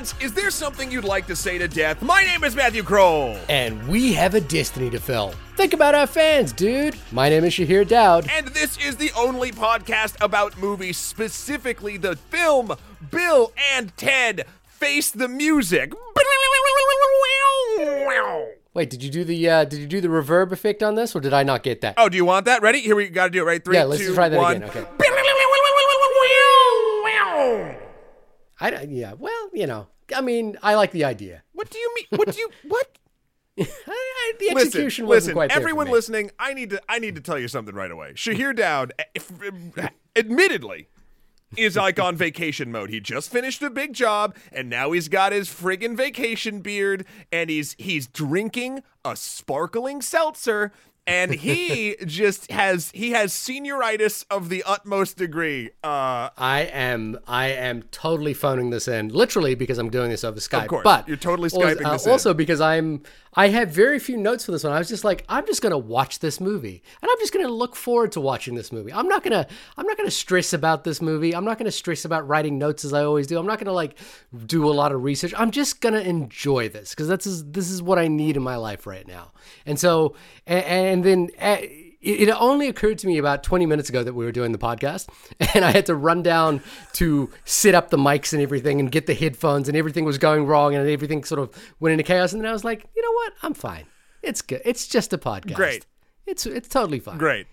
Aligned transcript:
Dads, 0.00 0.14
is 0.18 0.32
there 0.32 0.50
something 0.50 0.90
you'd 0.90 1.04
like 1.04 1.26
to 1.26 1.36
say 1.36 1.58
to 1.58 1.68
death? 1.68 2.00
My 2.00 2.22
name 2.22 2.42
is 2.42 2.56
Matthew 2.56 2.82
Kroll. 2.82 3.36
And 3.50 3.86
we 3.86 4.14
have 4.14 4.34
a 4.34 4.40
destiny 4.40 4.88
to 4.88 4.98
fill. 4.98 5.34
Think 5.56 5.74
about 5.74 5.94
our 5.94 6.06
fans, 6.06 6.54
dude. 6.54 6.96
My 7.12 7.28
name 7.28 7.44
is 7.44 7.52
Shahir 7.52 7.86
Dowd. 7.86 8.26
And 8.30 8.48
this 8.48 8.78
is 8.78 8.96
the 8.96 9.10
only 9.14 9.52
podcast 9.52 10.16
about 10.22 10.56
movies, 10.56 10.96
specifically 10.96 11.98
the 11.98 12.16
film 12.16 12.72
Bill 13.10 13.52
and 13.74 13.94
Ted 13.98 14.46
Face 14.64 15.10
the 15.10 15.28
Music. 15.28 15.92
Wait, 18.72 18.88
did 18.88 19.02
you 19.02 19.10
do 19.10 19.24
the 19.24 19.50
uh, 19.50 19.64
did 19.64 19.80
you 19.80 19.86
do 19.86 20.00
the 20.00 20.08
reverb 20.08 20.52
effect 20.52 20.82
on 20.82 20.94
this, 20.94 21.14
or 21.14 21.20
did 21.20 21.34
I 21.34 21.42
not 21.42 21.62
get 21.62 21.82
that? 21.82 21.94
Oh, 21.98 22.08
do 22.08 22.16
you 22.16 22.24
want 22.24 22.46
that? 22.46 22.62
Ready? 22.62 22.80
Here 22.80 22.96
we 22.96 23.08
got 23.10 23.24
to 23.26 23.30
do 23.30 23.42
it. 23.42 23.44
Right, 23.44 23.62
three, 23.62 23.76
yeah, 23.76 23.84
let's 23.84 24.00
two, 24.00 24.06
just 24.06 24.16
try 24.16 24.30
that 24.30 24.38
one. 24.38 24.62
again. 24.62 24.68
Okay. 24.70 24.86
I 28.60 28.70
don't- 28.70 28.90
yeah. 28.90 29.14
Well, 29.18 29.50
you 29.52 29.66
know, 29.66 29.88
I 30.14 30.20
mean, 30.20 30.56
I 30.62 30.74
like 30.74 30.92
the 30.92 31.04
idea. 31.04 31.42
What 31.52 31.70
do 31.70 31.78
you 31.78 31.94
mean? 31.94 32.06
What 32.18 32.32
do 32.32 32.38
you 32.38 32.50
what? 32.64 32.98
The 34.38 34.50
execution 34.50 35.06
listen. 35.06 35.34
wasn't 35.34 35.52
for 35.52 35.58
everyone 35.58 35.90
listening, 35.90 36.30
I 36.38 36.54
need 36.54 36.70
to 36.70 36.80
I 36.88 36.98
need 36.98 37.14
to 37.16 37.20
tell 37.20 37.38
you 37.38 37.48
something 37.48 37.74
right 37.74 37.90
away. 37.90 38.12
Shahir 38.14 38.56
Dowd, 38.56 38.92
eh, 38.98 39.04
if, 39.14 39.30
admittedly, 40.16 40.88
is 41.56 41.76
like 41.76 41.98
on 41.98 42.16
vacation 42.16 42.70
mode. 42.70 42.90
He 42.90 43.00
just 43.00 43.30
finished 43.30 43.62
a 43.62 43.70
big 43.70 43.92
job, 43.92 44.36
and 44.52 44.70
now 44.70 44.92
he's 44.92 45.08
got 45.08 45.32
his 45.32 45.48
friggin' 45.48 45.96
vacation 45.96 46.60
beard, 46.60 47.04
and 47.32 47.50
he's 47.50 47.74
he's 47.78 48.06
drinking 48.06 48.82
a 49.04 49.16
sparkling 49.16 50.00
seltzer. 50.00 50.72
And 51.06 51.32
he 51.32 51.96
just 52.06 52.50
has 52.50 52.90
he 52.94 53.10
has 53.12 53.32
senioritis 53.32 54.24
of 54.30 54.48
the 54.48 54.62
utmost 54.64 55.16
degree. 55.16 55.70
Uh, 55.82 56.30
I 56.36 56.68
am 56.72 57.18
I 57.26 57.48
am 57.48 57.82
totally 57.90 58.34
phoning 58.34 58.70
this 58.70 58.86
in, 58.88 59.08
literally 59.08 59.54
because 59.54 59.78
I'm 59.78 59.90
doing 59.90 60.10
this 60.10 60.24
over 60.24 60.38
Skype. 60.40 60.62
Of 60.62 60.68
course, 60.68 60.84
but 60.84 61.08
you're 61.08 61.16
totally 61.16 61.50
also- 61.52 61.60
Skyping 61.60 61.84
uh, 61.86 61.92
this 61.92 62.06
in. 62.06 62.12
Also 62.12 62.34
because 62.34 62.60
I'm 62.60 63.02
I 63.34 63.48
have 63.48 63.70
very 63.70 63.98
few 63.98 64.16
notes 64.16 64.44
for 64.44 64.52
this 64.52 64.64
one. 64.64 64.72
I 64.72 64.78
was 64.78 64.88
just 64.88 65.04
like, 65.04 65.24
I'm 65.28 65.46
just 65.46 65.62
gonna 65.62 65.78
watch 65.78 66.18
this 66.18 66.40
movie, 66.40 66.82
and 67.00 67.10
I'm 67.10 67.18
just 67.18 67.32
gonna 67.32 67.48
look 67.48 67.76
forward 67.76 68.12
to 68.12 68.20
watching 68.20 68.54
this 68.54 68.72
movie. 68.72 68.92
I'm 68.92 69.06
not 69.06 69.22
gonna 69.22 69.46
I'm 69.76 69.86
not 69.86 69.96
gonna 69.96 70.10
stress 70.10 70.52
about 70.52 70.84
this 70.84 71.00
movie. 71.00 71.34
I'm 71.34 71.44
not 71.44 71.58
gonna 71.58 71.70
stress 71.70 72.04
about 72.04 72.26
writing 72.26 72.58
notes 72.58 72.84
as 72.84 72.92
I 72.92 73.04
always 73.04 73.26
do. 73.26 73.38
I'm 73.38 73.46
not 73.46 73.58
gonna 73.58 73.72
like 73.72 73.96
do 74.46 74.68
a 74.68 74.72
lot 74.72 74.92
of 74.92 75.02
research. 75.04 75.32
I'm 75.36 75.50
just 75.50 75.80
gonna 75.80 76.00
enjoy 76.00 76.68
this 76.68 76.90
because 76.90 77.08
that's 77.08 77.42
this 77.46 77.70
is 77.70 77.82
what 77.82 77.98
I 77.98 78.08
need 78.08 78.36
in 78.36 78.42
my 78.42 78.56
life 78.56 78.86
right 78.86 79.06
now. 79.06 79.32
And 79.66 79.78
so 79.78 80.16
and, 80.46 80.64
and 80.64 81.04
then. 81.04 81.30
Uh, 81.38 81.58
it 82.02 82.30
only 82.30 82.66
occurred 82.66 82.98
to 82.98 83.06
me 83.06 83.18
about 83.18 83.42
20 83.42 83.66
minutes 83.66 83.88
ago 83.88 84.02
that 84.02 84.14
we 84.14 84.24
were 84.24 84.32
doing 84.32 84.52
the 84.52 84.58
podcast 84.58 85.08
and 85.54 85.64
i 85.64 85.70
had 85.70 85.86
to 85.86 85.94
run 85.94 86.22
down 86.22 86.62
to 86.92 87.30
set 87.44 87.74
up 87.74 87.90
the 87.90 87.98
mics 87.98 88.32
and 88.32 88.40
everything 88.42 88.80
and 88.80 88.90
get 88.90 89.06
the 89.06 89.14
headphones 89.14 89.68
and 89.68 89.76
everything 89.76 90.04
was 90.04 90.18
going 90.18 90.46
wrong 90.46 90.74
and 90.74 90.88
everything 90.88 91.22
sort 91.24 91.38
of 91.40 91.50
went 91.78 91.92
into 91.92 92.04
chaos 92.04 92.32
and 92.32 92.40
then 92.40 92.48
i 92.48 92.52
was 92.52 92.64
like 92.64 92.86
you 92.96 93.02
know 93.02 93.12
what 93.12 93.32
i'm 93.42 93.54
fine 93.54 93.84
it's 94.22 94.40
good 94.42 94.62
it's 94.64 94.86
just 94.86 95.12
a 95.12 95.18
podcast 95.18 95.54
Great. 95.54 95.86
it's 96.26 96.46
it's 96.46 96.68
totally 96.68 97.00
fine 97.00 97.18
great. 97.18 97.46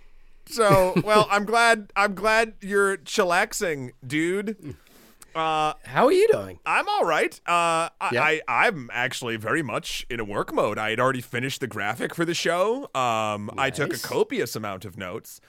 So, 0.49 0.93
well, 1.03 1.27
I'm 1.29 1.43
glad 1.43 1.91
I'm 1.95 2.15
glad 2.15 2.53
you're 2.61 2.97
chillaxing, 2.97 3.91
dude. 4.05 4.75
Uh, 5.35 5.73
how 5.83 6.05
are 6.05 6.11
you 6.11 6.27
doing 6.31 6.59
I'm 6.65 6.87
all 6.89 7.05
right. 7.05 7.33
Uh, 7.45 7.89
I, 8.01 8.09
Yeah. 8.11 8.23
I 8.23 8.41
I'm 8.47 8.89
actually 8.91 9.37
very 9.37 9.61
much 9.61 10.05
in 10.09 10.19
a 10.19 10.23
work 10.23 10.53
mode. 10.53 10.77
I 10.77 10.89
had 10.89 10.99
already 10.99 11.21
finished 11.21 11.59
the 11.61 11.67
graphic 11.67 12.15
for 12.15 12.25
the 12.25 12.33
show. 12.33 12.89
Um, 12.95 13.51
I 13.57 13.69
took 13.69 13.93
a 13.93 13.99
copious 13.99 14.55
amount 14.55 14.85
of 14.85 14.97
notes. 14.97 15.41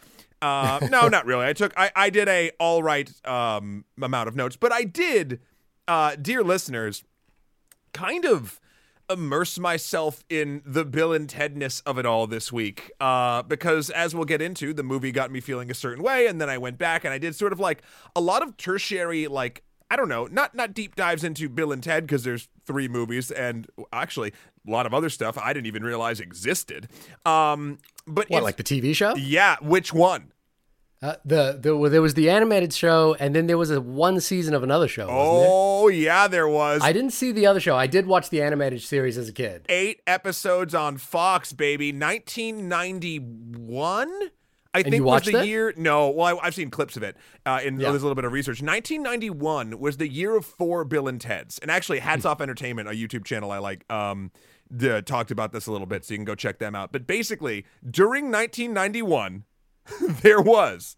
Uh, 0.43 0.81
no, 0.91 1.09
not 1.09 1.27
really. 1.27 1.47
I 1.47 1.53
took 1.53 1.73
I, 1.77 1.91
I 1.97 2.11
did 2.11 2.29
a 2.29 2.51
all 2.61 2.83
right 2.83 3.11
um 3.27 3.85
amount 4.01 4.29
of 4.29 4.37
notes, 4.37 4.57
but 4.57 4.73
I 4.73 4.85
did, 4.85 5.41
uh, 5.87 6.17
dear 6.17 6.43
listeners, 6.43 7.05
kind 7.93 8.25
of 8.25 8.61
immerse 9.11 9.59
myself 9.59 10.23
in 10.29 10.61
the 10.67 10.85
Bill 10.85 11.15
and 11.15 11.29
Tedness 11.29 11.83
of 11.87 11.99
it 11.99 12.05
all 12.05 12.27
this 12.27 12.53
week. 12.53 12.91
Uh, 13.01 13.43
because 13.43 13.89
as 13.91 14.15
we'll 14.15 14.27
get 14.27 14.43
into, 14.43 14.75
the 14.75 14.83
movie 14.83 15.13
got 15.13 15.31
me 15.31 15.41
feeling 15.41 15.71
a 15.71 15.75
certain 15.75 16.03
way, 16.03 16.27
and 16.27 16.41
then 16.41 16.51
I 16.51 16.59
went 16.59 16.79
back 16.79 17.05
and 17.05 17.15
I 17.15 17.19
did 17.19 17.35
sort 17.35 17.53
of 17.53 17.59
like 17.59 17.83
a 18.15 18.21
lot 18.21 18.43
of 18.43 18.57
tertiary, 18.57 19.27
like 19.27 19.63
I 19.91 19.97
don't 19.97 20.09
know, 20.09 20.27
not 20.27 20.55
not 20.55 20.75
deep 20.75 20.95
dives 20.97 21.25
into 21.25 21.49
Bill 21.49 21.73
and 21.73 21.83
Ted 21.83 22.07
because 22.07 22.25
there's 22.25 22.49
three 22.67 22.89
movies 22.89 23.31
and 23.31 23.67
actually 23.93 24.33
a 24.67 24.71
lot 24.71 24.85
of 24.87 24.93
other 24.93 25.09
stuff 25.09 25.39
I 25.39 25.53
didn't 25.55 25.67
even 25.67 25.83
realize 25.83 26.21
existed. 26.21 26.89
Um, 27.25 27.79
but 28.07 28.29
what 28.29 28.39
in- 28.39 28.45
like 28.45 28.57
the 28.57 28.65
tv 28.65 28.95
show 28.95 29.15
yeah, 29.17 29.57
which 29.63 29.95
one? 29.95 30.33
uh, 31.01 31.15
the, 31.25 31.57
the 31.61 31.77
well, 31.77 31.89
there 31.91 32.03
was 32.03 32.15
the 32.15 32.29
animated 32.29 32.73
show 32.73 33.15
and 33.21 33.33
then 33.35 33.47
there 33.47 33.57
was 33.57 33.71
a 33.71 33.81
one 33.81 34.19
season 34.21 34.53
of 34.53 34.65
another 34.65 34.89
show 34.89 35.07
wasn't 35.07 35.43
there? 35.43 35.49
Oh 35.49 35.87
yeah, 35.89 36.27
there 36.27 36.49
was. 36.49 36.83
i 36.83 36.93
didn't 36.93 37.13
see 37.13 37.31
the 37.31 37.47
other 37.47 37.61
show 37.61 37.77
i 37.77 37.87
did 37.87 38.05
watch 38.07 38.31
the 38.31 38.43
animated 38.43 38.83
series 38.83 39.17
as 39.17 39.29
a 39.29 39.33
kid 39.33 39.65
eight 39.69 40.01
episodes 40.09 40.75
on 40.75 40.97
Fox, 40.97 41.53
baby. 41.53 41.93
1991, 41.93 44.11
I 44.79 44.83
think 44.85 44.95
you 44.97 45.05
was 45.05 45.23
the 45.25 45.41
it? 45.41 45.47
year. 45.47 45.73
No, 45.77 46.11
well, 46.11 46.39
I, 46.43 46.47
I've 46.47 46.55
seen 46.55 46.71
clips 46.71 46.97
of 46.97 47.03
it. 47.03 47.17
Uh, 47.47 47.61
in 47.65 47.79
Yeah. 47.81 47.91
there's 47.91 48.03
a 48.03 48.05
little 48.07 48.15
bit 48.15 48.25
of 48.25 48.33
research. 48.33 48.63
1991 48.63 49.79
was 49.79 49.97
the 49.97 50.09
year 50.09 50.37
of 50.37 50.45
four 50.47 50.85
Bill 50.85 51.09
and 51.09 51.21
Ted's, 51.21 51.59
and 51.59 51.71
actually, 51.71 51.99
Hats 52.01 52.23
Hmm. 52.23 52.29
Off 52.29 52.41
Entertainment, 52.41 52.89
a 52.89 52.93
YouTube 52.93 53.25
channel 53.25 53.51
I 53.51 53.59
like, 53.59 53.85
um, 53.91 54.31
the, 54.71 55.01
talked 55.03 55.31
about 55.31 55.53
this 55.53 55.67
a 55.67 55.73
little 55.73 55.87
bit, 55.87 56.05
so 56.05 56.15
you 56.15 56.19
can 56.19 56.25
go 56.25 56.35
check 56.35 56.59
them 56.59 56.75
out. 56.75 56.93
But 56.93 57.07
basically, 57.07 57.65
during 57.89 58.31
1991, 58.31 59.45
there 60.23 60.41
was 60.41 60.97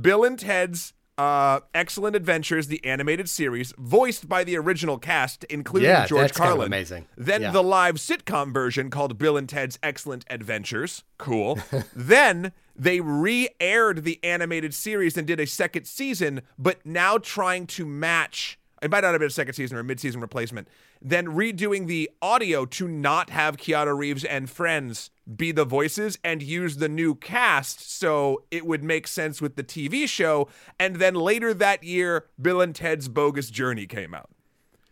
Bill 0.00 0.24
and 0.24 0.38
Ted's. 0.38 0.92
Uh, 1.16 1.60
Excellent 1.72 2.16
Adventures, 2.16 2.66
the 2.66 2.84
animated 2.84 3.28
series, 3.28 3.72
voiced 3.78 4.28
by 4.28 4.42
the 4.42 4.56
original 4.58 4.98
cast, 4.98 5.44
including 5.44 5.88
Yeah, 5.88 6.06
George 6.08 6.22
that's 6.22 6.36
kind 6.36 6.48
of 6.50 6.54
Carlin. 6.56 6.66
amazing. 6.66 7.06
Then 7.16 7.40
Yeah. 7.42 7.50
the 7.52 7.62
live 7.62 7.98
sitcom 7.98 8.52
version 8.52 8.90
called 8.90 9.16
Bill 9.16 9.36
and 9.36 9.48
Ted's 9.48 9.78
Excellent 9.80 10.24
Adventures. 10.28 11.04
Cool. 11.16 11.60
then 11.94 12.50
they 12.76 13.00
re 13.00 13.48
aired 13.60 14.04
the 14.04 14.18
animated 14.24 14.74
series 14.74 15.16
and 15.16 15.26
did 15.26 15.40
a 15.40 15.46
second 15.46 15.86
season, 15.86 16.42
but 16.58 16.84
now 16.84 17.18
trying 17.18 17.66
to 17.68 17.86
match. 17.86 18.58
It 18.82 18.90
might 18.90 19.00
not 19.00 19.12
have 19.12 19.20
been 19.20 19.28
a 19.28 19.30
second 19.30 19.54
season 19.54 19.76
or 19.78 19.80
a 19.80 19.84
mid 19.84 19.98
season 20.00 20.20
replacement. 20.20 20.68
Then 21.00 21.28
redoing 21.28 21.86
the 21.86 22.10
audio 22.20 22.66
to 22.66 22.86
not 22.88 23.30
have 23.30 23.56
Keanu 23.56 23.96
Reeves 23.96 24.24
and 24.24 24.50
friends 24.50 25.10
be 25.36 25.52
the 25.52 25.64
voices 25.64 26.18
and 26.22 26.42
use 26.42 26.76
the 26.76 26.88
new 26.88 27.14
cast 27.14 27.90
so 27.90 28.42
it 28.50 28.66
would 28.66 28.82
make 28.84 29.06
sense 29.06 29.40
with 29.40 29.56
the 29.56 29.64
TV 29.64 30.06
show. 30.08 30.48
And 30.78 30.96
then 30.96 31.14
later 31.14 31.54
that 31.54 31.82
year, 31.82 32.26
Bill 32.40 32.60
and 32.60 32.74
Ted's 32.74 33.08
Bogus 33.08 33.48
Journey 33.50 33.86
came 33.86 34.12
out. 34.14 34.28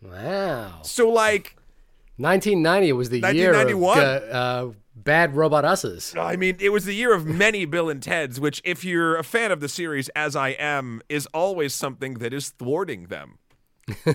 wow 0.00 0.81
So, 0.82 1.09
like, 1.10 1.56
1990 2.16 2.92
was 2.92 3.10
the 3.10 3.19
year 3.34 3.50
of 3.53 3.66
1991. 3.66 3.98
uh, 4.32 4.72
bad 4.94 5.36
robot 5.36 5.64
us's. 5.64 6.14
I 6.16 6.36
mean, 6.36 6.56
it 6.60 6.70
was 6.70 6.84
the 6.84 6.94
year 6.94 7.14
of 7.14 7.26
many 7.26 7.64
Bill 7.64 7.88
and 7.88 8.03
Ted's, 8.03 8.41
which, 8.41 8.60
if 8.64 8.84
you're 8.84 9.16
a 9.16 9.25
fan 9.25 9.53
of 9.53 9.60
the 9.60 9.69
series, 9.69 10.08
as 10.10 10.36
I 10.36 10.50
am, 10.50 11.03
is 11.08 11.26
always 11.34 11.75
something 11.75 12.14
that 12.14 12.32
is 12.32 12.50
thwarting 12.50 13.06
them. 13.06 13.38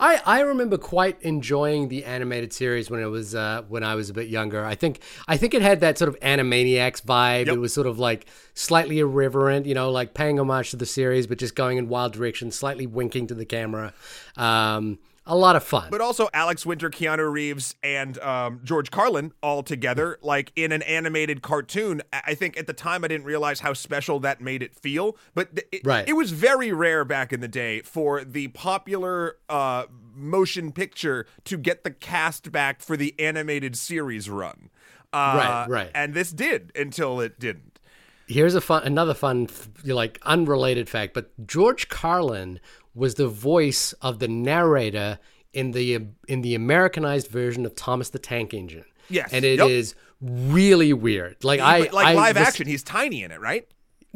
I, 0.00 0.20
I 0.26 0.40
remember 0.40 0.76
quite 0.76 1.22
enjoying 1.22 1.88
the 1.88 2.04
animated 2.04 2.52
series 2.52 2.90
when 2.90 3.00
it 3.00 3.06
was 3.06 3.34
uh, 3.34 3.62
when 3.68 3.84
I 3.84 3.94
was 3.94 4.10
a 4.10 4.12
bit 4.12 4.28
younger. 4.28 4.64
I 4.64 4.74
think 4.74 5.00
I 5.28 5.36
think 5.36 5.54
it 5.54 5.62
had 5.62 5.80
that 5.80 5.98
sort 5.98 6.08
of 6.08 6.18
Animaniacs 6.18 7.02
vibe. 7.02 7.46
Yep. 7.46 7.54
It 7.54 7.58
was 7.60 7.72
sort 7.72 7.86
of 7.86 8.00
like 8.00 8.26
slightly 8.54 8.98
irreverent, 8.98 9.66
you 9.66 9.74
know, 9.74 9.90
like 9.90 10.14
paying 10.14 10.40
homage 10.40 10.70
to 10.70 10.76
the 10.76 10.86
series, 10.86 11.28
but 11.28 11.38
just 11.38 11.54
going 11.54 11.78
in 11.78 11.88
wild 11.88 12.12
directions, 12.12 12.56
slightly 12.56 12.86
winking 12.86 13.28
to 13.28 13.34
the 13.34 13.44
camera. 13.44 13.92
Um, 14.36 14.98
a 15.26 15.36
lot 15.36 15.56
of 15.56 15.64
fun. 15.64 15.88
But 15.90 16.00
also 16.00 16.28
Alex 16.34 16.66
Winter, 16.66 16.90
Keanu 16.90 17.30
Reeves, 17.32 17.74
and 17.82 18.18
um, 18.18 18.60
George 18.62 18.90
Carlin 18.90 19.32
all 19.42 19.62
together, 19.62 20.18
like 20.22 20.52
in 20.54 20.70
an 20.72 20.82
animated 20.82 21.40
cartoon. 21.42 22.02
I 22.12 22.34
think 22.34 22.58
at 22.58 22.66
the 22.66 22.72
time 22.74 23.04
I 23.04 23.08
didn't 23.08 23.24
realize 23.26 23.60
how 23.60 23.72
special 23.72 24.20
that 24.20 24.40
made 24.40 24.62
it 24.62 24.74
feel. 24.74 25.16
But 25.34 25.56
th- 25.56 25.68
it, 25.72 25.80
Right. 25.86 26.06
it 26.08 26.12
was 26.12 26.32
very 26.32 26.72
rare 26.72 27.04
back 27.04 27.32
in 27.32 27.40
the 27.40 27.48
day 27.48 27.80
for 27.82 28.22
the 28.22 28.48
popular 28.48 29.36
uh, 29.48 29.84
motion 30.14 30.72
picture 30.72 31.26
to 31.44 31.56
get 31.56 31.84
the 31.84 31.90
cast 31.90 32.52
back 32.52 32.82
for 32.82 32.96
the 32.96 33.14
animated 33.18 33.76
series 33.76 34.28
run. 34.28 34.68
Uh, 35.12 35.34
Right, 35.36 35.66
right. 35.68 35.90
And 35.94 36.12
this 36.12 36.32
did 36.32 36.70
until 36.76 37.20
it 37.20 37.38
didn't. 37.38 37.78
Here's 38.26 38.54
a 38.54 38.60
fun, 38.60 38.82
another 38.84 39.12
fun, 39.14 39.48
like 39.84 40.18
unrelated 40.22 40.88
fact. 40.88 41.12
But 41.14 41.30
George 41.46 41.88
Carlin 41.88 42.58
was 42.94 43.14
the 43.16 43.28
voice 43.28 43.92
of 44.00 44.18
the 44.18 44.28
narrator 44.28 45.18
in 45.52 45.70
the 45.72 46.06
in 46.28 46.42
the 46.42 46.54
Americanized 46.54 47.28
version 47.28 47.64
of 47.66 47.74
Thomas 47.74 48.10
the 48.10 48.18
Tank 48.18 48.52
Engine. 48.54 48.84
Yes, 49.08 49.32
and 49.32 49.44
it 49.44 49.60
is 49.60 49.94
yep. 50.20 50.30
really 50.52 50.92
weird. 50.92 51.42
Like 51.44 51.60
I 51.60 51.82
But, 51.82 51.92
like 51.92 52.06
I- 52.06 52.14
live 52.14 52.34
this- 52.36 52.48
action, 52.48 52.66
he's 52.66 52.82
tiny 52.82 53.22
in 53.22 53.30
it, 53.30 53.40
right? 53.40 53.66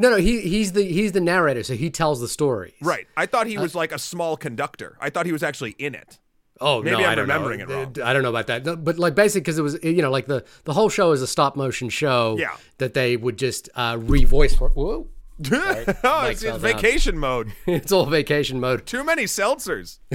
No, 0.00 0.10
no, 0.10 0.16
he 0.16 0.40
he's 0.42 0.72
the 0.72 0.84
he's 0.84 1.12
the 1.12 1.20
narrator, 1.20 1.62
so 1.64 1.74
he 1.74 1.90
tells 1.90 2.20
the 2.20 2.28
story. 2.28 2.74
Right. 2.80 3.06
I 3.16 3.26
thought 3.26 3.48
he 3.48 3.56
Uh, 3.56 3.62
was 3.62 3.74
like 3.74 3.90
a 3.92 3.98
small 3.98 4.36
conductor. 4.36 4.96
I 5.00 5.10
thought 5.10 5.26
he 5.26 5.32
was 5.32 5.42
actually 5.42 5.72
in 5.72 5.94
it. 5.96 6.18
Oh, 6.60 6.82
Maybe 6.82 6.96
no, 6.96 7.04
I'm 7.04 7.18
I 7.18 7.20
remembering 7.20 7.58
know. 7.60 7.64
it 7.66 7.68
wrong. 7.68 7.94
I 8.02 8.12
don't 8.12 8.22
know 8.22 8.30
about 8.30 8.46
that, 8.48 8.84
but 8.84 8.98
like 8.98 9.14
basically 9.14 9.40
because 9.42 9.58
it 9.58 9.62
was 9.62 9.78
you 9.82 10.02
know 10.02 10.10
like 10.10 10.26
the 10.26 10.44
the 10.64 10.72
whole 10.72 10.88
show 10.88 11.12
is 11.12 11.20
a 11.22 11.26
stop 11.26 11.56
motion 11.56 11.88
show. 11.88 12.36
Yeah. 12.38 12.56
That 12.78 12.94
they 12.94 13.16
would 13.16 13.38
just 13.38 13.68
uh, 13.74 13.94
revoice 13.96 14.56
for. 14.56 14.68
Whoa. 14.70 15.08
oh, 15.52 16.26
it's, 16.26 16.42
it's 16.42 16.42
down. 16.42 16.58
vacation 16.58 17.18
mode. 17.18 17.52
it's 17.66 17.92
all 17.92 18.06
vacation 18.06 18.58
mode. 18.58 18.86
Too 18.86 19.04
many 19.04 19.24
seltzers. 19.24 19.98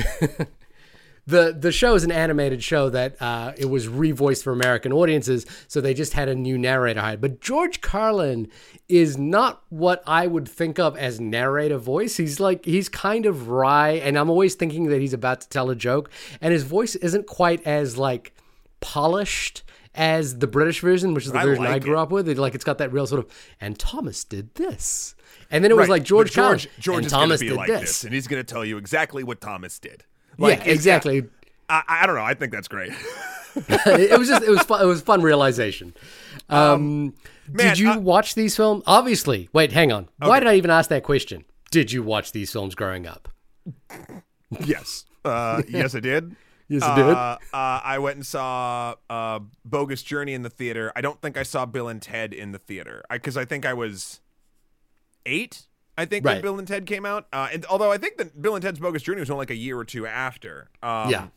the 1.25 1.55
the 1.57 1.71
show 1.71 1.95
is 1.95 2.03
an 2.03 2.11
animated 2.11 2.61
show 2.61 2.89
that 2.89 3.21
uh, 3.21 3.53
it 3.55 3.65
was 3.65 3.87
revoiced 3.87 4.43
for 4.43 4.51
American 4.51 4.91
audiences, 4.91 5.45
so 5.69 5.79
they 5.79 5.93
just 5.93 6.13
had 6.13 6.27
a 6.27 6.35
new 6.35 6.57
narrator 6.57 6.99
hired. 6.99 7.21
But 7.21 7.39
George 7.39 7.79
Carlin 7.79 8.49
is 8.89 9.17
not 9.17 9.63
what 9.69 10.03
I 10.05 10.27
would 10.27 10.47
think 10.47 10.77
of 10.77 10.97
as 10.97 11.21
narrator 11.21 11.77
voice. 11.77 12.17
He's 12.17 12.41
like 12.41 12.65
he's 12.65 12.89
kind 12.89 13.25
of 13.25 13.47
wry, 13.47 13.91
and 13.91 14.19
I'm 14.19 14.29
always 14.29 14.55
thinking 14.55 14.89
that 14.89 14.99
he's 14.99 15.13
about 15.13 15.39
to 15.41 15.49
tell 15.49 15.69
a 15.69 15.75
joke, 15.75 16.09
and 16.41 16.51
his 16.51 16.63
voice 16.63 16.95
isn't 16.95 17.27
quite 17.27 17.65
as 17.65 17.97
like 17.97 18.33
polished 18.81 19.63
as 19.95 20.39
the 20.39 20.47
British 20.47 20.79
version, 20.81 21.13
which 21.13 21.25
is 21.25 21.31
the 21.31 21.39
I 21.39 21.45
version 21.45 21.65
I 21.65 21.79
grew 21.79 21.97
it. 21.97 22.01
up 22.01 22.11
with. 22.11 22.27
It, 22.29 22.37
like 22.37 22.55
it's 22.55 22.63
got 22.63 22.77
that 22.79 22.91
real 22.91 23.05
sort 23.07 23.19
of. 23.25 23.31
And 23.61 23.77
Thomas 23.77 24.23
did 24.23 24.53
this, 24.55 25.15
and 25.51 25.63
then 25.63 25.71
it 25.71 25.75
was 25.77 25.87
Right, 25.87 25.95
like 25.99 26.03
George, 26.03 26.27
but 26.29 26.33
George, 26.33 26.63
Carlin, 26.65 26.79
George 26.79 27.03
and 27.03 27.09
Thomas 27.09 27.41
be 27.41 27.49
did 27.49 27.57
like 27.57 27.67
this. 27.69 27.81
this. 27.81 28.03
and 28.05 28.13
he's 28.13 28.27
going 28.27 28.43
to 28.43 28.53
tell 28.53 28.65
you 28.65 28.77
exactly 28.77 29.23
what 29.23 29.39
Thomas 29.41 29.77
did. 29.79 30.03
yeah, 30.37 30.47
it's- 30.49 30.67
exactly. 30.67 31.23
I, 31.69 31.83
I 31.87 32.05
don't 32.05 32.15
know. 32.15 32.23
I 32.23 32.33
think 32.33 32.51
that's 32.51 32.67
great. 32.67 32.91
it 33.55 34.17
was 34.19 34.27
just 34.27 34.43
it 34.43 34.49
was 34.49 34.61
fun, 34.63 34.81
it 34.81 34.85
was 34.85 35.01
fun 35.01 35.21
realization. 35.21 35.93
Um, 36.49 37.13
man, 37.47 37.67
did 37.69 37.79
you 37.79 37.91
I- 37.91 37.97
watch 37.97 38.35
these 38.35 38.55
films? 38.55 38.83
Obviously. 38.85 39.47
Wait, 39.53 39.71
hang 39.71 39.91
on. 39.91 40.09
Why 40.17 40.39
did 40.39 40.49
I 40.49 40.55
even 40.55 40.71
ask 40.71 40.89
that 40.89 41.03
question? 41.03 41.45
Did 41.71 41.91
you 41.91 42.03
watch 42.03 42.31
these 42.33 42.51
films 42.51 42.75
growing 42.75 43.07
up? 43.07 43.29
yes. 44.65 45.05
Uh, 45.23 45.61
yes, 45.69 45.95
I 45.95 45.99
did. 46.01 46.35
Yes, 46.67 46.83
I 46.83 46.95
did. 46.95 47.05
Uh, 47.05 47.37
uh, 47.53 47.81
I 47.83 47.99
went 47.99 48.15
and 48.15 48.25
saw 48.25 48.95
uh, 49.09 49.39
Bogus 49.65 50.03
Journey 50.03 50.33
in 50.33 50.41
the 50.43 50.49
theater. 50.49 50.91
I 50.95 51.01
don't 51.01 51.21
think 51.21 51.37
I 51.37 51.43
saw 51.43 51.65
Bill 51.65 51.87
and 51.87 52.01
Ted 52.01 52.33
in 52.33 52.51
the 52.51 52.59
theater 52.59 53.03
because 53.11 53.37
I, 53.37 53.45
think 53.45 53.65
I 53.65 53.73
was 53.73 54.21
eight. 55.25 55.67
I 55.97 56.05
think 56.05 56.25
when 56.25 56.41
Bill 56.41 56.57
and 56.57 56.67
Ted 56.67 56.85
came 56.85 57.05
out, 57.05 57.27
uh, 57.31 57.49
and 57.51 57.65
although 57.65 57.91
I 57.91 57.97
think 57.97 58.17
that 58.17 58.41
Bill 58.41 58.55
and 58.55 58.63
Ted's 58.63 58.79
Bogus 58.79 59.03
Journey 59.03 59.19
was 59.19 59.29
only 59.29 59.41
like 59.41 59.51
a 59.51 59.55
year 59.55 59.77
or 59.77 59.85
two 59.85 60.07
after. 60.07 60.69
Um, 60.81 61.09
yeah. 61.09 61.27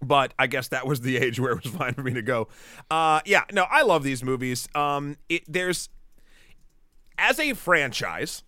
but 0.00 0.34
I 0.38 0.46
guess 0.46 0.68
that 0.68 0.86
was 0.86 1.00
the 1.00 1.16
age 1.24 1.40
where 1.40 1.52
it 1.52 1.64
was 1.64 1.72
fine 1.72 1.94
for 1.94 2.02
me 2.02 2.14
to 2.14 2.22
go. 2.22 2.48
Uh, 2.90 3.20
yeah, 3.24 3.44
no, 3.52 3.64
I 3.70 3.82
love 3.82 4.04
these 4.04 4.22
movies. 4.22 4.68
Um, 4.74 5.16
it 5.28 5.42
there's 5.48 5.88
as 7.18 7.40
a 7.40 7.54
franchise, 7.54 8.42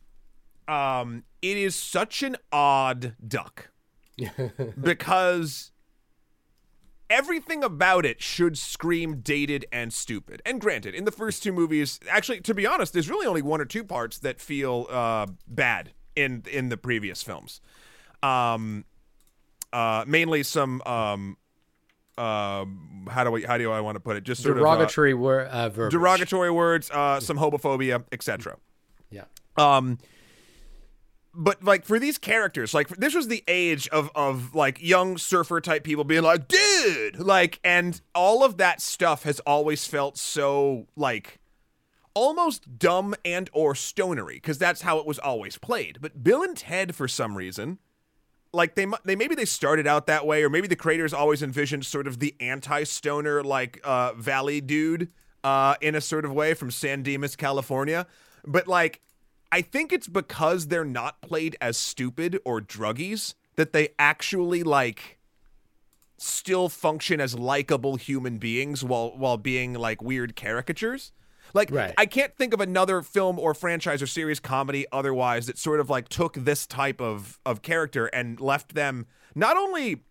um, 0.68 1.24
it 1.42 1.56
is 1.56 1.74
such 1.74 2.22
an 2.22 2.36
odd 2.52 3.14
duck 3.26 3.70
because 4.80 5.72
everything 7.14 7.62
about 7.62 8.04
it 8.04 8.20
should 8.20 8.58
scream 8.58 9.20
dated 9.20 9.64
and 9.70 9.92
stupid. 9.92 10.42
And 10.44 10.60
granted, 10.60 10.94
in 10.94 11.04
the 11.04 11.12
first 11.12 11.42
two 11.42 11.52
movies, 11.52 12.00
actually, 12.10 12.40
to 12.40 12.54
be 12.54 12.66
honest, 12.66 12.92
there's 12.92 13.08
really 13.08 13.26
only 13.26 13.42
one 13.42 13.60
or 13.60 13.64
two 13.64 13.84
parts 13.84 14.18
that 14.18 14.40
feel 14.40 14.86
uh, 14.90 15.26
bad 15.46 15.92
in 16.16 16.42
in 16.50 16.68
the 16.68 16.76
previous 16.76 17.22
films. 17.22 17.60
Um, 18.22 18.84
uh, 19.72 20.04
mainly 20.06 20.42
some 20.42 20.82
um, 20.82 21.36
uh, 22.18 22.64
how 23.08 23.24
do 23.24 23.36
I 23.36 23.46
how 23.46 23.58
do 23.58 23.70
I 23.70 23.80
want 23.80 23.96
to 23.96 24.00
put 24.00 24.16
it? 24.16 24.24
Just 24.24 24.42
sort 24.42 24.56
Derogatory 24.56 25.14
word 25.14 25.46
uh, 25.46 25.50
of 25.50 25.72
uh, 25.72 25.76
verbiage. 25.76 25.92
derogatory 25.92 26.50
words, 26.50 26.90
uh, 26.90 27.20
some 27.20 27.38
homophobia, 27.38 28.04
etc. 28.12 28.56
Yeah. 29.10 29.24
Um, 29.56 29.98
but 31.34 31.62
like 31.64 31.84
for 31.84 31.98
these 31.98 32.18
characters, 32.18 32.74
like 32.74 32.88
this 32.88 33.14
was 33.14 33.28
the 33.28 33.42
age 33.48 33.88
of 33.88 34.10
of 34.14 34.54
like 34.54 34.80
young 34.82 35.18
surfer 35.18 35.60
type 35.60 35.84
people 35.84 36.04
being 36.04 36.22
like, 36.22 36.48
dude, 36.48 37.18
like, 37.18 37.60
and 37.64 38.00
all 38.14 38.44
of 38.44 38.56
that 38.58 38.80
stuff 38.80 39.24
has 39.24 39.40
always 39.40 39.86
felt 39.86 40.16
so 40.16 40.86
like 40.96 41.40
almost 42.14 42.78
dumb 42.78 43.14
and 43.24 43.50
or 43.52 43.74
stonery 43.74 44.36
because 44.36 44.58
that's 44.58 44.82
how 44.82 44.98
it 44.98 45.06
was 45.06 45.18
always 45.18 45.58
played. 45.58 45.98
But 46.00 46.22
Bill 46.22 46.42
and 46.42 46.56
Ted, 46.56 46.94
for 46.94 47.08
some 47.08 47.36
reason, 47.36 47.78
like 48.52 48.76
they 48.76 48.86
they 49.04 49.16
maybe 49.16 49.34
they 49.34 49.44
started 49.44 49.86
out 49.86 50.06
that 50.06 50.26
way, 50.26 50.44
or 50.44 50.50
maybe 50.50 50.68
the 50.68 50.76
creators 50.76 51.12
always 51.12 51.42
envisioned 51.42 51.84
sort 51.84 52.06
of 52.06 52.20
the 52.20 52.34
anti-stoner 52.40 53.42
like 53.42 53.80
uh, 53.84 54.14
Valley 54.14 54.60
dude 54.60 55.10
uh, 55.42 55.74
in 55.80 55.94
a 55.94 56.00
sort 56.00 56.24
of 56.24 56.32
way 56.32 56.54
from 56.54 56.70
San 56.70 57.02
Dimas, 57.02 57.36
California. 57.36 58.06
But 58.46 58.68
like, 58.68 59.00
I 59.54 59.62
think 59.62 59.92
it's 59.92 60.08
because 60.08 60.66
they're 60.66 60.84
not 60.84 61.20
played 61.20 61.56
as 61.60 61.76
stupid 61.76 62.40
or 62.44 62.60
druggies 62.60 63.34
that 63.54 63.72
they 63.72 63.90
actually 64.00 64.64
like 64.64 65.20
still 66.18 66.68
function 66.68 67.20
as 67.20 67.38
likable 67.38 67.94
human 67.94 68.38
beings 68.38 68.82
while 68.82 69.16
while 69.16 69.36
being 69.36 69.74
like 69.74 70.02
weird 70.02 70.34
caricatures. 70.34 71.12
Like 71.52 71.70
Right. 71.70 71.94
I 71.96 72.06
can't 72.06 72.34
think 72.34 72.52
of 72.52 72.60
another 72.60 73.00
film 73.00 73.38
or 73.38 73.54
franchise 73.54 74.02
or 74.02 74.08
series 74.08 74.40
comedy 74.40 74.86
otherwise 74.90 75.46
that 75.46 75.56
sort 75.56 75.78
of 75.78 75.88
like 75.88 76.08
took 76.08 76.34
this 76.34 76.66
type 76.66 77.00
of 77.00 77.38
of 77.46 77.62
character 77.62 78.06
and 78.06 78.40
left 78.40 78.74
them 78.74 79.06
not 79.36 79.56
only 79.56 80.02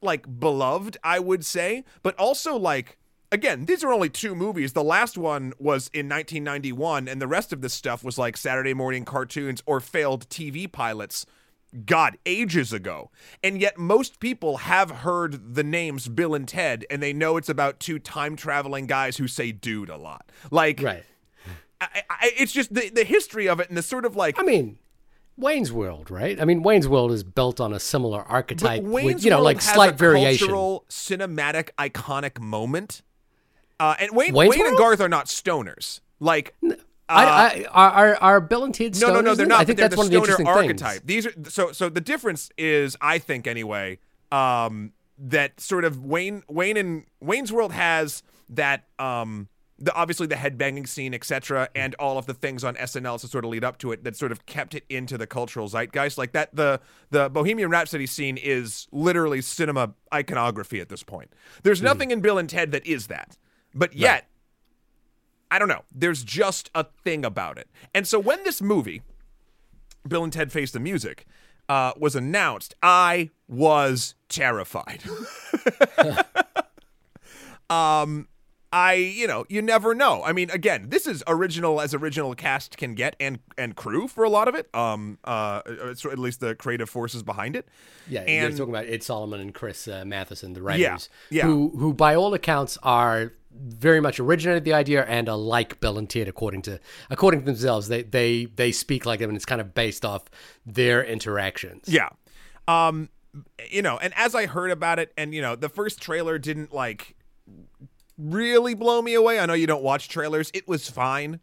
like 0.00 0.40
beloved, 0.40 0.96
I 1.04 1.18
would 1.18 1.44
say, 1.44 1.84
but 2.02 2.14
also 2.18 2.56
like 2.56 2.96
again, 3.32 3.66
these 3.66 3.84
are 3.84 3.92
only 3.92 4.08
two 4.08 4.34
movies. 4.34 4.72
The 4.72 4.84
last 4.84 5.18
one 5.18 5.52
was 5.58 5.88
in 5.92 6.08
1991 6.08 7.08
and 7.08 7.20
the 7.20 7.26
rest 7.26 7.52
of 7.52 7.60
this 7.60 7.74
stuff 7.74 8.04
was 8.04 8.18
like 8.18 8.36
Saturday 8.36 8.74
morning 8.74 9.04
cartoons 9.04 9.62
or 9.66 9.80
failed 9.80 10.28
TV 10.28 10.70
pilots 10.70 11.26
God, 11.84 12.16
ages 12.24 12.72
ago. 12.72 13.10
And 13.42 13.60
yet, 13.60 13.76
most 13.76 14.20
people 14.20 14.58
have 14.58 14.90
heard 14.90 15.54
the 15.54 15.64
names 15.64 16.08
Bill 16.08 16.34
and 16.34 16.48
Ted, 16.48 16.86
and 16.88 17.02
they 17.02 17.12
know 17.12 17.36
it's 17.36 17.48
about 17.48 17.80
two 17.80 17.98
time 17.98 18.36
traveling 18.36 18.86
guys 18.86 19.16
who 19.16 19.28
say 19.28 19.52
dude 19.52 19.90
a 19.90 19.96
lot. 19.96 20.30
Like, 20.50 20.80
Right. 20.82 21.04
I, 21.78 22.02
I, 22.08 22.32
it's 22.38 22.52
just 22.52 22.72
the, 22.72 22.88
the 22.88 23.04
history 23.04 23.48
of 23.48 23.60
it 23.60 23.68
and 23.68 23.76
the 23.76 23.82
sort 23.82 24.06
of 24.06 24.16
like. 24.16 24.38
I 24.38 24.42
mean, 24.42 24.78
Wayne's 25.36 25.70
World, 25.70 26.10
right? 26.10 26.40
I 26.40 26.46
mean, 26.46 26.62
Wayne's 26.62 26.88
World 26.88 27.12
is 27.12 27.22
built 27.22 27.60
on 27.60 27.74
a 27.74 27.80
similar 27.80 28.22
archetype 28.22 28.82
with, 28.82 29.22
you 29.22 29.28
know, 29.28 29.36
World 29.36 29.44
like 29.44 29.60
slight 29.60 29.90
a 29.90 29.96
variation. 29.96 30.46
cultural, 30.46 30.86
cinematic, 30.88 31.70
iconic 31.78 32.40
moment. 32.40 33.02
Uh, 33.78 33.94
and 33.98 34.16
Wayne, 34.16 34.32
Wayne 34.32 34.66
and 34.66 34.76
Garth 34.76 35.00
are 35.00 35.08
not 35.08 35.26
stoners. 35.26 36.00
Like, 36.18 36.54
I, 37.08 37.24
I, 37.24 37.66
are, 37.70 37.90
are, 37.90 38.16
are 38.16 38.40
Bill 38.40 38.64
and 38.64 38.74
Ted 38.74 38.98
no, 39.00 39.12
no, 39.12 39.20
no, 39.20 39.34
they're 39.34 39.46
not. 39.46 39.60
I 39.60 39.64
think 39.64 39.78
they're 39.78 39.88
that's 39.88 39.94
the 39.94 39.98
one 39.98 40.06
of 40.06 40.12
the 40.12 40.16
stoner 40.16 40.32
interesting 40.32 40.46
archetype. 40.46 41.02
things. 41.02 41.02
These 41.04 41.26
are 41.26 41.50
so. 41.50 41.72
So 41.72 41.88
the 41.88 42.00
difference 42.00 42.50
is, 42.58 42.96
I 43.00 43.18
think 43.18 43.46
anyway, 43.46 43.98
um, 44.32 44.92
that 45.18 45.60
sort 45.60 45.84
of 45.84 46.04
Wayne, 46.04 46.42
Wayne 46.48 46.76
and 46.76 47.04
Wayne's 47.20 47.52
World 47.52 47.72
has 47.72 48.22
that, 48.50 48.84
um, 48.98 49.48
the 49.78 49.94
obviously 49.94 50.26
the 50.26 50.34
headbanging 50.34 50.88
scene, 50.88 51.14
etc., 51.14 51.68
and 51.74 51.94
all 51.96 52.18
of 52.18 52.26
the 52.26 52.34
things 52.34 52.64
on 52.64 52.74
SNL 52.74 53.20
to 53.20 53.28
sort 53.28 53.44
of 53.44 53.50
lead 53.50 53.62
up 53.62 53.78
to 53.78 53.92
it 53.92 54.02
that 54.04 54.16
sort 54.16 54.32
of 54.32 54.46
kept 54.46 54.74
it 54.74 54.84
into 54.88 55.16
the 55.16 55.26
cultural 55.26 55.68
zeitgeist. 55.68 56.18
Like 56.18 56.32
that, 56.32 56.56
the 56.56 56.80
the 57.10 57.28
Bohemian 57.28 57.70
Rhapsody 57.70 58.06
scene 58.06 58.36
is 58.36 58.88
literally 58.90 59.42
cinema 59.42 59.94
iconography 60.12 60.80
at 60.80 60.88
this 60.88 61.02
point. 61.02 61.32
There's 61.62 61.82
nothing 61.82 62.10
in 62.10 62.20
Bill 62.20 62.38
and 62.38 62.48
Ted 62.48 62.72
that 62.72 62.84
is 62.84 63.06
that, 63.08 63.36
but 63.76 63.94
yet. 63.94 64.26
I 65.48 65.60
don't 65.60 65.68
know. 65.68 65.84
There's 65.94 66.24
just 66.24 66.70
a 66.74 66.84
thing 67.04 67.24
about 67.24 67.56
it. 67.56 67.68
And 67.94 68.06
so 68.06 68.18
when 68.18 68.42
this 68.42 68.60
movie, 68.60 69.02
Bill 70.06 70.24
and 70.24 70.32
Ted 70.32 70.50
Face 70.50 70.72
the 70.72 70.80
Music, 70.80 71.24
uh, 71.68 71.92
was 71.96 72.16
announced, 72.16 72.74
I 72.82 73.30
was 73.48 74.14
terrified. 74.28 75.02
um, 77.70 78.28
I, 78.72 78.94
you 78.94 79.26
know, 79.26 79.46
you 79.48 79.62
never 79.62 79.94
know. 79.94 80.22
I 80.24 80.32
mean, 80.32 80.50
again, 80.50 80.90
this 80.90 81.06
is 81.06 81.22
original 81.26 81.80
as 81.80 81.94
original 81.94 82.34
cast 82.34 82.76
can 82.76 82.94
get, 82.94 83.16
and 83.20 83.38
and 83.56 83.76
crew 83.76 84.08
for 84.08 84.24
a 84.24 84.28
lot 84.28 84.48
of 84.48 84.54
it. 84.54 84.68
Um, 84.74 85.18
uh, 85.24 85.62
at 85.66 86.18
least 86.18 86.40
the 86.40 86.54
creative 86.54 86.90
forces 86.90 87.22
behind 87.22 87.56
it. 87.56 87.66
Yeah, 88.08 88.20
and 88.22 88.50
you're 88.50 88.66
talking 88.66 88.74
about 88.74 88.86
Ed 88.86 89.02
Solomon 89.02 89.40
and 89.40 89.54
Chris 89.54 89.86
uh, 89.88 90.04
Matheson, 90.04 90.52
the 90.52 90.62
writers, 90.62 91.08
yeah. 91.30 91.44
who 91.44 91.70
who 91.78 91.94
by 91.94 92.16
all 92.16 92.34
accounts 92.34 92.76
are 92.82 93.32
very 93.58 94.00
much 94.00 94.20
originated 94.20 94.64
the 94.64 94.72
idea 94.72 95.04
and 95.04 95.28
are 95.28 95.36
like 95.36 95.80
Bill 95.80 95.98
and 95.98 96.08
Ted 96.08 96.28
according 96.28 96.62
to 96.62 96.80
according 97.10 97.40
to 97.40 97.46
themselves. 97.46 97.88
They 97.88 98.02
they 98.02 98.46
they 98.46 98.72
speak 98.72 99.06
like 99.06 99.20
them, 99.20 99.30
and 99.30 99.36
it's 99.36 99.44
kind 99.44 99.60
of 99.60 99.74
based 99.74 100.04
off 100.04 100.24
their 100.64 101.04
interactions. 101.04 101.88
Yeah. 101.88 102.10
Um 102.68 103.10
you 103.70 103.82
know, 103.82 103.98
and 103.98 104.14
as 104.16 104.34
I 104.34 104.46
heard 104.46 104.70
about 104.70 104.98
it 104.98 105.12
and 105.16 105.34
you 105.34 105.42
know, 105.42 105.56
the 105.56 105.68
first 105.68 106.00
trailer 106.00 106.38
didn't 106.38 106.72
like 106.72 107.16
really 108.18 108.74
blow 108.74 109.02
me 109.02 109.14
away. 109.14 109.38
I 109.38 109.46
know 109.46 109.54
you 109.54 109.66
don't 109.66 109.82
watch 109.82 110.08
trailers. 110.08 110.50
It 110.54 110.66
was 110.66 110.88
fine. 110.88 111.40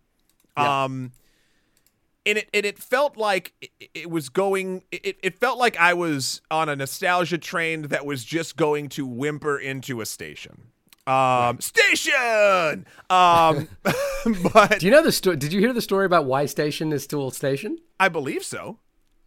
Yeah. 0.57 0.83
Um 0.83 1.11
and 2.25 2.37
it 2.37 2.49
and 2.53 2.65
it 2.65 2.79
felt 2.79 3.17
like 3.17 3.53
it, 3.61 3.89
it 3.93 4.09
was 4.09 4.29
going 4.29 4.83
it, 4.91 5.17
it 5.21 5.39
felt 5.39 5.59
like 5.59 5.77
I 5.77 5.93
was 5.93 6.41
on 6.49 6.69
a 6.69 6.75
nostalgia 6.75 7.37
train 7.37 7.83
that 7.83 8.05
was 8.05 8.23
just 8.23 8.55
going 8.55 8.89
to 8.89 9.05
whimper 9.05 9.57
into 9.57 10.01
a 10.01 10.05
station. 10.05 10.72
Um 11.05 11.59
station. 11.59 12.85
Um 13.09 13.67
but 14.53 14.79
Do 14.79 14.85
you 14.85 14.91
know 14.91 15.03
the 15.03 15.11
story? 15.11 15.35
Did 15.37 15.51
you 15.53 15.59
hear 15.59 15.73
the 15.73 15.81
story 15.81 16.05
about 16.05 16.25
why 16.25 16.45
station 16.45 16.93
is 16.93 17.05
Tool 17.07 17.31
Station? 17.31 17.77
I 17.99 18.09
believe 18.09 18.43
so. 18.43 18.79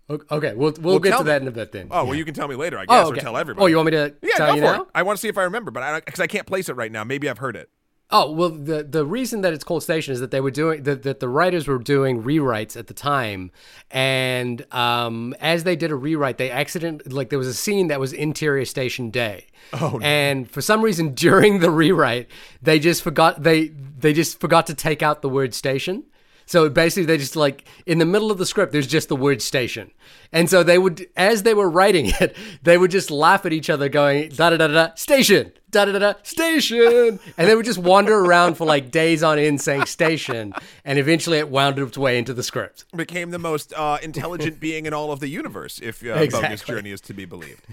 Okay, 0.09 0.55
we'll 0.55 0.73
we'll, 0.81 1.01
get 1.01 1.11
tell 1.11 1.19
to 1.19 1.25
me. 1.25 1.31
that 1.31 1.43
in 1.43 1.49
a 1.49 1.51
bit 1.51 1.73
then. 1.73 1.89
Oh, 1.91 2.05
well 2.05 2.15
you 2.15 2.25
can 2.25 2.33
tell 2.33 2.47
me 2.47 2.55
later, 2.55 2.79
I 2.79 2.87
guess, 2.87 3.05
oh, 3.07 3.09
okay. 3.11 3.19
or 3.19 3.23
tell 3.23 3.37
everybody. 3.37 3.65
Oh, 3.65 3.67
you 3.67 3.75
want 3.77 3.87
me 3.87 3.91
to 3.93 4.15
Yeah, 4.23 4.37
tell 4.37 4.47
go 4.51 4.55
you 4.55 4.61
for 4.61 4.67
now? 4.67 4.83
it. 4.83 4.89
I 4.95 5.03
want 5.03 5.17
to 5.19 5.21
see 5.21 5.29
if 5.29 5.37
I 5.37 5.43
remember, 5.43 5.71
but 5.73 5.83
I 5.83 5.99
because 6.01 6.21
I 6.21 6.29
can't 6.29 6.47
place 6.47 6.69
it 6.69 6.77
right 6.77 6.93
now. 6.93 7.03
Maybe 7.03 7.29
I've 7.29 7.39
heard 7.39 7.57
it. 7.57 7.69
Oh 8.09 8.31
well, 8.31 8.51
the 8.51 8.85
the 8.85 9.05
reason 9.05 9.41
that 9.41 9.53
it's 9.53 9.65
called 9.65 9.83
Station 9.83 10.15
is 10.15 10.21
that 10.21 10.31
they 10.31 10.41
were 10.41 10.53
doing 10.53 10.85
that, 10.85 11.03
that 11.03 11.19
the 11.19 11.29
writers 11.29 11.67
were 11.67 11.79
doing 11.79 12.23
rewrites 12.23 12.77
at 12.77 12.87
the 12.87 12.95
time, 12.95 13.51
and 13.91 14.65
um, 14.73 15.35
as 15.41 15.65
they 15.65 15.75
did 15.75 15.91
a 15.91 15.97
rewrite, 15.97 16.39
they 16.39 16.49
accident 16.51 17.13
like 17.13 17.31
there 17.31 17.39
was 17.39 17.49
a 17.49 17.55
scene 17.55 17.89
that 17.89 17.99
was 17.99 18.13
interior 18.13 18.65
station 18.65 19.11
day, 19.11 19.47
Oh, 19.73 19.97
no. 19.99 20.07
and 20.07 20.49
for 20.49 20.61
some 20.61 20.83
reason 20.83 21.15
during 21.15 21.59
the 21.59 21.71
rewrite, 21.71 22.29
they 22.63 22.79
just 22.79 23.03
forgot 23.03 23.43
they 23.43 23.69
they 23.99 24.13
just 24.13 24.39
forgot 24.39 24.69
to 24.69 24.75
take 24.75 25.03
out 25.03 25.21
the 25.23 25.29
word 25.29 25.53
station. 25.53 26.05
So 26.47 26.69
basically, 26.69 27.07
they 27.07 27.19
just 27.19 27.37
like 27.37 27.65
in 27.87 27.99
the 27.99 28.07
middle 28.07 28.31
of 28.31 28.39
the 28.39 28.47
script, 28.47 28.73
there's 28.73 28.87
just 28.87 29.09
the 29.09 29.17
word 29.17 29.43
station, 29.43 29.91
and 30.33 30.49
so 30.49 30.63
they 30.63 30.79
would, 30.79 31.07
as 31.17 31.43
they 31.43 31.55
were 31.55 31.69
writing 31.69 32.13
it, 32.21 32.37
they 32.63 32.79
would 32.79 32.93
just 32.93 33.11
laugh 33.11 33.45
at 33.45 33.53
each 33.53 33.69
other, 33.69 33.89
going 33.89 34.29
da 34.31 34.51
da 34.51 34.57
da 34.57 34.69
da 34.69 34.95
station, 34.95 35.53
da 35.71 35.85
da 35.87 35.93
da 35.93 35.99
da 35.99 36.15
station, 36.23 37.19
and 37.37 37.49
they 37.49 37.55
would 37.57 37.65
just 37.67 37.79
wander 37.79 38.15
around 38.15 38.55
for 38.55 38.65
like 38.65 38.93
days 38.93 39.23
on 39.25 39.39
end 39.39 39.61
saying 39.61 39.87
station, 39.87 40.55
and 40.85 40.99
eventually 40.99 41.39
it 41.39 41.49
wound 41.49 41.79
its 41.79 41.99
way 41.99 42.17
into 42.17 42.33
the 42.33 42.45
script. 42.45 42.85
Became 42.95 43.31
the 43.31 43.39
most 43.41 43.73
uh, 43.75 43.99
intelligent 44.03 44.61
being 44.61 44.87
in 44.87 44.95
all 44.95 45.11
of 45.11 45.19
the 45.21 45.29
universe, 45.29 45.81
if 45.83 46.05
uh, 46.05 46.15
Exactly. 46.15 46.49
Bogus 46.49 46.63
Journey 46.63 46.91
is 46.91 47.01
to 47.03 47.13
be 47.13 47.25
believed. 47.25 47.67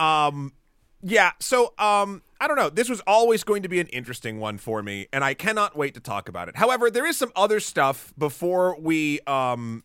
um, 0.00 0.52
yeah. 1.02 1.32
So 1.38 1.74
um, 1.78 2.22
I 2.40 2.48
don't 2.48 2.56
know. 2.56 2.68
This 2.68 2.88
was 2.88 3.00
always 3.06 3.44
going 3.44 3.62
to 3.62 3.68
be 3.68 3.80
an 3.80 3.86
interesting 3.88 4.38
one 4.38 4.58
for 4.58 4.82
me, 4.82 5.06
and 5.12 5.24
I 5.24 5.34
cannot 5.34 5.76
wait 5.76 5.94
to 5.94 6.00
talk 6.00 6.28
about 6.28 6.48
it. 6.48 6.56
However, 6.56 6.90
there 6.90 7.06
is 7.06 7.16
some 7.16 7.32
other 7.34 7.60
stuff 7.60 8.12
before 8.18 8.78
we 8.78 9.20
um 9.26 9.84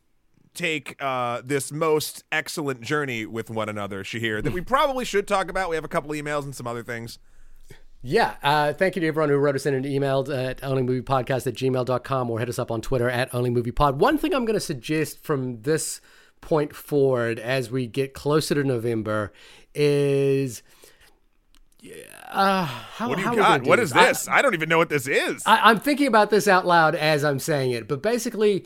take 0.54 1.02
uh, 1.02 1.42
this 1.46 1.72
most 1.72 2.24
excellent 2.32 2.82
journey 2.82 3.26
with 3.26 3.50
one 3.50 3.70
another, 3.70 4.04
Shahir, 4.04 4.44
that 4.44 4.54
we 4.54 4.62
probably 4.76 5.06
should 5.06 5.28
talk 5.28 5.50
about. 5.50 5.70
We 5.70 5.76
have 5.76 5.86
a 5.86 5.90
couple 5.90 6.12
emails 6.12 6.44
and 6.44 6.56
some 6.56 6.68
other 6.68 6.84
things. 6.84 7.20
Yeah. 8.02 8.36
Uh, 8.42 8.74
thank 8.74 8.96
you 8.96 9.02
to 9.02 9.08
everyone 9.08 9.30
who 9.30 9.38
wrote 9.38 9.56
us 9.56 9.66
in 9.66 9.74
an 9.74 9.86
email 9.86 10.20
at 10.32 10.60
onlymoviepodcast 10.62 11.48
at 11.48 11.54
gmail.com 11.54 12.30
or 12.30 12.40
hit 12.40 12.50
us 12.50 12.58
up 12.58 12.72
on 12.72 12.82
Twitter 12.82 13.10
at 13.10 13.32
onlymoviepod. 13.32 13.96
One 13.96 14.18
thing 14.18 14.34
I'm 14.34 14.44
going 14.44 14.56
to 14.56 14.60
suggest 14.60 15.24
from 15.24 15.62
this 15.62 16.02
point 16.42 16.76
forward 16.76 17.38
as 17.38 17.70
we 17.70 17.86
get 17.86 18.14
closer 18.14 18.56
to 18.56 18.64
November 18.64 19.32
is. 19.74 20.64
Uh, 22.30 22.66
how, 22.66 23.10
What 23.10 23.18
do 23.18 23.24
you 23.24 23.36
got? 23.36 23.64
do 23.64 23.70
What 23.70 23.80
is 23.80 23.92
I- 23.94 24.08
this? 24.08 24.28
I, 24.28 24.42
don't 24.42 24.54
even 24.54 24.70
know 24.70 24.78
what 24.78 24.90
this 24.90 25.08
is. 25.08 25.44
I, 25.46 25.70
I'm 25.70 25.80
thinking 25.80 26.08
about 26.08 26.30
this 26.30 26.48
out 26.48 26.66
loud 26.66 26.96
as 26.96 27.24
I'm 27.24 27.40
saying 27.40 27.72
it, 27.72 27.88
but 27.88 28.02
basically, 28.02 28.66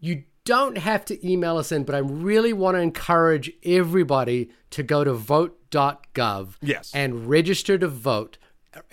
you 0.00 0.24
don't 0.44 0.76
have 0.78 1.04
to 1.06 1.28
email 1.28 1.56
us 1.56 1.72
in, 1.72 1.84
but 1.84 1.94
I 1.94 1.98
really 1.98 2.52
want 2.52 2.76
to 2.76 2.80
encourage 2.80 3.50
everybody 3.64 4.50
to 4.70 4.82
go 4.82 5.04
to 5.04 5.12
vote.gov 5.14 6.56
Yes. 6.60 6.90
and 6.94 7.26
register 7.28 7.78
to 7.78 7.88
vote 7.88 8.38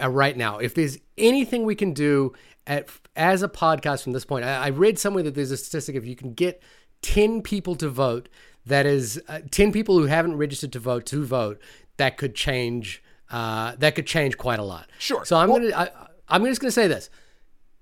uh, 0.02 0.10
right 0.10 0.38
now. 0.38 0.58
If 0.60 0.74
there's 0.76 0.98
anything 1.18 1.66
we 1.66 1.76
can 1.76 1.94
do 1.94 2.34
at, 2.68 2.90
as 3.16 3.42
a 3.44 3.50
podcast 3.50 4.04
from 4.04 4.14
this 4.14 4.26
point, 4.26 4.46
I, 4.46 4.66
I 4.66 4.70
read 4.70 5.00
somewhere 5.00 5.24
that 5.24 5.36
there's 5.36 5.52
a 5.52 5.58
statistic 5.58 5.96
if 5.96 6.06
you 6.06 6.16
can 6.16 6.34
get 6.34 6.62
10 7.02 7.42
people 7.42 7.76
to 7.76 7.90
vote, 7.90 8.30
that 8.66 8.86
is 8.86 9.22
uh, 9.28 9.40
10 9.52 9.72
people 9.72 9.98
who 9.98 10.06
haven't 10.06 10.38
registered 10.38 10.72
to 10.74 10.80
vote 10.80 11.06
to 11.08 11.26
vote, 11.26 11.60
that 11.98 12.18
could 12.18 12.36
change. 12.36 13.02
Uh, 13.30 13.76
that 13.78 13.96
could 13.96 14.08
change 14.08 14.38
quite 14.38 14.60
a 14.60 14.64
lot. 14.64 14.90
Sure. 14.98 15.24
So 15.26 15.38
I'm 15.38 15.50
gonna. 15.50 15.76
I, 15.76 15.90
I'm 16.28 16.46
just 16.46 16.62
gonna 16.62 16.72
say 16.72 16.88
this 16.88 17.10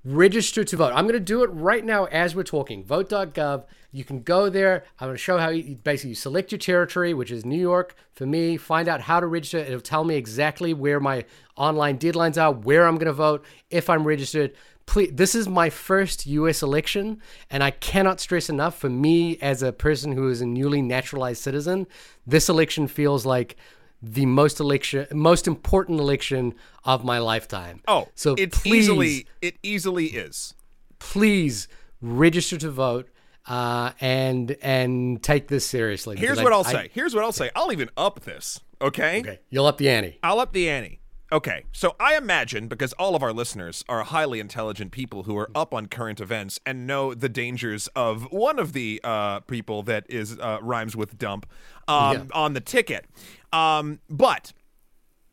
register 0.07 0.63
to 0.63 0.77
vote. 0.77 0.93
I'm 0.95 1.05
going 1.05 1.13
to 1.13 1.19
do 1.19 1.43
it 1.43 1.47
right 1.47 1.83
now 1.83 2.05
as 2.05 2.35
we're 2.35 2.43
talking. 2.43 2.83
Vote.gov. 2.83 3.65
You 3.91 4.03
can 4.03 4.21
go 4.21 4.49
there. 4.49 4.83
I'm 4.99 5.07
going 5.07 5.17
to 5.17 5.21
show 5.21 5.37
how 5.37 5.49
you 5.49 5.75
basically 5.75 6.09
you 6.09 6.15
select 6.15 6.51
your 6.51 6.59
territory, 6.59 7.13
which 7.13 7.31
is 7.31 7.45
New 7.45 7.59
York 7.59 7.95
for 8.13 8.25
me. 8.25 8.57
Find 8.57 8.87
out 8.87 9.01
how 9.01 9.19
to 9.19 9.27
register. 9.27 9.57
It'll 9.57 9.81
tell 9.81 10.03
me 10.03 10.15
exactly 10.15 10.73
where 10.73 10.99
my 10.99 11.25
online 11.57 11.97
deadlines 11.97 12.41
are, 12.41 12.51
where 12.51 12.87
I'm 12.87 12.95
going 12.95 13.07
to 13.07 13.13
vote, 13.13 13.45
if 13.69 13.89
I'm 13.89 14.05
registered. 14.05 14.53
Please, 14.85 15.11
this 15.13 15.35
is 15.35 15.49
my 15.49 15.69
first 15.69 16.25
U.S. 16.25 16.63
election, 16.63 17.21
and 17.49 17.61
I 17.61 17.71
cannot 17.71 18.21
stress 18.21 18.49
enough 18.49 18.77
for 18.77 18.89
me 18.89 19.37
as 19.39 19.61
a 19.61 19.73
person 19.73 20.13
who 20.13 20.29
is 20.29 20.39
a 20.39 20.45
newly 20.45 20.81
naturalized 20.81 21.41
citizen. 21.41 21.87
This 22.25 22.47
election 22.47 22.87
feels 22.87 23.25
like 23.25 23.57
the 24.01 24.25
most 24.25 24.59
election, 24.59 25.07
most 25.11 25.47
important 25.47 25.99
election 25.99 26.53
of 26.83 27.03
my 27.03 27.17
lifetime. 27.19 27.81
oh, 27.87 28.07
so 28.15 28.35
it 28.37 28.51
please, 28.51 28.75
easily 28.85 29.27
it 29.41 29.57
easily 29.63 30.05
is. 30.07 30.53
please 30.99 31.67
register 32.01 32.57
to 32.57 32.69
vote 32.69 33.09
uh, 33.47 33.91
and 34.01 34.55
and 34.61 35.21
take 35.23 35.47
this 35.47 35.65
seriously. 35.65 36.17
Here's 36.17 36.41
what 36.41 36.53
I- 36.53 36.55
I'll 36.57 36.67
I- 36.67 36.71
say. 36.71 36.89
Here's 36.93 37.15
what 37.15 37.23
I'll 37.23 37.31
say. 37.31 37.49
I'll 37.55 37.71
even 37.71 37.89
up 37.97 38.21
this. 38.21 38.59
Okay? 38.81 39.21
Okay, 39.21 39.39
you'll 39.49 39.65
up 39.65 39.77
the 39.77 39.89
ante. 39.89 40.19
I'll 40.21 40.39
up 40.39 40.53
the 40.53 40.69
ante. 40.69 40.99
Okay, 41.29 41.65
so 41.73 41.93
I 41.99 42.15
imagine 42.15 42.69
because 42.69 42.93
all 42.93 43.13
of 43.13 43.21
our 43.21 43.33
listeners 43.33 43.83
are 43.89 44.03
highly 44.03 44.39
intelligent 44.39 44.93
people 44.93 45.23
who 45.23 45.35
are 45.37 45.49
up 45.53 45.73
on 45.73 45.87
current 45.87 46.21
events 46.21 46.57
and 46.65 46.87
know 46.87 47.13
the 47.13 47.27
dangers 47.27 47.87
of 47.97 48.31
one 48.31 48.59
of 48.59 48.71
the 48.71 49.01
uh, 49.03 49.41
people 49.41 49.83
that 49.83 50.05
is 50.07 50.39
uh, 50.39 50.59
rhymes 50.61 50.95
with 50.95 51.17
dump 51.17 51.45
um, 51.89 52.29
on 52.33 52.53
the 52.53 52.61
ticket. 52.61 53.07
Um, 53.53 53.99
but 54.09 54.53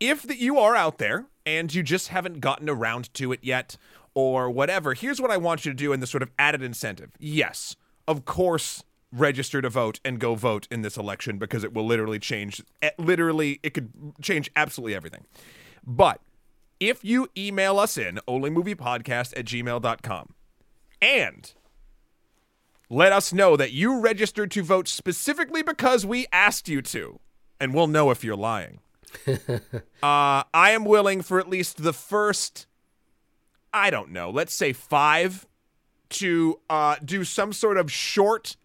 if 0.00 0.22
that 0.22 0.38
you 0.38 0.58
are 0.58 0.76
out 0.76 0.98
there 0.98 1.26
and 1.46 1.74
you 1.74 1.82
just 1.82 2.08
haven't 2.08 2.40
gotten 2.40 2.68
around 2.68 3.12
to 3.14 3.32
it 3.32 3.40
yet 3.42 3.76
or 4.14 4.50
whatever, 4.50 4.94
here's 4.94 5.20
what 5.20 5.30
I 5.30 5.36
want 5.36 5.64
you 5.64 5.72
to 5.72 5.76
do 5.76 5.92
in 5.92 6.00
this 6.00 6.10
sort 6.10 6.22
of 6.22 6.30
added 6.38 6.62
incentive. 6.62 7.10
Yes, 7.18 7.76
of 8.06 8.24
course, 8.24 8.84
register 9.12 9.62
to 9.62 9.68
vote 9.68 10.00
and 10.04 10.18
go 10.18 10.34
vote 10.34 10.66
in 10.70 10.82
this 10.82 10.96
election 10.96 11.38
because 11.38 11.64
it 11.64 11.72
will 11.72 11.86
literally 11.86 12.18
change, 12.18 12.62
eh, 12.82 12.90
literally, 12.98 13.60
it 13.62 13.74
could 13.74 13.92
change 14.20 14.50
absolutely 14.56 14.94
everything. 14.94 15.24
But 15.86 16.20
if 16.80 17.04
you 17.04 17.28
email 17.36 17.78
us 17.78 17.96
in 17.96 18.20
onlymoviepodcast 18.28 19.38
at 19.38 19.44
gmail.com 19.44 20.34
and 21.00 21.52
let 22.90 23.12
us 23.12 23.32
know 23.32 23.56
that 23.56 23.72
you 23.72 24.00
registered 24.00 24.50
to 24.52 24.62
vote 24.62 24.88
specifically 24.88 25.62
because 25.62 26.04
we 26.04 26.26
asked 26.32 26.68
you 26.68 26.82
to, 26.82 27.20
and 27.60 27.74
we'll 27.74 27.86
know 27.86 28.10
if 28.10 28.24
you're 28.24 28.36
lying. 28.36 28.80
uh, 29.28 29.38
I 30.02 30.70
am 30.70 30.84
willing 30.84 31.22
for 31.22 31.38
at 31.38 31.48
least 31.48 31.82
the 31.82 31.92
first, 31.92 32.66
I 33.72 33.90
don't 33.90 34.10
know, 34.10 34.30
let's 34.30 34.54
say 34.54 34.72
five, 34.72 35.46
to 36.10 36.60
uh, 36.70 36.96
do 37.04 37.24
some 37.24 37.52
sort 37.52 37.76
of 37.76 37.90
short, 37.90 38.56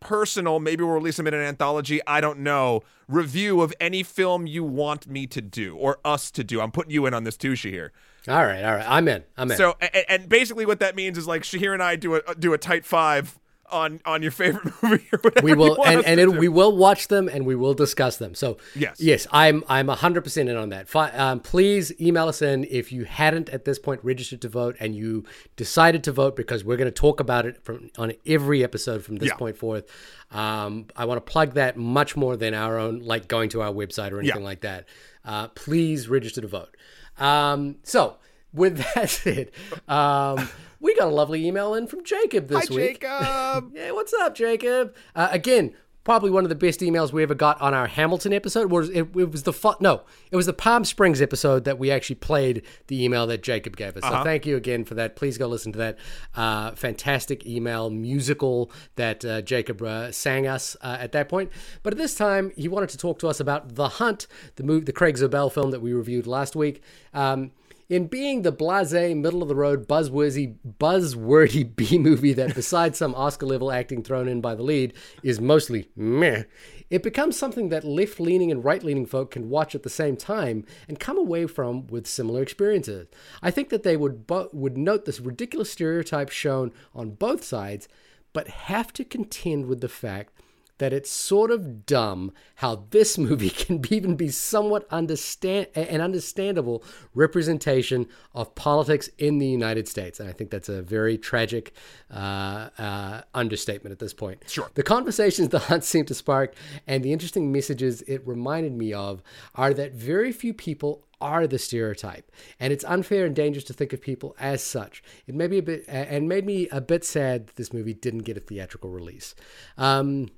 personal, 0.00 0.60
maybe 0.60 0.82
we'll 0.82 0.94
release 0.94 1.16
them 1.16 1.26
in 1.26 1.34
an 1.34 1.40
anthology, 1.40 2.00
I 2.06 2.20
don't 2.20 2.40
know, 2.40 2.82
review 3.08 3.60
of 3.60 3.72
any 3.80 4.02
film 4.02 4.46
you 4.46 4.64
want 4.64 5.06
me 5.06 5.26
to 5.28 5.40
do 5.40 5.76
or 5.76 5.98
us 6.04 6.30
to 6.32 6.44
do. 6.44 6.60
I'm 6.60 6.70
putting 6.70 6.92
you 6.92 7.06
in 7.06 7.14
on 7.14 7.24
this 7.24 7.36
too, 7.36 7.52
Shahir. 7.52 7.90
All 8.28 8.44
right, 8.44 8.62
all 8.64 8.74
right. 8.74 8.86
I'm 8.86 9.08
in. 9.08 9.24
I'm 9.36 9.50
in. 9.50 9.56
So, 9.56 9.76
and, 9.80 10.04
and 10.08 10.28
basically 10.28 10.66
what 10.66 10.80
that 10.80 10.94
means 10.94 11.16
is 11.16 11.26
like 11.26 11.42
Shahir 11.42 11.72
and 11.72 11.82
I 11.82 11.96
do 11.96 12.16
a 12.16 12.34
do 12.34 12.52
a 12.52 12.58
tight 12.58 12.84
five 12.84 13.38
on 13.72 14.00
on 14.04 14.22
your 14.22 14.30
favorite 14.32 14.72
movie 14.82 15.06
or 15.12 15.18
whatever. 15.20 15.44
we 15.44 15.54
will 15.54 15.82
and, 15.84 16.04
and 16.04 16.18
it, 16.20 16.28
we 16.28 16.48
will 16.48 16.76
watch 16.76 17.08
them 17.08 17.28
and 17.28 17.46
we 17.46 17.54
will 17.54 17.74
discuss 17.74 18.16
them 18.18 18.34
so 18.34 18.56
Yes. 18.74 19.00
yes 19.00 19.26
i'm 19.32 19.62
i'm 19.68 19.86
100% 19.88 20.36
in 20.48 20.56
on 20.56 20.68
that 20.70 20.88
Fi- 20.88 21.10
um, 21.10 21.40
please 21.40 21.92
email 22.00 22.28
us 22.28 22.42
in 22.42 22.64
if 22.70 22.92
you 22.92 23.04
hadn't 23.04 23.48
at 23.50 23.64
this 23.64 23.78
point 23.78 24.00
registered 24.02 24.40
to 24.42 24.48
vote 24.48 24.76
and 24.80 24.94
you 24.94 25.24
decided 25.56 26.02
to 26.04 26.12
vote 26.12 26.36
because 26.36 26.64
we're 26.64 26.76
going 26.76 26.86
to 26.90 26.92
talk 26.92 27.20
about 27.20 27.46
it 27.46 27.62
from 27.64 27.90
on 27.98 28.12
every 28.26 28.62
episode 28.64 29.04
from 29.04 29.16
this 29.16 29.28
Yeah. 29.30 29.36
point 29.36 29.56
forth 29.56 29.84
um, 30.30 30.86
i 30.96 31.04
want 31.04 31.24
to 31.24 31.30
plug 31.32 31.54
that 31.54 31.76
much 31.76 32.16
more 32.16 32.36
than 32.36 32.54
our 32.54 32.78
own 32.78 33.00
like 33.00 33.28
going 33.28 33.48
to 33.50 33.62
our 33.62 33.72
website 33.72 34.12
or 34.12 34.18
anything 34.20 34.40
Yeah. 34.42 34.46
like 34.46 34.60
that 34.60 34.86
uh, 35.24 35.48
please 35.48 36.08
register 36.08 36.40
to 36.40 36.48
vote 36.48 36.76
um, 37.18 37.76
so 37.82 38.16
with 38.52 38.78
that 38.94 39.08
said 39.10 39.50
um, 39.88 40.48
we 40.80 40.94
got 40.96 41.08
a 41.08 41.10
lovely 41.10 41.46
email 41.46 41.74
in 41.74 41.86
from 41.86 42.04
jacob 42.04 42.48
this 42.48 42.68
Hi, 42.68 42.74
week 42.74 43.00
Jacob. 43.00 43.72
Hey, 43.74 43.92
what's 43.92 44.12
up, 44.14 44.34
Jacob? 44.34 44.94
Uh, 45.14 45.28
again, 45.30 45.74
probably 46.04 46.30
one 46.30 46.44
of 46.44 46.48
the 46.48 46.54
best 46.54 46.80
emails 46.80 47.12
we 47.12 47.22
ever 47.22 47.34
got 47.34 47.60
on 47.60 47.74
our 47.74 47.86
Hamilton 47.86 48.32
episode. 48.32 48.70
Was 48.70 48.88
it, 48.88 49.08
it 49.16 49.30
was 49.30 49.42
the 49.42 49.52
fu- 49.52 49.74
no, 49.80 50.02
it 50.30 50.36
was 50.36 50.46
the 50.46 50.52
Palm 50.52 50.84
Springs 50.84 51.20
episode 51.20 51.64
that 51.64 51.78
we 51.78 51.90
actually 51.90 52.16
played 52.16 52.62
the 52.86 53.04
email 53.04 53.26
that 53.26 53.42
Jacob 53.42 53.76
gave 53.76 53.96
us. 53.96 54.02
So 54.02 54.24
thank 54.24 54.46
you 54.46 54.56
again 54.56 54.84
for 54.84 54.94
that. 54.94 55.16
Please 55.16 55.38
go 55.38 55.46
listen 55.46 55.72
to 55.72 55.78
that 55.78 55.98
uh, 56.34 56.72
fantastic 56.72 57.46
email 57.46 57.90
musical 57.90 58.70
that 58.96 59.24
uh, 59.24 59.42
Jacob 59.42 59.82
uh, 59.82 60.10
sang 60.10 60.46
us 60.46 60.76
uh, 60.80 60.96
at 60.98 61.12
that 61.12 61.28
point. 61.28 61.50
But 61.82 61.92
at 61.92 61.98
this 61.98 62.14
time, 62.14 62.52
he 62.56 62.68
wanted 62.68 62.88
to 62.90 62.98
talk 62.98 63.18
to 63.20 63.28
us 63.28 63.40
about 63.40 63.74
The 63.74 63.88
Hunt, 63.88 64.26
the 64.56 64.62
move, 64.62 64.86
the 64.86 64.92
Craig 64.92 65.16
Zobel 65.16 65.52
film 65.52 65.70
that 65.70 65.80
we 65.80 65.92
reviewed 65.92 66.26
last 66.26 66.56
week. 66.56 66.82
Um, 67.12 67.52
in 67.90 68.06
being 68.06 68.42
the 68.42 68.52
blase, 68.52 68.92
middle 68.92 69.42
of 69.42 69.48
the 69.48 69.54
road, 69.54 69.88
buzzwordy, 69.88 70.54
buzzwordy 70.78 71.74
B 71.74 71.98
movie 71.98 72.32
that, 72.32 72.54
besides 72.54 72.96
some 72.96 73.14
Oscar 73.16 73.46
level 73.46 73.72
acting 73.72 74.02
thrown 74.04 74.28
in 74.28 74.40
by 74.40 74.54
the 74.54 74.62
lead, 74.62 74.94
is 75.24 75.40
mostly 75.40 75.90
meh, 75.96 76.44
it 76.88 77.02
becomes 77.02 77.36
something 77.36 77.68
that 77.68 77.84
left 77.84 78.20
leaning 78.20 78.50
and 78.50 78.64
right 78.64 78.82
leaning 78.84 79.06
folk 79.06 79.32
can 79.32 79.50
watch 79.50 79.74
at 79.74 79.82
the 79.82 79.90
same 79.90 80.16
time 80.16 80.64
and 80.88 81.00
come 81.00 81.18
away 81.18 81.46
from 81.46 81.88
with 81.88 82.06
similar 82.06 82.42
experiences. 82.42 83.08
I 83.42 83.50
think 83.50 83.70
that 83.70 83.82
they 83.82 83.96
would 83.96 84.26
bo- 84.26 84.50
would 84.52 84.78
note 84.78 85.04
this 85.04 85.20
ridiculous 85.20 85.70
stereotype 85.70 86.30
shown 86.30 86.72
on 86.94 87.10
both 87.10 87.42
sides, 87.42 87.88
but 88.32 88.46
have 88.46 88.92
to 88.92 89.04
contend 89.04 89.66
with 89.66 89.80
the 89.80 89.88
fact 89.88 90.39
that 90.80 90.94
it's 90.94 91.10
sort 91.10 91.50
of 91.50 91.84
dumb 91.84 92.32
how 92.56 92.86
this 92.90 93.18
movie 93.18 93.50
can 93.62 93.80
even 93.90 94.16
be 94.16 94.28
somewhat 94.30 94.86
understand 94.90 95.68
an 95.74 96.00
understandable 96.00 96.82
representation 97.14 98.06
of 98.34 98.54
politics 98.54 99.08
in 99.18 99.38
the 99.38 99.46
United 99.46 99.86
States. 99.86 100.18
And 100.18 100.28
I 100.28 100.32
think 100.32 100.50
that's 100.50 100.70
a 100.70 100.80
very 100.82 101.18
tragic 101.18 101.74
uh, 102.10 102.70
uh, 102.78 103.20
understatement 103.34 103.92
at 103.92 103.98
this 103.98 104.14
point. 104.14 104.42
Sure. 104.48 104.70
The 104.74 104.82
conversations 104.82 105.48
the 105.50 105.58
hunt 105.58 105.84
seemed 105.84 106.08
to 106.08 106.14
spark 106.14 106.54
and 106.86 107.04
the 107.04 107.12
interesting 107.12 107.52
messages 107.52 108.00
it 108.02 108.26
reminded 108.26 108.72
me 108.72 108.94
of 108.94 109.22
are 109.54 109.74
that 109.74 109.92
very 109.92 110.32
few 110.32 110.54
people 110.54 111.04
are 111.20 111.46
the 111.46 111.58
stereotype, 111.58 112.32
and 112.58 112.72
it's 112.72 112.84
unfair 112.84 113.26
and 113.26 113.36
dangerous 113.36 113.64
to 113.64 113.74
think 113.74 113.92
of 113.92 114.00
people 114.00 114.34
as 114.40 114.62
such. 114.62 115.02
It 115.26 115.34
made 115.34 115.50
me 115.50 115.58
a 115.58 115.62
bit 115.62 115.84
and 115.86 116.28
made 116.28 116.46
me 116.46 116.68
a 116.70 116.80
bit 116.80 117.04
sad 117.04 117.48
that 117.48 117.56
this 117.56 117.72
movie 117.72 117.92
didn't 117.92 118.20
get 118.20 118.38
a 118.38 118.40
theatrical 118.40 118.90
release. 118.90 119.34
Um, 119.76 120.28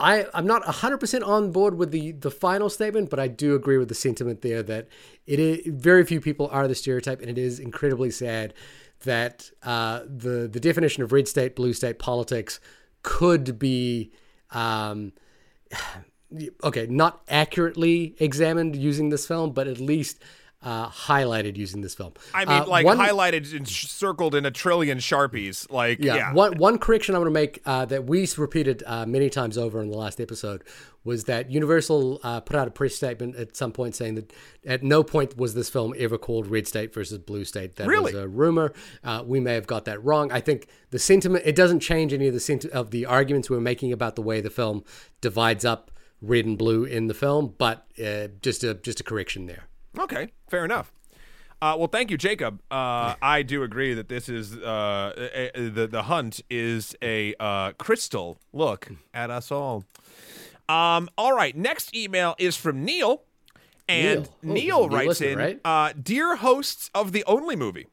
I, 0.00 0.26
I'm 0.32 0.46
not 0.46 0.64
100% 0.64 1.26
on 1.26 1.52
board 1.52 1.76
with 1.76 1.90
the, 1.90 2.12
the 2.12 2.30
final 2.30 2.70
statement, 2.70 3.10
but 3.10 3.20
I 3.20 3.28
do 3.28 3.54
agree 3.54 3.76
with 3.76 3.88
the 3.88 3.94
sentiment 3.94 4.40
there 4.40 4.62
that 4.62 4.88
it 5.26 5.38
is, 5.38 5.60
very 5.66 6.04
few 6.04 6.20
people 6.20 6.48
are 6.50 6.66
the 6.66 6.74
stereotype, 6.74 7.20
and 7.20 7.28
it 7.28 7.38
is 7.38 7.60
incredibly 7.60 8.10
sad 8.10 8.54
that 9.04 9.50
uh, 9.62 10.00
the 10.04 10.48
the 10.50 10.60
definition 10.60 11.02
of 11.02 11.12
red 11.12 11.28
state, 11.28 11.56
blue 11.56 11.72
state 11.72 11.98
politics 11.98 12.60
could 13.02 13.58
be 13.58 14.12
um, 14.50 15.12
okay, 16.64 16.86
not 16.86 17.22
accurately 17.28 18.14
examined 18.18 18.76
using 18.76 19.10
this 19.10 19.26
film, 19.26 19.52
but 19.52 19.66
at 19.66 19.80
least 19.80 20.22
uh, 20.62 20.88
highlighted 20.90 21.56
using 21.56 21.80
this 21.80 21.94
film. 21.94 22.12
I 22.34 22.44
mean, 22.44 22.62
Uh, 22.62 22.66
like 22.66 22.84
one- 22.84 22.98
highlighted 22.98 23.56
and 23.56 23.66
sh- 23.66 23.86
circled 23.86 24.34
in 24.34 24.44
a 24.44 24.50
trillion 24.50 24.98
sharpies. 24.98 25.70
Like, 25.70 26.00
yeah, 26.04 26.16
yeah. 26.16 26.32
One 26.34 26.58
one 26.58 26.76
correction 26.78 27.14
I 27.14 27.18
want 27.18 27.28
to 27.28 27.32
make 27.32 27.62
uh, 27.64 27.86
that 27.86 28.04
we 28.04 28.28
repeated 28.36 28.82
uh, 28.86 29.06
many 29.06 29.30
times 29.30 29.56
over 29.56 29.80
in 29.80 29.90
the 29.90 29.96
last 29.96 30.20
episode 30.20 30.62
was 31.02 31.24
that 31.24 31.50
Universal 31.50 32.20
uh, 32.22 32.40
put 32.40 32.56
out 32.56 32.68
a 32.68 32.70
press 32.70 32.94
statement 32.94 33.34
at 33.36 33.56
some 33.56 33.72
point 33.72 33.94
saying 33.96 34.16
that 34.16 34.32
at 34.66 34.82
no 34.82 35.02
point 35.02 35.34
was 35.38 35.54
this 35.54 35.70
film 35.70 35.94
ever 35.96 36.18
called 36.18 36.46
Red 36.46 36.68
State 36.68 36.92
versus 36.92 37.16
Blue 37.16 37.46
State. 37.46 37.76
That 37.76 37.86
Really? 37.88 38.12
was 38.12 38.22
a 38.22 38.28
rumor. 38.28 38.74
Uh, 39.02 39.22
we 39.24 39.40
may 39.40 39.54
have 39.54 39.66
got 39.66 39.86
that 39.86 40.04
wrong. 40.04 40.30
I 40.30 40.40
think 40.40 40.66
the 40.90 40.98
sentiment 40.98 41.44
it 41.46 41.56
doesn't 41.56 41.80
change 41.80 42.12
any 42.12 42.26
of 42.28 42.34
the 42.34 42.40
senti- 42.40 42.70
of 42.70 42.90
the 42.90 43.06
arguments 43.06 43.48
we're 43.48 43.60
making 43.60 43.94
about 43.94 44.14
the 44.14 44.20
way 44.22 44.42
the 44.42 44.50
film 44.50 44.84
divides 45.22 45.64
up 45.64 45.90
red 46.20 46.44
and 46.44 46.58
blue 46.58 46.84
in 46.84 47.06
the 47.06 47.14
film, 47.14 47.54
but 47.56 47.86
uh, 47.98 48.28
just 48.42 48.62
a 48.62 48.74
just 48.74 49.00
a 49.00 49.02
correction 49.02 49.46
there. 49.46 49.68
Okay, 49.98 50.32
fair 50.48 50.64
enough. 50.64 50.92
Uh, 51.62 51.74
well, 51.78 51.88
thank 51.88 52.10
you, 52.10 52.16
Jacob. 52.16 52.60
Uh, 52.70 53.14
I 53.20 53.42
do 53.42 53.62
agree 53.62 53.92
that 53.92 54.08
this 54.08 54.28
is 54.30 54.56
uh, 54.56 55.12
a, 55.16 55.50
a- 55.58 55.68
the 55.68 55.86
the 55.86 56.04
hunt 56.04 56.40
is 56.48 56.96
a 57.02 57.34
uh, 57.38 57.72
crystal 57.72 58.38
look 58.52 58.88
at 59.12 59.30
us 59.30 59.50
all. 59.52 59.84
Um, 60.68 61.10
all 61.18 61.34
right, 61.34 61.54
next 61.56 61.94
email 61.94 62.34
is 62.38 62.56
from 62.56 62.84
Neil, 62.84 63.24
and 63.88 64.20
Neil. 64.20 64.28
Oh, 64.32 64.52
Neil 64.54 64.88
new 64.88 64.94
writes 64.96 65.08
listener, 65.08 65.28
in, 65.32 65.38
right? 65.38 65.60
uh, 65.64 65.92
"Dear 66.00 66.36
hosts 66.36 66.90
of 66.94 67.12
the 67.12 67.24
Only 67.26 67.56
Movie." 67.56 67.86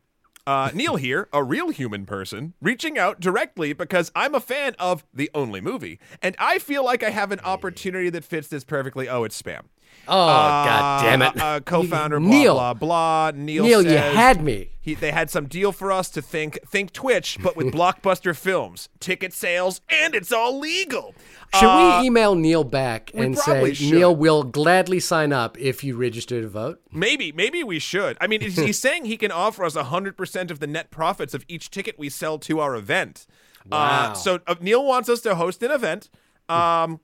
Uh, 0.45 0.71
Neil 0.73 0.95
here, 0.95 1.27
a 1.33 1.43
real 1.43 1.71
human 1.71 2.05
person, 2.05 2.53
reaching 2.61 2.97
out 2.97 3.19
directly 3.19 3.73
because 3.73 4.13
I'm 4.15 4.33
a 4.33 4.39
fan 4.39 4.75
of 4.79 5.03
the 5.13 5.29
only 5.33 5.59
movie, 5.59 5.99
and 6.21 6.37
I 6.39 6.57
feel 6.57 6.85
like 6.85 7.03
I 7.03 7.09
have 7.09 7.33
an 7.33 7.41
opportunity 7.41 8.09
that 8.11 8.23
fits 8.23 8.47
this 8.47 8.63
perfectly. 8.63 9.09
Oh, 9.09 9.25
it's 9.25 9.41
spam. 9.41 9.63
Oh 10.07 10.27
God 10.27 11.03
damn 11.03 11.21
it! 11.21 11.41
Uh, 11.41 11.45
uh, 11.45 11.59
co-founder, 11.59 12.19
Neil. 12.19 12.53
blah 12.53 12.73
blah. 12.73 13.31
Neil, 13.35 13.63
Neil, 13.63 13.81
you 13.81 13.97
had 13.97 14.41
me. 14.41 14.69
He, 14.79 14.93
they 14.93 15.11
had 15.11 15.29
some 15.29 15.47
deal 15.47 15.73
for 15.73 15.91
us 15.91 16.09
to 16.11 16.21
think 16.21 16.59
think 16.65 16.93
Twitch, 16.93 17.37
but 17.43 17.57
with 17.57 17.67
blockbuster 17.73 18.33
films, 18.35 18.87
ticket 19.01 19.33
sales, 19.33 19.81
and 19.89 20.15
it's 20.15 20.31
all 20.31 20.57
legal. 20.57 21.13
Should 21.55 21.65
Uh, 21.67 21.99
we 22.01 22.07
email 22.07 22.35
Neil 22.35 22.63
back 22.63 23.11
and 23.13 23.37
say 23.37 23.73
should. 23.73 23.93
Neil 23.93 24.15
will 24.15 24.43
gladly 24.43 24.99
sign 25.01 25.33
up 25.33 25.57
if 25.59 25.83
you 25.83 25.97
register 25.97 26.41
to 26.41 26.47
vote? 26.47 26.81
Maybe, 26.91 27.31
maybe 27.31 27.63
we 27.63 27.79
should. 27.79 28.17
I 28.19 28.27
mean, 28.27 28.41
he's, 28.41 28.57
he's 28.57 28.79
saying 28.87 29.05
he 29.05 29.17
can 29.17 29.31
offer 29.31 29.65
us 29.65 29.75
hundred 29.75 30.15
percent 30.15 30.51
of 30.51 30.59
the 30.59 30.67
net 30.67 30.89
profits 30.89 31.33
of 31.33 31.43
each 31.49 31.69
ticket 31.69 31.99
we 31.99 32.09
sell 32.09 32.37
to 32.39 32.59
our 32.59 32.75
event. 32.75 33.27
Wow. 33.69 34.11
Uh, 34.11 34.13
so 34.13 34.39
uh, 34.47 34.55
Neil 34.61 34.85
wants 34.85 35.09
us 35.09 35.19
to 35.21 35.35
host 35.35 35.61
an 35.63 35.71
event. 35.71 36.09
Um, 36.47 37.01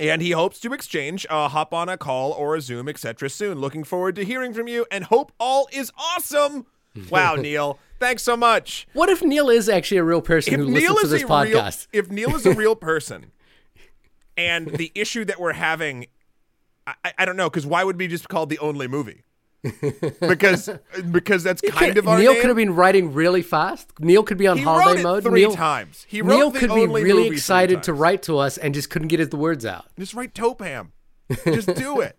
and 0.00 0.20
he 0.22 0.30
hopes 0.32 0.60
to 0.60 0.72
exchange, 0.72 1.26
uh, 1.30 1.48
hop 1.48 1.72
on 1.74 1.88
a 1.88 1.96
call 1.96 2.32
or 2.32 2.56
a 2.56 2.60
Zoom, 2.60 2.88
etc. 2.88 3.28
soon. 3.30 3.58
Looking 3.60 3.84
forward 3.84 4.14
to 4.16 4.24
hearing 4.24 4.52
from 4.54 4.68
you 4.68 4.86
and 4.90 5.04
hope 5.04 5.32
all 5.38 5.68
is 5.72 5.90
awesome. 5.98 6.66
Wow, 7.10 7.34
Neil, 7.34 7.78
thanks 8.00 8.22
so 8.22 8.38
much. 8.38 8.88
What 8.94 9.10
if 9.10 9.20
Neil 9.22 9.50
is 9.50 9.68
actually 9.68 9.98
a 9.98 10.02
real 10.04 10.22
person 10.22 10.54
If 10.54 10.60
who 10.60 10.70
Neil 10.70 10.94
listens 10.94 10.98
to 11.00 11.04
is 11.04 11.10
this 11.10 11.22
a 11.24 11.26
podcast? 11.26 11.88
real, 11.92 12.04
if 12.04 12.10
Neil 12.10 12.34
is 12.34 12.46
a 12.46 12.54
real 12.54 12.74
person, 12.90 13.32
and 14.34 14.68
the 14.68 14.92
issue 14.94 15.24
that 15.26 15.38
we're 15.38 15.52
having, 15.52 16.06
I, 16.86 16.94
I- 17.04 17.12
I 17.18 17.24
don't 17.26 17.36
know, 17.36 17.50
because 17.50 17.66
why 17.66 17.84
would 17.84 17.98
we 17.98 18.06
just 18.08 18.30
call 18.30 18.46
the 18.46 18.58
only 18.60 18.88
movie? 18.88 19.24
because 20.20 20.70
because 21.10 21.42
that's 21.42 21.60
kind 21.62 21.98
of 21.98 22.06
our 22.06 22.18
Neil 22.18 22.32
name. 22.32 22.40
could 22.40 22.48
have 22.48 22.56
been 22.56 22.74
writing 22.74 23.12
really 23.12 23.42
fast. 23.42 23.90
Neil 23.98 24.22
could 24.22 24.38
be 24.38 24.46
on 24.46 24.58
He 24.58 24.62
holiday 24.64 25.02
mode. 25.02 25.24
three 25.24 25.40
Neil, 25.42 25.54
times. 25.54 26.04
He 26.08 26.22
Neil 26.22 26.50
the 26.50 26.58
could 26.60 26.74
be 26.74 26.86
really 26.86 27.26
excited 27.28 27.82
to 27.84 27.92
write 27.92 28.22
to 28.24 28.38
us 28.38 28.58
and 28.58 28.74
just 28.74 28.90
couldn't 28.90 29.08
get 29.08 29.18
his 29.20 29.30
words 29.30 29.66
out. 29.66 29.86
Just 29.98 30.14
write 30.14 30.34
Topam. 30.34 30.88
Just 31.44 31.74
do 31.74 32.00
it. 32.02 32.18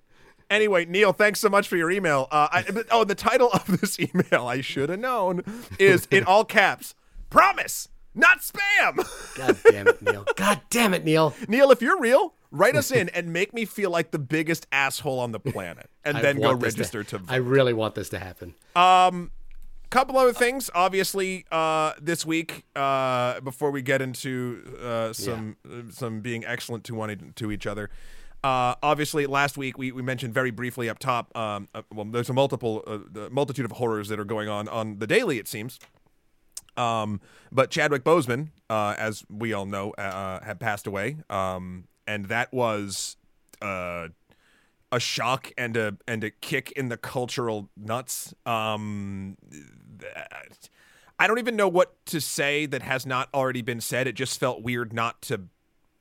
Anyway, 0.49 0.85
Neil, 0.85 1.11
thanks 1.13 1.39
so 1.39 1.49
much 1.49 1.67
for 1.67 1.75
your 1.75 1.91
email. 1.91 2.27
Uh, 2.31 2.47
I, 2.51 2.63
but, 2.63 2.85
oh, 2.89 3.03
the 3.03 3.15
title 3.15 3.49
of 3.51 3.81
this 3.81 3.99
email, 3.99 4.47
I 4.47 4.61
should 4.61 4.89
have 4.89 4.99
known, 4.99 5.43
is 5.77 6.07
in 6.11 6.23
all 6.23 6.45
caps 6.45 6.95
Promise, 7.29 7.89
not 8.15 8.39
spam. 8.39 9.35
God 9.35 9.57
damn 9.69 9.87
it, 9.89 10.01
Neil. 10.01 10.25
God 10.37 10.61
damn 10.69 10.93
it, 10.93 11.03
Neil. 11.03 11.33
Neil, 11.49 11.71
if 11.71 11.81
you're 11.81 11.99
real, 11.99 12.33
write 12.51 12.75
us 12.75 12.91
in 12.99 13.09
and 13.09 13.31
make 13.31 13.53
me 13.53 13.65
feel 13.65 13.89
like 13.89 14.11
the 14.11 14.19
biggest 14.19 14.67
asshole 14.71 15.19
on 15.19 15.31
the 15.31 15.39
planet 15.39 15.89
and 16.03 16.17
I 16.17 16.21
then 16.21 16.39
go 16.39 16.53
register 16.53 17.03
to, 17.03 17.17
vote. 17.19 17.31
I 17.31 17.37
really 17.37 17.73
want 17.73 17.95
this 17.95 18.09
to 18.09 18.19
happen. 18.19 18.53
Um, 18.75 19.31
couple 19.89 20.17
other 20.17 20.33
things 20.33 20.69
obviously 20.75 21.45
uh, 21.49 21.93
this 22.01 22.25
week 22.25 22.65
uh, 22.75 23.39
before 23.39 23.71
we 23.71 23.81
get 23.81 24.01
into 24.01 24.61
uh, 24.83 25.13
some 25.13 25.55
uh, 25.65 25.89
some 25.89 26.19
being 26.19 26.43
excellent 26.43 26.83
to 26.83 26.93
one 26.93 27.33
to 27.35 27.51
each 27.53 27.65
other 27.65 27.89
uh, 28.43 28.75
obviously 28.83 29.25
last 29.25 29.57
week 29.57 29.77
we, 29.77 29.93
we 29.93 30.01
mentioned 30.01 30.33
very 30.33 30.51
briefly 30.51 30.89
up 30.89 30.99
top 30.99 31.35
um, 31.37 31.69
uh, 31.73 31.81
well 31.93 32.03
there's 32.03 32.29
a 32.29 32.33
multiple 32.33 32.83
uh, 32.85 33.29
multitude 33.31 33.63
of 33.63 33.71
horrors 33.71 34.09
that 34.09 34.19
are 34.19 34.25
going 34.25 34.49
on 34.49 34.67
on 34.67 34.99
the 34.99 35.07
daily 35.07 35.37
it 35.37 35.47
seems 35.47 35.79
um, 36.77 37.19
but 37.51 37.71
Chadwick 37.71 38.03
Boseman, 38.03 38.49
uh, 38.69 38.95
as 38.97 39.25
we 39.29 39.51
all 39.51 39.65
know, 39.65 39.91
uh, 39.91 40.43
had 40.43 40.59
passed 40.59 40.87
away, 40.87 41.17
um, 41.29 41.85
and 42.07 42.25
that 42.25 42.53
was 42.53 43.17
uh, 43.61 44.07
a 44.91 44.99
shock 44.99 45.51
and 45.57 45.77
a 45.77 45.97
and 46.07 46.23
a 46.23 46.31
kick 46.31 46.71
in 46.71 46.89
the 46.89 46.97
cultural 46.97 47.69
nuts. 47.75 48.33
Um, 48.45 49.37
I 51.19 51.27
don't 51.27 51.39
even 51.39 51.55
know 51.55 51.67
what 51.67 51.93
to 52.07 52.21
say 52.21 52.65
that 52.67 52.81
has 52.81 53.05
not 53.05 53.29
already 53.33 53.61
been 53.61 53.81
said. 53.81 54.07
It 54.07 54.13
just 54.13 54.39
felt 54.39 54.61
weird 54.61 54.93
not 54.93 55.21
to 55.23 55.41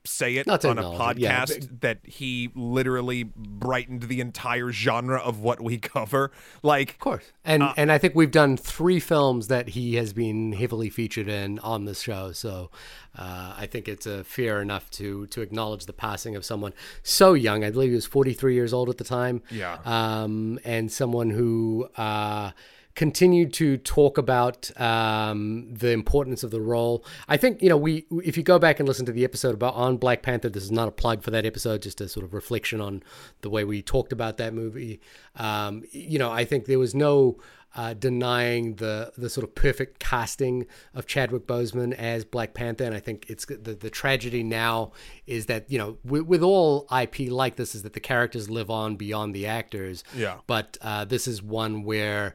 say 0.06 0.36
it 0.36 0.46
Not 0.46 0.64
on 0.64 0.78
a 0.78 0.92
it, 0.92 1.18
yeah. 1.18 1.44
podcast 1.44 1.80
that 1.80 1.98
he 2.04 2.50
literally 2.54 3.24
brightened 3.24 4.04
the 4.04 4.20
entire 4.20 4.72
genre 4.72 5.18
of 5.18 5.40
what 5.40 5.60
we 5.60 5.78
cover. 5.94 6.30
Like, 6.62 6.90
Of 6.92 6.98
course. 6.98 7.24
And 7.44 7.62
Uh, 7.62 7.74
and 7.76 7.92
I 7.92 7.98
think 7.98 8.14
we've 8.14 8.30
done 8.30 8.56
three 8.56 9.00
films 9.00 9.48
that 9.48 9.70
he 9.70 9.96
has 9.96 10.12
been 10.12 10.52
heavily 10.52 10.90
featured 10.90 11.28
in 11.28 11.58
on 11.60 11.84
the 11.84 11.94
show. 11.94 12.32
So 12.32 12.70
uh, 13.16 13.54
I 13.56 13.66
think 13.66 13.88
it's 13.88 14.06
a 14.06 14.24
fair 14.24 14.60
enough 14.60 14.90
to 14.92 15.26
to 15.28 15.40
acknowledge 15.42 15.86
the 15.86 15.92
passing 15.92 16.36
of 16.36 16.44
someone 16.44 16.72
so 17.02 17.34
young. 17.34 17.64
I 17.64 17.70
believe 17.70 17.90
he 17.90 17.94
was 17.94 18.06
43 18.06 18.54
years 18.54 18.72
old 18.72 18.88
at 18.88 18.98
the 18.98 19.04
time. 19.04 19.42
Yeah. 19.50 19.78
Um, 19.84 20.58
and 20.64 20.90
someone 20.92 21.30
who 21.30 21.88
uh, 21.96 22.50
continued 22.96 23.52
to 23.52 23.76
talk 23.76 24.16
about 24.16 24.70
um, 24.80 25.68
the 25.70 25.90
importance 25.90 26.42
of 26.42 26.50
the 26.50 26.60
role. 26.60 27.04
I 27.28 27.36
think 27.36 27.62
you 27.62 27.68
know 27.68 27.76
we 27.76 28.06
if 28.24 28.36
you 28.36 28.42
go 28.42 28.58
back 28.58 28.80
and 28.80 28.88
listen 28.88 29.06
to 29.06 29.12
the 29.12 29.22
episode 29.22 29.54
about 29.54 29.74
on 29.74 29.98
Black 29.98 30.22
Panther, 30.22 30.48
this 30.48 30.64
is 30.64 30.72
not 30.72 30.88
a 30.88 30.90
plug 30.90 31.22
for 31.22 31.30
that 31.30 31.46
episode, 31.46 31.82
just 31.82 32.00
a 32.00 32.08
sort 32.08 32.24
of 32.24 32.34
reflection 32.34 32.80
on 32.80 33.02
the 33.42 33.50
way 33.50 33.62
we 33.62 33.82
talked 33.82 34.12
about 34.12 34.38
that 34.38 34.52
movie. 34.52 34.98
Um, 35.36 35.84
you 35.92 36.18
know, 36.18 36.32
I 36.32 36.44
think 36.44 36.64
there 36.64 36.80
was 36.80 36.94
no. 36.94 37.38
Uh, 37.74 37.92
denying 37.92 38.76
the 38.76 39.12
the 39.18 39.28
sort 39.28 39.44
of 39.44 39.54
perfect 39.54 39.98
casting 39.98 40.66
of 40.94 41.06
Chadwick 41.06 41.46
Boseman 41.46 41.92
as 41.92 42.24
Black 42.24 42.54
Panther, 42.54 42.84
and 42.84 42.94
I 42.94 43.00
think 43.00 43.28
it's 43.28 43.44
the 43.44 43.74
the 43.74 43.90
tragedy 43.90 44.42
now 44.42 44.92
is 45.26 45.44
that 45.44 45.70
you 45.70 45.76
know 45.76 45.98
with, 46.02 46.22
with 46.22 46.42
all 46.42 46.86
IP 46.90 47.30
like 47.30 47.56
this 47.56 47.74
is 47.74 47.82
that 47.82 47.92
the 47.92 48.00
characters 48.00 48.48
live 48.48 48.70
on 48.70 48.96
beyond 48.96 49.34
the 49.34 49.46
actors. 49.46 50.04
Yeah. 50.14 50.38
But 50.46 50.78
uh, 50.80 51.04
this 51.04 51.28
is 51.28 51.42
one 51.42 51.82
where 51.82 52.34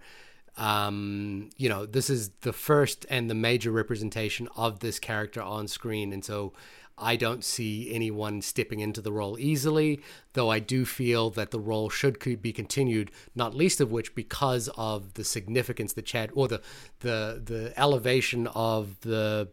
um, 0.62 1.50
you 1.58 1.67
know, 1.67 1.88
this 1.88 2.08
is 2.08 2.30
the 2.41 2.54
first 2.54 3.08
and 3.10 3.32
the 3.32 3.34
major 3.34 3.71
representation 3.71 4.47
of 4.56 4.80
this 4.80 5.00
character 5.00 5.41
on 5.41 5.67
screen. 5.67 6.13
And 6.13 6.24
so 6.24 6.54
I 7.00 7.15
don't 7.15 7.43
see 7.43 7.91
anyone 7.91 8.43
stepping 8.43 8.80
into 8.80 9.02
the 9.02 9.12
role 9.12 9.39
easily, 9.39 10.02
though 10.34 10.52
I 10.52 10.60
do 10.60 10.86
feel 10.86 11.32
that 11.32 11.50
the 11.50 11.60
role 11.60 11.89
should 11.89 12.19
be 12.43 12.54
continued, 12.54 13.10
not 13.34 13.56
least 13.56 13.82
of 13.82 13.91
which 13.91 14.13
because 14.13 14.69
of 14.78 15.15
the 15.15 15.24
significance 15.24 15.93
that 15.93 16.06
Chad 16.06 16.30
or 16.36 16.47
the 16.47 16.62
the 17.00 17.41
the 17.43 17.74
elevation 17.76 18.45
of 18.45 19.00
the 19.02 19.50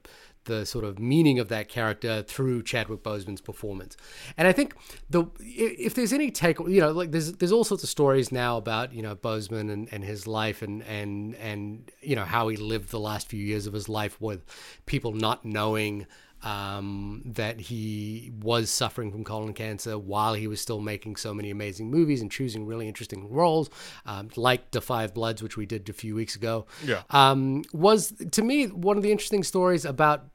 the 0.48 0.66
sort 0.66 0.84
of 0.84 0.98
meaning 0.98 1.38
of 1.38 1.48
that 1.48 1.68
character 1.68 2.22
through 2.22 2.64
Chadwick 2.64 3.04
Boseman's 3.04 3.40
performance. 3.40 3.96
And 4.36 4.48
I 4.48 4.52
think 4.52 4.74
the 5.08 5.26
if 5.38 5.94
there's 5.94 6.12
any 6.12 6.32
take, 6.32 6.58
you 6.58 6.80
know, 6.80 6.90
like 6.90 7.12
there's 7.12 7.34
there's 7.34 7.52
all 7.52 7.64
sorts 7.64 7.84
of 7.84 7.88
stories 7.88 8.32
now 8.32 8.56
about 8.56 8.92
you 8.92 9.02
know 9.02 9.14
Boseman 9.14 9.70
and, 9.70 9.88
and 9.92 10.02
his 10.02 10.26
life 10.26 10.60
and 10.62 10.82
and 10.82 11.36
and 11.36 11.92
you 12.00 12.16
know 12.16 12.24
how 12.24 12.48
he 12.48 12.56
lived 12.56 12.90
the 12.90 12.98
last 12.98 13.28
few 13.28 13.44
years 13.44 13.68
of 13.68 13.72
his 13.72 13.88
life 13.88 14.20
with 14.20 14.44
people 14.86 15.12
not 15.12 15.44
knowing 15.44 16.06
um, 16.42 17.22
that 17.24 17.60
he 17.60 18.30
was 18.40 18.70
suffering 18.70 19.10
from 19.10 19.24
colon 19.24 19.52
cancer 19.52 19.98
while 19.98 20.34
he 20.34 20.46
was 20.46 20.60
still 20.60 20.80
making 20.80 21.16
so 21.16 21.34
many 21.34 21.50
amazing 21.50 21.90
movies 21.90 22.20
and 22.22 22.30
choosing 22.30 22.66
really 22.66 22.86
interesting 22.86 23.30
roles, 23.30 23.70
um, 24.06 24.28
like 24.36 24.70
*The 24.70 24.80
Five 24.80 25.14
Bloods, 25.14 25.42
which 25.42 25.56
we 25.56 25.66
did 25.66 25.88
a 25.88 25.92
few 25.92 26.14
weeks 26.14 26.36
ago. 26.36 26.66
Yeah. 26.84 27.02
Um, 27.10 27.64
was 27.72 28.12
to 28.32 28.42
me 28.42 28.66
one 28.66 28.96
of 28.96 29.02
the 29.02 29.10
interesting 29.10 29.42
stories 29.42 29.84
about 29.84 30.28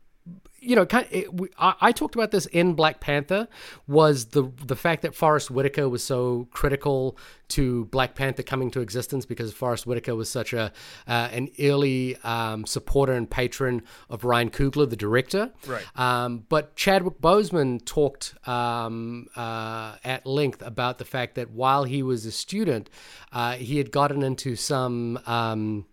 you 0.63 0.75
know, 0.75 0.85
kind 0.85 1.05
of, 1.05 1.13
it, 1.13 1.33
we, 1.33 1.49
I, 1.57 1.73
I, 1.81 1.91
talked 1.91 2.15
about 2.15 2.31
this 2.31 2.45
in 2.47 2.73
Black 2.73 3.01
Panther 3.01 3.47
was 3.85 4.27
the 4.27 4.49
the 4.65 4.75
fact 4.75 5.01
that 5.01 5.13
Forest 5.13 5.51
Whitaker 5.51 5.89
was 5.89 6.03
so 6.03 6.47
critical 6.51 7.17
to 7.49 7.85
Black 7.85 8.15
Panther 8.15 8.43
coming 8.43 8.71
to 8.71 8.79
existence 8.79 9.25
because 9.25 9.53
Forest 9.53 9.85
Whitaker 9.85 10.15
was 10.15 10.29
such 10.29 10.53
a 10.53 10.71
uh, 11.07 11.29
an 11.31 11.49
early 11.59 12.15
um, 12.23 12.65
supporter 12.65 13.13
and 13.13 13.29
patron 13.29 13.83
of 14.09 14.23
Ryan 14.23 14.49
Coogler, 14.49 14.89
the 14.89 14.95
director. 14.95 15.51
Right. 15.67 15.83
Um, 15.95 16.45
but 16.47 16.75
Chadwick 16.75 17.19
Boseman 17.19 17.83
talked 17.83 18.35
um, 18.47 19.27
uh, 19.35 19.97
at 20.03 20.25
length 20.25 20.61
about 20.61 20.97
the 20.97 21.05
fact 21.05 21.35
that 21.35 21.51
while 21.51 21.83
he 21.83 22.01
was 22.01 22.25
a 22.25 22.31
student, 22.31 22.89
uh, 23.33 23.53
he 23.53 23.77
had 23.77 23.91
gotten 23.91 24.23
into 24.23 24.55
some 24.55 25.19
um, 25.25 25.85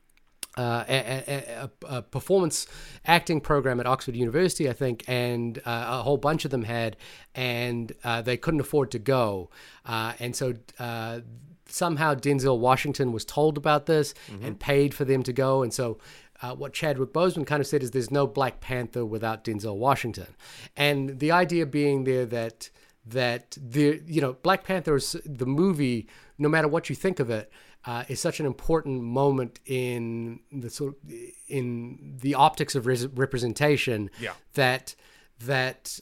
uh, 0.61 0.85
a, 0.89 1.71
a, 1.89 1.97
a, 1.97 2.03
performance 2.03 2.67
acting 3.07 3.41
program 3.41 3.81
at 3.81 3.87
Oxford 3.87 4.15
University, 4.15 4.69
I 4.69 4.75
think, 4.75 5.05
and 5.09 5.59
uh, 5.59 5.87
a 5.89 6.03
whole 6.03 6.19
bunch 6.19 6.45
of 6.45 6.51
them 6.51 6.65
had, 6.65 6.99
and 7.35 7.93
uh, 8.05 8.21
they 8.21 8.37
couldn't 8.37 8.61
afford 8.61 8.91
to 8.91 8.99
go, 8.99 9.49
uh, 9.87 10.13
and 10.19 10.37
so 10.37 10.55
uh, 10.79 11.21
somehow 11.67 12.15
Denzel 12.15 12.59
Washington 12.59 13.11
was 13.13 13.25
told 13.25 13.57
about 13.57 13.87
this 13.87 14.13
mm-hmm. 14.31 14.45
and 14.45 14.61
paid 14.61 14.93
for 14.93 15.05
them 15.05 15.23
to 15.23 15.33
go, 15.33 15.63
and 15.63 15.73
so. 15.73 15.99
Uh, 16.43 16.55
what 16.55 16.73
Chadwick 16.73 17.13
Boseman 17.13 17.47
kind 17.47 17.61
of 17.61 17.67
said 17.67 17.83
is 17.83 17.91
there's 17.91 18.11
no 18.11 18.27
Black 18.27 18.63
Panther 18.63 19.05
without 19.05 19.45
Denzel 19.45 19.77
Washington, 19.77 20.29
and 20.75 21.19
the 21.19 21.31
idea 21.31 21.67
being 21.67 22.05
there 22.05 22.25
that 22.25 22.71
that 23.05 23.59
the 23.61 24.01
you 24.07 24.23
know 24.23 24.33
Black 24.43 24.65
Panther 24.65 24.97
is 24.97 25.17
the 25.27 25.45
movie, 25.45 26.09
no 26.39 26.49
matter 26.49 26.67
what 26.67 26.89
you 26.89 26.97
think 26.97 27.21
of 27.21 27.29
it, 27.29 27.53
uh, 27.87 28.05
is 28.09 28.21
such 28.21 28.41
an 28.41 28.47
important 28.47 29.03
moment 29.03 29.59
in 29.65 30.41
the 30.53 30.69
sort 30.69 30.95
of, 30.95 31.13
in 31.49 32.19
the 32.21 32.35
optics 32.35 32.75
of 32.75 32.87
res- 32.87 33.07
representation 33.09 34.11
yeah. 34.21 34.33
that 34.55 34.95
that 35.45 36.01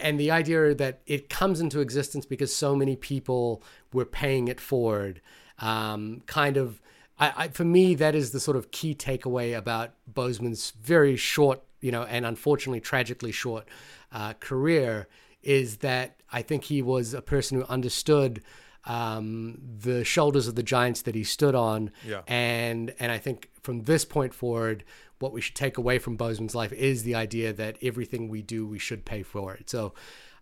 and 0.00 0.18
the 0.18 0.30
idea 0.30 0.74
that 0.74 1.00
it 1.06 1.28
comes 1.28 1.60
into 1.60 1.80
existence 1.80 2.26
because 2.26 2.54
so 2.54 2.74
many 2.74 2.96
people 2.96 3.62
were 3.92 4.04
paying 4.04 4.48
it 4.48 4.60
forward 4.60 5.20
um, 5.58 6.22
kind 6.26 6.56
of 6.56 6.80
I, 7.18 7.32
I, 7.36 7.48
for 7.48 7.64
me 7.64 7.94
that 7.96 8.14
is 8.14 8.30
the 8.30 8.40
sort 8.40 8.56
of 8.56 8.70
key 8.70 8.94
takeaway 8.94 9.56
about 9.56 9.92
Boseman's 10.10 10.72
very 10.80 11.16
short 11.16 11.62
you 11.80 11.92
know 11.92 12.04
and 12.04 12.24
unfortunately 12.24 12.80
tragically 12.80 13.32
short 13.32 13.68
uh, 14.12 14.32
career 14.40 15.08
is 15.42 15.78
that 15.78 16.16
I 16.32 16.42
think 16.42 16.64
he 16.64 16.82
was 16.82 17.14
a 17.14 17.22
person 17.22 17.58
who 17.58 17.64
understood 17.66 18.42
um, 18.84 19.60
the 19.80 20.04
shoulders 20.04 20.48
of 20.48 20.54
the 20.54 20.62
giants 20.62 21.02
that 21.02 21.14
he 21.14 21.24
stood 21.24 21.54
on. 21.54 21.90
Yeah. 22.06 22.22
And 22.26 22.94
and 22.98 23.12
I 23.12 23.18
think 23.18 23.50
from 23.62 23.84
this 23.84 24.04
point 24.04 24.34
forward, 24.34 24.84
what 25.18 25.32
we 25.32 25.40
should 25.40 25.54
take 25.54 25.78
away 25.78 25.98
from 25.98 26.16
Boseman's 26.16 26.54
life 26.54 26.72
is 26.72 27.02
the 27.02 27.14
idea 27.14 27.52
that 27.52 27.76
everything 27.82 28.28
we 28.28 28.42
do, 28.42 28.66
we 28.66 28.78
should 28.78 29.04
pay 29.04 29.22
for 29.22 29.54
it. 29.54 29.68
So, 29.68 29.94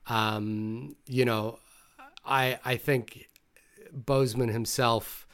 um, 0.07 0.97
you 1.07 1.25
know, 1.25 1.59
I 2.25 2.59
I 2.65 2.77
think 2.77 3.29
Boseman 3.95 4.53
himself, 4.53 5.27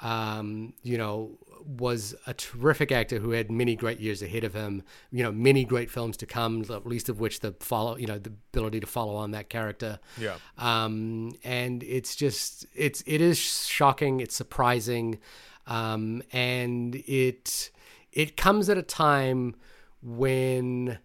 um, 0.00 0.74
you 0.82 0.98
know, 0.98 1.38
was 1.68 2.14
a 2.26 2.32
terrific 2.32 2.90
actor 2.90 3.18
who 3.18 3.32
had 3.32 3.50
many 3.50 3.76
great 3.76 4.00
years 4.00 4.22
ahead 4.22 4.42
of 4.42 4.54
him. 4.54 4.82
You 5.10 5.22
know, 5.22 5.30
many 5.30 5.64
great 5.64 5.90
films 5.90 6.16
to 6.18 6.26
come, 6.26 6.62
the 6.62 6.80
least 6.80 7.10
of 7.10 7.20
which 7.20 7.40
the 7.40 7.54
follow, 7.60 7.96
you 7.96 8.06
know, 8.06 8.18
the 8.18 8.32
ability 8.52 8.80
to 8.80 8.86
follow 8.86 9.14
on 9.16 9.32
that 9.32 9.50
character. 9.50 9.98
Yeah. 10.16 10.36
Um, 10.56 11.32
and 11.44 11.82
it's 11.82 12.16
just 12.16 12.66
it's 12.74 13.02
it 13.06 13.20
is 13.20 13.38
shocking. 13.38 14.20
It's 14.20 14.34
surprising, 14.34 15.18
um, 15.66 16.22
and 16.32 16.94
it 16.94 17.70
it 18.12 18.36
comes 18.38 18.70
at 18.70 18.78
a 18.78 18.82
time 18.82 19.54
when 20.00 20.98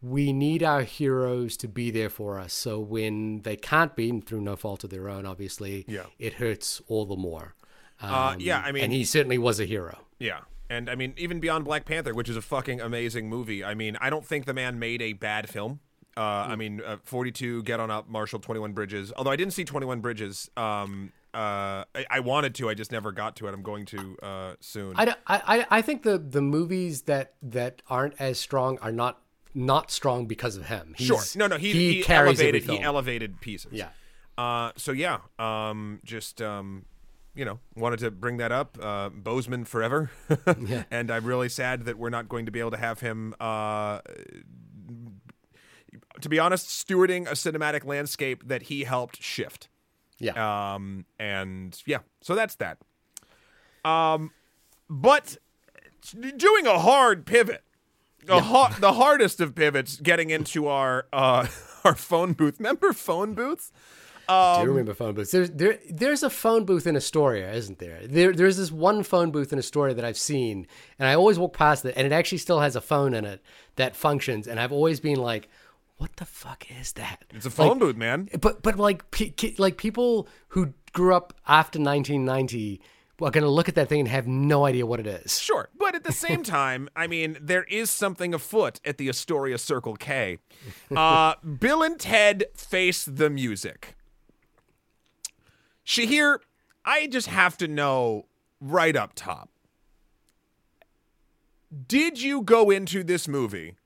we 0.00 0.32
need 0.32 0.62
our 0.62 0.82
heroes 0.82 1.56
to 1.56 1.66
be 1.66 1.90
there 1.90 2.10
for 2.10 2.38
us. 2.38 2.52
So 2.52 2.78
when 2.78 3.40
they 3.42 3.56
can't 3.56 3.96
be, 3.96 4.20
through 4.20 4.42
no 4.42 4.54
fault 4.54 4.84
of 4.84 4.90
their 4.90 5.08
own, 5.08 5.24
obviously, 5.26 5.86
yeah. 5.88 6.04
it 6.18 6.34
hurts 6.34 6.82
all 6.86 7.06
the 7.06 7.16
more. 7.16 7.54
Um, 8.00 8.12
uh, 8.12 8.36
yeah, 8.38 8.62
I 8.64 8.72
mean, 8.72 8.84
and 8.84 8.92
he 8.92 9.04
certainly 9.04 9.38
was 9.38 9.60
a 9.60 9.64
hero. 9.64 9.98
Yeah. 10.18 10.40
And 10.70 10.88
I 10.88 10.94
mean, 10.94 11.14
even 11.16 11.40
beyond 11.40 11.64
Black 11.64 11.84
Panther, 11.84 12.14
which 12.14 12.28
is 12.28 12.36
a 12.36 12.42
fucking 12.42 12.80
amazing 12.80 13.28
movie. 13.28 13.64
I 13.64 13.74
mean, 13.74 13.96
I 14.00 14.10
don't 14.10 14.24
think 14.24 14.46
the 14.46 14.54
man 14.54 14.78
made 14.78 15.02
a 15.02 15.12
bad 15.12 15.48
film. 15.48 15.80
Uh, 16.16 16.20
mm. 16.20 16.48
I 16.48 16.56
mean, 16.56 16.80
uh, 16.84 16.96
42, 17.04 17.64
Get 17.64 17.80
On 17.80 17.90
Up, 17.90 18.08
Marshall, 18.08 18.38
21 18.38 18.72
Bridges. 18.72 19.12
Although 19.16 19.30
I 19.30 19.36
didn't 19.36 19.52
see 19.52 19.64
21 19.64 20.00
Bridges. 20.00 20.50
Um, 20.56 21.12
uh, 21.34 21.84
I, 21.94 22.06
I, 22.10 22.20
wanted 22.20 22.54
to, 22.56 22.68
I 22.68 22.74
just 22.74 22.92
never 22.92 23.10
got 23.10 23.34
to 23.36 23.48
it. 23.48 23.54
I'm 23.54 23.62
going 23.62 23.86
to 23.86 24.16
uh, 24.22 24.54
soon. 24.60 24.94
I, 24.96 25.14
I, 25.26 25.66
I 25.68 25.82
think 25.82 26.04
the, 26.04 26.16
the 26.16 26.40
movies 26.40 27.02
that, 27.02 27.34
that 27.42 27.82
aren't 27.88 28.14
as 28.20 28.38
strong 28.38 28.78
are 28.78 28.92
not 28.92 29.20
not 29.54 29.90
strong 29.90 30.26
because 30.26 30.56
of 30.56 30.66
him. 30.66 30.94
He's, 30.96 31.06
sure. 31.06 31.20
No, 31.36 31.46
no, 31.46 31.56
he, 31.56 31.72
he, 31.72 32.02
he 32.02 32.08
elevated 32.12 32.64
he 32.64 32.80
elevated 32.80 33.40
pieces. 33.40 33.72
Yeah. 33.72 33.88
Uh, 34.36 34.72
so 34.76 34.90
yeah, 34.90 35.18
um, 35.38 36.00
just 36.04 36.42
um, 36.42 36.86
you 37.34 37.44
know, 37.44 37.58
wanted 37.74 37.98
to 38.00 38.10
bring 38.10 38.36
that 38.38 38.52
up. 38.52 38.78
Uh, 38.80 39.10
Boseman 39.10 39.66
forever. 39.66 40.10
yeah. 40.66 40.84
And 40.90 41.10
I'm 41.10 41.24
really 41.24 41.48
sad 41.48 41.84
that 41.86 41.98
we're 41.98 42.10
not 42.10 42.28
going 42.28 42.46
to 42.46 42.52
be 42.52 42.60
able 42.60 42.70
to 42.72 42.76
have 42.76 43.00
him, 43.00 43.34
uh, 43.40 44.00
to 46.20 46.28
be 46.28 46.38
honest, 46.38 46.68
stewarding 46.68 47.26
a 47.26 47.32
cinematic 47.32 47.84
landscape 47.84 48.46
that 48.46 48.62
he 48.64 48.84
helped 48.84 49.22
shift. 49.22 49.68
Yeah. 50.18 50.74
Um, 50.74 51.06
and 51.18 51.80
yeah, 51.86 51.98
so 52.20 52.34
that's 52.34 52.54
that. 52.56 52.78
Um, 53.84 54.30
but 54.88 55.36
doing 56.36 56.66
a 56.66 56.78
hard 56.78 57.26
pivot, 57.26 57.62
a 58.28 58.40
ha- 58.40 58.76
the 58.80 58.94
hardest 58.94 59.40
of 59.40 59.54
pivots, 59.54 59.96
getting 59.96 60.30
into 60.30 60.66
our 60.66 61.06
uh, 61.12 61.46
our 61.84 61.94
phone 61.94 62.32
booth. 62.32 62.58
Remember 62.58 62.92
phone 62.92 63.34
booths? 63.34 63.72
Um, 64.28 64.62
do 64.62 64.68
remember 64.68 64.94
phone 64.94 65.14
booths? 65.14 65.30
There's 65.30 65.50
there 65.50 65.78
there's 65.90 66.22
a 66.22 66.30
phone 66.30 66.64
booth 66.64 66.86
in 66.86 66.96
Astoria, 66.96 67.52
isn't 67.52 67.78
there? 67.78 68.06
There 68.06 68.32
there's 68.32 68.56
this 68.56 68.72
one 68.72 69.02
phone 69.02 69.30
booth 69.30 69.52
in 69.52 69.58
Astoria 69.58 69.94
that 69.94 70.04
I've 70.04 70.18
seen, 70.18 70.66
and 70.98 71.08
I 71.08 71.14
always 71.14 71.38
walk 71.38 71.52
past 71.52 71.84
it, 71.84 71.94
and 71.96 72.06
it 72.06 72.12
actually 72.12 72.38
still 72.38 72.60
has 72.60 72.76
a 72.76 72.80
phone 72.80 73.14
in 73.14 73.24
it 73.24 73.42
that 73.76 73.96
functions, 73.96 74.46
and 74.46 74.58
I've 74.60 74.72
always 74.72 75.00
been 75.00 75.18
like, 75.18 75.48
what 75.96 76.16
the 76.16 76.24
fuck 76.24 76.66
is 76.80 76.92
that? 76.92 77.24
It's 77.32 77.46
a 77.46 77.50
phone 77.50 77.70
like, 77.70 77.78
booth, 77.78 77.96
man. 77.96 78.28
But 78.40 78.62
but 78.62 78.78
like 78.78 79.04
like 79.58 79.76
people 79.76 80.28
who 80.48 80.74
grew 80.92 81.14
up 81.14 81.34
after 81.46 81.78
1990 81.78 82.80
are 83.20 83.30
going 83.30 83.44
to 83.44 83.50
look 83.50 83.68
at 83.68 83.74
that 83.76 83.88
thing 83.88 84.00
and 84.00 84.08
have 84.08 84.26
no 84.26 84.64
idea 84.64 84.84
what 84.86 85.00
it 85.00 85.06
is. 85.06 85.40
Sure. 85.40 85.68
But 85.78 85.94
at 85.94 86.04
the 86.04 86.12
same 86.26 86.42
time, 86.42 86.88
I 86.96 87.06
mean, 87.06 87.38
there 87.40 87.64
is 87.64 87.90
something 87.90 88.34
afoot 88.34 88.80
at 88.84 88.98
the 88.98 89.08
Astoria 89.08 89.58
Circle 89.58 89.96
K. 89.96 90.38
Uh, 90.94 91.34
Bill 91.42 91.82
and 91.82 91.98
Ted 91.98 92.44
Face 92.54 93.04
the 93.04 93.30
Music. 93.30 93.94
Shahir, 95.86 96.38
I 96.84 97.06
just 97.06 97.28
have 97.28 97.56
to 97.58 97.68
know 97.68 98.26
right 98.60 98.96
up 98.96 99.12
top. 99.14 99.50
Did 101.86 102.20
you 102.22 102.42
go 102.42 102.70
into 102.70 103.02
this 103.02 103.26
movie 103.26 103.76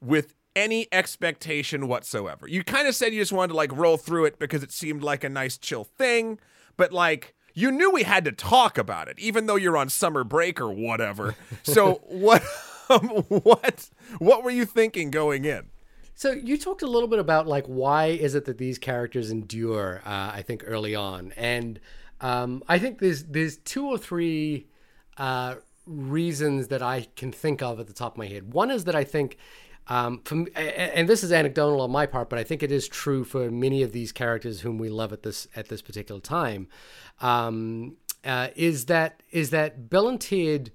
with 0.00 0.34
any 0.54 0.88
expectation 0.90 1.86
whatsoever? 1.86 2.48
You 2.48 2.64
kind 2.64 2.88
of 2.88 2.94
said 2.94 3.12
you 3.12 3.20
just 3.20 3.32
wanted 3.32 3.48
to 3.48 3.56
like 3.56 3.76
roll 3.76 3.96
through 3.96 4.24
it 4.24 4.38
because 4.38 4.62
it 4.62 4.72
seemed 4.72 5.02
like 5.02 5.22
a 5.22 5.28
nice 5.28 5.58
chill 5.58 5.84
thing, 5.84 6.38
but 6.76 6.92
like 6.92 7.34
you 7.52 7.70
knew 7.70 7.90
we 7.90 8.04
had 8.04 8.24
to 8.24 8.32
talk 8.32 8.78
about 8.78 9.08
it 9.08 9.18
even 9.18 9.46
though 9.46 9.56
you're 9.56 9.76
on 9.76 9.88
summer 9.88 10.24
break 10.24 10.60
or 10.60 10.70
whatever. 10.70 11.34
So 11.62 11.94
what 12.04 12.42
what 13.28 13.90
what 14.18 14.42
were 14.44 14.50
you 14.50 14.64
thinking 14.64 15.10
going 15.10 15.44
in? 15.44 15.70
So 16.18 16.32
you 16.32 16.56
talked 16.56 16.80
a 16.80 16.86
little 16.86 17.08
bit 17.08 17.18
about 17.18 17.46
like 17.46 17.66
why 17.66 18.06
is 18.06 18.34
it 18.34 18.46
that 18.46 18.56
these 18.56 18.78
characters 18.78 19.30
endure? 19.30 20.00
Uh, 20.04 20.32
I 20.32 20.42
think 20.42 20.64
early 20.66 20.94
on, 20.94 21.34
and 21.36 21.78
um, 22.22 22.62
I 22.66 22.78
think 22.78 23.00
there's 23.00 23.24
there's 23.24 23.58
two 23.58 23.86
or 23.86 23.98
three 23.98 24.66
uh, 25.18 25.56
reasons 25.86 26.68
that 26.68 26.82
I 26.82 27.08
can 27.16 27.32
think 27.32 27.60
of 27.60 27.78
at 27.80 27.86
the 27.86 27.92
top 27.92 28.14
of 28.14 28.18
my 28.18 28.26
head. 28.26 28.52
One 28.54 28.70
is 28.70 28.84
that 28.84 28.96
I 28.96 29.04
think. 29.04 29.36
Um, 29.88 30.22
from, 30.24 30.48
and 30.56 31.08
this 31.08 31.22
is 31.22 31.30
anecdotal 31.30 31.80
on 31.80 31.92
my 31.92 32.06
part, 32.06 32.28
but 32.28 32.40
I 32.40 32.42
think 32.42 32.64
it 32.64 32.72
is 32.72 32.88
true 32.88 33.22
for 33.22 33.52
many 33.52 33.84
of 33.84 33.92
these 33.92 34.10
characters 34.10 34.62
whom 34.62 34.78
we 34.78 34.88
love 34.88 35.12
at 35.12 35.22
this 35.22 35.46
at 35.54 35.68
this 35.68 35.80
particular 35.80 36.20
time. 36.20 36.66
Um, 37.20 37.96
uh, 38.24 38.48
is 38.56 38.86
that 38.86 39.22
is 39.30 39.50
that 39.50 39.88
Ted 40.18 40.72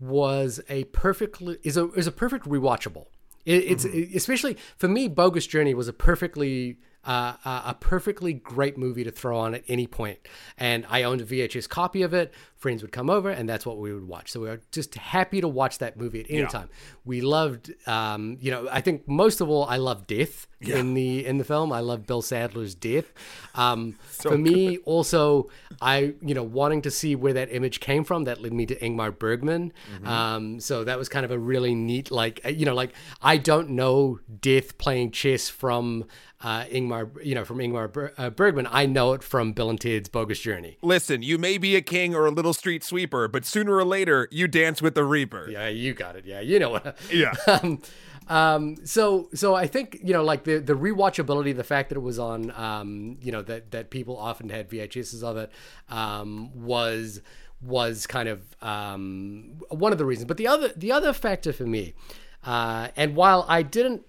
was 0.00 0.60
a 0.68 0.84
perfectly 0.84 1.58
is 1.62 1.76
a 1.76 1.88
is 1.92 2.08
a 2.08 2.12
perfect 2.12 2.46
rewatchable 2.46 3.06
It, 3.44 3.64
it's 3.64 3.84
especially 3.84 4.56
for 4.76 4.88
me. 4.88 5.08
Bogus 5.08 5.46
Journey 5.46 5.74
was 5.74 5.88
a 5.88 5.92
perfectly 5.92 6.78
uh, 7.04 7.34
a 7.44 7.62
a 7.66 7.76
perfectly 7.78 8.34
great 8.34 8.76
movie 8.76 9.04
to 9.04 9.10
throw 9.10 9.38
on 9.38 9.54
at 9.54 9.64
any 9.68 9.86
point. 9.86 10.18
And 10.56 10.86
I 10.88 11.02
owned 11.04 11.20
a 11.20 11.24
VHS 11.24 11.68
copy 11.68 12.02
of 12.02 12.12
it. 12.14 12.32
Friends 12.58 12.82
would 12.82 12.92
come 12.92 13.08
over, 13.08 13.30
and 13.30 13.48
that's 13.48 13.64
what 13.64 13.78
we 13.78 13.92
would 13.92 14.08
watch. 14.08 14.32
So 14.32 14.40
we 14.40 14.48
were 14.48 14.60
just 14.72 14.94
happy 14.96 15.40
to 15.40 15.48
watch 15.48 15.78
that 15.78 15.96
movie 15.96 16.20
at 16.20 16.26
any 16.28 16.46
time. 16.46 16.68
We 17.04 17.20
loved, 17.20 17.72
um, 17.86 18.36
you 18.40 18.50
know, 18.50 18.68
I 18.70 18.80
think 18.80 19.06
most 19.06 19.40
of 19.40 19.48
all, 19.48 19.64
I 19.64 19.76
love 19.76 20.06
death 20.08 20.46
in 20.60 20.94
the 20.94 21.24
in 21.24 21.38
the 21.38 21.44
film. 21.44 21.72
I 21.72 21.80
love 21.80 22.06
Bill 22.06 22.20
Sadler's 22.20 22.74
death. 22.74 23.12
Um, 23.54 23.92
for 24.02 24.36
me, 24.36 24.78
also, 24.78 25.50
I 25.80 26.14
you 26.20 26.34
know 26.34 26.42
wanting 26.42 26.82
to 26.82 26.90
see 26.90 27.14
where 27.14 27.32
that 27.34 27.52
image 27.52 27.80
came 27.80 28.04
from. 28.04 28.24
That 28.24 28.42
led 28.42 28.52
me 28.52 28.66
to 28.66 28.76
Ingmar 28.76 29.16
Bergman. 29.16 29.72
Um, 30.04 30.60
so 30.60 30.84
that 30.84 30.98
was 30.98 31.08
kind 31.08 31.24
of 31.24 31.30
a 31.30 31.38
really 31.38 31.74
neat, 31.74 32.10
like 32.10 32.40
uh, 32.44 32.48
you 32.48 32.66
know, 32.66 32.74
like 32.74 32.92
I 33.22 33.36
don't 33.36 33.70
know 33.70 34.18
death 34.40 34.78
playing 34.78 35.12
chess 35.12 35.48
from 35.48 36.06
uh, 36.40 36.64
Ingmar, 36.64 37.10
you 37.24 37.34
know, 37.34 37.44
from 37.44 37.58
Ingmar 37.58 38.12
uh, 38.16 38.30
Bergman. 38.30 38.68
I 38.70 38.86
know 38.86 39.12
it 39.12 39.22
from 39.22 39.52
Bill 39.52 39.70
and 39.70 39.80
Ted's 39.80 40.08
Bogus 40.08 40.38
Journey. 40.38 40.78
Listen, 40.82 41.22
you 41.22 41.38
may 41.38 41.58
be 41.58 41.74
a 41.76 41.80
king 41.80 42.14
or 42.14 42.26
a 42.26 42.30
little 42.30 42.47
street 42.52 42.84
sweeper, 42.84 43.28
but 43.28 43.44
sooner 43.44 43.74
or 43.74 43.84
later 43.84 44.28
you 44.30 44.48
dance 44.48 44.82
with 44.82 44.94
the 44.94 45.04
reaper. 45.04 45.48
Yeah, 45.50 45.68
you 45.68 45.94
got 45.94 46.16
it. 46.16 46.24
Yeah, 46.24 46.40
you 46.40 46.58
know 46.58 46.70
what. 46.70 46.96
Yeah. 47.10 47.34
um, 47.46 47.80
um, 48.28 48.76
so 48.84 49.28
so 49.34 49.54
I 49.54 49.66
think 49.66 49.98
you 50.02 50.12
know 50.12 50.22
like 50.22 50.44
the 50.44 50.58
the 50.58 50.74
rewatchability, 50.74 51.56
the 51.56 51.64
fact 51.64 51.88
that 51.88 51.96
it 51.96 52.02
was 52.02 52.18
on, 52.18 52.50
um, 52.52 53.16
you 53.22 53.32
know 53.32 53.42
that 53.42 53.70
that 53.70 53.90
people 53.90 54.16
often 54.16 54.50
had 54.50 54.68
VHSs 54.68 55.22
of 55.22 55.36
it, 55.38 55.50
um, 55.88 56.50
was 56.54 57.22
was 57.62 58.06
kind 58.06 58.28
of 58.28 58.42
um, 58.62 59.60
one 59.70 59.92
of 59.92 59.98
the 59.98 60.04
reasons. 60.04 60.26
But 60.26 60.36
the 60.36 60.46
other 60.46 60.68
the 60.76 60.92
other 60.92 61.12
factor 61.12 61.52
for 61.52 61.64
me, 61.66 61.94
uh, 62.44 62.88
and 62.96 63.16
while 63.16 63.44
I 63.48 63.62
didn't. 63.62 64.04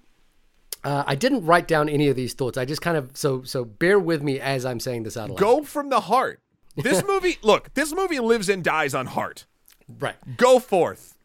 Uh, 0.81 1.03
I 1.05 1.15
didn't 1.15 1.45
write 1.45 1.67
down 1.67 1.89
any 1.89 2.07
of 2.07 2.15
these 2.15 2.33
thoughts. 2.33 2.57
I 2.57 2.63
just 2.63 2.81
kind 2.81 2.95
of 2.95 3.11
so 3.13 3.43
so 3.43 3.65
bear 3.65 3.99
with 3.99 4.23
me 4.23 4.39
as 4.39 4.65
I'm 4.65 4.79
saying 4.79 5.03
this 5.03 5.17
out 5.17 5.27
loud. 5.27 5.37
Go 5.37 5.61
from 5.61 5.89
the 5.89 5.99
heart. 5.99 6.39
This 6.83 7.03
movie, 7.05 7.37
look, 7.41 7.73
this 7.73 7.93
movie 7.93 8.19
lives 8.19 8.49
and 8.49 8.63
dies 8.63 8.93
on 8.93 9.07
heart. 9.07 9.45
Right. 9.87 10.15
Go 10.37 10.59
forth. 10.59 11.17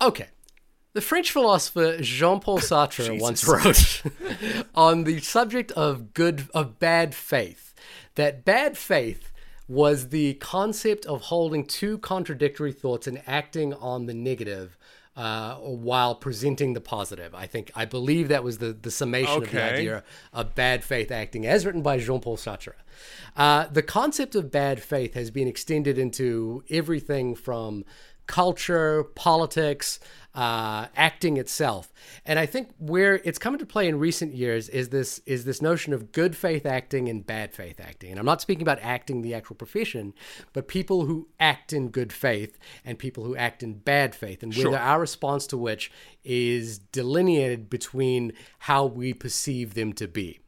Okay. 0.00 0.28
The 0.92 1.00
French 1.00 1.32
philosopher 1.32 1.98
Jean-Paul 2.00 2.58
Sartre 2.60 3.20
once 3.20 3.46
wrote 3.46 4.02
on 4.74 5.04
the 5.04 5.20
subject 5.20 5.72
of 5.72 6.14
good 6.14 6.48
of 6.54 6.78
bad 6.78 7.14
faith 7.14 7.74
that 8.14 8.44
bad 8.44 8.78
faith 8.78 9.32
was 9.66 10.10
the 10.10 10.34
concept 10.34 11.06
of 11.06 11.22
holding 11.22 11.64
two 11.64 11.98
contradictory 11.98 12.72
thoughts 12.72 13.06
and 13.06 13.22
acting 13.26 13.72
on 13.74 14.06
the 14.06 14.14
negative 14.14 14.76
uh, 15.16 15.54
while 15.56 16.14
presenting 16.14 16.72
the 16.74 16.80
positive. 16.80 17.34
I 17.34 17.46
think 17.46 17.70
I 17.74 17.84
believe 17.84 18.28
that 18.28 18.42
was 18.42 18.58
the 18.58 18.72
the 18.72 18.90
summation 18.90 19.42
of 19.42 19.50
the 19.50 19.62
idea 19.62 20.04
of 20.32 20.54
bad 20.54 20.84
faith 20.84 21.10
acting, 21.10 21.46
as 21.46 21.64
written 21.64 21.82
by 21.82 21.98
Jean-Paul 21.98 22.36
Sartre. 22.36 22.74
Uh, 23.36 23.66
the 23.66 23.82
concept 23.82 24.34
of 24.34 24.50
bad 24.50 24.82
faith 24.82 25.14
has 25.14 25.30
been 25.30 25.48
extended 25.48 25.98
into 25.98 26.62
everything 26.70 27.34
from 27.34 27.84
culture, 28.26 29.04
politics, 29.14 30.00
uh, 30.34 30.86
acting 30.96 31.36
itself, 31.36 31.92
and 32.24 32.38
I 32.38 32.46
think 32.46 32.70
where 32.78 33.16
it's 33.24 33.38
come 33.38 33.54
into 33.54 33.66
play 33.66 33.88
in 33.88 33.98
recent 33.98 34.34
years 34.34 34.68
is 34.68 34.88
this 34.88 35.20
is 35.26 35.44
this 35.44 35.62
notion 35.62 35.92
of 35.92 36.12
good 36.12 36.36
faith 36.36 36.66
acting 36.66 37.08
and 37.08 37.24
bad 37.24 37.54
faith 37.54 37.80
acting. 37.80 38.10
And 38.10 38.18
I'm 38.18 38.26
not 38.26 38.40
speaking 38.40 38.62
about 38.62 38.78
acting 38.82 39.22
the 39.22 39.34
actual 39.34 39.56
profession, 39.56 40.12
but 40.52 40.66
people 40.66 41.06
who 41.06 41.28
act 41.38 41.72
in 41.72 41.88
good 41.88 42.12
faith 42.12 42.58
and 42.84 42.98
people 42.98 43.24
who 43.24 43.36
act 43.36 43.62
in 43.62 43.74
bad 43.74 44.14
faith, 44.14 44.42
and 44.42 44.54
whether 44.54 44.78
our 44.78 45.00
response 45.00 45.46
to 45.48 45.56
which 45.56 45.92
is 46.24 46.78
delineated 46.78 47.70
between 47.70 48.32
how 48.60 48.86
we 48.86 49.14
perceive 49.14 49.74
them 49.74 49.92
to 49.92 50.08
be. 50.08 50.40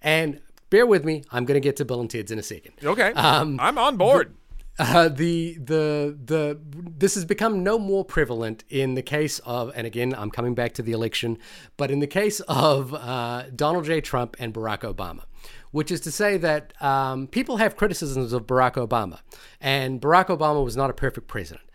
And 0.00 0.40
bear 0.70 0.86
with 0.86 1.04
me, 1.04 1.24
I'm 1.30 1.44
going 1.44 1.60
to 1.60 1.60
get 1.60 1.76
to 1.76 1.84
Bill 1.84 2.00
and 2.00 2.10
Ted's 2.10 2.30
in 2.30 2.38
a 2.38 2.42
second. 2.42 2.74
Okay. 2.82 3.12
Um, 3.12 3.58
I'm 3.60 3.78
on 3.78 3.96
board. 3.96 4.34
Uh, 4.78 5.08
the 5.08 5.58
the 5.58 6.18
the 6.24 6.58
this 6.64 7.14
has 7.14 7.26
become 7.26 7.62
no 7.62 7.78
more 7.78 8.04
prevalent 8.04 8.64
in 8.70 8.94
the 8.94 9.02
case 9.02 9.38
of, 9.40 9.70
and 9.74 9.86
again, 9.86 10.14
I'm 10.16 10.30
coming 10.30 10.54
back 10.54 10.72
to 10.74 10.82
the 10.82 10.92
election, 10.92 11.38
but 11.76 11.90
in 11.90 11.98
the 12.00 12.06
case 12.06 12.40
of 12.40 12.94
uh, 12.94 13.44
Donald 13.54 13.84
J. 13.84 14.00
Trump 14.00 14.34
and 14.38 14.54
Barack 14.54 14.80
Obama, 14.80 15.24
which 15.72 15.90
is 15.90 16.00
to 16.00 16.10
say 16.10 16.38
that 16.38 16.72
um, 16.82 17.26
people 17.26 17.58
have 17.58 17.76
criticisms 17.76 18.32
of 18.32 18.46
Barack 18.46 18.74
Obama, 18.74 19.20
and 19.60 20.00
Barack 20.00 20.26
Obama 20.26 20.64
was 20.64 20.76
not 20.76 20.88
a 20.88 20.94
perfect 20.94 21.28
president, 21.28 21.66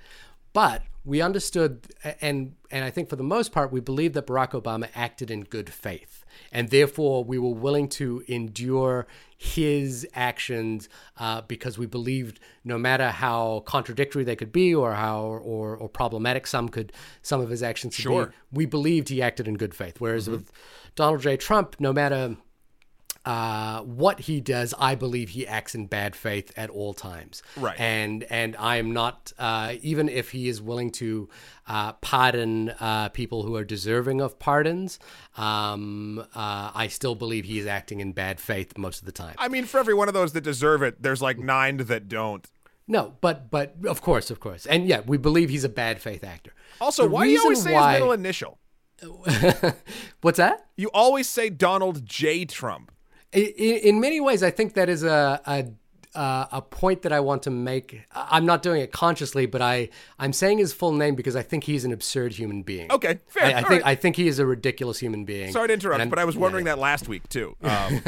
but 0.57 0.81
we 1.05 1.21
understood, 1.21 1.85
and 2.19 2.55
and 2.71 2.83
I 2.83 2.89
think 2.89 3.09
for 3.09 3.15
the 3.15 3.21
most 3.21 3.51
part, 3.51 3.71
we 3.71 3.79
believed 3.79 4.15
that 4.15 4.25
Barack 4.25 4.59
Obama 4.59 4.89
acted 4.95 5.29
in 5.29 5.41
good 5.43 5.69
faith, 5.69 6.25
and 6.51 6.71
therefore 6.71 7.23
we 7.23 7.37
were 7.37 7.53
willing 7.53 7.87
to 7.89 8.23
endure 8.27 9.05
his 9.37 10.07
actions 10.15 10.89
uh, 11.19 11.41
because 11.41 11.77
we 11.77 11.85
believed 11.85 12.39
no 12.63 12.79
matter 12.79 13.09
how 13.11 13.61
contradictory 13.67 14.23
they 14.23 14.35
could 14.35 14.51
be 14.51 14.73
or 14.73 14.95
how 14.95 15.21
or, 15.21 15.75
or 15.75 15.87
problematic 15.87 16.47
some 16.47 16.69
could 16.69 16.91
some 17.21 17.39
of 17.39 17.49
his 17.51 17.61
actions 17.61 17.95
could 17.95 18.01
Sure. 18.01 18.25
be 18.25 18.31
we 18.51 18.65
believed 18.65 19.09
he 19.09 19.21
acted 19.21 19.47
in 19.47 19.57
good 19.57 19.75
faith. 19.75 20.01
Whereas 20.01 20.27
with 20.27 20.51
donald 20.95 21.21
j. 21.21 21.37
Trump 21.37 21.75
no 21.79 21.93
matter 21.93 22.35
uh, 23.27 23.81
what 23.81 24.21
he 24.21 24.39
does, 24.39 24.73
I 24.79 24.95
believe 24.95 25.29
he 25.29 25.45
acts 25.45 25.75
in 25.75 25.85
bad 25.87 26.15
faith 26.15 26.53
at 26.55 26.69
all 26.69 26.93
times. 26.93 27.43
Right. 27.57 27.77
And 27.77 28.23
and 28.29 28.55
I 28.57 28.77
am 28.77 28.93
not 28.93 29.33
uh, 29.37 29.73
even 29.81 30.07
if 30.07 30.31
he 30.31 30.47
is 30.47 30.61
willing 30.61 30.91
to 30.91 31.27
uh, 31.67 31.91
pardon 31.93 32.69
uh, 32.79 33.09
people 33.09 33.43
who 33.43 33.55
are 33.57 33.65
deserving 33.65 34.21
of 34.21 34.39
pardons. 34.39 34.97
Um, 35.35 36.19
uh, 36.33 36.71
I 36.73 36.87
still 36.87 37.15
believe 37.15 37.43
he 37.43 37.59
is 37.59 37.67
acting 37.67 37.99
in 37.99 38.13
bad 38.13 38.39
faith 38.39 38.77
most 38.77 38.99
of 38.99 39.05
the 39.05 39.11
time. 39.11 39.35
I 39.37 39.49
mean, 39.49 39.65
for 39.65 39.77
every 39.77 39.93
one 39.93 40.07
of 40.07 40.13
those 40.13 40.31
that 40.31 40.41
deserve 40.41 40.81
it, 40.81 41.03
there's 41.03 41.21
like 41.21 41.37
nine 41.37 41.77
that 41.77 42.07
don't. 42.07 42.49
No, 42.87 43.15
but 43.19 43.51
but 43.51 43.75
of 43.85 44.01
course, 44.01 44.31
of 44.31 44.39
course, 44.39 44.65
and 44.65 44.87
yeah, 44.87 45.01
we 45.05 45.17
believe 45.17 45.49
he's 45.49 45.65
a 45.65 45.69
bad 45.69 46.01
faith 46.01 46.23
actor. 46.23 46.53
Also, 46.79 47.03
The 47.03 47.09
why 47.09 47.25
do 47.25 47.31
you 47.31 47.41
always 47.41 47.61
say 47.61 47.73
why- 47.73 47.91
his 47.91 47.99
middle 47.99 48.13
initial? 48.13 48.57
What's 50.21 50.37
that? 50.37 50.65
You 50.75 50.89
always 50.93 51.29
say 51.29 51.49
Donald 51.49 52.05
J. 52.05 52.45
Trump. 52.45 52.91
In, 53.33 53.43
in 53.43 53.99
many 53.99 54.19
ways, 54.19 54.43
I 54.43 54.51
think 54.51 54.73
that 54.73 54.89
is 54.89 55.03
a 55.03 55.41
a, 55.45 56.17
uh, 56.17 56.47
a 56.51 56.61
point 56.61 57.03
that 57.03 57.11
I 57.11 57.19
want 57.19 57.43
to 57.43 57.49
make. 57.49 58.01
I'm 58.13 58.45
not 58.45 58.61
doing 58.61 58.81
it 58.81 58.91
consciously, 58.91 59.45
but 59.45 59.61
I 59.61 59.89
I'm 60.19 60.33
saying 60.33 60.57
his 60.57 60.73
full 60.73 60.93
name 60.93 61.15
because 61.15 61.35
I 61.35 61.43
think 61.43 61.63
he's 61.63 61.85
an 61.85 61.91
absurd 61.91 62.33
human 62.33 62.63
being. 62.63 62.91
Okay, 62.91 63.19
fair. 63.27 63.45
I, 63.45 63.49
I 63.49 63.61
think 63.61 63.69
right. 63.69 63.85
I 63.85 63.95
think 63.95 64.15
he 64.15 64.27
is 64.27 64.39
a 64.39 64.45
ridiculous 64.45 64.99
human 64.99 65.25
being. 65.25 65.51
Sorry 65.51 65.67
to 65.67 65.73
interrupt, 65.73 66.09
but 66.09 66.19
I 66.19 66.25
was 66.25 66.37
wondering 66.37 66.65
yeah. 66.65 66.75
that 66.75 66.81
last 66.81 67.07
week 67.07 67.27
too. 67.29 67.55
Um, 67.67 68.01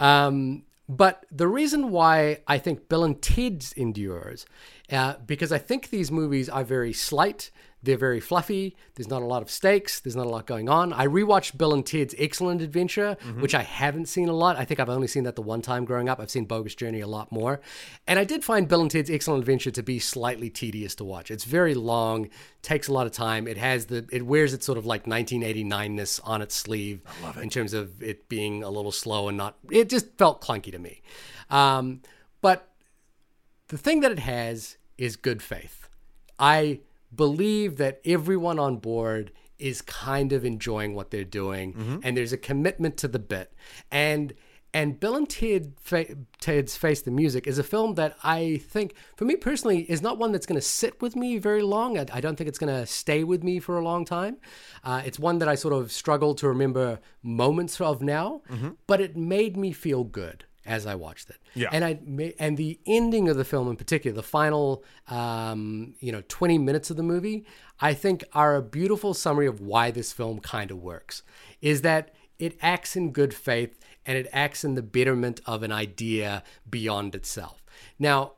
Um, 0.00 0.64
but 0.88 1.26
the 1.30 1.48
reason 1.48 1.90
why 1.90 2.38
I 2.46 2.58
think 2.58 2.88
Bill 2.88 3.04
and 3.04 3.20
Ted's 3.20 3.72
endures, 3.74 4.46
uh, 4.90 5.14
because 5.26 5.52
I 5.52 5.58
think 5.58 5.90
these 5.90 6.10
movies 6.10 6.48
are 6.48 6.64
very 6.64 6.94
slight. 6.94 7.50
They're 7.82 7.96
very 7.96 8.18
fluffy. 8.18 8.74
There's 8.96 9.08
not 9.08 9.22
a 9.22 9.26
lot 9.26 9.40
of 9.40 9.50
stakes. 9.50 10.00
There's 10.00 10.16
not 10.16 10.26
a 10.26 10.28
lot 10.28 10.46
going 10.46 10.68
on. 10.68 10.92
I 10.92 11.06
rewatched 11.06 11.56
Bill 11.56 11.72
and 11.72 11.86
Ted's 11.86 12.14
Excellent 12.18 12.60
Adventure, 12.60 13.16
which 13.38 13.54
I 13.54 13.62
haven't 13.62 14.06
seen 14.06 14.28
a 14.28 14.32
lot. 14.32 14.56
I 14.56 14.64
think 14.64 14.80
I've 14.80 14.88
only 14.88 15.06
seen 15.06 15.22
that 15.24 15.36
the 15.36 15.42
one 15.42 15.62
time 15.62 15.84
growing 15.84 16.08
up. 16.08 16.18
I've 16.18 16.30
seen 16.30 16.44
Bogus 16.44 16.74
Journey 16.74 17.00
a 17.00 17.06
lot 17.06 17.30
more. 17.30 17.60
And 18.06 18.18
I 18.18 18.24
did 18.24 18.44
find 18.44 18.66
Bill 18.66 18.80
and 18.80 18.90
Ted's 18.90 19.10
Excellent 19.10 19.40
Adventure 19.40 19.70
to 19.70 19.82
be 19.82 20.00
slightly 20.00 20.50
tedious 20.50 20.96
to 20.96 21.04
watch. 21.04 21.30
It's 21.30 21.44
very 21.44 21.74
long, 21.74 22.30
takes 22.62 22.88
a 22.88 22.92
lot 22.92 23.06
of 23.06 23.12
time. 23.12 23.46
It 23.46 23.58
has 23.58 23.86
the 23.86 24.06
it 24.10 24.26
wears 24.26 24.52
its 24.52 24.66
sort 24.66 24.78
of 24.78 24.84
like 24.84 25.04
1989ness 25.04 26.20
on 26.24 26.42
its 26.42 26.56
sleeve 26.56 27.02
it. 27.24 27.36
in 27.40 27.48
terms 27.48 27.74
of 27.74 28.02
it 28.02 28.28
being 28.28 28.64
a 28.64 28.70
little 28.70 28.92
slow 28.92 29.28
and 29.28 29.36
not 29.36 29.56
it 29.70 29.88
just 29.88 30.18
felt 30.18 30.42
clunky 30.42 30.72
to 30.72 30.78
me. 30.78 31.00
Um, 31.48 32.02
but 32.40 32.68
the 33.68 33.78
thing 33.78 34.00
that 34.00 34.10
it 34.10 34.18
has 34.18 34.78
is 34.96 35.16
good 35.16 35.42
faith. 35.42 35.88
I 36.38 36.80
believe 37.14 37.76
that 37.76 38.00
everyone 38.04 38.58
on 38.58 38.76
board 38.76 39.32
is 39.58 39.82
kind 39.82 40.32
of 40.32 40.44
enjoying 40.44 40.94
what 40.94 41.10
they're 41.10 41.24
doing, 41.24 42.00
and 42.04 42.16
there's 42.16 42.32
a 42.32 42.36
commitment 42.38 42.96
to 42.98 43.08
the 43.08 43.18
bit. 43.18 43.52
And 43.90 44.34
and 44.74 45.00
Bill 45.00 45.16
and 45.16 45.26
Ted 45.28 45.72
Fa- 45.80 46.14
Ted's 46.40 46.76
Face 46.76 47.00
the 47.00 47.10
Music 47.10 47.46
is 47.46 47.58
a 47.58 47.62
film 47.64 47.94
that 47.94 48.16
I 48.22 48.60
think, 48.68 48.94
for 49.16 49.24
me 49.24 49.34
personally, 49.34 49.90
is 49.90 50.02
not 50.02 50.18
one 50.18 50.30
that's 50.30 50.44
going 50.46 50.60
to 50.60 50.66
sit 50.66 51.00
with 51.00 51.16
me 51.16 51.38
very 51.38 51.62
long. 51.62 51.98
I, 51.98 52.04
I 52.12 52.20
don't 52.20 52.36
think 52.36 52.48
it's 52.48 52.58
going 52.58 52.74
to 52.74 52.86
stay 52.86 53.24
with 53.24 53.42
me 53.42 53.60
for 53.60 53.78
a 53.78 53.82
long 53.82 54.04
time. 54.04 54.36
Uh, 54.84 55.00
it's 55.06 55.18
one 55.18 55.38
that 55.38 55.48
I 55.48 55.54
sort 55.54 55.72
of 55.72 55.90
struggle 55.90 56.34
to 56.34 56.46
remember 56.48 57.00
moments 57.22 57.80
of 57.80 58.02
now, 58.02 58.42
but 58.86 59.00
it 59.00 59.16
made 59.16 59.56
me 59.56 59.72
feel 59.72 60.04
good 60.04 60.44
as 60.68 60.86
I 60.86 60.94
watched 60.94 61.30
it. 61.30 61.38
Yeah. 61.54 61.70
And 61.72 61.84
I 61.84 61.98
and 62.38 62.56
the 62.56 62.78
ending 62.86 63.28
of 63.28 63.36
the 63.36 63.44
film 63.44 63.68
in 63.68 63.76
particular, 63.76 64.14
the 64.14 64.22
final 64.22 64.84
um, 65.08 65.94
you 65.98 66.12
know 66.12 66.22
20 66.28 66.58
minutes 66.58 66.90
of 66.90 66.96
the 66.96 67.02
movie, 67.02 67.44
I 67.80 67.94
think 67.94 68.22
are 68.32 68.54
a 68.54 68.62
beautiful 68.62 69.14
summary 69.14 69.46
of 69.46 69.60
why 69.60 69.90
this 69.90 70.12
film 70.12 70.38
kind 70.38 70.70
of 70.70 70.78
works. 70.78 71.22
Is 71.60 71.82
that 71.82 72.14
it 72.38 72.56
acts 72.60 72.94
in 72.94 73.10
good 73.10 73.34
faith 73.34 73.78
and 74.06 74.16
it 74.16 74.28
acts 74.32 74.62
in 74.62 74.74
the 74.74 74.82
betterment 74.82 75.40
of 75.46 75.62
an 75.62 75.72
idea 75.72 76.44
beyond 76.68 77.14
itself. 77.14 77.64
Now, 77.98 78.32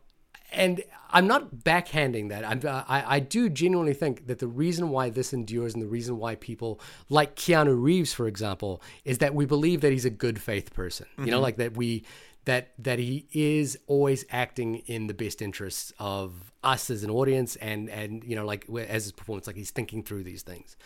and 0.52 0.82
I'm 1.10 1.26
not 1.26 1.56
backhanding 1.56 2.28
that. 2.28 2.44
I'm, 2.44 2.60
I, 2.66 3.16
I 3.16 3.20
do 3.20 3.48
genuinely 3.48 3.94
think 3.94 4.26
that 4.26 4.38
the 4.38 4.46
reason 4.46 4.90
why 4.90 5.10
this 5.10 5.32
endures 5.32 5.74
and 5.74 5.82
the 5.82 5.88
reason 5.88 6.18
why 6.18 6.36
people 6.36 6.80
like 7.08 7.36
Keanu 7.36 7.80
Reeves, 7.80 8.12
for 8.12 8.26
example, 8.26 8.82
is 9.04 9.18
that 9.18 9.34
we 9.34 9.46
believe 9.46 9.80
that 9.80 9.92
he's 9.92 10.04
a 10.04 10.10
good 10.10 10.40
faith 10.40 10.72
person. 10.72 11.06
Mm-hmm. 11.12 11.24
You 11.24 11.30
know, 11.32 11.40
like 11.40 11.56
that 11.56 11.76
we 11.76 12.04
that 12.44 12.72
that 12.78 12.98
he 12.98 13.26
is 13.32 13.78
always 13.86 14.24
acting 14.30 14.76
in 14.86 15.06
the 15.06 15.14
best 15.14 15.42
interests 15.42 15.92
of 15.98 16.52
us 16.62 16.90
as 16.90 17.02
an 17.02 17.10
audience 17.10 17.56
and 17.56 17.88
and 17.90 18.24
you 18.24 18.36
know 18.36 18.44
like 18.44 18.66
as 18.88 19.04
his 19.04 19.12
performance, 19.12 19.46
like 19.46 19.56
he's 19.56 19.70
thinking 19.70 20.02
through 20.02 20.24
these 20.24 20.42
things. 20.42 20.76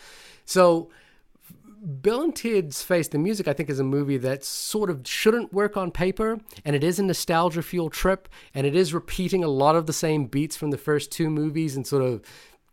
So 0.45 0.89
Bill 2.01 2.21
and 2.21 2.35
Ted's 2.35 2.81
Face 2.81 3.07
the 3.07 3.17
Music, 3.17 3.47
I 3.47 3.53
think, 3.53 3.69
is 3.69 3.79
a 3.79 3.83
movie 3.83 4.17
that 4.17 4.43
sort 4.43 4.89
of 4.89 5.01
shouldn't 5.05 5.53
work 5.53 5.77
on 5.77 5.91
paper, 5.91 6.39
and 6.63 6.75
it 6.75 6.83
is 6.83 6.99
a 6.99 7.03
nostalgia 7.03 7.61
fuel 7.61 7.89
trip, 7.89 8.29
and 8.53 8.65
it 8.65 8.75
is 8.75 8.93
repeating 8.93 9.43
a 9.43 9.47
lot 9.47 9.75
of 9.75 9.85
the 9.85 9.93
same 9.93 10.25
beats 10.25 10.55
from 10.55 10.71
the 10.71 10.77
first 10.77 11.11
two 11.11 11.29
movies 11.29 11.75
and 11.75 11.85
sort 11.85 12.03
of 12.03 12.21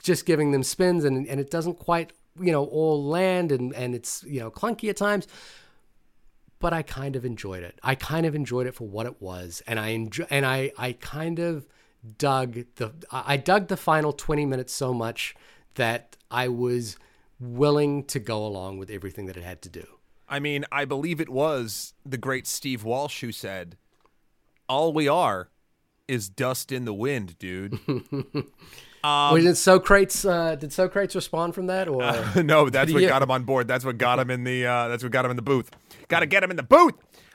just 0.03 0.27
giving 0.27 0.53
them 0.53 0.63
spins, 0.63 1.05
and, 1.05 1.27
and 1.27 1.41
it 1.41 1.51
doesn't 1.51 1.79
quite, 1.79 2.13
you 2.41 2.53
know, 2.53 2.65
all 2.65 3.05
land, 3.05 3.53
and, 3.53 3.75
and 3.75 3.95
it's, 3.95 4.23
you 4.25 4.41
know, 4.41 4.51
clunky 4.51 4.89
at 4.89 4.97
times. 4.97 5.27
But 6.59 6.73
I 6.73 6.83
kind 6.83 7.17
of 7.17 7.25
enjoyed 7.25 7.65
it. 7.65 7.79
I 7.83 7.95
kind 7.97 8.25
of 8.25 8.35
enjoyed 8.35 8.67
it 8.67 8.75
for 8.75 8.87
what 8.87 9.07
it 9.07 9.21
was, 9.21 9.63
and 9.67 9.79
I 9.79 9.89
enjoy, 9.89 10.27
and 10.31 10.47
I, 10.47 10.73
I 10.79 10.93
kind 10.93 11.39
of 11.39 11.67
dug 12.19 12.65
the, 12.77 12.93
I 13.11 13.37
dug 13.37 13.69
the 13.69 13.77
final 13.77 14.13
20 14.13 14.47
minutes 14.47 14.73
so 14.73 14.93
much 14.93 15.35
that 15.75 16.17
I 16.31 16.49
was 16.49 16.97
willing 17.43 18.05
to 18.05 18.21
go 18.21 18.45
along 18.47 18.79
with 18.79 18.91
everything 18.91 19.27
that 19.27 19.37
it 19.37 19.43
had 19.43 19.63
to 19.63 19.69
do. 19.69 19.85
I 20.29 20.39
mean, 20.39 20.65
I 20.73 20.85
believe 20.85 21.21
it 21.21 21.29
was 21.29 21.95
the 22.07 22.17
great 22.17 22.47
Steve 22.47 22.85
Walsh 22.85 23.21
who 23.21 23.33
said, 23.33 23.77
"All 24.69 24.93
we 24.93 25.09
are 25.09 25.51
is 26.09 26.29
dust 26.29 26.73
in 26.73 26.85
the 26.85 26.95
wind, 26.95 27.39
dude." 27.39 27.79
um, 29.05 29.41
did 29.41 29.57
Socrates 29.57 30.25
uh, 30.25 30.55
did 30.55 30.73
Socrates 30.73 31.15
respond 31.15 31.55
from 31.55 31.67
that, 31.67 31.89
or 31.89 32.03
uh, 32.03 32.43
no? 32.43 32.71
That's 32.71 32.93
what 32.93 33.03
got 33.03 33.23
him 33.23 33.31
on 33.31 33.45
board. 33.45 33.69
That's 33.69 33.85
what 33.85 33.99
got 33.99 34.19
him 34.19 34.31
in 34.31 34.45
the. 34.45 34.67
Uh, 34.67 34.89
that's 34.89 35.03
what 35.03 35.13
got 35.13 35.25
him 35.25 35.33
in 35.33 35.37
the 35.37 35.43
booth. 35.43 35.71
Got 36.09 36.21
to 36.21 36.27
get 36.27 36.43
him 36.43 36.51
in 36.51 36.57
the 36.57 36.63
booth. 36.63 36.95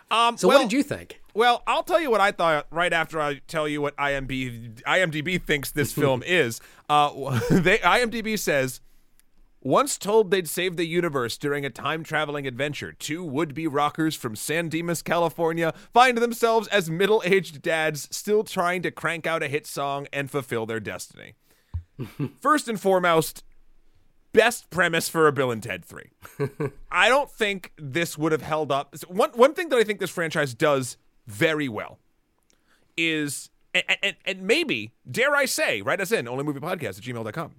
Um, 0.10 0.38
so, 0.38 0.48
well, 0.48 0.60
what 0.60 0.70
did 0.70 0.74
you 0.74 0.84
think? 0.84 1.22
Well, 1.34 1.62
I'll 1.67 1.84
tell 1.84 2.00
you 2.00 2.10
what 2.10 2.22
I 2.22 2.32
thought 2.32 2.65
right 2.72 2.91
after 2.91 3.22
I 3.22 3.41
tell 3.48 3.67
you 3.67 3.82
what 3.82 3.96
IMDb 3.98 4.82
IMDb 4.82 5.41
thinks 5.41 5.72
this 5.72 5.93
film 5.93 6.24
is. 6.24 6.62
Uh, 6.89 7.39
they 7.52 7.78
IMDb 7.80 8.39
says 8.39 8.82
once 9.62 9.98
told 9.98 10.30
they'd 10.30 10.48
save 10.48 10.78
the 10.78 10.86
universe 10.86 11.38
during 11.38 11.65
a 11.65 11.70
time 11.70 12.04
traveling 12.04 12.46
adventure, 12.46 12.93
two 12.93 13.24
would 13.24 13.54
be 13.54 13.67
rockers 13.67 14.15
from 14.15 14.36
San 14.36 14.70
Dimas, 14.70 15.02
California 15.02 15.74
find 15.91 16.17
themselves 16.17 16.67
as 16.67 16.89
middle 16.89 17.24
aged 17.26 17.62
dads 17.62 18.08
still 18.15 18.43
trying 18.43 18.82
to 18.84 18.91
crank 18.91 19.26
out 19.26 19.43
a 19.43 19.48
hit 19.48 19.65
song 19.65 20.08
and 20.13 20.30
fulfill 20.30 20.65
their 20.65 20.80
destiny. 20.80 21.34
First 22.39 22.67
and 22.67 22.80
foremost, 22.80 23.43
best 24.32 24.70
premise 24.70 25.10
for 25.10 25.28
a 25.28 25.32
Bill 25.32 25.52
and 25.52 25.63
Ted 25.63 25.84
3. 25.84 26.12
I 26.91 27.10
don't 27.10 27.32
think 27.32 27.74
this 27.78 28.17
would 28.17 28.32
have 28.32 28.43
held 28.43 28.72
up. 28.72 28.96
One, 29.08 29.32
one 29.32 29.56
thing 29.56 29.70
that 29.70 29.78
I 29.78 29.84
think 29.84 30.00
this 30.00 30.12
franchise 30.12 30.54
does 30.54 30.98
very 31.26 31.67
well 31.67 31.98
is, 32.96 33.50
and, 33.74 33.84
and, 34.04 34.15
and 34.24 34.43
maybe, 34.43 34.91
dare 35.10 35.36
I 35.36 35.46
say, 35.46 35.82
write 35.82 36.00
us 36.00 36.12
in, 36.12 36.26
onlymoviepodcast 36.26 37.00
at 37.00 37.04
gmail.com 37.04 37.56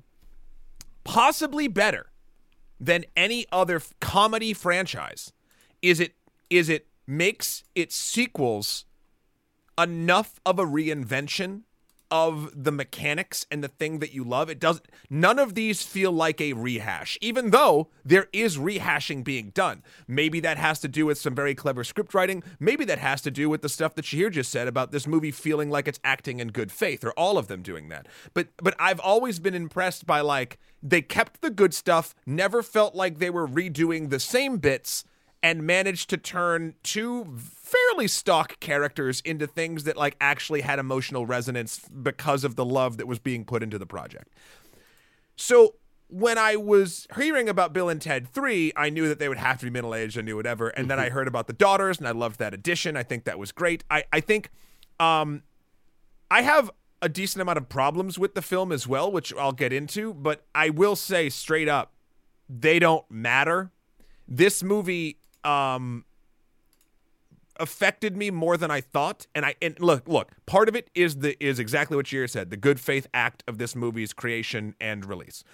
possibly 1.08 1.68
better 1.68 2.10
than 2.78 3.02
any 3.16 3.46
other 3.50 3.76
f- 3.76 3.94
comedy 3.98 4.52
franchise 4.52 5.32
is 5.80 6.00
it 6.00 6.14
is 6.50 6.68
it 6.68 6.86
makes 7.06 7.64
its 7.74 7.96
sequels 7.96 8.84
enough 9.78 10.38
of 10.44 10.58
a 10.58 10.64
reinvention 10.64 11.62
of 12.10 12.64
the 12.64 12.72
mechanics 12.72 13.46
and 13.50 13.62
the 13.62 13.68
thing 13.68 13.98
that 13.98 14.12
you 14.12 14.24
love. 14.24 14.48
It 14.48 14.60
doesn't. 14.60 14.86
none 15.10 15.38
of 15.38 15.54
these 15.54 15.82
feel 15.82 16.12
like 16.12 16.40
a 16.40 16.52
rehash, 16.52 17.18
even 17.20 17.50
though 17.50 17.88
there 18.04 18.28
is 18.32 18.58
rehashing 18.58 19.24
being 19.24 19.50
done. 19.50 19.82
Maybe 20.06 20.40
that 20.40 20.58
has 20.58 20.80
to 20.80 20.88
do 20.88 21.06
with 21.06 21.18
some 21.18 21.34
very 21.34 21.54
clever 21.54 21.84
script 21.84 22.14
writing. 22.14 22.42
Maybe 22.58 22.84
that 22.84 22.98
has 22.98 23.20
to 23.22 23.30
do 23.30 23.48
with 23.48 23.62
the 23.62 23.68
stuff 23.68 23.94
that 23.94 24.04
Shahir 24.04 24.30
just 24.30 24.50
said 24.50 24.68
about 24.68 24.92
this 24.92 25.06
movie 25.06 25.30
feeling 25.30 25.70
like 25.70 25.88
it's 25.88 26.00
acting 26.04 26.40
in 26.40 26.48
good 26.48 26.72
faith, 26.72 27.04
or 27.04 27.12
all 27.12 27.38
of 27.38 27.48
them 27.48 27.62
doing 27.62 27.88
that. 27.88 28.06
But 28.34 28.48
but 28.56 28.74
I've 28.78 29.00
always 29.00 29.38
been 29.38 29.54
impressed 29.54 30.06
by 30.06 30.20
like 30.20 30.58
they 30.82 31.02
kept 31.02 31.40
the 31.40 31.50
good 31.50 31.74
stuff, 31.74 32.14
never 32.26 32.62
felt 32.62 32.94
like 32.94 33.18
they 33.18 33.30
were 33.30 33.48
redoing 33.48 34.10
the 34.10 34.20
same 34.20 34.58
bits 34.58 35.04
and 35.42 35.62
managed 35.62 36.10
to 36.10 36.16
turn 36.16 36.74
two 36.82 37.24
fairly 37.88 38.08
stock 38.08 38.60
characters 38.60 39.20
into 39.24 39.46
things 39.46 39.84
that 39.84 39.96
like 39.96 40.16
actually 40.20 40.60
had 40.60 40.78
emotional 40.78 41.26
resonance 41.26 41.80
because 42.02 42.44
of 42.44 42.56
the 42.56 42.64
love 42.64 42.96
that 42.96 43.06
was 43.06 43.18
being 43.18 43.44
put 43.44 43.62
into 43.62 43.78
the 43.78 43.86
project. 43.86 44.28
So 45.36 45.74
when 46.08 46.38
I 46.38 46.56
was 46.56 47.06
hearing 47.16 47.48
about 47.48 47.72
Bill 47.72 47.88
and 47.88 48.00
Ted 48.00 48.28
3, 48.28 48.72
I 48.76 48.90
knew 48.90 49.08
that 49.08 49.18
they 49.18 49.28
would 49.28 49.38
have 49.38 49.58
to 49.58 49.66
be 49.66 49.70
middle 49.70 49.94
aged. 49.94 50.18
I 50.18 50.22
knew 50.22 50.36
whatever. 50.36 50.68
And 50.68 50.90
then 50.90 50.98
I 50.98 51.10
heard 51.10 51.28
about 51.28 51.46
the 51.46 51.52
daughters 51.52 51.98
and 51.98 52.08
I 52.08 52.12
loved 52.12 52.38
that 52.38 52.54
addition. 52.54 52.96
I 52.96 53.02
think 53.02 53.24
that 53.24 53.38
was 53.38 53.52
great. 53.52 53.84
I, 53.90 54.04
I 54.12 54.20
think 54.20 54.50
um, 54.98 55.42
I 56.30 56.42
have 56.42 56.70
a 57.00 57.08
decent 57.08 57.42
amount 57.42 57.58
of 57.58 57.68
problems 57.68 58.18
with 58.18 58.34
the 58.34 58.42
film 58.42 58.72
as 58.72 58.88
well, 58.88 59.12
which 59.12 59.32
I'll 59.34 59.52
get 59.52 59.72
into. 59.72 60.14
But 60.14 60.44
I 60.54 60.70
will 60.70 60.96
say 60.96 61.28
straight 61.28 61.68
up, 61.68 61.92
they 62.48 62.78
don't 62.78 63.08
matter. 63.10 63.70
This 64.26 64.62
movie 64.62 65.18
um, 65.44 66.04
affected 67.58 68.16
me 68.16 68.30
more 68.30 68.56
than 68.56 68.70
I 68.70 68.80
thought. 68.80 69.26
And 69.34 69.44
I 69.44 69.54
and 69.60 69.78
look, 69.80 70.08
look, 70.08 70.32
part 70.46 70.68
of 70.68 70.76
it 70.76 70.90
is 70.94 71.16
the 71.16 71.42
is 71.44 71.58
exactly 71.58 71.96
what 71.96 72.06
Shahir 72.06 72.28
said, 72.28 72.50
the 72.50 72.56
good 72.56 72.80
faith 72.80 73.06
act 73.12 73.42
of 73.46 73.58
this 73.58 73.74
movie's 73.74 74.12
creation 74.12 74.74
and 74.80 75.04
release. 75.04 75.44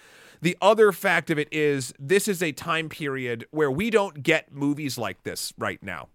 The 0.41 0.57
other 0.61 0.91
fact 0.91 1.29
of 1.29 1.39
it 1.39 1.47
is 1.51 1.93
this 1.99 2.27
is 2.27 2.43
a 2.43 2.51
time 2.51 2.89
period 2.89 3.45
where 3.51 3.71
we 3.71 3.89
don't 3.89 4.21
get 4.21 4.53
movies 4.53 4.97
like 4.97 5.23
this 5.23 5.53
right 5.57 5.81
now. 5.81 6.09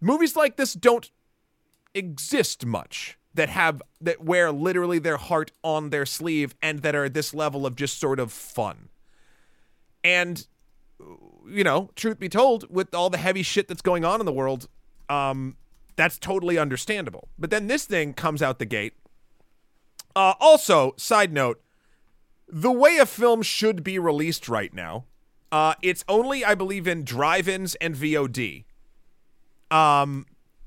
Movies 0.00 0.36
like 0.36 0.56
this 0.56 0.74
don't 0.74 1.10
exist 1.94 2.66
much 2.66 3.18
that 3.34 3.48
have 3.48 3.82
that 4.00 4.22
wear 4.22 4.52
literally 4.52 4.98
their 4.98 5.16
heart 5.16 5.50
on 5.62 5.90
their 5.90 6.06
sleeve 6.06 6.54
and 6.62 6.80
that 6.80 6.94
are 6.94 7.08
this 7.08 7.34
level 7.34 7.66
of 7.66 7.74
just 7.74 7.98
sort 7.98 8.20
of 8.20 8.32
fun. 8.32 8.88
And 10.02 10.46
you 11.48 11.64
know, 11.64 11.90
truth 11.96 12.18
be 12.18 12.28
told, 12.28 12.72
with 12.72 12.94
all 12.94 13.10
the 13.10 13.18
heavy 13.18 13.42
shit 13.42 13.68
that's 13.68 13.82
going 13.82 14.04
on 14.04 14.20
in 14.20 14.26
the 14.26 14.32
world, 14.32 14.68
um, 15.08 15.56
that's 15.96 16.18
totally 16.18 16.58
understandable. 16.58 17.28
But 17.38 17.50
then 17.50 17.66
this 17.66 17.84
thing 17.84 18.14
comes 18.14 18.42
out 18.42 18.58
the 18.58 18.64
gate. 18.64 18.94
Uh, 20.16 20.34
also, 20.40 20.94
side 20.96 21.32
note, 21.32 21.60
the 22.48 22.70
way 22.70 22.98
a 22.98 23.06
film 23.06 23.42
should 23.42 23.82
be 23.82 23.98
released 23.98 24.48
right 24.48 24.72
now, 24.72 25.04
uh, 25.50 25.74
it's 25.82 26.04
only, 26.08 26.44
I 26.44 26.54
believe, 26.54 26.86
in 26.86 27.04
drive-ins 27.04 27.74
and 27.76 27.94
VOD. 27.94 28.64
Um, 29.70 30.26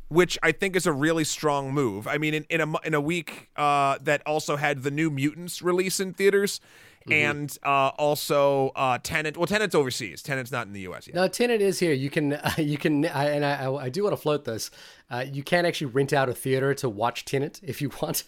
which 0.09 0.37
I 0.41 0.51
think 0.51 0.75
is 0.75 0.85
a 0.85 0.93
really 0.93 1.23
strong 1.23 1.73
move. 1.73 2.07
I 2.07 2.17
mean, 2.17 2.33
in, 2.33 2.45
in 2.49 2.61
a 2.61 2.73
in 2.85 2.93
a 2.93 3.01
week 3.01 3.49
uh, 3.55 3.97
that 4.01 4.21
also 4.25 4.55
had 4.55 4.83
the 4.83 4.91
New 4.91 5.09
Mutants 5.09 5.61
release 5.61 5.99
in 5.99 6.13
theaters, 6.13 6.61
Mm-hmm. 7.07 7.39
and 7.39 7.57
uh, 7.63 7.89
also 7.97 8.71
uh, 8.75 8.99
Tenet. 9.01 9.37
Well, 9.37 9.47
Tenet's 9.47 9.75
overseas. 9.75 10.21
Tenet's 10.21 10.51
not 10.51 10.67
in 10.67 10.73
the 10.73 10.81
U.S. 10.81 11.07
yet. 11.07 11.15
No, 11.15 11.27
Tenet 11.27 11.61
is 11.61 11.79
here. 11.79 11.93
You 11.93 12.09
can 12.09 12.33
uh, 12.33 12.51
you 12.57 12.77
can 12.77 13.05
I, 13.05 13.29
and 13.29 13.45
I, 13.45 13.71
I 13.73 13.89
do 13.89 14.03
want 14.03 14.13
to 14.13 14.21
float 14.21 14.45
this. 14.45 14.69
Uh, 15.09 15.25
you 15.31 15.43
can 15.43 15.65
actually 15.65 15.87
rent 15.87 16.13
out 16.13 16.29
a 16.29 16.33
theater 16.33 16.73
to 16.75 16.89
watch 16.89 17.25
Tenet 17.25 17.59
if 17.63 17.81
you 17.81 17.91
want. 18.01 18.23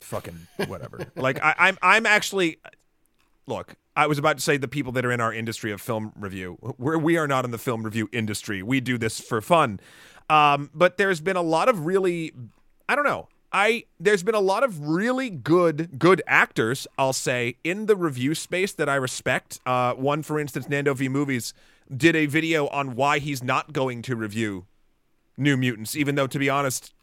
Fucking 0.00 0.46
whatever. 0.66 1.06
like 1.16 1.42
I, 1.42 1.54
I'm 1.58 1.78
I'm 1.80 2.06
actually 2.06 2.58
look. 3.46 3.76
I 3.94 4.06
was 4.06 4.18
about 4.18 4.38
to 4.38 4.42
say 4.42 4.56
the 4.56 4.68
people 4.68 4.92
that 4.92 5.04
are 5.04 5.12
in 5.12 5.20
our 5.20 5.32
industry 5.32 5.70
of 5.70 5.80
film 5.80 6.12
review. 6.16 6.58
We're, 6.78 6.96
we 6.96 7.18
are 7.18 7.28
not 7.28 7.44
in 7.44 7.50
the 7.50 7.58
film 7.58 7.82
review 7.82 8.08
industry. 8.12 8.62
We 8.62 8.80
do 8.80 8.96
this 8.96 9.20
for 9.20 9.40
fun. 9.40 9.80
Um, 10.30 10.70
but 10.74 10.96
there's 10.96 11.20
been 11.20 11.36
a 11.36 11.42
lot 11.42 11.68
of 11.68 11.84
really, 11.84 12.32
I 12.88 12.94
don't 12.94 13.04
know. 13.04 13.28
I 13.52 13.84
there's 14.00 14.22
been 14.22 14.34
a 14.34 14.40
lot 14.40 14.64
of 14.64 14.88
really 14.88 15.30
good 15.30 15.98
good 15.98 16.22
actors, 16.26 16.86
I'll 16.96 17.12
say, 17.12 17.56
in 17.62 17.86
the 17.86 17.96
review 17.96 18.34
space 18.34 18.72
that 18.72 18.88
I 18.88 18.94
respect. 18.94 19.60
Uh, 19.66 19.94
one, 19.94 20.22
for 20.22 20.40
instance, 20.40 20.68
Nando 20.68 20.94
V 20.94 21.08
Movies 21.08 21.52
did 21.94 22.16
a 22.16 22.26
video 22.26 22.68
on 22.68 22.94
why 22.96 23.18
he's 23.18 23.42
not 23.42 23.72
going 23.72 24.02
to 24.02 24.16
review 24.16 24.66
New 25.36 25.56
Mutants, 25.56 25.94
even 25.96 26.14
though, 26.14 26.26
to 26.26 26.38
be 26.38 26.48
honest, 26.48 26.94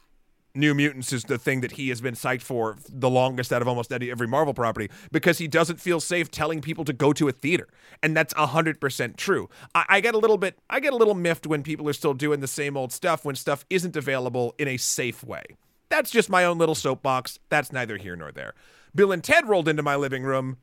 New 0.54 0.74
Mutants 0.74 1.12
is 1.12 1.24
the 1.24 1.38
thing 1.38 1.60
that 1.60 1.72
he 1.72 1.90
has 1.90 2.00
been 2.00 2.14
psyched 2.14 2.42
for 2.42 2.76
the 2.88 3.08
longest 3.08 3.52
out 3.52 3.62
of 3.62 3.68
almost 3.68 3.92
every 3.92 4.26
Marvel 4.26 4.52
property 4.52 4.90
because 5.12 5.38
he 5.38 5.46
doesn't 5.46 5.80
feel 5.80 6.00
safe 6.00 6.28
telling 6.30 6.60
people 6.60 6.84
to 6.84 6.92
go 6.92 7.12
to 7.12 7.28
a 7.28 7.32
theater, 7.32 7.68
and 8.02 8.16
that's 8.16 8.34
hundred 8.34 8.80
percent 8.80 9.16
true. 9.16 9.48
I, 9.74 9.84
I 9.88 10.00
get 10.00 10.14
a 10.14 10.18
little 10.18 10.38
bit, 10.38 10.58
I 10.68 10.80
get 10.80 10.92
a 10.92 10.96
little 10.96 11.14
miffed 11.14 11.46
when 11.46 11.62
people 11.62 11.88
are 11.88 11.92
still 11.92 12.14
doing 12.14 12.40
the 12.40 12.48
same 12.48 12.76
old 12.76 12.90
stuff 12.90 13.24
when 13.24 13.36
stuff 13.36 13.64
isn't 13.70 13.96
available 13.96 14.54
in 14.58 14.66
a 14.66 14.76
safe 14.76 15.22
way. 15.22 15.44
That's 15.90 16.10
just 16.10 16.30
my 16.30 16.44
own 16.44 16.56
little 16.56 16.74
soapbox. 16.74 17.38
That's 17.50 17.72
neither 17.72 17.98
here 17.98 18.16
nor 18.16 18.32
there. 18.32 18.54
Bill 18.94 19.12
and 19.12 19.22
Ted 19.22 19.48
rolled 19.48 19.68
into 19.68 19.82
my 19.82 19.96
living 19.96 20.22
room. 20.22 20.56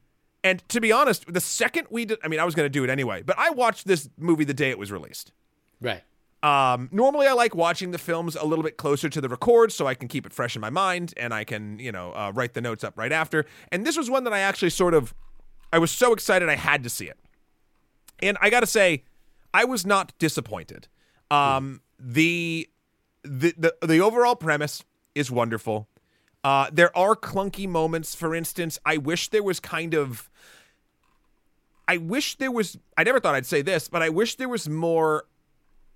And 0.43 0.67
to 0.69 0.79
be 0.79 0.91
honest, 0.91 1.31
the 1.31 1.41
second 1.41 1.87
we 1.89 2.05
did, 2.05 2.19
I 2.23 2.27
mean, 2.27 2.39
I 2.39 2.45
was 2.45 2.55
going 2.55 2.65
to 2.65 2.69
do 2.69 2.83
it 2.83 2.89
anyway, 2.89 3.21
but 3.21 3.37
I 3.37 3.49
watched 3.49 3.85
this 3.85 4.09
movie 4.17 4.45
the 4.45 4.53
day 4.53 4.69
it 4.69 4.79
was 4.79 4.91
released. 4.91 5.33
Right. 5.81 6.03
Um, 6.43 6.87
normally, 6.91 7.27
I 7.27 7.33
like 7.33 7.55
watching 7.55 7.91
the 7.91 7.97
films 7.97 8.35
a 8.35 8.45
little 8.45 8.63
bit 8.63 8.77
closer 8.77 9.09
to 9.09 9.19
the 9.19 9.27
record 9.27 9.71
so 9.71 9.87
I 9.87 9.95
can 9.95 10.07
keep 10.07 10.25
it 10.25 10.33
fresh 10.33 10.55
in 10.55 10.61
my 10.61 10.69
mind 10.69 11.13
and 11.17 11.33
I 11.33 11.43
can, 11.43 11.79
you 11.79 11.91
know, 11.91 12.11
uh, 12.13 12.31
write 12.33 12.53
the 12.53 12.61
notes 12.61 12.83
up 12.83 12.97
right 12.97 13.11
after. 13.11 13.45
And 13.71 13.85
this 13.85 13.97
was 13.97 14.09
one 14.09 14.23
that 14.23 14.33
I 14.33 14.39
actually 14.39 14.69
sort 14.69 14.93
of, 14.93 15.13
I 15.73 15.79
was 15.79 15.91
so 15.91 16.13
excited 16.13 16.47
I 16.47 16.55
had 16.55 16.83
to 16.83 16.89
see 16.89 17.05
it. 17.05 17.17
And 18.21 18.37
I 18.39 18.49
got 18.49 18.61
to 18.61 18.67
say, 18.67 19.03
I 19.53 19.65
was 19.65 19.85
not 19.85 20.13
disappointed. 20.19 20.87
Um, 21.29 21.81
the, 21.99 22.69
the 23.23 23.53
the 23.57 23.75
the 23.85 23.99
overall 23.99 24.35
premise 24.35 24.83
is 25.17 25.31
wonderful. 25.31 25.87
Uh, 26.43 26.69
there 26.71 26.95
are 26.97 27.15
clunky 27.15 27.67
moments. 27.67 28.15
For 28.15 28.33
instance, 28.35 28.79
I 28.85 28.97
wish 28.97 29.29
there 29.29 29.43
was 29.43 29.59
kind 29.59 29.93
of. 29.93 30.29
I 31.87 31.97
wish 31.97 32.35
there 32.35 32.51
was. 32.51 32.77
I 32.97 33.03
never 33.03 33.19
thought 33.19 33.35
I'd 33.35 33.45
say 33.45 33.61
this, 33.61 33.87
but 33.87 34.01
I 34.01 34.09
wish 34.09 34.35
there 34.35 34.49
was 34.49 34.69
more 34.69 35.25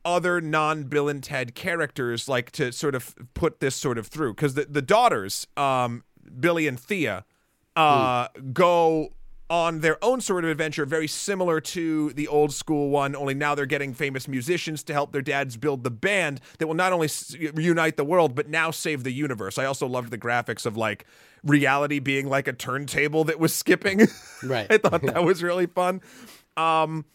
other 0.04 0.42
non 0.42 0.84
Bill 0.84 1.08
and 1.08 1.24
Ted 1.24 1.56
characters, 1.56 2.28
like 2.28 2.52
to 2.52 2.72
sort 2.72 2.96
of 2.96 3.16
put 3.34 3.60
this 3.60 3.76
sort 3.76 3.98
of 3.98 4.08
through, 4.08 4.34
because 4.34 4.56
the 4.56 4.66
the 4.66 4.82
daughters, 4.82 5.48
um, 5.56 6.04
Billy 6.40 6.68
and 6.68 6.80
Thea, 6.80 7.24
uh, 7.76 8.28
go 8.52 9.14
on 9.52 9.82
their 9.82 10.02
own 10.02 10.22
sort 10.22 10.46
of 10.46 10.50
adventure, 10.50 10.86
very 10.86 11.10
similar 11.10 11.60
to 11.60 12.12
the 12.14 12.26
old 12.30 12.54
school 12.54 12.90
one, 12.90 13.14
only 13.18 13.34
now 13.34 13.54
they're 13.54 13.66
getting 13.66 13.94
famous 13.94 14.26
musicians 14.26 14.82
to 14.82 14.94
help 14.94 15.12
their 15.12 15.22
dads 15.22 15.58
build 15.58 15.84
the 15.84 15.92
band 15.92 16.40
that 16.58 16.68
will 16.68 16.74
not 16.74 16.94
only 16.94 17.10
unite 17.58 17.98
the 17.98 18.06
world, 18.06 18.34
but 18.34 18.48
now 18.48 18.72
save 18.72 19.04
the 19.04 19.12
universe. 19.12 19.58
I 19.58 19.66
also 19.66 19.86
loved 19.88 20.10
the 20.10 20.18
graphics 20.18 20.66
of 20.66 20.78
like 20.78 21.06
reality 21.44 22.00
being 22.00 22.30
like 22.30 22.48
a 22.48 22.54
turntable 22.54 23.26
that 23.26 23.40
was 23.40 23.54
skipping. 23.54 24.08
Right. 24.44 24.66
I 24.72 24.78
thought 24.78 25.02
that 25.04 25.24
was 25.24 25.44
really 25.44 25.68
fun. 25.68 26.02
Um, 26.58 27.06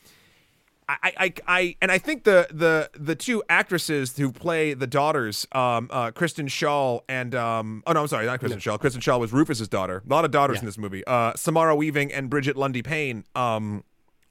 I, 0.88 1.12
I, 1.18 1.32
I, 1.48 1.76
and 1.82 1.90
I 1.90 1.98
think 1.98 2.22
the 2.22 2.46
the 2.50 2.88
the 2.96 3.16
two 3.16 3.42
actresses 3.48 4.16
who 4.16 4.30
play 4.30 4.72
the 4.72 4.86
daughters, 4.86 5.44
um, 5.50 5.88
uh, 5.90 6.12
Kristen 6.12 6.46
Schaal 6.46 7.00
and 7.08 7.34
um, 7.34 7.82
oh 7.88 7.92
no, 7.92 8.02
I'm 8.02 8.08
sorry, 8.08 8.24
not 8.26 8.38
Kristen 8.38 8.60
Schaal. 8.60 8.78
Kristen 8.78 9.00
Schaal 9.02 9.18
was 9.18 9.32
Rufus's 9.32 9.66
daughter. 9.68 10.02
A 10.08 10.08
lot 10.08 10.24
of 10.24 10.30
daughters 10.30 10.56
Yeah. 10.56 10.60
in 10.60 10.66
this 10.66 10.78
movie. 10.78 11.04
Uh, 11.04 11.32
Samara 11.34 11.74
Weaving 11.74 12.12
and 12.12 12.30
Brigette 12.30 12.54
Lundy 12.56 12.82
Paine, 12.82 13.24
um, 13.34 13.82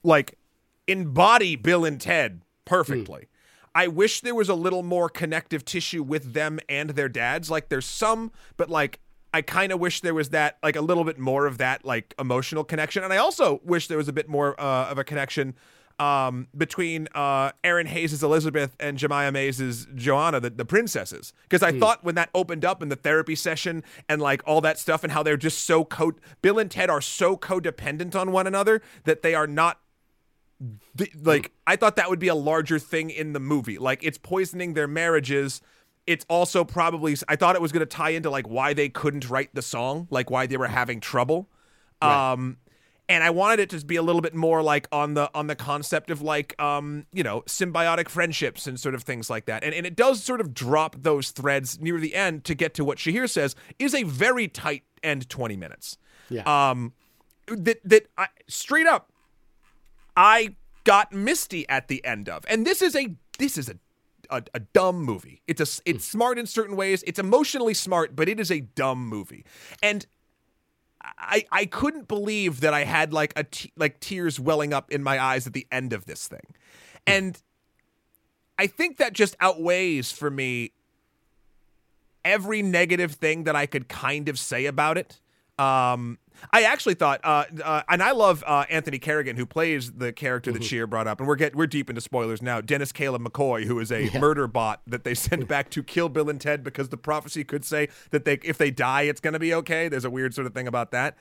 like 0.03 0.37
embody 0.87 1.55
Bill 1.57 1.83
and 1.83 1.99
Ted 1.99 2.41
perfectly. 2.63 3.27
I 3.73 3.87
wish 3.87 4.21
there 4.21 4.35
was 4.35 4.47
a 4.47 4.55
little 4.55 4.83
more 4.83 5.09
connective 5.09 5.65
tissue 5.65 6.03
with 6.03 6.33
them 6.33 6.59
and 6.69 6.91
their 6.91 7.09
dads. 7.09 7.51
Like 7.51 7.67
there's 7.67 7.85
some, 7.85 8.31
but 8.55 8.69
like 8.69 8.99
I 9.33 9.41
kind 9.41 9.73
of 9.73 9.81
wish 9.81 9.99
there 9.99 10.13
was 10.13 10.29
that, 10.29 10.57
like 10.63 10.77
a 10.77 10.81
little 10.81 11.03
bit 11.03 11.19
more 11.19 11.45
of 11.45 11.57
that, 11.57 11.83
like 11.83 12.13
emotional 12.17 12.63
connection. 12.63 13.03
And 13.03 13.11
I 13.11 13.17
also 13.17 13.59
wish 13.65 13.87
there 13.89 13.97
was 13.97 14.07
a 14.07 14.13
bit 14.13 14.29
more 14.29 14.57
uh, 14.59 14.85
of 14.89 14.97
a 14.97 15.03
connection 15.03 15.55
um, 15.99 16.47
between 16.55 17.07
uh, 17.15 17.51
Erinn 17.63 17.87
Hayes' 17.87 18.21
Elizabeth 18.21 18.75
and 18.79 18.97
Jayma 18.97 19.31
Mays' 19.31 19.87
Joanna, 19.95 20.39
the, 20.39 20.49
the 20.49 20.65
princesses. 20.65 21.33
Because 21.43 21.63
I 21.63 21.77
thought 21.77 22.03
when 22.03 22.15
that 22.15 22.29
opened 22.33 22.65
up 22.65 22.81
in 22.81 22.89
the 22.89 22.95
therapy 22.95 23.35
session 23.35 23.83
and 24.09 24.21
like 24.21 24.41
all 24.45 24.61
that 24.61 24.77
stuff 24.77 25.03
and 25.03 25.11
how 25.11 25.23
they're 25.23 25.37
just 25.37 25.65
so 25.65 25.85
co, 25.85 26.13
Bill 26.41 26.59
and 26.59 26.69
Ted 26.69 26.89
are 26.89 27.01
so 27.01 27.37
codependent 27.37 28.15
on 28.15 28.31
one 28.31 28.47
another 28.47 28.81
that 29.05 29.21
they 29.21 29.35
are 29.35 29.47
not 29.47 29.79
like 31.21 31.51
I 31.67 31.75
thought 31.75 31.97
that 31.97 32.09
would 32.09 32.19
be 32.19 32.29
a 32.29 32.35
larger 32.35 32.79
thing 32.79 33.09
in 33.09 33.33
the 33.33 33.39
movie. 33.39 33.77
Like 33.77 34.03
it's 34.03 34.17
poisoning 34.17 34.73
their 34.73 34.87
marriages. 34.87 35.61
It's 36.07 36.25
also 36.29 36.63
probably 36.63 37.15
I 37.27 37.35
thought 37.35 37.55
it 37.55 37.61
was 37.61 37.71
going 37.71 37.81
to 37.81 37.85
tie 37.85 38.11
into 38.11 38.29
like 38.29 38.47
why 38.47 38.73
they 38.73 38.89
couldn't 38.89 39.29
write 39.29 39.53
the 39.53 39.61
song, 39.61 40.07
like 40.09 40.29
why 40.29 40.47
they 40.47 40.57
were 40.57 40.67
having 40.67 40.99
trouble. 40.99 41.49
Right. 42.01 42.33
Um 42.33 42.57
and 43.07 43.23
I 43.23 43.29
wanted 43.29 43.59
it 43.59 43.69
to 43.71 43.85
be 43.85 43.95
a 43.95 44.01
little 44.01 44.21
bit 44.21 44.33
more 44.33 44.63
like 44.63 44.87
on 44.91 45.13
the 45.13 45.29
on 45.35 45.47
the 45.47 45.55
concept 45.55 46.09
of 46.09 46.21
like 46.21 46.59
um 46.61 47.05
you 47.13 47.23
know 47.23 47.41
symbiotic 47.41 48.09
friendships 48.09 48.67
and 48.67 48.79
sort 48.79 48.95
of 48.95 49.03
things 49.03 49.29
like 49.29 49.45
that. 49.45 49.63
And 49.63 49.73
and 49.73 49.85
it 49.85 49.95
does 49.95 50.23
sort 50.23 50.41
of 50.41 50.53
drop 50.53 50.95
those 50.99 51.31
threads 51.31 51.79
near 51.79 51.99
the 51.99 52.15
end 52.15 52.43
to 52.45 52.55
get 52.55 52.73
to 52.75 52.85
what 52.85 52.97
Shahir 52.97 53.29
says 53.29 53.55
is 53.79 53.93
a 53.93 54.03
very 54.03 54.47
tight 54.47 54.83
end 55.03 55.29
20 55.29 55.55
minutes. 55.55 55.97
Yeah. 56.29 56.69
Um 56.69 56.93
that 57.47 57.77
that 57.83 58.07
I, 58.17 58.27
straight 58.47 58.87
up 58.87 59.11
I 60.17 60.55
got 60.83 61.11
misty 61.11 61.67
at 61.69 61.87
the 61.87 62.03
end 62.05 62.29
of. 62.29 62.45
And 62.47 62.65
this 62.65 62.81
is 62.81 62.95
a 62.95 63.15
this 63.37 63.57
is 63.57 63.69
a 63.69 63.75
a, 64.29 64.41
a 64.53 64.59
dumb 64.59 65.03
movie. 65.03 65.41
It's 65.47 65.61
a 65.61 65.81
it's 65.85 66.05
smart 66.05 66.39
in 66.39 66.47
certain 66.47 66.75
ways. 66.75 67.03
It's 67.05 67.19
emotionally 67.19 67.73
smart, 67.73 68.15
but 68.15 68.27
it 68.29 68.39
is 68.39 68.51
a 68.51 68.61
dumb 68.61 69.07
movie. 69.07 69.45
And 69.83 70.05
I 71.17 71.45
I 71.51 71.65
couldn't 71.65 72.07
believe 72.07 72.61
that 72.61 72.73
I 72.73 72.83
had 72.83 73.13
like 73.13 73.33
a 73.35 73.43
t- 73.43 73.71
like 73.75 73.99
tears 73.99 74.39
welling 74.39 74.73
up 74.73 74.91
in 74.91 75.03
my 75.03 75.21
eyes 75.21 75.47
at 75.47 75.53
the 75.53 75.67
end 75.71 75.93
of 75.93 76.05
this 76.05 76.27
thing. 76.27 76.45
And 77.07 77.41
I 78.57 78.67
think 78.67 78.97
that 78.97 79.13
just 79.13 79.35
outweighs 79.39 80.11
for 80.11 80.31
me 80.31 80.71
every 82.23 82.61
negative 82.61 83.13
thing 83.13 83.43
that 83.43 83.55
I 83.55 83.65
could 83.65 83.87
kind 83.87 84.29
of 84.29 84.39
say 84.39 84.65
about 84.65 84.97
it. 84.97 85.19
Um, 85.59 86.17
I 86.51 86.63
actually 86.63 86.95
thought, 86.95 87.21
uh, 87.23 87.45
uh, 87.63 87.83
and 87.89 88.01
I 88.01 88.11
love 88.11 88.43
uh, 88.45 88.65
Anthony 88.69 88.99
Carrigan, 88.99 89.35
who 89.35 89.45
plays 89.45 89.91
the 89.91 90.13
character 90.13 90.51
that 90.51 90.61
Shahir 90.61 90.89
brought 90.89 91.07
up, 91.07 91.19
and 91.19 91.27
we're 91.27 91.35
get 91.35 91.55
we're 91.55 91.67
deep 91.67 91.89
into 91.89 92.01
spoilers 92.01 92.41
now. 92.41 92.61
Dennis 92.61 92.91
Caleb 92.91 93.23
McCoy, 93.23 93.65
who 93.65 93.79
is 93.79 93.91
a 93.91 94.09
murder 94.19 94.47
bot 94.47 94.81
that 94.87 95.03
they 95.03 95.13
send 95.13 95.47
back 95.47 95.69
to 95.71 95.83
kill 95.83 96.09
Bill 96.09 96.29
and 96.29 96.39
Ted 96.39 96.63
because 96.63 96.89
the 96.89 96.97
prophecy 96.97 97.43
could 97.43 97.65
say 97.65 97.89
that 98.11 98.25
they 98.25 98.39
if 98.43 98.57
they 98.57 98.71
die, 98.71 99.03
it's 99.03 99.21
going 99.21 99.33
to 99.33 99.39
be 99.39 99.53
okay. 99.53 99.87
There's 99.87 100.05
a 100.05 100.09
weird 100.09 100.33
sort 100.33 100.47
of 100.47 100.53
thing 100.53 100.67
about 100.67 100.91
that. 100.91 101.17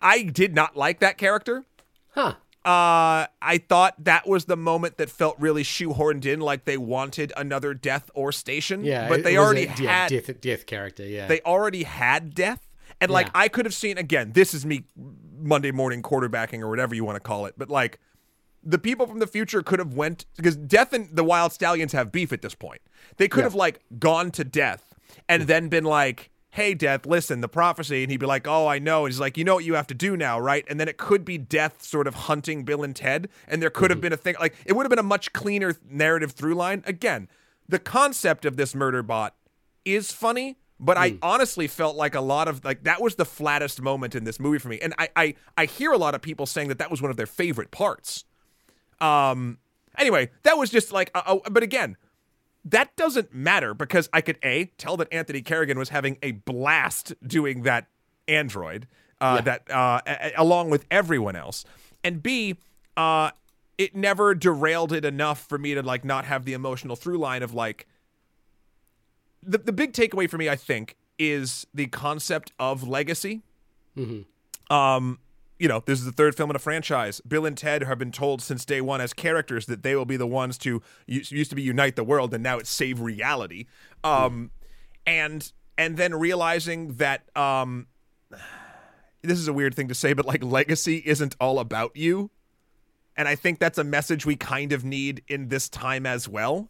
I 0.00 0.22
did 0.22 0.54
not 0.54 0.76
like 0.76 1.00
that 1.00 1.18
character. 1.18 1.64
huh. 2.10 2.34
Uh, 2.66 3.30
I 3.40 3.58
thought 3.58 3.94
that 4.02 4.26
was 4.26 4.46
the 4.46 4.56
moment 4.56 4.96
that 4.96 5.08
felt 5.08 5.36
really 5.38 5.62
shoehorned 5.62 6.26
in, 6.26 6.40
like 6.40 6.64
they 6.64 6.76
wanted 6.76 7.32
another 7.36 7.74
death 7.74 8.10
or 8.12 8.32
station. 8.32 8.84
Yeah. 8.84 9.08
but 9.08 9.22
they 9.22 9.36
already 9.36 9.66
a, 9.66 9.74
yeah, 9.78 10.02
had 10.02 10.10
death, 10.10 10.40
death 10.40 10.66
character. 10.66 11.04
Yeah. 11.04 11.28
they 11.28 11.40
already 11.42 11.84
had 11.84 12.34
death 12.34 12.65
and 13.00 13.10
like 13.10 13.26
Yeah. 13.26 13.32
i 13.34 13.48
could 13.48 13.64
have 13.66 13.74
seen 13.74 13.98
again 13.98 14.32
this 14.32 14.54
is 14.54 14.64
me 14.66 14.84
monday 15.38 15.70
morning 15.70 16.02
quarterbacking 16.02 16.60
or 16.60 16.68
whatever 16.68 16.94
you 16.94 17.04
want 17.04 17.16
to 17.16 17.20
call 17.20 17.46
it 17.46 17.54
but 17.56 17.68
like 17.68 17.98
the 18.66 18.78
people 18.78 19.06
from 19.06 19.20
the 19.20 19.26
future 19.26 19.62
could 19.62 19.78
have 19.78 19.94
went 19.94 20.26
because 20.36 20.56
death 20.56 20.92
and 20.92 21.08
the 21.14 21.22
wild 21.22 21.52
stallions 21.52 21.92
have 21.92 22.10
beef 22.10 22.32
at 22.32 22.42
this 22.42 22.54
point. 22.54 22.80
They 23.16 23.28
could 23.28 23.40
Yeah. 23.40 23.44
have 23.44 23.54
like 23.54 23.80
gone 23.98 24.32
to 24.32 24.44
death 24.44 24.92
and 25.28 25.44
mm. 25.44 25.46
then 25.46 25.68
been 25.68 25.84
like 25.84 26.30
hey 26.50 26.74
death 26.74 27.06
listen 27.06 27.42
the 27.42 27.48
prophecy 27.48 28.02
and 28.02 28.10
he'd 28.10 28.18
be 28.18 28.26
like 28.26 28.48
oh 28.48 28.66
i 28.66 28.78
know 28.78 29.04
and 29.04 29.12
he's 29.12 29.20
like 29.20 29.36
you 29.36 29.44
know 29.44 29.54
what 29.54 29.64
you 29.64 29.74
have 29.74 29.86
to 29.86 29.94
do 29.94 30.16
now 30.16 30.40
right? 30.40 30.64
And 30.68 30.80
then 30.80 30.88
it 30.88 30.96
could 30.96 31.24
be 31.24 31.38
death 31.38 31.82
sort 31.82 32.06
of 32.06 32.14
hunting 32.14 32.64
bill 32.64 32.82
and 32.82 32.96
ted 32.96 33.28
and 33.46 33.62
there 33.62 33.70
could 33.70 33.90
have 33.90 33.98
mm-hmm. 33.98 34.02
been 34.02 34.12
a 34.14 34.16
thing 34.16 34.34
like 34.40 34.54
it 34.66 34.72
would 34.72 34.84
have 34.84 34.90
been 34.90 34.98
a 34.98 35.04
much 35.04 35.32
cleaner 35.32 35.76
narrative 35.88 36.32
through 36.32 36.54
line. 36.54 36.82
Again 36.86 37.28
the 37.68 37.78
concept 37.78 38.44
of 38.44 38.56
this 38.56 38.74
murder 38.74 39.02
bot 39.02 39.36
is 39.84 40.10
funny, 40.10 40.56
but 40.78 40.96
I 40.96 41.16
honestly 41.22 41.66
felt 41.68 41.96
like 41.96 42.14
a 42.14 42.20
lot 42.20 42.48
of 42.48 42.64
like 42.64 42.84
that 42.84 43.00
was 43.00 43.14
the 43.14 43.24
flattest 43.24 43.80
moment 43.80 44.14
in 44.14 44.24
this 44.24 44.38
movie 44.38 44.58
for 44.58 44.68
me. 44.68 44.78
And 44.80 44.94
I 44.98 45.08
I 45.16 45.34
I 45.56 45.64
hear 45.66 45.92
a 45.92 45.98
lot 45.98 46.14
of 46.14 46.22
people 46.22 46.46
saying 46.46 46.68
that 46.68 46.78
that 46.78 46.90
was 46.90 47.00
one 47.00 47.10
of 47.10 47.16
their 47.16 47.26
favorite 47.26 47.70
parts. 47.70 48.24
Um 49.00 49.58
anyway, 49.98 50.30
that 50.42 50.58
was 50.58 50.70
just 50.70 50.92
like 50.92 51.10
uh, 51.14 51.22
uh, 51.26 51.50
but 51.50 51.62
again, 51.62 51.96
that 52.64 52.94
doesn't 52.96 53.32
matter 53.34 53.74
because 53.74 54.08
I 54.12 54.20
could 54.20 54.38
a 54.42 54.66
tell 54.76 54.96
that 54.98 55.08
Anthony 55.12 55.42
Carrigan 55.42 55.78
was 55.78 55.90
having 55.90 56.18
a 56.22 56.32
blast 56.32 57.14
doing 57.26 57.62
that 57.62 57.86
android 58.28 58.86
uh, 59.20 59.40
that 59.42 59.70
uh, 59.70 60.00
a- 60.06 60.32
along 60.36 60.68
with 60.70 60.84
everyone 60.90 61.36
else, 61.36 61.64
and 62.04 62.22
b 62.22 62.56
uh, 62.96 63.30
it 63.78 63.94
never 63.94 64.34
derailed 64.34 64.92
it 64.92 65.04
enough 65.04 65.46
for 65.48 65.58
me 65.58 65.74
to 65.74 65.82
like 65.82 66.04
not 66.04 66.24
have 66.24 66.44
the 66.44 66.52
emotional 66.52 66.96
through 66.96 67.18
line 67.18 67.42
of 67.42 67.54
like 67.54 67.86
the 69.42 69.58
the 69.58 69.72
big 69.72 69.92
takeaway 69.92 70.28
for 70.28 70.38
me, 70.38 70.48
I 70.48 70.56
think, 70.56 70.96
is 71.18 71.66
the 71.74 71.86
concept 71.86 72.52
of 72.58 72.86
legacy. 72.86 73.42
Um, 74.70 75.18
you 75.58 75.68
know, 75.68 75.82
this 75.86 75.98
is 75.98 76.04
the 76.04 76.12
third 76.12 76.34
film 76.34 76.50
in 76.50 76.56
a 76.56 76.58
franchise. 76.58 77.20
Bill 77.22 77.46
and 77.46 77.56
Ted 77.56 77.82
have 77.84 77.98
been 77.98 78.12
told 78.12 78.42
since 78.42 78.64
day 78.64 78.80
one 78.80 79.00
as 79.00 79.12
characters 79.12 79.66
that 79.66 79.82
they 79.82 79.96
will 79.96 80.04
be 80.04 80.16
the 80.18 80.26
ones 80.26 80.58
to 80.58 80.82
used 81.06 81.50
to 81.50 81.56
be 81.56 81.62
unite 81.62 81.96
the 81.96 82.04
world, 82.04 82.34
and 82.34 82.42
now 82.42 82.58
it's 82.58 82.70
save 82.70 83.00
reality. 83.00 83.66
Um, 84.04 84.50
and 85.06 85.50
and 85.78 85.96
then 85.96 86.14
realizing 86.14 86.94
that 86.94 87.34
um, 87.36 87.86
this 89.22 89.38
is 89.38 89.48
a 89.48 89.52
weird 89.52 89.74
thing 89.74 89.88
to 89.88 89.94
say, 89.94 90.12
but 90.12 90.26
like 90.26 90.42
legacy 90.42 91.02
isn't 91.04 91.36
all 91.40 91.58
about 91.58 91.96
you. 91.96 92.30
And 93.16 93.26
I 93.28 93.34
think 93.34 93.58
that's 93.58 93.78
a 93.78 93.84
message 93.84 94.26
we 94.26 94.36
kind 94.36 94.72
of 94.72 94.84
need 94.84 95.22
in 95.26 95.48
this 95.48 95.70
time 95.70 96.04
as 96.04 96.28
well 96.28 96.68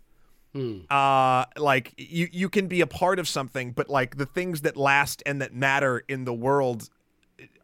uh 0.91 1.45
like 1.57 1.93
you 1.97 2.29
you 2.33 2.49
can 2.49 2.67
be 2.67 2.81
a 2.81 2.87
part 2.87 3.19
of 3.19 3.29
something 3.29 3.73
but 3.73 3.89
like 3.89 4.17
the 4.17 4.27
things 4.27 4.63
that 4.63 4.77
last 4.77 5.23
and 5.27 5.41
that 5.41 5.55
matter 5.55 6.03
in 6.09 6.25
the 6.25 6.35
world 6.35 6.89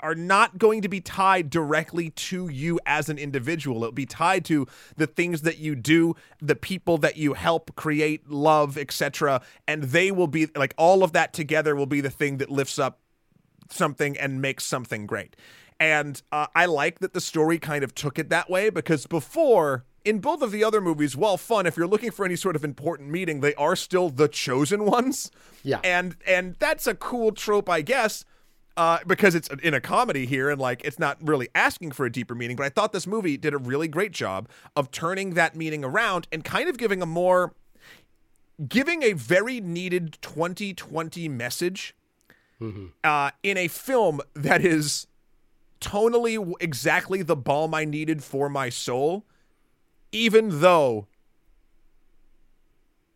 are 0.00 0.14
not 0.14 0.58
going 0.58 0.82
to 0.82 0.88
be 0.88 1.00
tied 1.00 1.48
directly 1.48 2.10
to 2.10 2.48
you 2.48 2.78
as 2.84 3.08
an 3.08 3.16
individual 3.16 3.78
it'll 3.78 3.92
be 3.92 4.04
tied 4.04 4.44
to 4.44 4.66
the 4.96 5.06
things 5.06 5.42
that 5.42 5.58
you 5.58 5.74
do 5.74 6.14
the 6.40 6.56
people 6.56 6.98
that 6.98 7.16
you 7.16 7.32
help 7.32 7.74
create 7.74 8.28
love 8.28 8.76
etc 8.76 9.40
and 9.66 9.84
they 9.84 10.10
will 10.10 10.26
be 10.26 10.46
like 10.56 10.74
all 10.76 11.02
of 11.02 11.12
that 11.12 11.32
together 11.32 11.74
will 11.74 11.86
be 11.86 12.00
the 12.00 12.10
thing 12.10 12.36
that 12.36 12.50
lifts 12.50 12.78
up 12.78 12.98
something 13.72 14.16
and 14.18 14.40
makes 14.40 14.64
something 14.64 15.06
great. 15.06 15.36
And 15.80 16.20
uh, 16.30 16.46
I 16.54 16.66
like 16.66 17.00
that 17.00 17.12
the 17.12 17.20
story 17.20 17.58
kind 17.58 17.82
of 17.82 17.94
took 17.94 18.18
it 18.18 18.28
that 18.30 18.48
way 18.48 18.70
because 18.70 19.06
before 19.06 19.84
in 20.04 20.18
both 20.18 20.42
of 20.42 20.50
the 20.50 20.64
other 20.64 20.80
movies, 20.80 21.16
while 21.16 21.36
fun, 21.36 21.66
if 21.66 21.76
you're 21.76 21.86
looking 21.86 22.10
for 22.10 22.24
any 22.24 22.36
sort 22.36 22.56
of 22.56 22.64
important 22.64 23.10
meeting, 23.10 23.40
they 23.40 23.54
are 23.54 23.76
still 23.76 24.10
the 24.10 24.28
chosen 24.28 24.84
ones. 24.84 25.30
Yeah. 25.62 25.80
And 25.84 26.16
and 26.26 26.56
that's 26.58 26.86
a 26.86 26.94
cool 26.94 27.32
trope, 27.32 27.68
I 27.68 27.82
guess, 27.82 28.24
uh, 28.76 28.98
because 29.06 29.34
it's 29.34 29.48
in 29.62 29.74
a 29.74 29.80
comedy 29.80 30.26
here 30.26 30.50
and 30.50 30.60
like 30.60 30.84
it's 30.84 30.98
not 30.98 31.18
really 31.20 31.48
asking 31.54 31.92
for 31.92 32.06
a 32.06 32.12
deeper 32.12 32.34
meaning. 32.34 32.56
But 32.56 32.66
I 32.66 32.68
thought 32.68 32.92
this 32.92 33.06
movie 33.06 33.36
did 33.36 33.54
a 33.54 33.58
really 33.58 33.88
great 33.88 34.12
job 34.12 34.48
of 34.74 34.90
turning 34.90 35.34
that 35.34 35.54
meaning 35.56 35.84
around 35.84 36.26
and 36.32 36.44
kind 36.44 36.68
of 36.68 36.78
giving 36.78 37.02
a 37.02 37.06
more 37.06 37.52
giving 38.68 39.02
a 39.02 39.12
very 39.12 39.60
needed 39.60 40.18
2020 40.20 41.28
message 41.28 41.94
uh, 43.02 43.30
in 43.42 43.56
a 43.56 43.66
film 43.66 44.20
that 44.34 44.64
is 44.64 45.06
tonally 45.80 46.52
exactly 46.60 47.22
the 47.22 47.34
balm 47.34 47.74
I 47.74 47.84
needed 47.84 48.22
for 48.22 48.48
my 48.48 48.68
soul, 48.68 49.24
even 50.12 50.60
though 50.60 51.06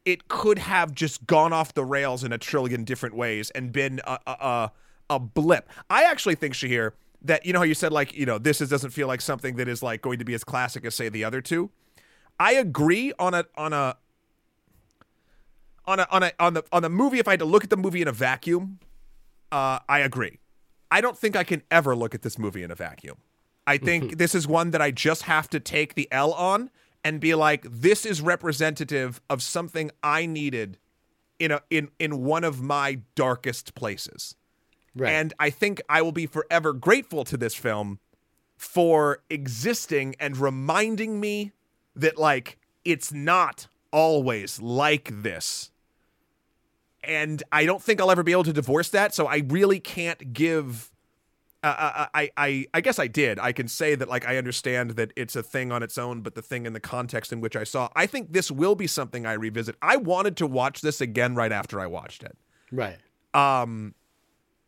it 0.05 0.29
could 0.29 0.59
have 0.59 0.95
just 0.95 1.27
gone 1.27 1.53
off 1.53 1.75
the 1.75 1.85
rails 1.85 2.25
in 2.25 2.33
a 2.33 2.39
trillion 2.39 2.85
different 2.85 3.15
ways 3.15 3.51
and 3.51 3.73
been 3.73 4.01
a 4.07 4.19
a, 4.27 4.31
a, 4.31 4.73
a 5.11 5.19
blip. 5.19 5.69
I 5.91 6.05
actually 6.05 6.37
think 6.37 6.55
Shahir 6.55 6.93
that 7.23 7.45
you 7.45 7.53
know 7.53 7.59
how 7.59 7.65
you 7.65 7.75
said 7.75 7.93
like 7.93 8.15
you 8.15 8.25
know 8.25 8.39
this 8.39 8.61
is, 8.61 8.71
doesn't 8.71 8.91
feel 8.91 9.09
like 9.09 9.21
something 9.21 9.57
that 9.57 9.69
is 9.69 9.83
like 9.83 10.01
going 10.01 10.19
to 10.19 10.25
be 10.25 10.35
as 10.35 10.45
classic 10.45 10.85
as 10.85 10.95
say 10.95 11.09
the 11.09 11.25
other 11.25 11.41
two. 11.41 11.71
I 12.39 12.55
agree 12.55 13.13
on 13.19 13.35
a 13.35 13.45
on 13.57 13.73
a 13.73 13.97
on 15.87 16.01
a 16.01 16.07
on 16.11 16.23
a 16.23 16.33
on 16.39 16.55
the 16.55 16.65
on 16.73 16.83
the 16.83 16.89
movie. 16.91 17.19
If 17.19 17.29
I 17.29 17.33
had 17.33 17.41
to 17.41 17.47
look 17.47 17.65
at 17.65 17.71
the 17.71 17.77
movie 17.77 18.03
in 18.03 18.09
a 18.09 18.13
vacuum, 18.13 18.79
uh, 19.53 19.81
I 19.89 20.01
agree. 20.01 20.39
I 20.91 21.01
don't 21.01 21.19
think 21.19 21.35
I 21.35 21.45
can 21.45 21.63
ever 21.71 21.97
look 21.97 22.15
at 22.15 22.23
this 22.23 22.39
movie 22.39 22.63
in 22.63 22.71
a 22.71 22.75
vacuum. 22.75 23.17
I 23.67 23.79
think 23.79 24.19
this 24.19 24.33
is 24.33 24.47
one 24.47 24.71
that 24.71 24.81
I 24.81 24.93
just 24.93 25.23
have 25.23 25.51
to 25.51 25.59
take 25.59 25.95
the 25.95 26.07
L 26.13 26.33
on 26.33 26.71
and 27.07 27.21
be 27.21 27.37
like, 27.37 27.65
this 27.71 28.05
is 28.05 28.21
representative 28.21 29.21
of 29.31 29.41
something 29.41 29.93
I 30.03 30.27
needed 30.27 30.77
in 31.39 31.53
a 31.53 31.61
in 31.71 31.91
in 32.01 32.25
one 32.25 32.43
of 32.43 32.61
my 32.61 32.99
darkest 33.15 33.77
places. 33.77 34.35
Right. 34.93 35.13
And 35.13 35.33
I 35.39 35.51
think 35.51 35.81
I 35.89 36.03
will 36.03 36.11
be 36.11 36.27
forever 36.27 36.73
grateful 36.73 37.23
to 37.27 37.37
this 37.37 37.55
film 37.55 38.01
for 38.57 39.21
existing 39.31 40.17
and 40.19 40.37
reminding 40.37 41.21
me 41.21 41.53
that 41.95 42.19
like 42.19 42.59
it's 42.85 43.13
not 43.13 43.69
always 43.93 44.61
like 44.61 45.23
this. 45.23 45.71
And 47.05 47.41
I 47.53 47.67
don't 47.67 47.81
think 47.81 48.01
I'll 48.01 48.11
ever 48.11 48.25
be 48.25 48.33
able 48.33 48.43
to 48.45 48.53
divorce 48.53 48.89
that, 48.89 49.15
so 49.15 49.27
I 49.29 49.45
really 49.47 49.79
can't 49.79 50.33
give 50.33 50.91
uh, 51.69 52.07
I, 52.15 52.31
I, 52.37 52.67
I 52.75 52.81
guess 52.81 52.99
I 52.99 53.07
did. 53.07 53.39
I 53.39 53.53
can 53.53 53.69
say 53.69 53.95
that 53.95 54.09
like 54.09 54.27
I 54.27 54.37
understand 54.37 54.93
that 54.93 55.13
it's 55.17 55.37
a 55.37 55.43
thing 55.43 55.73
on 55.73 55.83
its 55.83 55.99
own, 55.99 56.21
but 56.23 56.35
the 56.35 56.43
thing 56.43 56.67
in 56.67 56.73
the 56.73 56.81
context 56.81 57.33
in 57.33 57.41
which 57.41 57.57
I 57.57 57.65
saw, 57.65 57.89
I 57.97 58.07
think 58.07 58.33
this 58.33 58.51
will 58.51 58.75
be 58.75 58.87
something 58.87 59.27
I 59.27 59.33
revisit. 59.35 59.77
I 59.83 59.97
wanted 59.97 60.37
to 60.39 60.47
watch 60.47 60.81
this 60.81 61.01
again 61.01 61.35
right 61.35 61.53
after 61.53 61.81
I 61.81 61.87
watched 61.87 62.23
it. 62.23 62.37
right. 62.73 62.97
Um, 63.35 63.95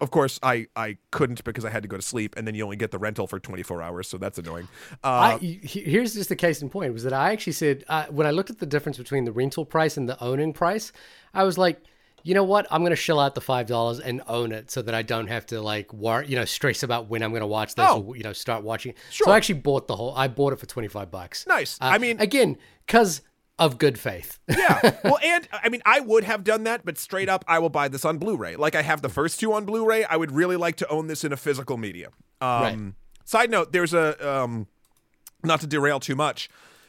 of 0.01 0.13
course, 0.13 0.39
I 0.45 0.67
I 0.77 0.99
couldn't 1.11 1.43
because 1.43 1.65
I 1.65 1.71
had 1.71 1.83
to 1.83 1.89
go 1.89 1.97
to 1.97 2.03
sleep, 2.03 2.37
and 2.37 2.47
then 2.47 2.55
you 2.55 2.63
only 2.63 2.77
get 2.77 2.93
the 2.93 2.99
rental 2.99 3.27
for 3.27 3.41
24 3.41 3.83
hours, 3.83 4.07
so 4.09 4.17
that's 4.17 4.39
annoying. 4.39 4.69
Uh, 5.03 5.39
he- 5.39 5.61
here's 5.65 6.15
just 6.15 6.29
the 6.29 6.37
case 6.37 6.63
in 6.63 6.71
point 6.71 6.93
was 6.93 7.03
that 7.03 7.13
I 7.13 7.33
actually 7.33 7.55
said 7.55 7.85
uh, 7.89 8.07
when 8.11 8.25
I 8.27 8.31
looked 8.31 8.51
at 8.51 8.59
the 8.61 8.67
difference 8.67 8.97
between 8.97 9.25
the 9.25 9.33
rental 9.33 9.65
price 9.65 9.97
and 9.97 10.09
the 10.09 10.23
owning 10.23 10.53
price, 10.53 10.93
I 11.35 11.43
was 11.43 11.59
like, 11.59 11.83
you 12.25 12.35
know 12.35 12.45
what? 12.45 12.67
I'm 12.71 12.83
going 12.83 12.91
to 12.91 12.97
shell 12.97 13.21
out 13.21 13.35
the 13.35 13.41
five 13.41 13.67
dollars 13.67 14.01
and 14.01 14.23
own 14.29 14.53
it 14.53 14.71
so 14.71 14.83
that 14.83 14.95
I 14.95 15.03
don't 15.03 15.29
have 15.29 15.47
to 15.47 15.61
like 15.61 15.93
war, 15.93 16.23
you 16.23 16.37
know, 16.37 16.45
stress 16.45 16.83
about 16.83 17.09
when 17.09 17.23
I'm 17.23 17.31
going 17.31 17.41
to 17.41 17.47
watch 17.47 17.75
this 17.75 17.87
Oh. 17.89 18.03
or 18.03 18.17
you 18.17 18.23
know 18.23 18.33
start 18.33 18.63
watching. 18.65 18.95
Sure. 19.11 19.27
So 19.27 19.31
I 19.33 19.37
actually 19.37 19.61
bought 19.61 19.87
the 19.89 19.97
whole. 19.97 20.15
I 20.17 20.29
bought 20.29 20.53
it 20.53 20.59
for 20.59 20.67
25 20.67 21.11
bucks. 21.11 21.47
Nice. 21.47 21.79
Uh, 21.81 21.85
I 21.87 21.99
mean- 21.99 22.21
again, 22.21 22.57
because 22.87 23.23
of 23.59 23.77
good 23.79 23.99
faith. 23.99 24.39
yeah. 24.49 24.97
Well, 25.05 25.19
and 25.25 25.49
I 25.53 25.69
mean, 25.69 25.83
I 25.85 25.99
would 26.01 26.23
have 26.25 26.45
done 26.45 26.65
that, 26.65 26.85
but 26.85 26.97
straight 26.99 27.29
up, 27.29 27.45
I 27.49 27.59
will 27.59 27.71
buy 27.71 27.89
this 27.89 28.05
on 28.05 28.19
Blu-ray. 28.19 28.55
Like 28.57 28.75
I 28.77 28.83
have 28.83 29.03
the 29.03 29.09
first 29.09 29.41
two 29.41 29.53
on 29.53 29.65
Blu-ray. 29.65 30.05
I 30.05 30.17
would 30.17 30.31
really 30.33 30.57
like 30.57 30.77
to 30.77 30.89
own 30.89 31.07
this 31.09 31.25
in 31.25 31.33
a 31.33 31.37
physical 31.37 31.77
media. 31.77 32.09
Um, 32.41 32.63
Right. 32.63 32.79
Side 33.25 33.51
note: 33.51 33.73
There's 33.73 33.93
a 33.95 34.29
um, 34.43 34.69
not 35.45 35.61
to 35.61 35.67
derail 35.67 35.99
too 36.01 36.15
much, 36.17 36.49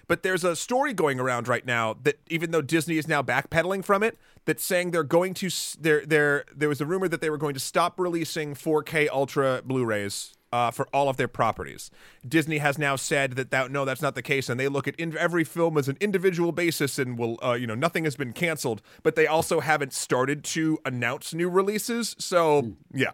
but 0.09 0.23
there's 0.23 0.43
a 0.43 0.55
story 0.55 0.91
going 0.91 1.19
around 1.19 1.47
right 1.47 1.65
now 1.65 1.95
that 2.01 2.19
even 2.27 2.49
though 2.49 2.63
Disney 2.63 2.97
is 2.97 3.07
now 3.07 3.21
backpedaling 3.21 3.85
from 3.85 4.01
it, 4.01 4.17
that's 4.43 4.63
saying 4.63 4.89
they're 4.89 5.03
going 5.03 5.35
to 5.35 5.49
there 5.79 6.03
there 6.05 6.45
there 6.53 6.67
was 6.67 6.81
a 6.81 6.85
rumor 6.85 7.07
that 7.07 7.21
they 7.21 7.29
were 7.29 7.37
going 7.37 7.53
to 7.53 7.59
stop 7.59 7.99
releasing 7.99 8.55
4K 8.55 9.07
Ultra 9.09 9.61
Blu-rays. 9.63 10.33
Uh, 10.51 10.71
for 10.71 10.87
all 10.91 11.09
of 11.09 11.17
their 11.17 11.27
properties, 11.27 11.91
Disney 12.27 12.57
has 12.57 12.79
now 12.79 12.95
said 12.95 13.33
that, 13.33 13.51
that 13.51 13.69
no, 13.69 13.85
that's 13.85 14.01
not 14.01 14.15
the 14.15 14.23
case, 14.23 14.49
and 14.49 14.59
they 14.59 14.67
look 14.67 14.87
at 14.87 14.95
in, 14.95 15.15
every 15.15 15.43
film 15.43 15.77
as 15.77 15.87
an 15.87 15.95
individual 15.99 16.51
basis, 16.51 16.97
and 16.97 17.19
will, 17.19 17.37
uh, 17.43 17.53
you 17.53 17.67
know, 17.67 17.75
nothing 17.75 18.03
has 18.05 18.15
been 18.15 18.33
canceled. 18.33 18.81
But 19.03 19.15
they 19.15 19.27
also 19.27 19.59
haven't 19.59 19.93
started 19.93 20.43
to 20.45 20.79
announce 20.83 21.35
new 21.35 21.51
releases. 21.51 22.15
So 22.17 22.73
yeah, 22.91 23.11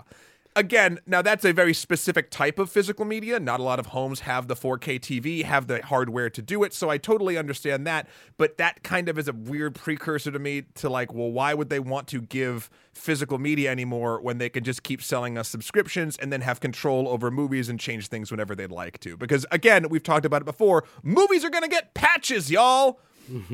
again, 0.55 0.99
now 1.05 1.21
that's 1.21 1.43
a 1.45 1.51
very 1.51 1.73
specific 1.73 2.31
type 2.31 2.57
of 2.59 2.69
physical 2.69 3.05
media. 3.05 3.39
Not 3.39 3.59
a 3.59 3.63
lot 3.63 3.79
of 3.79 3.87
homes 3.87 4.21
have 4.21 4.47
the 4.47 4.55
4K 4.55 4.99
TV, 4.99 5.43
have 5.43 5.67
the 5.67 5.81
hardware 5.83 6.29
to 6.29 6.41
do 6.41 6.63
it. 6.63 6.73
So 6.73 6.89
I 6.89 6.97
totally 6.97 7.37
understand 7.37 7.85
that. 7.87 8.07
But 8.37 8.57
that 8.57 8.83
kind 8.83 9.09
of 9.09 9.17
is 9.19 9.27
a 9.27 9.33
weird 9.33 9.75
precursor 9.75 10.31
to 10.31 10.39
me 10.39 10.63
to 10.75 10.89
like, 10.89 11.13
well, 11.13 11.31
why 11.31 11.53
would 11.53 11.69
they 11.69 11.79
want 11.79 12.07
to 12.09 12.21
give 12.21 12.69
physical 12.93 13.37
media 13.37 13.69
anymore 13.69 14.21
when 14.21 14.37
they 14.37 14.49
can 14.49 14.63
just 14.63 14.83
keep 14.83 15.01
selling 15.01 15.37
us 15.37 15.49
subscriptions 15.49 16.17
and 16.17 16.31
then 16.31 16.41
have 16.41 16.59
control 16.59 17.07
over 17.09 17.29
movies 17.29 17.69
and 17.69 17.79
change 17.79 18.07
things 18.07 18.31
whenever 18.31 18.55
they'd 18.55 18.71
like 18.71 18.99
to? 19.01 19.17
Because 19.17 19.45
again, 19.51 19.89
we've 19.89 20.03
talked 20.03 20.25
about 20.25 20.41
it 20.41 20.45
before. 20.45 20.85
Movies 21.03 21.43
are 21.43 21.49
going 21.49 21.63
to 21.63 21.69
get 21.69 21.93
patches, 21.93 22.49
y'all. 22.49 22.99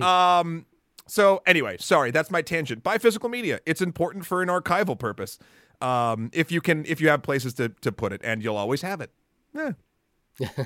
um, 0.02 0.66
so 1.08 1.41
anyway, 1.45 1.76
sorry, 1.78 2.12
that's 2.12 2.32
my 2.32 2.41
tangent. 2.41 2.84
Buy 2.84 2.97
physical 2.97 3.28
media. 3.28 3.60
It's 3.66 3.82
important 3.82 4.26
for 4.26 4.41
an 4.41 4.47
archival 4.47 4.97
purpose. 4.97 5.39
Um, 5.82 6.29
if 6.34 6.51
you 6.51 6.61
can, 6.61 6.86
if 6.86 7.01
you 7.01 7.09
have 7.09 7.21
places 7.23 7.53
to 7.55 7.69
to 7.69 7.91
put 7.91 8.11
it, 8.13 8.21
and 8.23 8.43
you'll 8.43 8.57
always 8.57 8.82
have 8.82 9.01
it. 9.01 9.11
Yeah. 9.53 9.71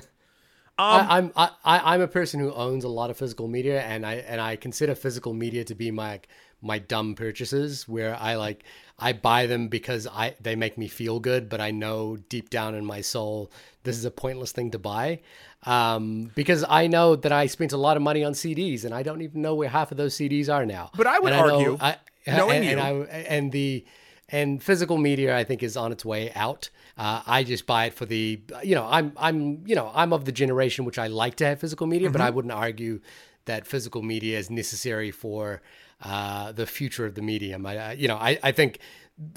Um, 0.78 0.86
I, 0.88 1.18
I'm 1.18 1.32
I, 1.38 1.50
I- 1.64 1.94
I'm 1.94 2.02
a 2.02 2.08
person 2.08 2.42
who 2.42 2.52
owns 2.52 2.84
a 2.84 2.90
lot 2.90 3.10
of 3.10 3.16
physical 3.18 3.48
media, 3.48 3.82
and 3.84 4.06
I 4.06 4.16
and 4.16 4.42
I 4.42 4.58
consider 4.58 4.94
physical 4.94 5.34
media 5.34 5.64
to 5.64 5.74
be 5.74 5.90
my 5.90 6.20
my 6.62 6.80
dumb 6.80 7.16
purchases, 7.16 7.88
where 7.88 8.14
I 8.20 8.36
like 8.36 8.66
I 9.00 9.14
buy 9.14 9.46
them 9.48 9.70
because 9.70 10.06
I 10.06 10.36
they 10.42 10.58
make 10.58 10.78
me 10.78 10.90
feel 10.90 11.22
good, 11.22 11.48
but 11.48 11.62
I 11.62 11.72
know 11.72 12.18
deep 12.28 12.50
down 12.50 12.76
in 12.76 12.84
my 12.86 13.00
soul 13.00 13.54
this 13.84 13.98
is 13.98 14.04
a 14.04 14.12
pointless 14.12 14.52
thing 14.52 14.70
to 14.72 14.78
buy, 14.80 15.22
um, 15.66 16.32
because 16.36 16.66
I 16.68 16.88
know 16.88 17.16
that 17.16 17.32
I 17.32 17.46
spent 17.46 17.72
a 17.72 17.78
lot 17.78 17.96
of 17.96 18.04
money 18.04 18.26
on 18.26 18.34
CDs, 18.34 18.84
and 18.84 18.94
I 18.94 19.02
don't 19.02 19.22
even 19.22 19.42
know 19.42 19.56
where 19.56 19.70
half 19.70 19.92
of 19.92 19.98
those 19.98 20.14
CDs 20.14 20.54
are 20.54 20.66
now. 20.66 20.92
But 20.98 21.08
I 21.08 21.20
would 21.20 21.32
And 21.32 21.42
argue, 21.52 21.78
I, 21.80 21.96
knowing 22.28 22.66
and, 22.68 22.80
and 22.82 22.98
you- 23.00 23.08
I 23.10 23.16
and 23.30 23.50
the 23.54 23.86
and 24.30 24.62
physical 24.62 24.98
media 24.98 25.38
I 25.38 25.44
think 25.44 25.64
is 25.64 25.78
on 25.78 25.92
its 25.92 26.04
way 26.06 26.32
out. 26.36 26.70
Uh, 26.98 27.22
I 27.28 27.44
just 27.44 27.66
buy 27.66 27.86
it 27.86 27.94
for 27.94 28.06
the 28.06 28.42
you 28.64 28.76
know 28.76 28.88
I'm 28.90 29.12
I'm 29.18 29.64
you 29.68 29.76
know 29.76 29.92
I'm 29.94 30.14
of 30.14 30.26
the 30.26 30.32
generation 30.32 30.86
which 30.86 30.98
I 31.00 31.08
like 31.08 31.36
to 31.38 31.46
have 31.46 31.60
physical 31.60 31.88
media, 31.88 32.10
but 32.10 32.22
I 32.22 32.30
Mm-hmm. 32.30 32.36
wouldn't 32.36 32.54
argue 32.54 33.02
that 33.46 33.68
physical 33.68 34.02
media 34.02 34.40
is 34.40 34.50
necessary 34.50 35.12
for 35.12 35.62
uh, 36.04 36.52
the 36.52 36.66
future 36.66 37.06
of 37.06 37.16
the 37.16 37.22
medium. 37.22 37.66
I, 37.66 37.78
I 37.78 37.92
you 37.94 38.08
know 38.08 38.18
I 38.18 38.40
I 38.44 38.52
think. 38.52 38.80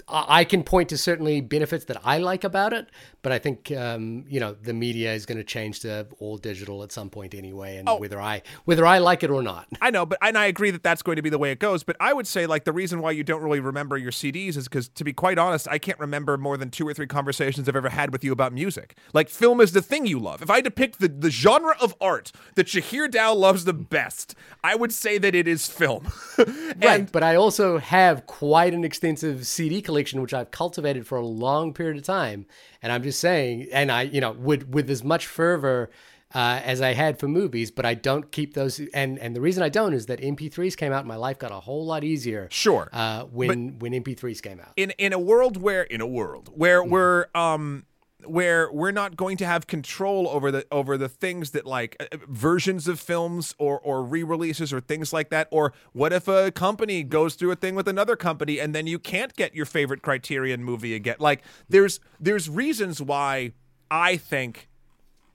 I 0.08 0.38
I 0.40 0.44
can 0.44 0.62
point 0.64 0.88
to 0.90 0.98
certainly 0.98 1.40
benefits 1.40 1.84
that 1.86 1.98
I 2.04 2.18
like 2.18 2.42
about 2.44 2.72
it, 2.72 2.88
but 3.22 3.30
I 3.32 3.38
think 3.38 3.70
um, 3.72 4.24
you 4.28 4.40
know 4.40 4.54
the 4.54 4.72
media 4.72 5.12
is 5.12 5.24
going 5.26 5.38
to 5.38 5.44
change 5.44 5.80
to 5.80 6.06
all 6.18 6.36
digital 6.36 6.82
at 6.82 6.90
some 6.92 7.10
point 7.10 7.34
anyway, 7.34 7.76
and 7.76 7.88
Oh. 7.88 7.96
whether 7.96 8.20
I 8.20 8.42
whether 8.64 8.84
I 8.84 8.98
like 8.98 9.22
it 9.22 9.30
or 9.30 9.42
not. 9.42 9.68
I 9.80 9.90
know, 9.90 10.04
but 10.04 10.18
and 10.20 10.36
I 10.36 10.46
agree 10.46 10.70
that 10.72 10.82
that's 10.82 11.02
going 11.02 11.16
to 11.16 11.22
be 11.22 11.30
the 11.30 11.38
way 11.38 11.52
it 11.52 11.60
goes. 11.60 11.84
But 11.84 11.96
I 12.00 12.12
would 12.12 12.26
say 12.26 12.46
like 12.46 12.64
the 12.64 12.72
reason 12.72 13.00
why 13.00 13.12
you 13.12 13.22
don't 13.22 13.40
really 13.42 13.60
remember 13.60 13.96
your 13.96 14.10
CDs 14.10 14.56
is 14.56 14.64
because, 14.64 14.88
to 14.88 15.04
be 15.04 15.12
quite 15.12 15.38
honest, 15.38 15.68
I 15.68 15.78
can't 15.78 15.98
remember 16.00 16.36
more 16.36 16.56
than 16.56 16.70
two 16.70 16.86
or 16.86 16.92
three 16.94 17.06
conversations 17.06 17.68
I've 17.68 17.76
ever 17.76 17.90
had 17.90 18.12
with 18.12 18.24
you 18.24 18.32
about 18.32 18.52
music. 18.52 18.96
Like 19.14 19.28
film 19.28 19.60
is 19.60 19.72
the 19.72 19.82
thing 19.82 20.06
you 20.06 20.18
love. 20.18 20.42
If 20.42 20.50
I 20.50 20.60
depict 20.60 20.98
the 20.98 21.08
the 21.08 21.30
genre 21.30 21.76
of 21.80 21.94
art 22.00 22.32
that 22.56 22.66
Shahir 22.66 23.08
Dow 23.08 23.32
loves 23.34 23.64
the 23.64 23.74
best, 23.74 24.34
I 24.64 24.74
would 24.74 24.92
say 24.92 25.18
that 25.18 25.34
it 25.36 25.46
is 25.46 25.68
film. 25.68 26.08
and 26.38 26.82
Right, 26.84 27.12
but 27.12 27.22
I 27.22 27.36
also 27.36 27.78
have 27.78 28.26
quite 28.26 28.74
an 28.74 28.84
extensive 28.84 29.46
CD 29.46 29.67
collection, 29.82 30.20
which 30.20 30.34
I've 30.34 30.50
cultivated 30.50 31.06
for 31.06 31.18
a 31.18 31.26
long 31.26 31.72
period 31.72 31.96
of 31.96 32.02
time. 32.02 32.46
And 32.82 32.92
I'm 32.92 33.02
just 33.02 33.20
saying, 33.20 33.68
and 33.72 33.90
I, 33.90 34.02
you 34.02 34.20
know, 34.20 34.32
with 34.32 34.68
with 34.68 34.90
as 34.90 35.04
much 35.04 35.26
fervor 35.26 35.90
uh, 36.34 36.60
as 36.62 36.82
I 36.82 36.92
had 36.92 37.18
for 37.18 37.26
movies, 37.26 37.70
but 37.70 37.86
I 37.86 37.94
don't 37.94 38.30
keep 38.30 38.54
those. 38.54 38.80
And 38.92 39.18
and 39.18 39.34
the 39.34 39.40
reason 39.40 39.62
I 39.62 39.68
don't 39.68 39.94
is 39.94 40.06
that 40.06 40.20
MP3s 40.20 40.76
came 40.76 40.92
out, 40.92 41.00
and 41.00 41.08
my 41.08 41.16
life 41.16 41.38
got 41.38 41.50
a 41.50 41.60
whole 41.60 41.86
lot 41.86 42.04
easier. 42.04 42.48
Sure. 42.50 42.88
Uh, 42.92 43.24
when 43.24 43.78
when 43.78 43.92
MP3s 43.92 44.42
came 44.42 44.60
out. 44.60 44.72
in 44.76 44.92
in 44.98 45.12
a 45.12 45.18
world 45.18 45.56
where 45.56 45.82
in 45.82 46.00
a 46.00 46.06
world 46.06 46.50
where 46.54 46.82
we're 46.84 47.26
um 47.34 47.84
where 48.24 48.70
we're 48.72 48.90
not 48.90 49.16
going 49.16 49.36
to 49.36 49.46
have 49.46 49.66
control 49.66 50.28
over 50.28 50.50
the 50.50 50.66
over 50.72 50.96
the 50.98 51.08
things 51.08 51.52
that 51.52 51.66
like 51.66 51.96
uh, 52.00 52.16
versions 52.28 52.88
of 52.88 52.98
films 52.98 53.54
or 53.58 53.78
or 53.80 54.02
re-releases 54.02 54.72
or 54.72 54.80
things 54.80 55.12
like 55.12 55.30
that. 55.30 55.48
Or 55.50 55.72
what 55.92 56.12
if 56.12 56.28
a 56.28 56.50
company 56.50 57.02
goes 57.02 57.34
through 57.34 57.52
a 57.52 57.56
thing 57.56 57.74
with 57.74 57.88
another 57.88 58.16
company 58.16 58.58
and 58.58 58.74
then 58.74 58.86
you 58.86 58.98
can't 58.98 59.34
get 59.36 59.54
your 59.54 59.66
favorite 59.66 60.02
criterion 60.02 60.64
movie 60.64 60.94
again? 60.94 61.16
Like 61.18 61.42
there's 61.68 62.00
there's 62.18 62.48
reasons 62.48 63.00
why 63.00 63.52
i 63.90 64.16
think 64.18 64.68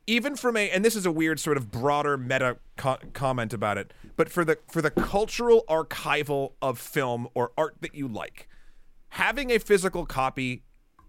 even 0.08 0.36
from 0.36 0.58
a 0.58 0.70
and 0.70 0.84
this 0.84 0.96
is 0.96 1.06
a 1.06 1.12
weird 1.12 1.40
sort 1.40 1.58
of 1.58 1.72
broader 1.72 2.18
meta 2.18 2.58
co- 2.78 2.98
comment 3.14 3.54
about 3.54 3.78
it, 3.78 3.94
but 4.16 4.30
for 4.30 4.44
the 4.44 4.58
for 4.70 4.82
the 4.82 4.92
cultural 4.92 5.64
archival 5.70 6.54
of 6.62 6.78
film 6.78 7.28
or 7.34 7.52
art 7.58 7.78
that 7.82 7.96
you 7.96 8.08
like, 8.08 8.50
having 9.10 9.52
a 9.52 9.60
physical 9.60 10.06
copy 10.06 10.64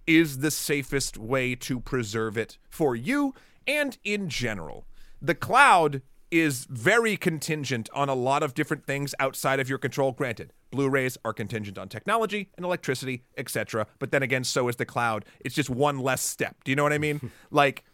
is 0.07 0.39
the 0.39 0.51
safest 0.51 1.17
way 1.17 1.55
to 1.55 1.81
preserve 1.81 2.37
it 2.37 2.59
for 2.69 2.95
you 2.95 3.35
and 3.67 3.99
in 4.05 4.29
general. 4.29 4.87
The 5.21 5.35
cloud 5.35 6.03
is 6.31 6.67
very 6.69 7.17
contingent 7.17 7.89
on 7.95 8.09
a 8.09 8.15
lot 8.15 8.43
of 8.43 8.55
different 8.55 8.85
things 8.85 9.15
outside 9.21 9.61
of 9.61 9.69
your 9.69 9.79
control. 9.79 10.13
Granted, 10.13 10.53
Blu-rays 10.71 11.17
are 11.25 11.33
contingent 11.33 11.79
on 11.79 11.89
technology 11.89 12.51
and 12.57 12.67
electricity, 12.67 13.23
etc. 13.39 13.87
But 13.99 14.11
then 14.11 14.23
again, 14.23 14.43
so 14.45 14.69
is 14.69 14.77
the 14.77 14.85
cloud. 14.85 15.25
It's 15.41 15.55
just 15.55 15.71
one 15.71 16.01
less 16.01 16.23
step. 16.23 16.57
Do 16.65 16.73
you 16.73 16.77
know 16.77 16.83
what 16.83 16.93
I 16.93 16.99
mean? 16.99 17.31
like, 17.51 17.85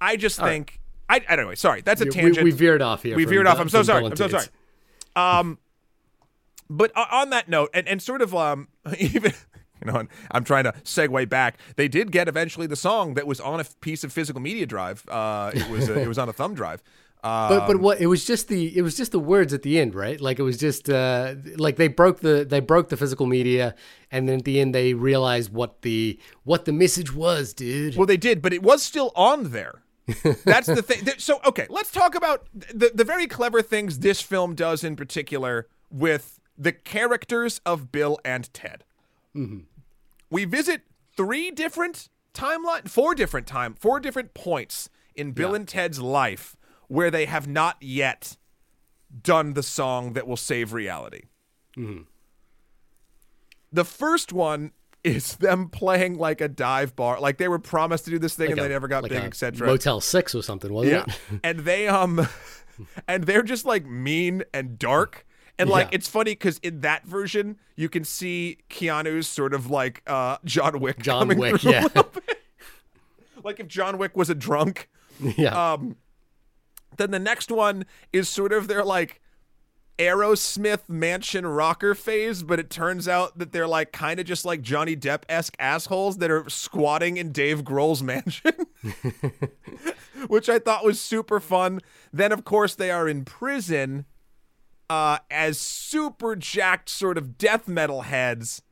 I 0.00 0.16
just 0.16 0.38
think. 0.38 0.80
I, 1.08 1.22
I 1.26 1.36
don't 1.36 1.46
know. 1.46 1.54
Sorry, 1.54 1.80
that's 1.80 2.02
a 2.02 2.04
We- 2.04 2.10
tangent. 2.10 2.44
We, 2.44 2.50
veered 2.50 2.82
off 2.82 3.02
here. 3.02 3.16
We 3.16 3.24
veered 3.24 3.46
off. 3.46 3.58
I'm 3.58 3.70
so 3.70 3.82
sorry. 3.82 4.04
I'm 4.04 4.16
so 4.16 4.28
sorry. 4.28 4.46
Um, 5.16 5.58
but 6.68 6.94
on 6.94 7.30
that 7.30 7.48
note, 7.48 7.70
and, 7.72 7.88
and 7.88 8.02
sort 8.02 8.20
of 8.20 8.34
um, 8.34 8.68
even 8.98 9.32
you 9.84 9.90
know, 9.92 9.98
and 9.98 10.08
I'm 10.30 10.44
trying 10.44 10.64
to 10.64 10.72
segue 10.84 11.28
back. 11.28 11.58
They 11.76 11.88
did 11.88 12.12
get 12.12 12.28
eventually 12.28 12.66
the 12.66 12.76
song 12.76 13.14
that 13.14 13.26
was 13.26 13.40
on 13.40 13.60
a 13.60 13.64
piece 13.80 14.04
of 14.04 14.12
physical 14.12 14.40
media 14.40 14.66
drive. 14.66 15.04
Uh, 15.08 15.50
it 15.54 15.68
was 15.70 15.88
a, 15.88 16.00
it 16.00 16.08
was 16.08 16.18
on 16.18 16.28
a 16.28 16.32
thumb 16.32 16.54
drive. 16.54 16.82
Uh, 17.24 17.48
But 17.48 17.66
but 17.66 17.76
what 17.80 18.00
it 18.00 18.06
was 18.06 18.24
just 18.24 18.46
the 18.46 18.76
it 18.76 18.82
was 18.82 18.96
just 18.96 19.10
the 19.10 19.18
words 19.18 19.52
at 19.52 19.62
the 19.62 19.80
end, 19.80 19.94
right? 19.94 20.20
Like 20.20 20.38
it 20.38 20.44
was 20.44 20.56
just 20.56 20.88
uh, 20.88 21.34
like 21.56 21.74
they 21.76 21.88
broke 21.88 22.20
the 22.20 22.46
they 22.48 22.60
broke 22.60 22.90
the 22.90 22.96
physical 22.96 23.26
media, 23.26 23.74
and 24.12 24.28
then 24.28 24.38
at 24.38 24.44
the 24.44 24.60
end 24.60 24.72
they 24.72 24.94
realized 24.94 25.52
what 25.52 25.82
the 25.82 26.18
what 26.44 26.64
the 26.64 26.72
message 26.72 27.12
was, 27.12 27.52
dude. 27.52 27.96
Well, 27.96 28.06
they 28.06 28.16
did, 28.16 28.40
but 28.40 28.52
it 28.52 28.62
was 28.62 28.84
still 28.84 29.10
on 29.16 29.50
there. 29.50 29.82
That's 30.44 30.68
the 30.68 30.80
thing. 30.80 31.06
So, 31.18 31.40
okay, 31.44 31.66
let's 31.68 31.90
talk 31.90 32.14
about 32.14 32.46
the 32.72 32.92
the 32.94 33.04
very 33.04 33.26
clever 33.26 33.62
things 33.62 33.98
this 33.98 34.20
film 34.22 34.54
does 34.54 34.84
in 34.84 34.94
particular 34.94 35.66
with 35.90 36.38
the 36.56 36.70
characters 36.72 37.60
of 37.66 37.90
Bill 37.90 38.18
and 38.24 38.52
Ted. 38.54 38.84
We 40.30 40.44
visit 40.44 40.82
three 41.16 41.50
different 41.50 42.08
timeline, 42.34 42.88
four 42.88 43.14
different 43.14 43.46
time, 43.46 43.74
four 43.74 44.00
different 44.00 44.34
points 44.34 44.88
in 45.14 45.32
Bill 45.32 45.54
and 45.54 45.66
Ted's 45.66 46.00
life 46.00 46.56
where 46.88 47.10
they 47.10 47.26
have 47.26 47.46
not 47.48 47.76
yet 47.80 48.36
done 49.22 49.54
the 49.54 49.62
song 49.62 50.12
that 50.12 50.26
will 50.26 50.36
save 50.36 50.72
reality. 50.72 51.22
The 53.72 53.84
first 53.84 54.32
one 54.32 54.72
is 55.04 55.36
them 55.40 55.68
playing 55.68 56.18
like 56.18 56.40
a 56.40 56.48
dive 56.48 56.96
bar, 56.96 57.20
like 57.20 57.38
they 57.38 57.48
were 57.48 57.58
promised 57.58 58.04
to 58.06 58.10
do 58.10 58.18
this 58.18 58.34
thing 58.34 58.48
and 58.50 58.58
Like 58.58 58.68
they 58.68 58.74
never 58.74 58.88
got 58.88 59.02
like 59.02 59.10
big, 59.12 59.22
a 59.22 59.26
etc. 59.26 59.66
Motel 59.66 60.00
Six 60.00 60.34
or 60.34 60.42
something, 60.42 60.72
wasn't 60.72 61.06
Yeah, 61.08 61.14
it? 61.34 61.40
and 61.44 61.60
they 61.60 61.88
um, 61.88 62.26
and 63.08 63.24
they're 63.24 63.42
just 63.42 63.64
like 63.64 63.86
mean 63.86 64.42
and 64.52 64.78
dark. 64.78 65.24
And 65.58 65.68
like 65.68 65.86
Yeah. 65.86 65.96
it's 65.96 66.08
funny 66.08 66.32
because 66.32 66.58
in 66.58 66.80
that 66.82 67.04
version 67.06 67.58
you 67.76 67.88
can 67.88 68.04
see 68.04 68.58
Keanu's 68.70 69.26
sort 69.26 69.52
of 69.54 69.70
like 69.70 70.02
uh 70.06 70.36
John 70.44 70.78
Wick 70.80 70.98
John 71.00 71.28
Wick, 71.36 71.62
yeah. 71.64 71.86
like 73.44 73.60
if 73.60 73.68
John 73.68 73.98
Wick 73.98 74.16
was 74.16 74.30
a 74.30 74.34
drunk. 74.34 74.88
yeah. 75.20 75.72
Um, 75.72 75.96
then 76.96 77.10
the 77.10 77.18
next 77.18 77.50
one 77.50 77.86
is 78.12 78.28
sort 78.28 78.52
of 78.52 78.68
their 78.68 78.84
like 78.84 79.20
Aerosmith 79.98 80.88
mansion 80.88 81.44
rocker 81.44 81.92
phase, 81.92 82.44
but 82.44 82.60
it 82.60 82.70
turns 82.70 83.08
out 83.08 83.36
that 83.38 83.50
they're 83.50 83.66
like 83.66 83.90
kind 83.90 84.20
of 84.20 84.26
just 84.26 84.44
like 84.44 84.62
Johnny 84.62 84.94
Depp 84.96 85.22
esque 85.28 85.56
assholes 85.58 86.18
that 86.18 86.30
are 86.30 86.48
squatting 86.48 87.16
in 87.16 87.32
Dave 87.32 87.62
Grohl's 87.64 88.00
mansion, 88.04 88.52
which 90.28 90.48
I 90.48 90.58
thought 90.60 90.84
was 90.84 91.00
super 91.00 91.40
fun. 91.40 91.80
Then, 92.12 92.30
of 92.32 92.44
course, 92.44 92.74
they 92.76 92.90
are 92.92 93.08
in 93.08 93.24
prison 93.24 94.04
uh, 94.90 95.18
as 95.30 95.58
super 95.58 96.36
jacked 96.36 96.88
sort 96.88 97.18
of 97.18 97.38
death 97.38 97.68
metal 97.68 98.02
heads 98.02 98.62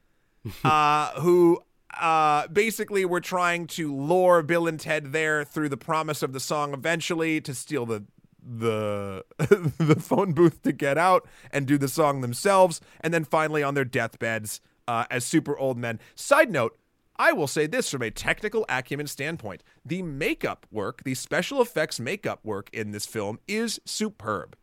uh, 0.65 1.11
who 1.21 1.61
uh, 1.99 2.47
basically 2.49 3.05
were 3.05 3.21
trying 3.21 3.67
to 3.67 3.95
lure 3.95 4.43
Bill 4.43 4.67
and 4.67 4.79
Ted 4.79 5.13
there 5.13 5.45
through 5.45 5.69
the 5.69 5.77
promise 5.77 6.23
of 6.23 6.33
the 6.33 6.41
song 6.41 6.75
eventually 6.75 7.41
to 7.41 7.55
steal 7.55 7.87
the 7.87 8.05
the 8.49 9.25
the 9.79 9.97
phone 9.99 10.33
booth 10.33 10.63
to 10.63 10.73
get 10.73 10.97
out 10.97 11.27
and 11.51 11.67
do 11.67 11.77
the 11.79 11.89
song 11.89 12.21
themselves, 12.21 12.81
and 13.01 13.13
then 13.13 13.25
finally 13.25 13.63
on 13.63 13.75
their 13.75 13.85
deathbeds 13.85 14.61
uh, 14.87 15.05
as 15.11 15.25
super 15.25 15.59
old 15.59 15.79
men. 15.79 15.99
Side 16.15 16.51
note. 16.51 16.79
I 17.19 17.33
will 17.33 17.47
say 17.47 17.67
this 17.67 17.91
from 17.91 18.03
a 18.03 18.11
technical 18.11 18.67
acumen 18.69 19.07
standpoint. 19.07 19.63
The 19.87 20.03
makeup 20.03 20.67
work, 20.71 21.03
the 21.03 21.15
special 21.15 21.63
effects 21.63 21.99
makeup 21.99 22.41
work 22.45 22.69
in 22.75 22.91
this 22.91 23.07
film 23.07 23.39
is 23.49 23.81
superb. 23.87 24.55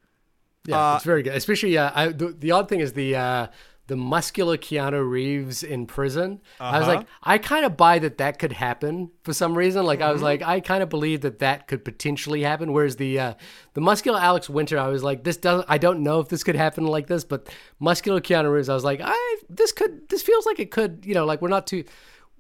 Yeah, 0.66 0.94
Uh, 0.94 0.96
it's 0.96 1.04
very 1.06 1.24
good. 1.24 1.34
Especially, 1.36 1.78
uh, 1.78 1.92
I, 1.94 2.08
the, 2.08 2.28
the 2.38 2.52
odd 2.52 2.70
thing 2.70 2.80
is 2.80 2.94
the 2.94 3.16
uh, 3.16 3.48
the 3.88 3.98
muscular 3.98 4.56
Keanu 4.56 5.06
Reeves 5.08 5.62
in 5.62 5.86
prison. 5.86 6.40
I 6.58 6.80
was 6.80 6.88
Uh-huh. 6.88 6.98
like, 7.00 7.08
I 7.22 7.38
kind 7.38 7.66
of 7.66 7.76
buy 7.76 8.00
that 8.00 8.18
that 8.18 8.40
could 8.40 8.54
happen 8.54 9.12
for 9.24 9.34
some 9.34 9.58
reason. 9.58 9.86
Like, 9.86 10.00
I 10.00 10.04
Mm-hmm. 10.06 10.14
was 10.14 10.22
like, 10.22 10.42
I 10.42 10.62
kind 10.62 10.82
of 10.82 10.88
believe 10.88 11.20
that 11.22 11.40
that 11.40 11.68
could 11.68 11.84
potentially 11.84 12.44
happen. 12.44 12.72
Whereas 12.72 12.96
the 12.96 13.20
uh, 13.20 13.34
the 13.74 13.82
muscular 13.82 14.20
Alex 14.22 14.50
Winter, 14.50 14.80
I 14.80 14.88
was 14.88 15.04
like, 15.04 15.26
this 15.26 15.36
doesn't. 15.36 15.66
I 15.70 15.78
don't 15.78 16.02
know 16.02 16.22
if 16.22 16.30
this 16.30 16.46
could 16.46 16.56
happen 16.56 16.86
like 16.86 17.08
this, 17.08 17.26
but 17.26 17.50
muscular 17.80 18.22
Keanu 18.22 18.54
Reeves, 18.54 18.70
I 18.70 18.74
was 18.74 18.86
like, 18.86 19.02
I 19.04 19.38
this 19.50 19.74
could. 19.74 20.08
This 20.08 20.22
feels 20.22 20.46
like 20.46 20.60
it 20.60 20.72
could. 20.72 21.04
You 21.06 21.14
know, 21.14 21.26
like 21.26 21.42
we're 21.42 21.50
not 21.50 21.68
too. 21.68 21.84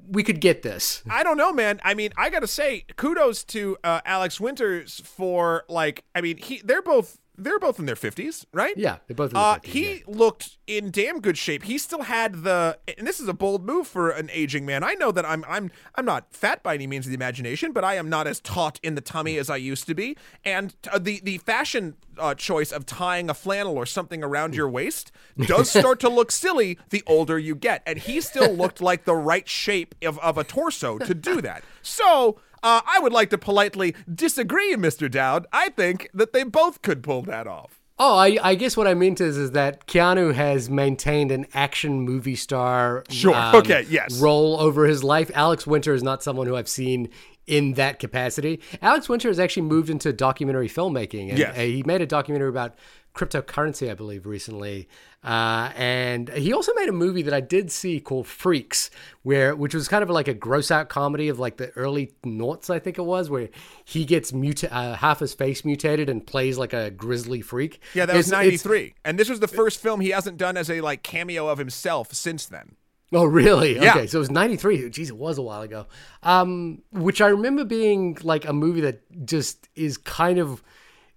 We 0.08 0.24
could 0.24 0.40
get 0.42 0.64
this. 0.64 1.02
I 1.10 1.24
don't 1.24 1.38
know, 1.38 1.52
man. 1.54 1.80
I 1.84 1.94
mean, 1.94 2.12
I 2.18 2.30
gotta 2.30 2.48
say, 2.48 2.86
kudos 2.98 3.44
to 3.46 3.78
uh, 3.84 4.00
Alex 4.06 4.40
Winters 4.40 5.02
for 5.04 5.64
like. 5.68 6.06
I 6.16 6.22
mean, 6.22 6.38
he 6.38 6.62
they're 6.64 6.82
both 6.82 7.20
they're 7.38 7.60
both 7.60 7.80
in 7.80 7.86
their 7.86 7.96
fifties, 7.96 8.46
right? 8.54 8.78
Yeah, 8.78 8.98
they're 9.08 9.16
both. 9.16 9.34
Uh, 9.34 9.56
50s, 9.56 9.66
he 9.66 9.92
yeah. 9.92 10.00
looked 10.08 10.58
in 10.68 10.92
damn 10.92 11.20
good 11.20 11.38
shape. 11.38 11.64
He 11.64 11.78
still 11.78 12.04
had 12.04 12.44
the, 12.44 12.78
and 12.98 13.08
this 13.08 13.20
is 13.20 13.28
a 13.28 13.34
bold 13.34 13.66
move 13.66 13.88
for 13.88 14.12
an 14.12 14.30
aging 14.32 14.66
man. 14.66 14.84
I 14.84 14.94
know 14.94 15.12
that 15.12 15.26
I'm, 15.26 15.44
I'm, 15.48 15.72
I'm 15.96 16.06
not 16.06 16.32
fat 16.32 16.62
by 16.62 16.76
any 16.76 16.86
means 16.86 17.06
of 17.06 17.10
the 17.10 17.16
imagination, 17.16 17.72
but 17.72 17.84
I 17.84 17.96
am 17.96 18.10
not 18.10 18.28
as 18.28 18.40
taut 18.40 18.80
in 18.84 18.96
the 18.96 19.02
tummy 19.02 19.38
as 19.38 19.50
I 19.50 19.58
used 19.58 19.88
to 19.88 19.96
be. 19.96 20.16
And 20.46 20.76
uh, 20.92 21.00
the, 21.00 21.22
the 21.24 21.40
fashion 21.40 21.96
uh, 22.18 22.36
choice 22.36 22.72
of 22.72 22.86
tying 22.86 23.30
a 23.30 23.34
flannel 23.34 23.78
or 23.78 23.86
something 23.86 24.24
around 24.24 24.54
your 24.54 24.70
waist 24.70 25.12
does 25.48 25.70
start 25.80 26.00
to 26.02 26.10
look 26.10 26.32
silly 26.32 26.78
the 26.92 27.04
older 27.08 27.40
you 27.40 27.56
get. 27.56 27.82
And 27.88 27.98
he 27.98 28.22
still 28.22 28.54
looked 28.54 28.80
like 28.82 29.06
the 29.06 29.16
right 29.16 29.48
shape 29.50 29.96
of, 30.04 30.20
of 30.20 30.38
a 30.38 30.44
torso 30.44 30.98
to 31.00 31.14
do 31.14 31.42
that. 31.42 31.64
So. 31.82 32.40
Uh, 32.64 32.82
I 32.86 33.00
would 33.00 33.14
like 33.14 33.30
to 33.32 33.38
politely 33.38 33.94
disagree, 34.14 34.76
Mr. 34.76 35.12
Dowd. 35.12 35.46
I 35.52 35.70
think 35.70 36.10
that 36.14 36.34
they 36.34 36.44
both 36.44 36.82
could 36.82 37.04
pull 37.04 37.22
that 37.24 37.46
off. 37.46 37.80
Oh, 38.00 38.16
I, 38.18 38.38
I 38.42 38.56
guess 38.56 38.76
what 38.76 38.88
I 38.88 38.96
meant 38.96 39.22
is 39.22 39.38
is 39.38 39.52
that 39.52 39.86
Keanu 39.86 40.34
has 40.34 40.70
maintained 40.70 41.32
an 41.32 41.46
action 41.54 42.00
movie 42.02 42.36
star 42.36 43.00
um, 43.00 43.04
Sure. 43.10 43.56
Okay, 43.58 43.86
yes. 43.90 44.20
role 44.20 44.58
over 44.60 44.86
his 44.86 45.04
life. 45.04 45.30
Alex 45.36 45.68
Winter 45.68 45.94
is 45.94 46.02
not 46.02 46.24
someone 46.24 46.48
who 46.48 46.56
I've 46.56 46.68
seen 46.68 47.10
in 47.46 47.74
that 47.74 48.00
capacity. 48.00 48.62
Alex 48.82 49.08
Winter 49.10 49.28
has 49.28 49.40
actually 49.40 49.64
moved 49.64 49.90
into 49.92 50.12
documentary 50.14 50.70
filmmaking. 50.70 51.30
And, 51.30 51.38
Yes. 51.38 51.56
uh, 51.56 51.62
he 51.62 51.84
made 51.86 52.02
a 52.02 52.06
documentary 52.08 52.50
about 52.50 52.74
cryptocurrency, 53.16 53.90
I 53.90 53.94
believe, 53.94 54.26
recently. 54.26 54.88
Uh, 55.24 55.72
and 55.78 56.30
he 56.30 56.52
also 56.52 56.74
made 56.76 56.90
a 56.90 56.94
movie 56.94 57.22
that 57.22 57.34
I 57.34 57.40
did 57.40 57.72
see 57.72 58.00
called 58.00 58.28
Freaks, 58.28 58.90
where 59.22 59.56
which 59.56 59.74
was 59.74 59.88
kind 59.88 60.04
of 60.04 60.10
like 60.10 60.28
a 60.28 60.34
gross 60.34 60.70
out 60.72 60.90
comedy 60.90 61.30
of 61.30 61.40
like 61.40 61.58
the 61.58 61.70
early 61.78 62.12
noughts, 62.26 62.70
I 62.70 62.80
think 62.80 62.98
it 62.98 63.04
was, 63.04 63.30
where 63.30 63.50
he 63.86 64.04
gets 64.04 64.34
muta- 64.34 64.74
uh, 64.74 64.96
half 64.96 65.20
his 65.20 65.34
face 65.34 65.64
mutated 65.64 66.10
and 66.10 66.26
plays 66.28 66.58
like 66.58 66.74
a 66.74 66.92
grizzly 66.92 67.40
freak. 67.42 67.80
Yeah, 67.94 68.06
that 68.06 68.16
was 68.18 68.28
It's- 68.28 68.46
it's- 68.48 68.66
'93, 68.66 68.96
and 69.06 69.18
this 69.18 69.30
was 69.30 69.40
the 69.40 69.48
first 69.48 69.80
film 69.82 70.02
he 70.02 70.10
hasn't 70.10 70.38
done 70.38 70.58
as 70.58 70.70
a 70.70 70.82
like 70.82 71.04
cameo 71.04 71.48
of 71.48 71.58
himself 71.58 72.14
since 72.14 72.46
then. 72.46 72.76
Oh, 73.16 73.26
really? 73.26 73.76
Yeah. 73.76 73.92
Okay, 73.92 74.08
so 74.08 74.18
it 74.18 74.22
was 74.22 74.32
93. 74.32 74.90
Jeez, 74.90 75.10
it 75.10 75.16
was 75.18 75.38
a 75.38 75.44
while 75.44 75.62
ago. 75.62 75.86
Um, 76.24 76.82
which 76.92 77.22
I 77.22 77.28
remember 77.28 77.64
being 77.64 78.18
like 78.24 78.44
a 78.44 78.54
movie 78.54 78.82
that 78.82 79.02
just 79.28 79.70
is 79.76 79.98
kind 80.00 80.40
of, 80.40 80.64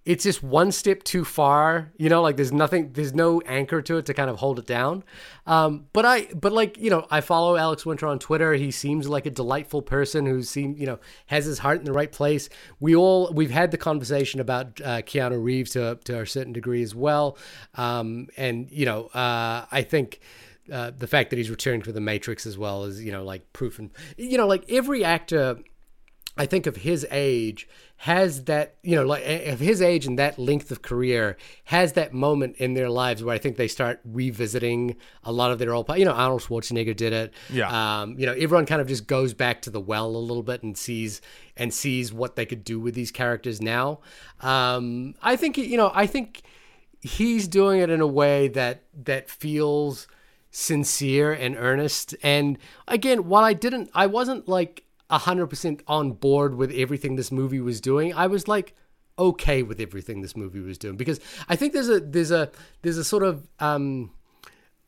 it's 0.06 0.22
just 0.22 0.40
one 0.40 0.70
step 0.70 1.02
too 1.02 1.24
far. 1.24 1.90
You 1.98 2.08
know, 2.08 2.22
like 2.22 2.36
there's 2.36 2.52
nothing, 2.52 2.92
there's 2.92 3.12
no 3.12 3.40
anchor 3.40 3.82
to 3.82 3.96
it 3.98 4.06
to 4.06 4.14
kind 4.14 4.30
of 4.30 4.36
hold 4.36 4.60
it 4.60 4.66
down. 4.66 5.02
Um, 5.46 5.86
but 5.92 6.06
I, 6.06 6.28
but 6.32 6.52
like, 6.52 6.78
you 6.78 6.90
know, 6.90 7.08
I 7.10 7.20
follow 7.20 7.56
Alex 7.56 7.84
Winter 7.84 8.06
on 8.06 8.20
Twitter. 8.20 8.54
He 8.54 8.70
seems 8.70 9.08
like 9.08 9.26
a 9.26 9.30
delightful 9.30 9.82
person 9.82 10.24
who 10.24 10.44
seems, 10.44 10.78
you 10.78 10.86
know, 10.86 11.00
has 11.26 11.44
his 11.44 11.58
heart 11.58 11.80
in 11.80 11.84
the 11.84 11.92
right 11.92 12.10
place. 12.10 12.48
We 12.78 12.94
all, 12.94 13.32
we've 13.32 13.50
had 13.50 13.72
the 13.72 13.78
conversation 13.78 14.38
about 14.38 14.80
uh, 14.80 15.02
Keanu 15.02 15.42
Reeves 15.42 15.72
to, 15.72 15.98
to 16.04 16.20
a 16.20 16.26
certain 16.26 16.52
degree 16.52 16.84
as 16.84 16.94
well. 16.94 17.36
Um, 17.74 18.28
and, 18.36 18.70
you 18.70 18.86
know, 18.86 19.06
uh, 19.08 19.66
I 19.72 19.82
think, 19.82 20.20
uh, 20.72 20.92
the 20.96 21.08
fact 21.08 21.30
that 21.30 21.36
he's 21.36 21.50
returning 21.50 21.82
to 21.82 21.92
the 21.92 22.00
Matrix 22.00 22.46
as 22.46 22.56
well 22.56 22.84
is, 22.84 23.02
you 23.02 23.10
know, 23.10 23.24
like 23.24 23.52
proof 23.52 23.80
and, 23.80 23.90
you 24.16 24.38
know, 24.38 24.46
like 24.46 24.64
every 24.68 25.04
actor 25.04 25.58
I 26.36 26.46
think 26.46 26.66
of 26.66 26.76
his 26.76 27.06
age 27.10 27.68
has 27.98 28.44
that 28.44 28.76
you 28.82 28.94
know 28.94 29.04
like 29.04 29.24
of 29.46 29.58
his 29.58 29.80
age 29.80 30.06
and 30.06 30.18
that 30.18 30.38
length 30.38 30.70
of 30.70 30.82
career 30.82 31.36
has 31.64 31.94
that 31.94 32.12
moment 32.12 32.54
in 32.58 32.74
their 32.74 32.90
lives 32.90 33.24
where 33.24 33.34
I 33.34 33.38
think 33.38 33.56
they 33.56 33.68
start 33.68 34.00
revisiting 34.04 34.96
a 35.24 35.32
lot 35.32 35.50
of 35.50 35.58
their 35.58 35.72
old 35.72 35.88
you 35.96 36.04
know 36.04 36.12
Arnold 36.12 36.42
Schwarzenegger 36.42 36.94
did 36.94 37.12
it. 37.12 37.32
Yeah. 37.50 38.00
um, 38.02 38.18
you 38.18 38.26
know 38.26 38.32
everyone 38.32 38.66
kind 38.66 38.82
of 38.82 38.88
just 38.88 39.06
goes 39.06 39.32
back 39.32 39.62
to 39.62 39.70
the 39.70 39.80
well 39.80 40.06
a 40.06 40.18
little 40.18 40.42
bit 40.42 40.62
and 40.62 40.76
sees 40.76 41.22
and 41.56 41.72
sees 41.72 42.12
what 42.12 42.36
they 42.36 42.44
could 42.44 42.64
do 42.64 42.78
with 42.78 42.94
these 42.94 43.10
characters 43.10 43.62
now. 43.62 44.00
Um, 44.40 45.14
I 45.22 45.36
think 45.36 45.56
you 45.56 45.78
know 45.78 45.90
I 45.94 46.06
think 46.06 46.42
he's 47.00 47.48
doing 47.48 47.80
it 47.80 47.88
in 47.88 48.02
a 48.02 48.06
way 48.06 48.48
that 48.48 48.82
that 49.04 49.30
feels 49.30 50.06
sincere 50.50 51.32
and 51.32 51.56
earnest. 51.56 52.14
And 52.22 52.58
again 52.86 53.26
while 53.26 53.44
I 53.44 53.54
didn't 53.54 53.90
I 53.94 54.06
wasn't 54.06 54.48
like 54.48 54.82
100% 55.10 55.80
on 55.86 56.12
board 56.12 56.54
with 56.54 56.72
everything 56.72 57.16
this 57.16 57.30
movie 57.30 57.60
was 57.60 57.80
doing. 57.80 58.14
I 58.14 58.26
was 58.26 58.48
like 58.48 58.74
okay 59.18 59.62
with 59.62 59.80
everything 59.80 60.20
this 60.20 60.36
movie 60.36 60.60
was 60.60 60.78
doing 60.78 60.96
because 60.96 61.20
I 61.48 61.56
think 61.56 61.72
there's 61.72 61.88
a 61.88 62.00
there's 62.00 62.30
a 62.30 62.50
there's 62.82 62.98
a 62.98 63.04
sort 63.04 63.22
of 63.22 63.48
um 63.58 64.10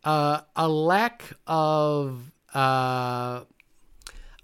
uh, 0.05 0.41
a 0.55 0.69
lack 0.69 1.25
of 1.47 2.31
uh 2.55 3.45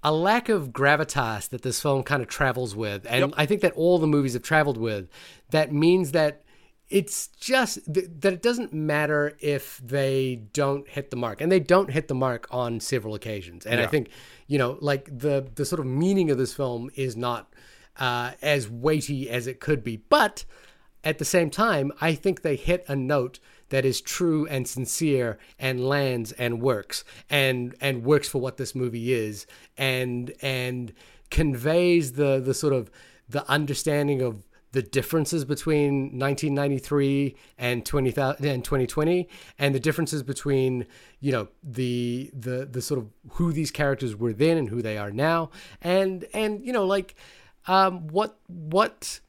a 0.03 0.11
lack 0.11 0.49
of 0.49 0.69
gravitas 0.69 1.49
that 1.49 1.61
this 1.61 1.81
film 1.81 2.03
kind 2.03 2.21
of 2.21 2.27
travels 2.27 2.75
with 2.75 3.05
and 3.09 3.33
I 3.37 3.45
think 3.45 3.61
that 3.61 3.73
all 3.73 3.99
the 3.99 4.07
movies 4.07 4.33
have 4.33 4.43
traveled 4.43 4.77
with 4.77 5.09
that 5.51 5.71
means 5.71 6.11
that 6.11 6.43
it's 6.89 7.27
just 7.27 7.79
th- 7.91 8.07
that 8.19 8.33
it 8.33 8.41
doesn't 8.41 8.73
matter 8.73 9.35
if 9.39 9.79
they 9.83 10.41
don't 10.53 10.87
hit 10.87 11.09
the 11.09 11.17
mark 11.17 11.41
and 11.41 11.51
they 11.51 11.59
don't 11.59 11.91
hit 11.91 12.07
the 12.07 12.15
mark 12.15 12.47
on 12.51 12.79
several 12.79 13.15
occasions. 13.15 13.65
And 13.65 13.79
i 13.81 13.87
think 13.87 14.09
you 14.47 14.57
know 14.57 14.77
like 14.81 15.05
the 15.05 15.47
the 15.55 15.65
sort 15.65 15.79
of 15.79 15.85
meaning 15.85 16.29
of 16.31 16.37
this 16.37 16.53
film 16.53 16.89
is 16.95 17.15
not 17.15 17.53
uh, 17.97 18.31
as 18.41 18.69
weighty 18.69 19.29
as 19.29 19.47
it 19.47 19.59
could 19.59 19.83
be. 19.83 19.97
But 19.97 20.45
at 21.05 21.19
the 21.19 21.25
same 21.25 21.51
time 21.51 21.91
i 22.01 22.13
think 22.13 22.41
they 22.41 22.55
hit 22.55 22.83
a 22.87 22.95
note 22.95 23.39
that 23.69 23.85
is 23.85 24.01
true 24.01 24.45
and 24.47 24.67
sincere 24.67 25.37
and 25.59 25.87
lands 25.87 26.31
and 26.33 26.61
works 26.61 27.03
and 27.29 27.75
and 27.79 28.03
works 28.03 28.27
for 28.27 28.41
what 28.41 28.57
this 28.57 28.75
movie 28.75 29.13
is 29.13 29.45
and 29.77 30.33
and 30.41 30.91
conveys 31.29 32.13
the 32.13 32.39
the 32.39 32.53
sort 32.53 32.73
of 32.73 32.91
the 33.29 33.47
understanding 33.49 34.21
of 34.21 34.43
the 34.75 34.81
differences 34.81 35.45
between 35.45 36.19
1993 36.19 37.33
and 37.57 37.85
20, 37.85 38.09
and 38.09 38.63
2020 38.63 39.29
and 39.57 39.73
the 39.73 39.79
differences 39.79 40.21
between 40.21 40.85
you 41.21 41.31
know 41.31 41.47
the 41.63 42.29
the 42.33 42.65
the 42.65 42.81
sort 42.81 42.99
of 42.99 43.07
who 43.31 43.53
these 43.53 43.71
characters 43.71 44.17
were 44.17 44.33
then 44.33 44.57
and 44.57 44.67
who 44.67 44.81
they 44.81 44.97
are 44.97 45.11
now. 45.11 45.49
And 45.81 46.25
and 46.33 46.61
you 46.65 46.73
know 46.73 46.85
like 46.85 47.15
um 47.67 48.09
what 48.09 48.37
what 48.47 49.21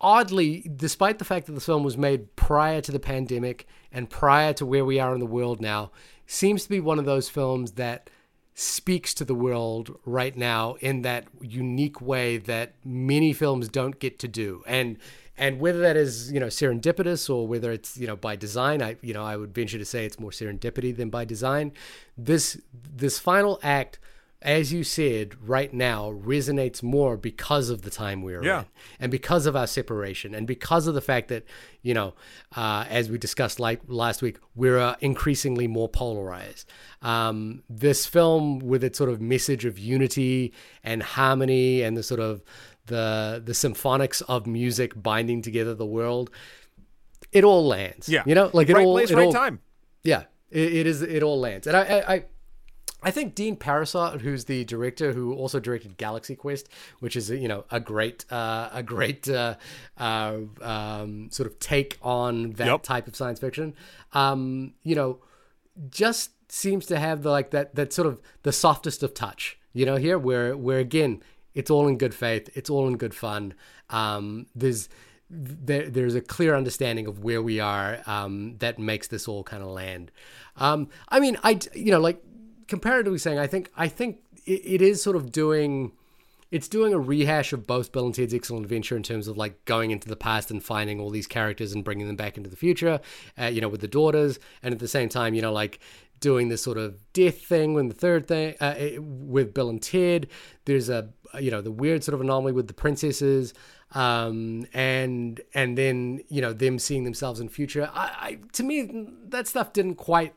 oddly 0.00 0.66
despite 0.74 1.18
the 1.18 1.26
fact 1.26 1.44
that 1.44 1.52
the 1.52 1.60
film 1.60 1.84
was 1.84 1.98
made 1.98 2.34
prior 2.34 2.80
to 2.80 2.90
the 2.90 3.00
pandemic 3.00 3.66
and 3.92 4.08
prior 4.08 4.54
to 4.54 4.64
where 4.64 4.84
we 4.84 4.98
are 4.98 5.12
in 5.12 5.20
the 5.20 5.26
world 5.26 5.60
now 5.60 5.90
seems 6.26 6.62
to 6.62 6.70
be 6.70 6.80
one 6.80 6.98
of 6.98 7.04
those 7.04 7.28
films 7.28 7.72
that 7.72 8.08
speaks 8.60 9.14
to 9.14 9.24
the 9.24 9.36
world 9.36 9.96
right 10.04 10.36
now 10.36 10.74
in 10.80 11.02
that 11.02 11.24
unique 11.40 12.00
way 12.00 12.36
that 12.38 12.72
many 12.84 13.32
films 13.32 13.68
don't 13.68 14.00
get 14.00 14.18
to 14.18 14.26
do. 14.26 14.64
And 14.66 14.98
and 15.36 15.60
whether 15.60 15.78
that 15.78 15.96
is 15.96 16.32
you 16.32 16.40
know 16.40 16.48
serendipitous 16.48 17.32
or 17.32 17.46
whether 17.46 17.70
it's 17.70 17.96
you 17.96 18.08
know 18.08 18.16
by 18.16 18.34
design 18.34 18.82
i 18.82 18.96
you 19.00 19.14
know 19.14 19.22
i 19.22 19.36
would 19.36 19.54
venture 19.54 19.78
to 19.78 19.84
say 19.84 20.04
it's 20.04 20.18
more 20.18 20.32
serendipity 20.32 20.94
than 20.96 21.08
by 21.08 21.24
design. 21.24 21.70
This 22.16 22.60
this 22.72 23.20
final 23.20 23.60
act 23.62 24.00
as 24.40 24.72
you 24.72 24.84
said 24.84 25.34
right 25.42 25.74
now 25.74 26.12
resonates 26.12 26.80
more 26.82 27.16
because 27.16 27.70
of 27.70 27.82
the 27.82 27.90
time 27.90 28.22
we're 28.22 28.42
Yeah. 28.44 28.60
in 28.60 28.66
and 29.00 29.10
because 29.10 29.46
of 29.46 29.56
our 29.56 29.66
separation 29.66 30.32
and 30.34 30.46
because 30.46 30.86
of 30.86 30.94
the 30.94 31.00
fact 31.00 31.26
that 31.28 31.44
you 31.82 31.92
know 31.92 32.14
uh, 32.56 32.84
as 32.88 33.10
we 33.10 33.18
discussed 33.18 33.58
like 33.58 33.80
last 33.88 34.22
week 34.22 34.38
we're 34.54 34.78
uh, 34.78 34.94
increasingly 35.00 35.66
more 35.66 35.88
polarized 35.88 36.70
um, 37.02 37.62
this 37.68 38.06
film 38.06 38.60
with 38.60 38.84
its 38.84 38.96
sort 38.96 39.10
of 39.10 39.20
message 39.20 39.64
of 39.64 39.76
unity 39.78 40.52
and 40.84 41.02
harmony 41.02 41.82
and 41.82 41.96
the 41.96 42.02
sort 42.02 42.20
of 42.20 42.42
the 42.86 43.42
the 43.44 43.52
symphonics 43.52 44.22
of 44.28 44.46
music 44.46 44.92
binding 45.02 45.42
together 45.42 45.74
the 45.74 45.84
world 45.86 46.30
it 47.32 47.42
all 47.42 47.66
lands 47.66 48.08
Yeah. 48.08 48.22
you 48.24 48.34
know 48.36 48.50
like 48.52 48.68
it 48.68 48.74
right 48.74 48.86
all 48.86 48.94
place, 48.94 49.10
it 49.10 49.16
right 49.16 49.26
all, 49.26 49.32
time. 49.32 49.60
yeah, 50.04 50.24
it, 50.50 50.72
it 50.74 50.86
is. 50.86 51.02
It 51.02 51.22
all 51.22 51.38
lands, 51.38 51.66
and 51.66 51.76
I, 51.76 51.82
I, 51.82 52.14
I, 52.14 52.24
I 53.02 53.10
think 53.12 53.34
Dean 53.34 53.56
Parisot, 53.56 54.20
who's 54.22 54.46
the 54.46 54.64
director, 54.64 55.12
who 55.12 55.32
also 55.34 55.60
directed 55.60 55.96
Galaxy 55.98 56.34
Quest, 56.34 56.68
which 56.98 57.14
is 57.16 57.30
you 57.30 57.46
know 57.48 57.64
a 57.70 57.78
great, 57.80 58.24
uh, 58.30 58.70
a 58.72 58.82
great 58.82 59.28
uh, 59.28 59.54
uh, 59.98 60.38
um, 60.60 61.30
sort 61.30 61.46
of 61.46 61.58
take 61.60 61.96
on 62.02 62.52
that 62.52 62.66
Yep. 62.66 62.82
type 62.82 63.06
of 63.06 63.14
science 63.14 63.38
fiction. 63.38 63.74
Um, 64.12 64.74
you 64.82 64.94
know, 64.96 65.18
just 65.90 66.30
seems 66.50 66.86
to 66.86 66.98
have 66.98 67.22
the 67.22 67.30
like 67.30 67.50
that 67.50 67.74
that 67.76 67.92
sort 67.92 68.08
of 68.08 68.20
the 68.42 68.52
softest 68.52 69.02
of 69.02 69.14
touch. 69.14 69.58
You 69.72 69.86
know, 69.86 69.96
here 69.96 70.18
where 70.18 70.56
where 70.56 70.78
again 70.78 71.22
it's 71.54 71.70
all 71.70 71.86
in 71.86 71.98
good 71.98 72.14
faith, 72.14 72.50
it's 72.56 72.68
all 72.70 72.88
in 72.88 72.96
good 72.96 73.14
fun. 73.14 73.54
Um, 73.90 74.46
there's 74.56 74.88
there, 75.30 75.88
there's 75.90 76.14
a 76.14 76.22
clear 76.22 76.56
understanding 76.56 77.06
of 77.06 77.22
where 77.22 77.42
we 77.42 77.60
are 77.60 78.00
um, 78.06 78.56
that 78.58 78.78
makes 78.78 79.08
this 79.08 79.28
all 79.28 79.44
kind 79.44 79.62
of 79.62 79.68
land. 79.68 80.10
Um, 80.56 80.88
I 81.10 81.20
mean, 81.20 81.36
I 81.44 81.58
you 81.74 81.92
know 81.92 82.00
like 82.00 82.22
comparatively 82.68 83.18
saying, 83.18 83.38
I 83.38 83.46
think 83.46 83.70
I 83.76 83.88
think 83.88 84.18
it, 84.46 84.62
it 84.64 84.82
is 84.82 85.02
sort 85.02 85.16
of 85.16 85.32
doing 85.32 85.92
it's 86.50 86.68
doing 86.68 86.94
a 86.94 86.98
rehash 86.98 87.52
of 87.52 87.66
both 87.66 87.92
Bill 87.92 88.06
and 88.06 88.14
Ted's 88.14 88.32
Excellent 88.32 88.64
Adventure 88.64 88.96
in 88.96 89.02
terms 89.02 89.28
of 89.28 89.36
like 89.36 89.64
going 89.66 89.90
into 89.90 90.08
the 90.08 90.16
past 90.16 90.50
and 90.50 90.62
finding 90.62 90.98
all 90.98 91.10
these 91.10 91.26
characters 91.26 91.72
and 91.72 91.84
bringing 91.84 92.06
them 92.06 92.16
back 92.16 92.36
into 92.38 92.48
the 92.48 92.56
future, 92.56 93.00
uh, 93.38 93.46
you 93.46 93.60
know, 93.60 93.68
with 93.68 93.82
the 93.82 93.88
daughters, 93.88 94.38
and 94.62 94.72
at 94.72 94.80
the 94.80 94.88
same 94.88 95.08
time, 95.08 95.34
you 95.34 95.42
know, 95.42 95.52
like 95.52 95.78
doing 96.20 96.48
this 96.48 96.62
sort 96.62 96.78
of 96.78 97.00
death 97.12 97.38
thing 97.38 97.74
when 97.74 97.88
the 97.88 97.94
third 97.94 98.26
thing 98.26 98.54
uh, 98.60 98.74
with 98.98 99.52
Bill 99.54 99.68
and 99.68 99.82
Ted. 99.82 100.28
There's 100.64 100.88
a 100.88 101.08
you 101.38 101.50
know 101.50 101.60
the 101.60 101.70
weird 101.70 102.02
sort 102.02 102.14
of 102.14 102.20
anomaly 102.20 102.52
with 102.52 102.66
the 102.66 102.74
princesses, 102.74 103.52
um, 103.92 104.66
and 104.72 105.40
and 105.54 105.76
then 105.76 106.22
you 106.28 106.40
know 106.40 106.52
them 106.52 106.78
seeing 106.78 107.04
themselves 107.04 107.40
in 107.40 107.48
future. 107.48 107.90
I, 107.92 108.00
I 108.20 108.38
to 108.52 108.62
me 108.62 109.08
that 109.28 109.46
stuff 109.46 109.74
didn't 109.74 109.96
quite 109.96 110.34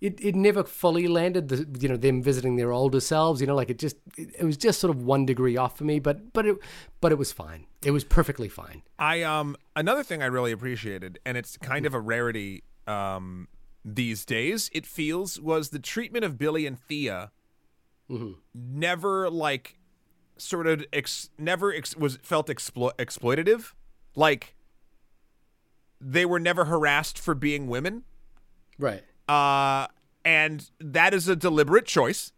it, 0.00 0.18
it 0.24 0.34
never 0.34 0.64
fully 0.64 1.06
landed 1.08 1.48
the 1.48 1.66
you 1.80 1.88
know 1.88 1.96
them 1.96 2.22
visiting 2.22 2.56
their 2.56 2.72
older 2.72 3.00
selves 3.00 3.40
you 3.40 3.46
know 3.46 3.54
like 3.54 3.70
it 3.70 3.78
just 3.78 3.96
it, 4.16 4.30
it 4.38 4.44
was 4.44 4.56
just 4.56 4.80
sort 4.80 4.94
of 4.94 5.02
one 5.02 5.26
degree 5.26 5.56
off 5.56 5.76
for 5.76 5.84
me 5.84 5.98
but 5.98 6.32
but 6.32 6.46
it 6.46 6.56
but 7.00 7.12
it 7.12 7.18
was 7.18 7.32
fine 7.32 7.66
it 7.84 7.90
was 7.90 8.04
perfectly 8.04 8.48
fine 8.48 8.82
I 8.98 9.22
um 9.22 9.56
another 9.76 10.02
thing 10.02 10.22
I 10.22 10.26
really 10.26 10.52
appreciated, 10.52 11.18
and 11.24 11.36
it's 11.36 11.56
kind 11.56 11.86
of 11.86 11.94
a 11.94 12.00
rarity 12.00 12.62
um 12.86 13.48
these 13.82 14.26
days. 14.26 14.68
It 14.74 14.84
feels 14.84 15.40
was 15.40 15.70
the 15.70 15.78
treatment 15.78 16.24
of 16.24 16.36
Billy 16.36 16.66
and 16.66 16.78
Thea. 16.78 17.30
Never 18.54 19.30
like 19.30 19.78
sort 20.36 20.66
of 20.66 20.84
ex- 20.92 21.30
never 21.38 21.72
ex- 21.72 21.96
was 21.96 22.18
felt 22.22 22.48
explo- 22.48 22.94
exploitative. 22.98 23.72
Like 24.14 24.54
they 26.00 26.26
were 26.26 26.40
never 26.40 26.66
harassed 26.66 27.18
for 27.18 27.34
being 27.34 27.68
women. 27.68 28.04
right 28.78 29.02
Uh, 29.30 29.86
and 30.24 30.70
that 30.80 31.14
is 31.14 31.28
a 31.28 31.36
deliberate 31.36 31.86
choice 31.86 32.32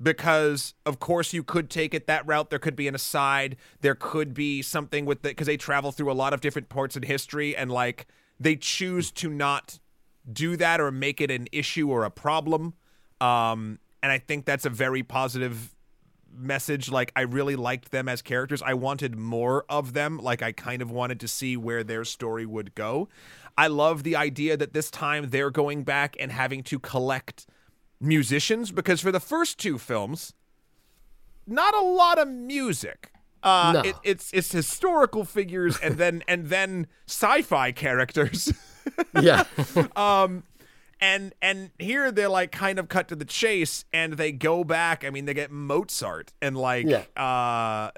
because, 0.00 0.74
of 0.84 1.00
course, 1.00 1.32
you 1.32 1.42
could 1.42 1.70
take 1.70 1.94
it 1.94 2.06
that 2.06 2.26
route. 2.26 2.50
There 2.50 2.58
could 2.58 2.76
be 2.76 2.86
an 2.86 2.94
aside. 2.94 3.56
There 3.80 3.94
could 3.94 4.34
be 4.34 4.60
something 4.60 5.06
with 5.06 5.22
the 5.22 5.30
because 5.30 5.46
they 5.46 5.56
travel 5.56 5.90
through 5.90 6.12
a 6.12 6.12
lot 6.12 6.34
of 6.34 6.42
different 6.42 6.68
parts 6.68 6.96
in 6.96 7.02
history, 7.04 7.56
and 7.56 7.72
like 7.72 8.06
they 8.38 8.56
choose 8.56 9.10
to 9.12 9.30
not 9.30 9.78
do 10.30 10.54
that 10.58 10.82
or 10.82 10.90
make 10.90 11.22
it 11.22 11.30
an 11.30 11.48
issue 11.50 11.88
or 11.88 12.04
a 12.04 12.10
problem. 12.10 12.74
Um, 13.22 13.78
and 14.02 14.12
I 14.12 14.18
think 14.18 14.44
that's 14.44 14.66
a 14.66 14.70
very 14.70 15.02
positive 15.02 15.73
message 16.36 16.90
like 16.90 17.12
i 17.16 17.20
really 17.20 17.56
liked 17.56 17.90
them 17.90 18.08
as 18.08 18.22
characters. 18.22 18.62
I 18.62 18.74
wanted 18.74 19.16
more 19.16 19.64
of 19.68 19.92
them. 19.92 20.18
Like 20.18 20.42
i 20.42 20.52
kind 20.52 20.82
of 20.82 20.90
wanted 20.90 21.20
to 21.20 21.28
see 21.28 21.56
where 21.56 21.84
their 21.84 22.04
story 22.04 22.46
would 22.46 22.74
go. 22.74 23.08
I 23.56 23.68
love 23.68 24.02
the 24.02 24.16
idea 24.16 24.56
that 24.56 24.72
this 24.72 24.90
time 24.90 25.30
they're 25.30 25.50
going 25.50 25.84
back 25.84 26.16
and 26.18 26.32
having 26.32 26.62
to 26.64 26.78
collect 26.78 27.46
musicians 28.00 28.72
because 28.72 29.00
for 29.00 29.12
the 29.12 29.20
first 29.20 29.58
two 29.58 29.78
films 29.78 30.34
not 31.46 31.74
a 31.74 31.80
lot 31.82 32.18
of 32.18 32.26
music. 32.28 33.12
Uh 33.42 33.72
No. 33.74 33.80
it, 33.82 33.96
it's 34.02 34.30
it's 34.32 34.50
historical 34.52 35.24
figures 35.24 35.78
and 35.78 35.96
then 35.96 36.22
and 36.26 36.46
then 36.46 36.86
sci-fi 37.06 37.72
characters. 37.72 38.52
Yeah 39.20 39.44
and 41.04 41.34
and 41.42 41.70
here 41.78 42.10
they're 42.10 42.28
like 42.28 42.50
kind 42.50 42.78
of 42.78 42.88
cut 42.88 43.08
to 43.08 43.14
the 43.16 43.24
chase 43.26 43.84
and 43.92 44.14
they 44.14 44.32
go 44.32 44.64
back 44.64 45.04
i 45.04 45.10
mean 45.10 45.24
they 45.26 45.34
get 45.34 45.50
mozart 45.50 46.32
and 46.40 46.56
like 46.56 46.86
Yeah. 46.86 47.02
uh 47.22 47.90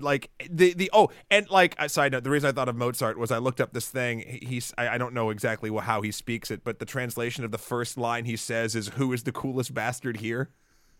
like 0.00 0.30
the 0.50 0.74
the 0.74 0.90
oh 0.92 1.10
and 1.30 1.48
like 1.50 1.76
a 1.78 1.88
side 1.88 2.12
note 2.12 2.24
the 2.24 2.30
reason 2.30 2.48
i 2.48 2.52
thought 2.52 2.68
of 2.68 2.76
mozart 2.76 3.16
was 3.18 3.30
i 3.30 3.38
looked 3.38 3.60
up 3.60 3.72
this 3.72 3.88
thing 3.88 4.40
he's 4.42 4.74
i, 4.76 4.88
I 4.88 4.98
don't 4.98 5.14
know 5.14 5.30
exactly 5.30 5.70
how 5.78 6.02
he 6.02 6.10
speaks 6.10 6.50
it 6.50 6.64
but 6.64 6.78
the 6.80 6.84
translation 6.86 7.44
of 7.44 7.50
the 7.52 7.58
first 7.58 7.96
line 7.96 8.24
he 8.24 8.36
says 8.36 8.74
is 8.74 8.88
who 8.88 9.12
is 9.12 9.22
the 9.22 9.32
coolest 9.32 9.72
bastard 9.72 10.16
here 10.18 10.50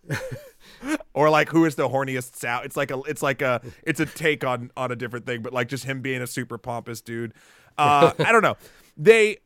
or 1.15 1.31
like 1.31 1.49
who 1.49 1.65
is 1.65 1.77
the 1.77 1.89
horniest 1.89 2.35
Sal? 2.37 2.63
It's 2.63 2.77
like 2.77 2.91
a 2.91 3.01
it's 3.07 3.23
like 3.23 3.41
a 3.41 3.61
it's 3.85 4.01
a 4.01 4.07
take 4.07 4.45
on 4.45 4.71
on 4.77 4.91
a 4.91 4.97
different 4.97 5.27
thing, 5.27 5.43
but 5.43 5.53
like 5.53 5.69
just 5.69 5.85
him 5.85 6.01
being 6.01 6.23
a 6.23 6.27
super 6.27 6.59
pompous 6.59 7.01
dude. 7.01 7.33
Uh, 7.79 8.13
I 8.19 8.33
don't 8.33 8.43
know. 8.43 8.57
They 8.97 9.39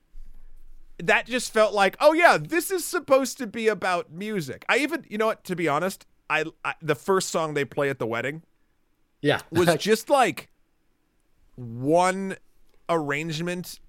that 0.99 1.27
just 1.27 1.53
felt 1.53 1.75
like 1.75 1.97
oh 2.01 2.13
yeah, 2.13 2.39
this 2.39 2.71
is 2.71 2.85
supposed 2.85 3.39
to 3.39 3.47
be 3.47 3.69
about 3.69 4.11
music. 4.13 4.65
I 4.69 4.79
even 4.79 5.05
you 5.09 5.19
know 5.19 5.27
what 5.27 5.45
to 5.45 5.57
be 5.57 5.69
honest, 5.69 6.07
I, 6.31 6.45
I 6.65 6.75
the 6.81 6.95
first 6.95 7.31
song 7.31 7.55
they 7.55 7.65
play 7.65 7.89
at 7.91 7.99
the 7.99 8.07
wedding 8.07 8.43
Yeah. 9.21 9.41
was 9.51 9.75
just 9.79 10.09
like 10.11 10.49
one 11.57 12.37
arrangement 12.89 13.81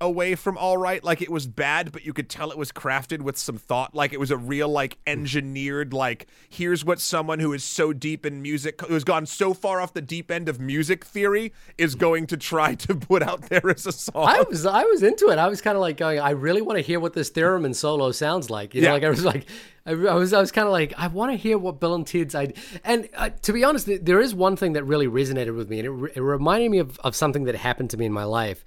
away 0.00 0.34
from 0.34 0.56
all 0.56 0.76
right 0.78 1.04
like 1.04 1.20
it 1.20 1.30
was 1.30 1.46
bad 1.46 1.92
but 1.92 2.04
you 2.04 2.12
could 2.12 2.28
tell 2.28 2.50
it 2.50 2.56
was 2.58 2.72
crafted 2.72 3.20
with 3.20 3.36
some 3.36 3.56
thought 3.58 3.94
like 3.94 4.12
it 4.12 4.18
was 4.20 4.30
a 4.30 4.36
real 4.36 4.68
like 4.68 4.96
engineered 5.06 5.92
like 5.92 6.26
here's 6.48 6.84
what 6.84 6.98
someone 7.00 7.38
who 7.38 7.52
is 7.52 7.62
so 7.62 7.92
deep 7.92 8.24
in 8.24 8.40
music 8.40 8.80
who 8.80 8.94
has 8.94 9.04
gone 9.04 9.26
so 9.26 9.52
far 9.52 9.80
off 9.80 9.92
the 9.92 10.00
deep 10.00 10.30
end 10.30 10.48
of 10.48 10.58
music 10.60 11.04
theory 11.04 11.52
is 11.78 11.94
going 11.94 12.26
to 12.26 12.36
try 12.36 12.74
to 12.74 12.94
put 12.94 13.22
out 13.22 13.42
there 13.42 13.68
as 13.70 13.86
a 13.86 13.92
song 13.92 14.26
I 14.26 14.42
was 14.48 14.64
I 14.66 14.84
was 14.84 15.02
into 15.02 15.28
it. 15.28 15.38
I 15.38 15.48
was 15.48 15.60
kind 15.60 15.76
of 15.76 15.80
like 15.80 15.96
going. 15.96 16.18
I 16.20 16.30
really 16.30 16.62
want 16.62 16.78
to 16.78 16.82
hear 16.82 17.00
what 17.00 17.12
this 17.14 17.28
theorem 17.30 17.62
theremin 17.64 17.74
solo 17.74 18.12
sounds 18.12 18.50
like. 18.50 18.74
You 18.74 18.82
know, 18.82 18.88
Yeah. 18.88 18.92
like 18.94 19.04
I 19.04 19.10
was 19.10 19.24
like, 19.24 19.46
I, 19.86 19.92
I 19.92 20.14
was 20.14 20.32
I 20.32 20.40
was 20.40 20.52
kind 20.52 20.66
of 20.66 20.72
like, 20.72 20.92
I 20.98 21.06
want 21.08 21.32
to 21.32 21.36
hear 21.36 21.56
what 21.58 21.80
Bill 21.80 21.94
and 21.94 22.06
Ted's 22.06 22.34
I. 22.34 22.52
And 22.84 23.08
uh, 23.16 23.30
to 23.42 23.52
be 23.52 23.64
honest, 23.64 23.86
th- 23.86 24.02
there 24.02 24.20
is 24.20 24.34
one 24.34 24.56
thing 24.56 24.74
that 24.74 24.84
really 24.84 25.06
resonated 25.06 25.56
with 25.56 25.68
me, 25.70 25.78
and 25.80 25.86
it, 25.86 25.90
re- 25.90 26.12
it 26.16 26.20
reminded 26.20 26.70
me 26.70 26.78
of, 26.78 26.98
of 27.00 27.16
something 27.16 27.44
that 27.44 27.54
happened 27.54 27.90
to 27.90 27.96
me 27.96 28.06
in 28.06 28.12
my 28.12 28.24
life. 28.24 28.64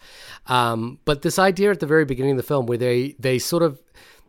Um, 0.47 0.99
but 1.05 1.21
this 1.21 1.37
idea 1.39 1.71
at 1.71 1.79
the 1.79 1.85
very 1.87 2.05
beginning 2.05 2.31
of 2.31 2.37
the 2.37 2.43
film, 2.43 2.65
where 2.65 2.77
they 2.77 3.15
they 3.19 3.39
sort 3.39 3.63
of 3.63 3.79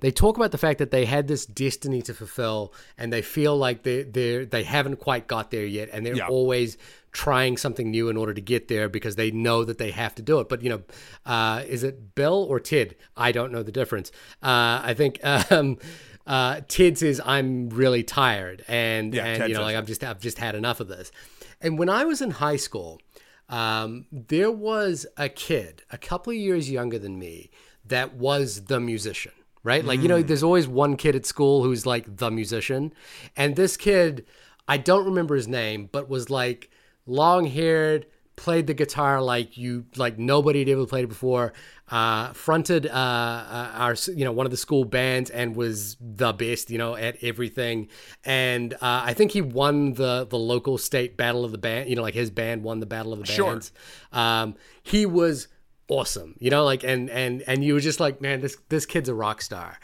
they 0.00 0.10
talk 0.10 0.36
about 0.36 0.50
the 0.50 0.58
fact 0.58 0.78
that 0.80 0.90
they 0.90 1.06
had 1.06 1.28
this 1.28 1.46
destiny 1.46 2.02
to 2.02 2.12
fulfill 2.12 2.74
and 2.98 3.10
they 3.12 3.22
feel 3.22 3.56
like 3.56 3.84
they 3.84 4.02
they 4.02 4.44
they 4.44 4.62
haven't 4.64 4.96
quite 4.96 5.26
got 5.26 5.50
there 5.50 5.64
yet 5.64 5.88
and 5.92 6.04
they're 6.04 6.16
Yeah. 6.16 6.26
always 6.28 6.76
trying 7.12 7.56
something 7.56 7.90
new 7.92 8.08
in 8.08 8.16
order 8.16 8.34
to 8.34 8.40
get 8.40 8.66
there 8.68 8.88
because 8.88 9.14
they 9.16 9.30
know 9.30 9.64
that 9.64 9.78
they 9.78 9.92
have 9.92 10.14
to 10.16 10.20
do 10.22 10.40
it 10.40 10.48
but 10.48 10.62
you 10.62 10.68
know 10.68 10.82
uh, 11.24 11.62
is 11.68 11.84
it 11.84 12.14
bill 12.16 12.44
or 12.50 12.58
tid 12.58 12.96
i 13.16 13.30
don't 13.30 13.52
know 13.52 13.62
the 13.62 13.70
difference 13.70 14.10
uh, 14.42 14.82
i 14.82 14.92
think 14.96 15.20
um, 15.52 15.78
uh, 16.26 16.60
tid 16.68 16.98
says 16.98 17.20
i'm 17.24 17.68
really 17.70 18.02
tired 18.02 18.64
and 18.68 19.14
Yeah, 19.14 19.24
and 19.24 19.38
Ted 19.40 19.48
you 19.50 19.54
know 19.54 19.62
like 19.62 19.76
i've 19.76 19.86
just 19.86 20.02
i've 20.02 20.20
just 20.20 20.38
had 20.38 20.54
enough 20.54 20.80
of 20.80 20.88
this. 20.88 21.12
And 21.60 21.78
when 21.78 21.88
i 21.88 22.04
was 22.04 22.20
in 22.22 22.30
high 22.32 22.56
school 22.56 23.00
um, 23.48 24.06
there 24.10 24.50
was 24.50 25.06
a 25.18 25.28
kid 25.28 25.82
a 25.92 25.98
couple 25.98 26.30
of 26.30 26.36
years 26.38 26.70
younger 26.70 26.98
than 26.98 27.18
me 27.18 27.50
that 27.84 28.14
was 28.14 28.64
the 28.64 28.80
musician 28.80 29.32
right? 29.62 29.84
Like 29.84 30.00
you 30.00 30.08
know 30.08 30.22
there's 30.22 30.42
always 30.42 30.68
one 30.68 30.96
kid 30.96 31.16
at 31.16 31.24
school 31.24 31.64
who's 31.64 31.86
like 31.86 32.16
the 32.18 32.30
musician. 32.30 32.92
And 33.34 33.56
this 33.56 33.76
kid 33.76 34.26
i 34.68 34.76
don't 34.76 35.04
remember 35.04 35.34
his 35.34 35.48
name 35.48 35.88
but 35.92 36.08
was 36.08 36.30
like 36.30 36.70
long 37.06 37.46
haired 37.46 38.06
played 38.36 38.66
the 38.66 38.74
guitar 38.74 39.22
like 39.22 39.56
you 39.56 39.84
like 39.96 40.18
nobody 40.18 40.58
had 40.60 40.68
ever 40.68 40.86
played 40.86 41.04
it 41.04 41.08
before 41.08 41.52
uh 41.90 42.32
fronted 42.32 42.86
uh, 42.86 42.90
uh 42.90 43.70
our 43.74 43.94
you 44.14 44.24
know 44.24 44.32
one 44.32 44.44
of 44.46 44.50
the 44.50 44.56
school 44.56 44.84
bands 44.84 45.30
and 45.30 45.54
was 45.54 45.96
the 46.00 46.32
best 46.32 46.70
you 46.70 46.78
know 46.78 46.96
at 46.96 47.16
everything. 47.22 47.88
And 48.24 48.74
uh 48.74 48.78
i 49.04 49.14
think 49.14 49.30
he 49.32 49.40
won 49.40 49.92
the 49.94 50.26
the 50.28 50.38
local 50.38 50.78
state 50.78 51.16
battle 51.16 51.44
of 51.44 51.52
the 51.52 51.58
band 51.58 51.88
you 51.88 51.96
know 51.96 52.02
like 52.02 52.14
his 52.14 52.30
band 52.30 52.62
won 52.64 52.80
the 52.80 52.86
battle 52.86 53.12
of 53.12 53.20
the 53.20 53.26
Sure. 53.26 53.50
bands. 53.52 53.72
Um 54.12 54.56
he 54.82 55.06
was 55.06 55.48
awesome 55.88 56.34
you 56.40 56.50
know 56.50 56.64
like 56.64 56.82
and 56.82 57.10
and 57.10 57.42
and 57.46 57.62
you 57.62 57.74
were 57.74 57.80
just 57.80 58.00
like 58.00 58.20
man 58.20 58.40
this 58.40 58.56
this 58.68 58.86
kid's 58.86 59.08
a 59.08 59.14
rock 59.14 59.42
star. 59.42 59.78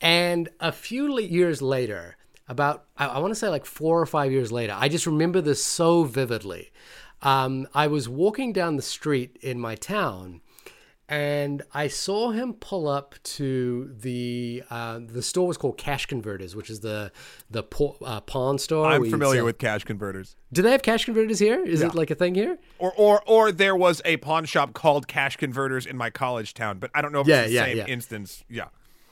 And 0.00 0.48
a 0.60 0.72
few 0.72 1.18
years 1.20 1.62
later 1.62 2.16
about 2.48 2.84
i, 2.96 3.06
I 3.06 3.18
want 3.18 3.30
to 3.32 3.34
say 3.34 3.48
like 3.48 3.64
four 3.64 4.00
or 4.00 4.06
five 4.06 4.30
years 4.30 4.52
later 4.52 4.74
i 4.78 4.88
just 4.88 5.06
remember 5.06 5.40
this 5.40 5.64
so 5.64 6.04
vividly 6.04 6.70
um, 7.22 7.66
i 7.74 7.86
was 7.86 8.08
walking 8.08 8.52
down 8.52 8.76
the 8.76 8.82
street 8.82 9.36
in 9.40 9.58
my 9.60 9.74
town 9.74 10.40
and 11.08 11.62
I 11.72 11.86
saw 11.86 12.32
him 12.32 12.54
pull 12.54 12.88
up 12.88 13.14
to 13.22 13.94
the 13.96 14.64
uh, 14.70 14.98
the 15.00 15.22
store 15.22 15.46
was 15.46 15.56
called 15.56 15.78
Cash 15.78 16.06
Converters, 16.06 16.56
which 16.56 16.68
is 16.68 16.80
the 16.80 17.12
the 17.48 17.62
po- 17.62 17.96
uh, 18.04 18.20
pawn 18.22 18.58
store. 18.58 18.86
i'm 18.88 19.08
familiar 19.08 19.44
with 19.44 19.56
cash 19.58 19.84
converters 19.84 20.34
Do 20.52 20.62
they 20.62 20.72
have 20.72 20.82
cash 20.82 21.04
converters 21.04 21.38
here? 21.38 21.64
Is 21.64 21.80
it 21.80 21.94
like 21.94 22.10
a 22.10 22.16
thing 22.16 22.34
here? 22.34 22.58
or 22.80 22.92
or 22.96 23.22
or 23.24 23.52
there 23.52 23.76
was 23.76 24.02
a 24.04 24.16
pawn 24.16 24.46
shop 24.46 24.72
called 24.72 25.06
cash 25.06 25.36
converters 25.36 25.86
in 25.86 25.96
my 25.96 26.10
college 26.10 26.54
town 26.54 26.78
but 26.80 26.90
i 26.92 27.00
don't 27.00 27.12
know 27.12 27.20
if 27.20 27.28
Yeah, 27.28 27.42
it's 27.42 27.50
the 27.50 27.54
yeah, 27.54 27.64
same 27.66 27.76
yeah. 27.76 27.86
instance 27.86 28.42
yeah 28.50 28.68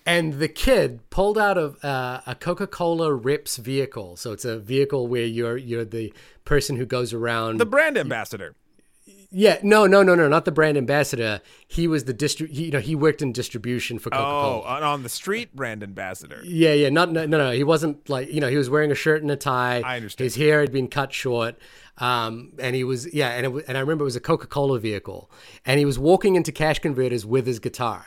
And 0.06 0.34
the 0.34 0.48
kid 0.48 1.08
pulled 1.08 1.38
out 1.38 1.56
of 1.56 1.82
uh, 1.82 2.20
a 2.26 2.34
Coca-Cola 2.34 3.12
Rips 3.12 3.56
vehicle. 3.56 4.16
So 4.16 4.32
it's 4.32 4.44
a 4.44 4.58
vehicle 4.58 5.06
where 5.06 5.24
you're 5.24 5.56
you're 5.56 5.84
the 5.84 6.12
person 6.44 6.76
who 6.76 6.84
goes 6.84 7.12
around. 7.14 7.58
the 7.58 7.66
brand 7.66 7.96
ambassador 7.96 8.54
yeah, 9.36 9.58
no, 9.64 9.86
no, 9.86 10.04
no, 10.04 10.14
no, 10.14 10.28
not 10.28 10.44
the 10.44 10.52
brand 10.52 10.76
ambassador. 10.78 11.40
He 11.66 11.88
was 11.88 12.04
the 12.04 12.14
distri- 12.14 12.48
he, 12.48 12.66
You 12.66 12.70
know, 12.70 12.78
he 12.78 12.94
worked 12.94 13.20
in 13.20 13.32
distribution 13.32 13.98
for 13.98 14.10
Coca-Cola. 14.10 14.62
oh 14.64 14.84
on 14.84 15.02
the 15.02 15.08
street 15.08 15.56
brand 15.56 15.82
ambassador 15.82 16.40
Yeah, 16.44 16.72
yeah, 16.72 16.88
not 16.88 17.10
no, 17.10 17.26
no, 17.26 17.38
no. 17.38 17.50
He 17.50 17.64
wasn't 17.64 18.08
like 18.08 18.32
you 18.32 18.40
know. 18.40 18.48
He 18.48 18.56
was 18.56 18.70
wearing 18.70 18.92
a 18.92 18.94
shirt 18.94 19.22
and 19.22 19.30
a 19.32 19.36
tie. 19.36 19.82
I 19.84 19.96
understand. 19.96 20.24
His 20.26 20.36
hair 20.36 20.60
had 20.60 20.70
been 20.70 20.86
cut 20.86 21.12
short, 21.12 21.58
um, 21.98 22.52
and 22.60 22.76
he 22.76 22.84
was 22.84 23.12
yeah, 23.12 23.30
and 23.30 23.46
it, 23.46 23.64
and 23.66 23.76
I 23.76 23.80
remember 23.80 24.02
it 24.02 24.06
was 24.06 24.16
a 24.16 24.20
Coca 24.20 24.46
Cola 24.46 24.78
vehicle, 24.78 25.28
and 25.66 25.80
he 25.80 25.84
was 25.84 25.98
walking 25.98 26.36
into 26.36 26.52
cash 26.52 26.78
converters 26.78 27.26
with 27.26 27.44
his 27.44 27.58
guitar, 27.58 28.06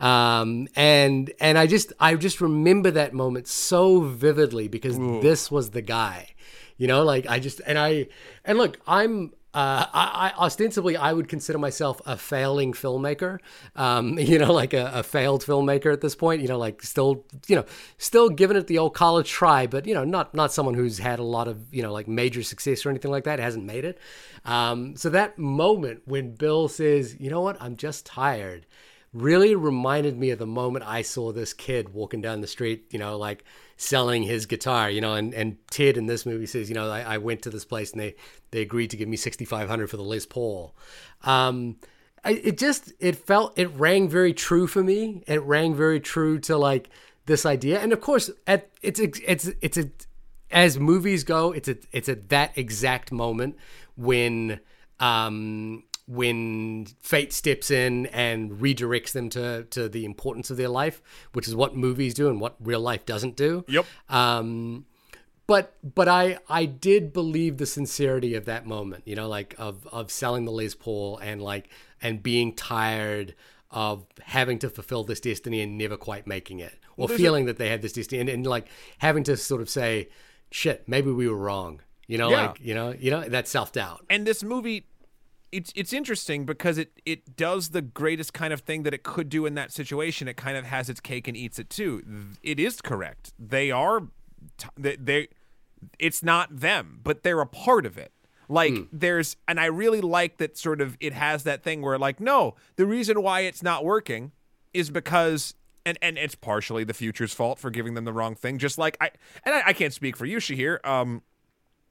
um, 0.00 0.68
and 0.74 1.32
and 1.40 1.58
I 1.58 1.66
just 1.66 1.92
I 2.00 2.14
just 2.14 2.40
remember 2.40 2.90
that 2.92 3.12
moment 3.12 3.46
so 3.46 4.00
vividly 4.00 4.68
because 4.68 4.98
this 4.98 5.50
was 5.50 5.70
the 5.70 5.82
guy, 5.82 6.28
you 6.76 6.86
know, 6.86 7.04
like 7.04 7.26
I 7.28 7.38
just 7.38 7.60
and 7.66 7.78
I 7.78 8.08
and 8.44 8.58
look, 8.58 8.78
I'm 8.86 9.32
uh, 9.52 9.84
I, 9.92 10.32
I 10.36 10.44
ostensibly 10.44 10.96
I 10.96 11.12
would 11.12 11.28
consider 11.28 11.58
myself 11.58 12.00
a 12.06 12.16
failing 12.16 12.72
filmmaker, 12.72 13.40
um, 13.74 14.16
you 14.18 14.38
know, 14.38 14.52
like 14.52 14.72
a, 14.72 14.90
a 14.94 15.02
failed 15.02 15.44
filmmaker 15.44 15.92
at 15.92 16.00
this 16.00 16.14
point, 16.14 16.40
you 16.40 16.48
know, 16.48 16.58
like 16.58 16.82
still, 16.82 17.24
you 17.48 17.56
know, 17.56 17.64
still 17.98 18.28
giving 18.28 18.56
it 18.56 18.68
the 18.68 18.78
old 18.78 18.94
college 18.94 19.28
try, 19.28 19.66
but 19.66 19.86
you 19.86 19.94
know, 19.94 20.04
not 20.04 20.34
not 20.34 20.52
someone 20.52 20.74
who's 20.74 20.98
had 20.98 21.18
a 21.18 21.24
lot 21.24 21.48
of 21.48 21.74
you 21.74 21.82
know 21.82 21.92
like 21.92 22.06
major 22.06 22.42
success 22.42 22.86
or 22.86 22.90
anything 22.90 23.10
like 23.10 23.24
that, 23.24 23.40
hasn't 23.40 23.64
made 23.64 23.84
it. 23.84 23.98
Um, 24.44 24.96
so 24.96 25.10
that 25.10 25.36
moment 25.36 26.02
when 26.04 26.34
Bill 26.34 26.68
says, 26.68 27.16
you 27.18 27.28
know 27.28 27.40
what, 27.40 27.60
I'm 27.60 27.76
just 27.76 28.06
tired, 28.06 28.66
really 29.12 29.54
reminded 29.54 30.16
me 30.16 30.30
of 30.30 30.38
the 30.38 30.46
moment 30.46 30.84
I 30.86 31.02
saw 31.02 31.32
this 31.32 31.52
kid 31.52 31.92
walking 31.92 32.20
down 32.20 32.40
the 32.40 32.46
street, 32.46 32.86
you 32.90 32.98
know, 32.98 33.18
like 33.18 33.44
selling 33.76 34.22
his 34.22 34.46
guitar, 34.46 34.88
you 34.88 35.00
know, 35.00 35.14
and, 35.14 35.34
and 35.34 35.56
Ted 35.70 35.96
in 35.96 36.06
this 36.06 36.24
movie 36.24 36.46
says, 36.46 36.68
you 36.68 36.74
know, 36.74 36.88
I, 36.88 37.00
I 37.00 37.18
went 37.18 37.42
to 37.42 37.50
this 37.50 37.64
place 37.64 37.90
and 37.90 38.00
they, 38.00 38.14
they 38.52 38.60
agreed 38.60 38.90
to 38.90 38.96
give 38.96 39.08
me 39.08 39.16
6,500 39.16 39.90
for 39.90 39.96
the 39.96 40.04
Les 40.04 40.26
Paul. 40.26 40.76
Um, 41.22 41.76
I, 42.24 42.32
it 42.32 42.58
just, 42.58 42.92
it 43.00 43.16
felt, 43.16 43.58
it 43.58 43.70
rang 43.74 44.08
very 44.08 44.32
true 44.32 44.68
for 44.68 44.84
me. 44.84 45.24
It 45.26 45.42
rang 45.42 45.74
very 45.74 45.98
true 45.98 46.38
to 46.40 46.56
like 46.56 46.88
this 47.26 47.44
idea. 47.44 47.80
And 47.80 47.92
of 47.92 48.00
course, 48.00 48.30
at 48.46 48.70
it's, 48.80 49.00
it's, 49.00 49.50
it's 49.60 49.76
a, 49.76 49.90
as 50.52 50.78
movies 50.78 51.24
go, 51.24 51.52
it's 51.52 51.68
it's 51.68 52.08
at 52.08 52.28
that 52.30 52.58
exact 52.58 53.12
moment 53.12 53.56
when, 53.96 54.60
um, 54.98 55.84
when 56.10 56.86
fate 57.00 57.32
steps 57.32 57.70
in 57.70 58.06
and 58.06 58.50
redirects 58.52 59.12
them 59.12 59.28
to 59.30 59.64
to 59.70 59.88
the 59.88 60.04
importance 60.04 60.50
of 60.50 60.56
their 60.56 60.68
life, 60.68 61.00
which 61.32 61.46
is 61.46 61.54
what 61.54 61.76
movies 61.76 62.14
do 62.14 62.28
and 62.28 62.40
what 62.40 62.56
real 62.60 62.80
life 62.80 63.06
doesn't 63.06 63.36
do. 63.36 63.64
Yep. 63.68 63.86
Um, 64.08 64.86
but 65.46 65.74
but 65.82 66.08
I 66.08 66.38
I 66.48 66.64
did 66.64 67.12
believe 67.12 67.58
the 67.58 67.66
sincerity 67.66 68.34
of 68.34 68.44
that 68.46 68.66
moment, 68.66 69.04
you 69.06 69.14
know, 69.16 69.28
like 69.28 69.54
of 69.58 69.86
of 69.92 70.10
selling 70.10 70.44
the 70.44 70.52
Les 70.52 70.74
Paul 70.74 71.18
and 71.18 71.40
like 71.40 71.68
and 72.02 72.22
being 72.22 72.54
tired 72.54 73.34
of 73.70 74.04
having 74.22 74.58
to 74.58 74.68
fulfill 74.68 75.04
this 75.04 75.20
destiny 75.20 75.60
and 75.60 75.78
never 75.78 75.96
quite 75.96 76.26
making 76.26 76.58
it, 76.58 76.74
or 76.96 77.10
a- 77.12 77.16
feeling 77.16 77.46
that 77.46 77.56
they 77.56 77.68
had 77.68 77.82
this 77.82 77.92
destiny 77.92 78.20
and, 78.20 78.28
and 78.28 78.46
like 78.46 78.66
having 78.98 79.22
to 79.22 79.36
sort 79.36 79.60
of 79.62 79.70
say, 79.70 80.08
shit, 80.50 80.88
maybe 80.88 81.10
we 81.12 81.28
were 81.28 81.36
wrong. 81.36 81.80
You 82.08 82.18
know, 82.18 82.30
Yeah. 82.30 82.46
like 82.48 82.60
you 82.60 82.74
know, 82.74 82.92
you 82.98 83.12
know 83.12 83.22
that 83.28 83.46
self 83.46 83.70
doubt. 83.72 84.04
and 84.10 84.26
this 84.26 84.42
movie 84.42 84.86
it's 85.52 85.72
it's 85.74 85.92
interesting 85.92 86.46
because 86.46 86.78
it 86.78 87.00
it 87.04 87.36
does 87.36 87.70
the 87.70 87.82
greatest 87.82 88.32
kind 88.32 88.52
of 88.52 88.60
thing 88.60 88.82
that 88.84 88.94
it 88.94 89.02
could 89.02 89.28
do 89.28 89.46
in 89.46 89.54
that 89.54 89.72
situation. 89.72 90.28
It 90.28 90.36
kind 90.36 90.56
of 90.56 90.64
has 90.64 90.88
its 90.88 91.00
cake 91.00 91.26
and 91.28 91.36
eats 91.36 91.58
it 91.58 91.70
too. 91.70 92.02
It 92.42 92.60
is 92.60 92.80
correct. 92.80 93.32
They 93.38 93.70
are 93.70 94.08
they, 94.76 94.96
they 94.96 95.28
it's 95.98 96.22
not 96.22 96.60
them 96.60 97.00
but 97.02 97.22
they're 97.22 97.40
a 97.40 97.46
part 97.46 97.86
of 97.86 97.98
it. 97.98 98.12
Like 98.48 98.74
there's 98.92 99.36
and 99.46 99.60
i 99.60 99.66
really 99.66 100.00
like 100.00 100.38
that 100.38 100.58
sort 100.58 100.80
of 100.80 100.96
it 100.98 101.12
has 101.12 101.44
that 101.44 101.62
thing 101.62 101.82
where 101.82 101.96
like 101.96 102.18
no 102.18 102.56
the 102.74 102.84
reason 102.84 103.22
why 103.22 103.40
it's 103.42 103.62
not 103.62 103.84
working 103.84 104.32
is 104.74 104.90
because 104.90 105.54
and 105.86 105.96
and 106.02 106.18
it's 106.18 106.34
partially 106.34 106.82
the 106.82 106.92
future's 106.92 107.32
fault 107.32 107.60
for 107.60 107.70
giving 107.70 107.94
them 107.94 108.04
the 108.04 108.12
wrong 108.12 108.34
thing. 108.34 108.58
Just 108.58 108.76
like 108.76 108.96
i 109.00 109.10
and 109.44 109.54
i, 109.54 109.68
I 109.68 109.72
can't 109.72 109.94
speak 109.94 110.16
for 110.16 110.26
you 110.26 110.38
Shahir 110.38 110.84
um 110.84 111.22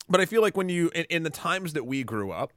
but 0.09 0.19
I 0.19 0.25
feel 0.25 0.41
like 0.41 0.57
when 0.57 0.69
you 0.69 0.91
in, 0.95 1.05
in 1.09 1.23
the 1.23 1.29
times 1.29 1.73
that 1.73 1.85
we 1.85 2.03
grew 2.03 2.31
up, 2.31 2.51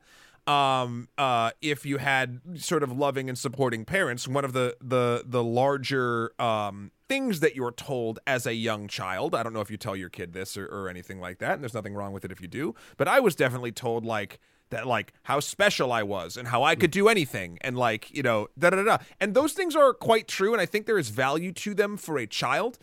um, 0.46 1.08
uh, 1.16 1.50
if 1.60 1.86
you 1.86 1.98
had 1.98 2.40
sort 2.56 2.82
of 2.82 2.96
loving 2.96 3.28
and 3.28 3.38
supporting 3.38 3.84
parents, 3.84 4.26
one 4.26 4.44
of 4.44 4.52
the 4.52 4.76
the 4.80 5.22
the 5.26 5.42
larger 5.42 6.32
um, 6.40 6.90
things 7.08 7.40
that 7.40 7.54
you're 7.54 7.72
told 7.72 8.18
as 8.26 8.46
a 8.46 8.54
young 8.54 8.88
child. 8.88 9.34
I 9.34 9.42
don't 9.42 9.52
know 9.52 9.60
if 9.60 9.70
you 9.70 9.76
tell 9.76 9.94
your 9.94 10.08
kid 10.08 10.32
this 10.32 10.56
or, 10.56 10.66
or 10.66 10.88
anything 10.88 11.20
like 11.20 11.38
that, 11.38 11.52
and 11.52 11.62
there's 11.62 11.74
nothing 11.74 11.94
wrong 11.94 12.12
with 12.12 12.24
it 12.24 12.32
if 12.32 12.40
you 12.40 12.48
do. 12.48 12.74
But 12.96 13.08
I 13.08 13.20
was 13.20 13.34
definitely 13.34 13.72
told 13.72 14.04
like 14.04 14.40
that 14.72 14.86
like 14.86 15.12
how 15.24 15.38
special 15.38 15.92
I 15.92 16.02
was 16.02 16.36
and 16.36 16.48
how 16.48 16.64
I 16.64 16.74
could 16.74 16.90
do 16.90 17.08
anything 17.08 17.58
and 17.60 17.76
like, 17.76 18.10
you 18.10 18.22
know, 18.22 18.48
da 18.58 18.70
da 18.70 18.82
da. 18.82 18.98
And 19.20 19.34
those 19.34 19.52
things 19.52 19.76
are 19.76 19.92
quite 19.92 20.26
true 20.26 20.52
and 20.52 20.60
I 20.60 20.66
think 20.66 20.86
there 20.86 20.98
is 20.98 21.10
value 21.10 21.52
to 21.52 21.74
them 21.74 21.96
for 21.96 22.18
a 22.18 22.26
child. 22.26 22.78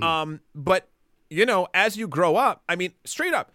Um 0.00 0.40
but 0.54 0.88
you 1.28 1.44
know, 1.44 1.66
as 1.74 1.96
you 1.96 2.06
grow 2.06 2.36
up, 2.36 2.62
I 2.68 2.76
mean, 2.76 2.92
straight 3.04 3.34
up, 3.34 3.52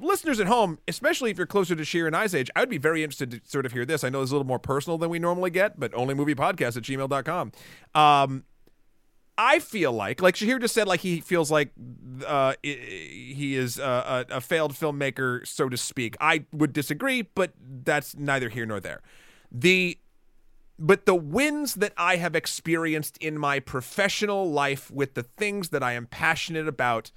listeners 0.00 0.40
at 0.40 0.46
home, 0.46 0.78
especially 0.86 1.30
if 1.30 1.38
you're 1.38 1.46
closer 1.46 1.74
to 1.74 1.82
Shahir 1.82 2.06
and 2.06 2.34
age, 2.34 2.50
I 2.54 2.60
would 2.60 2.68
be 2.68 2.78
very 2.78 3.02
interested 3.02 3.30
to 3.30 3.40
sort 3.44 3.66
of 3.66 3.72
hear 3.72 3.84
this. 3.84 4.04
I 4.04 4.08
know 4.08 4.22
it's 4.22 4.30
a 4.30 4.34
little 4.34 4.46
more 4.46 4.58
personal 4.58 4.98
than 4.98 5.10
we 5.10 5.18
normally 5.18 5.50
get, 5.50 5.78
but 5.78 5.92
only 5.94 6.14
movie 6.14 6.34
podcast 6.34 6.76
at 6.76 6.82
gmail.com. 6.84 7.52
Um, 7.94 8.44
I 9.36 9.58
feel 9.58 9.92
like, 9.92 10.20
like 10.20 10.34
Shahir 10.34 10.60
just 10.60 10.74
said, 10.74 10.86
like 10.86 11.00
he 11.00 11.20
feels 11.20 11.50
like 11.50 11.72
uh, 12.26 12.54
he 12.62 13.56
is 13.56 13.78
a, 13.78 14.26
a 14.30 14.40
failed 14.40 14.74
filmmaker, 14.74 15.46
so 15.46 15.68
to 15.68 15.76
speak. 15.76 16.16
I 16.20 16.44
would 16.52 16.72
disagree, 16.72 17.22
but 17.22 17.52
that's 17.58 18.14
neither 18.16 18.50
here 18.50 18.66
nor 18.66 18.80
there. 18.80 19.00
The 19.50 19.98
but 20.78 21.04
the 21.04 21.14
wins 21.14 21.74
that 21.74 21.92
I 21.98 22.16
have 22.16 22.34
experienced 22.34 23.18
in 23.18 23.38
my 23.38 23.60
professional 23.60 24.50
life 24.50 24.90
with 24.90 25.12
the 25.12 25.22
things 25.22 25.68
that 25.70 25.82
I 25.82 25.92
am 25.92 26.06
passionate 26.06 26.66
about 26.66 27.10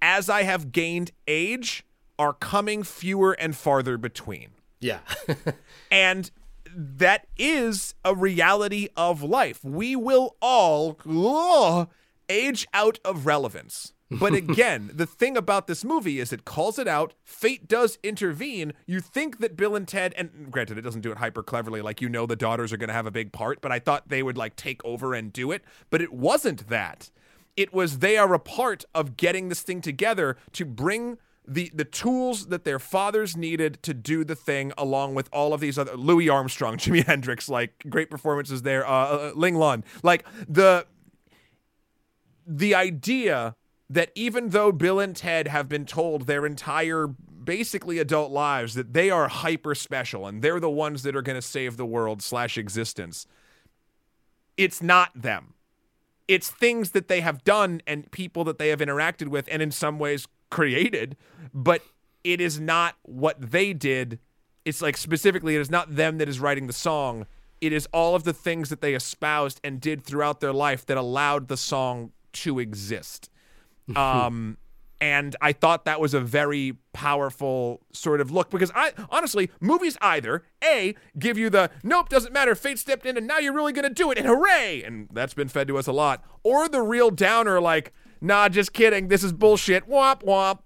as 0.00 0.30
I 0.30 0.42
have 0.42 0.72
gained 0.72 1.10
age 1.28 1.84
are 2.18 2.32
coming 2.32 2.82
fewer 2.82 3.32
and 3.32 3.56
farther 3.56 3.98
between. 3.98 4.50
Yeah. 4.80 5.00
And 5.90 6.30
that 6.74 7.26
is 7.36 7.94
a 8.04 8.14
reality 8.14 8.88
of 8.96 9.22
life. 9.22 9.62
We 9.62 9.94
will 9.94 10.36
all 10.40 10.98
ugh, 11.06 11.88
age 12.28 12.66
out 12.72 12.98
of 13.04 13.26
relevance. 13.26 13.92
But 14.10 14.34
again, 14.34 14.90
the 14.92 15.06
thing 15.06 15.36
about 15.36 15.66
this 15.66 15.84
movie 15.84 16.18
is 16.18 16.32
it 16.32 16.44
calls 16.44 16.78
it 16.78 16.88
out. 16.88 17.14
Fate 17.24 17.68
does 17.68 17.98
intervene. 18.02 18.72
You 18.86 19.00
think 19.00 19.38
that 19.40 19.56
Bill 19.56 19.76
and 19.76 19.86
Ted, 19.86 20.14
and 20.16 20.50
granted, 20.50 20.78
it 20.78 20.82
doesn't 20.82 21.00
do 21.00 21.12
it 21.12 21.18
hyper 21.18 21.42
cleverly, 21.42 21.82
like 21.82 22.00
you 22.00 22.08
know 22.08 22.26
the 22.26 22.36
daughters 22.36 22.72
are 22.72 22.76
going 22.76 22.88
to 22.88 22.94
have 22.94 23.06
a 23.06 23.10
big 23.10 23.32
part, 23.32 23.60
but 23.60 23.72
I 23.72 23.78
thought 23.78 24.08
they 24.08 24.22
would 24.22 24.38
like 24.38 24.56
take 24.56 24.84
over 24.84 25.14
and 25.14 25.32
do 25.32 25.50
it. 25.50 25.62
But 25.90 26.02
it 26.02 26.12
wasn't 26.12 26.68
that. 26.68 27.10
It 27.56 27.74
was 27.74 27.98
they 27.98 28.16
are 28.16 28.32
a 28.32 28.38
part 28.38 28.84
of 28.94 29.16
getting 29.16 29.48
this 29.48 29.60
thing 29.60 29.82
together 29.82 30.38
to 30.52 30.64
bring 30.64 31.18
the 31.46 31.70
the 31.74 31.84
tools 31.84 32.46
that 32.46 32.64
their 32.64 32.78
fathers 32.78 33.36
needed 33.36 33.82
to 33.82 33.94
do 33.94 34.24
the 34.24 34.36
thing 34.36 34.72
along 34.78 35.14
with 35.14 35.28
all 35.32 35.52
of 35.52 35.60
these 35.60 35.78
other 35.78 35.96
Louis 35.96 36.28
Armstrong, 36.28 36.76
Jimi 36.78 37.04
Hendrix, 37.04 37.48
like 37.48 37.84
great 37.88 38.10
performances 38.10 38.62
there, 38.62 38.86
uh, 38.86 38.90
uh, 38.90 39.32
Ling 39.34 39.56
Lun, 39.56 39.84
like 40.02 40.24
the 40.48 40.86
the 42.46 42.74
idea 42.74 43.56
that 43.90 44.10
even 44.14 44.50
though 44.50 44.72
Bill 44.72 45.00
and 45.00 45.14
Ted 45.14 45.48
have 45.48 45.68
been 45.68 45.84
told 45.84 46.26
their 46.26 46.46
entire 46.46 47.08
basically 47.08 47.98
adult 47.98 48.30
lives 48.30 48.74
that 48.74 48.94
they 48.94 49.10
are 49.10 49.28
hyper 49.28 49.74
special 49.74 50.26
and 50.26 50.42
they're 50.42 50.60
the 50.60 50.70
ones 50.70 51.02
that 51.02 51.14
are 51.16 51.22
going 51.22 51.36
to 51.36 51.42
save 51.42 51.76
the 51.76 51.84
world 51.84 52.22
slash 52.22 52.56
existence, 52.56 53.26
it's 54.56 54.80
not 54.80 55.10
them. 55.14 55.54
It's 56.28 56.50
things 56.50 56.92
that 56.92 57.08
they 57.08 57.20
have 57.20 57.44
done 57.44 57.82
and 57.86 58.10
people 58.12 58.44
that 58.44 58.58
they 58.58 58.68
have 58.68 58.78
interacted 58.78 59.28
with 59.28 59.48
and 59.50 59.60
in 59.60 59.70
some 59.70 59.98
ways 59.98 60.26
created, 60.52 61.16
but 61.52 61.82
it 62.22 62.40
is 62.40 62.60
not 62.60 62.94
what 63.02 63.40
they 63.40 63.72
did. 63.72 64.20
It's 64.64 64.80
like 64.80 64.96
specifically, 64.96 65.56
it 65.56 65.60
is 65.60 65.70
not 65.70 65.96
them 65.96 66.18
that 66.18 66.28
is 66.28 66.38
writing 66.38 66.68
the 66.68 66.72
song. 66.72 67.26
It 67.60 67.72
is 67.72 67.88
all 67.92 68.14
of 68.14 68.24
the 68.24 68.32
things 68.32 68.68
that 68.68 68.80
they 68.80 68.94
espoused 68.94 69.60
and 69.64 69.80
did 69.80 70.04
throughout 70.04 70.40
their 70.40 70.52
life 70.52 70.84
that 70.86 70.96
allowed 70.96 71.48
the 71.48 71.56
song 71.56 72.12
to 72.34 72.60
exist. 72.60 73.28
Um, 73.96 74.58
and 75.00 75.34
I 75.40 75.52
thought 75.52 75.84
that 75.86 76.00
was 76.00 76.14
a 76.14 76.20
very 76.20 76.78
powerful 76.92 77.80
sort 77.92 78.20
of 78.20 78.30
look 78.30 78.48
because 78.48 78.70
I 78.72 78.92
honestly, 79.10 79.50
movies 79.60 79.98
either 80.00 80.44
A, 80.62 80.94
give 81.18 81.36
you 81.36 81.50
the 81.50 81.68
nope, 81.82 82.08
doesn't 82.08 82.32
matter, 82.32 82.54
fate 82.54 82.78
stepped 82.78 83.04
in 83.04 83.16
and 83.16 83.26
now 83.26 83.38
you're 83.38 83.52
really 83.52 83.72
gonna 83.72 83.90
do 83.90 84.12
it 84.12 84.18
and 84.18 84.26
hooray! 84.28 84.84
And 84.84 85.08
that's 85.12 85.34
been 85.34 85.48
fed 85.48 85.66
to 85.66 85.76
us 85.76 85.88
a 85.88 85.92
lot. 85.92 86.24
Or 86.44 86.68
the 86.68 86.80
real 86.80 87.10
downer, 87.10 87.60
like, 87.60 87.92
nah, 88.22 88.48
just 88.48 88.72
kidding, 88.72 89.08
this 89.08 89.22
is 89.22 89.32
bullshit, 89.32 89.88
womp 89.88 90.22
womp. 90.22 90.60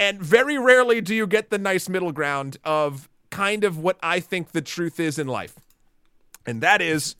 And 0.00 0.22
very 0.22 0.58
rarely 0.58 1.00
do 1.00 1.14
you 1.14 1.26
get 1.26 1.50
the 1.50 1.58
nice 1.58 1.88
middle 1.88 2.12
ground 2.12 2.58
of 2.64 3.08
kind 3.30 3.64
of 3.64 3.78
what 3.78 3.98
I 4.02 4.20
think 4.20 4.52
the 4.52 4.62
truth 4.62 5.00
is 5.00 5.18
in 5.18 5.26
life. 5.26 5.56
And 6.46 6.60
that 6.60 6.80
is 6.80 7.16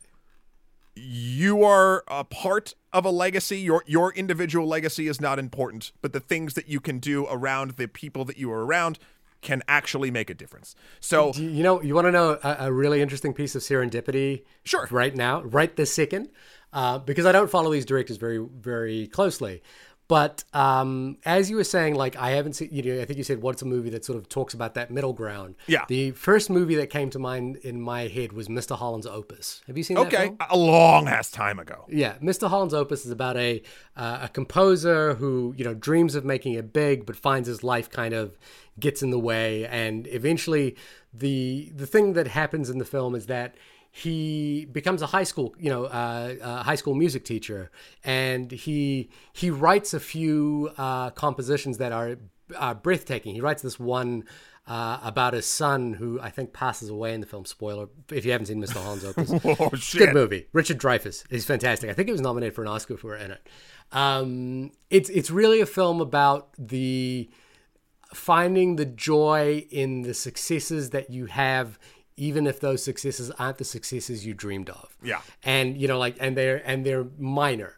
you 0.95 1.63
are 1.63 2.03
a 2.07 2.23
part 2.23 2.75
of 2.91 3.05
a 3.05 3.09
legacy. 3.09 3.59
Your 3.59 3.83
your 3.85 4.13
individual 4.13 4.67
legacy 4.67 5.07
is 5.07 5.21
not 5.21 5.39
important, 5.39 5.91
but 6.01 6.13
the 6.13 6.19
things 6.19 6.53
that 6.53 6.67
you 6.67 6.79
can 6.79 6.99
do 6.99 7.27
around 7.27 7.71
the 7.71 7.87
people 7.87 8.25
that 8.25 8.37
you 8.37 8.51
are 8.51 8.65
around 8.65 8.99
can 9.41 9.63
actually 9.67 10.11
make 10.11 10.29
a 10.29 10.33
difference. 10.33 10.75
So 10.99 11.33
you 11.33 11.63
know, 11.63 11.81
you 11.81 11.95
want 11.95 12.07
to 12.07 12.11
know 12.11 12.39
a, 12.43 12.67
a 12.67 12.71
really 12.71 13.01
interesting 13.01 13.33
piece 13.33 13.55
of 13.55 13.61
serendipity? 13.61 14.43
Sure. 14.63 14.87
Right 14.91 15.15
now, 15.15 15.41
right 15.43 15.75
this 15.75 15.93
second, 15.93 16.29
uh, 16.73 16.99
because 16.99 17.25
I 17.25 17.31
don't 17.31 17.49
follow 17.49 17.71
these 17.71 17.85
directors 17.85 18.17
very, 18.17 18.37
very 18.37 19.07
closely. 19.07 19.61
But 20.09 20.43
um, 20.53 21.19
as 21.23 21.51
you 21.51 21.55
were 21.55 21.63
saying, 21.63 21.93
like 21.93 22.15
I 22.15 22.31
haven't 22.31 22.53
seen, 22.53 22.69
you 22.71 22.81
know, 22.81 22.99
I 22.99 23.05
think 23.05 23.17
you 23.17 23.23
said 23.23 23.43
what's 23.43 23.61
a 23.61 23.65
movie 23.65 23.91
that 23.91 24.03
sort 24.03 24.17
of 24.17 24.27
talks 24.27 24.55
about 24.55 24.73
that 24.73 24.89
middle 24.89 25.13
ground. 25.13 25.53
Yeah. 25.67 25.85
The 25.87 26.11
first 26.11 26.49
movie 26.49 26.73
that 26.75 26.89
came 26.89 27.11
to 27.11 27.19
mind 27.19 27.57
in 27.57 27.79
my 27.79 28.07
head 28.07 28.33
was 28.33 28.47
Mr. 28.47 28.75
Holland's 28.75 29.05
Opus. 29.05 29.61
Have 29.67 29.77
you 29.77 29.83
seen 29.83 29.97
that? 29.97 30.07
okay, 30.07 30.35
a 30.49 30.57
long 30.57 31.07
ass 31.07 31.29
time 31.29 31.59
ago. 31.59 31.85
Yeah, 31.89 32.15
Mr. 32.23 32.49
Holland's 32.49 32.73
Opus 32.73 33.05
is 33.05 33.11
about 33.11 33.37
a 33.37 33.61
uh, 33.95 34.21
a 34.23 34.29
composer 34.29 35.13
who 35.13 35.53
you 35.55 35.63
know 35.63 35.75
dreams 35.75 36.15
of 36.15 36.25
making 36.25 36.53
it 36.53 36.73
big, 36.73 37.05
but 37.05 37.15
finds 37.15 37.47
his 37.47 37.63
life 37.63 37.87
kind 37.91 38.15
of 38.15 38.35
gets 38.79 39.03
in 39.03 39.11
the 39.11 39.19
way, 39.19 39.67
and 39.67 40.07
eventually 40.07 40.75
the 41.13 41.71
the 41.75 41.85
thing 41.85 42.13
that 42.13 42.29
happens 42.29 42.71
in 42.71 42.79
the 42.79 42.85
film 42.85 43.13
is 43.13 43.27
that 43.27 43.53
he 43.91 44.65
becomes 44.71 45.01
a 45.01 45.07
high 45.07 45.23
school 45.23 45.55
you 45.59 45.69
know 45.69 45.85
uh, 45.85 46.35
uh, 46.41 46.63
high 46.63 46.75
school 46.75 46.95
music 46.95 47.25
teacher, 47.25 47.71
and 48.03 48.51
he 48.51 49.09
he 49.33 49.49
writes 49.49 49.93
a 49.93 49.99
few 49.99 50.71
uh, 50.77 51.09
compositions 51.11 51.77
that 51.77 51.91
are 51.91 52.17
uh, 52.55 52.73
breathtaking. 52.73 53.35
He 53.35 53.41
writes 53.41 53.61
this 53.61 53.79
one. 53.79 54.25
Uh, 54.67 54.99
about 55.01 55.33
his 55.33 55.47
son, 55.47 55.93
who 55.93 56.19
I 56.21 56.29
think 56.29 56.53
passes 56.53 56.89
away 56.89 57.15
in 57.15 57.21
the 57.21 57.25
film. 57.25 57.43
Spoiler: 57.43 57.87
if 58.11 58.23
you 58.23 58.31
haven't 58.31 58.45
seen 58.45 58.61
Mr. 58.61 58.75
Holland's 58.75 59.03
Opus, 59.03 59.31
Oh 59.43 59.71
good 59.97 60.13
movie. 60.13 60.45
Richard 60.53 60.77
Dreyfuss 60.77 61.23
is 61.31 61.43
fantastic. 61.43 61.89
I 61.89 61.93
think 61.93 62.07
he 62.07 62.11
was 62.11 62.21
nominated 62.21 62.53
for 62.53 62.61
an 62.61 62.67
Oscar 62.67 62.95
for 62.95 63.15
it 63.15 63.23
in 63.23 63.31
it. 63.31 63.47
Um, 63.91 64.71
it's 64.91 65.09
it's 65.09 65.31
really 65.31 65.59
a 65.59 65.65
film 65.65 66.01
about 66.01 66.49
the 66.59 67.31
finding 68.13 68.75
the 68.75 68.85
joy 68.85 69.65
in 69.69 70.01
the 70.01 70.13
successes 70.13 70.89
that 70.91 71.09
you 71.09 71.27
have, 71.27 71.79
even 72.19 72.45
if 72.45 72.59
those 72.59 72.83
successes 72.83 73.31
aren't 73.31 73.57
the 73.57 73.63
successes 73.63 74.25
you 74.25 74.33
dreamed 74.33 74.69
of. 74.69 74.95
Yeah. 75.01 75.21
and 75.43 75.77
you 75.77 75.87
know, 75.87 75.97
like, 75.97 76.17
and 76.19 76.35
they're 76.37 76.61
and 76.65 76.85
they're 76.85 77.07
minor. 77.17 77.77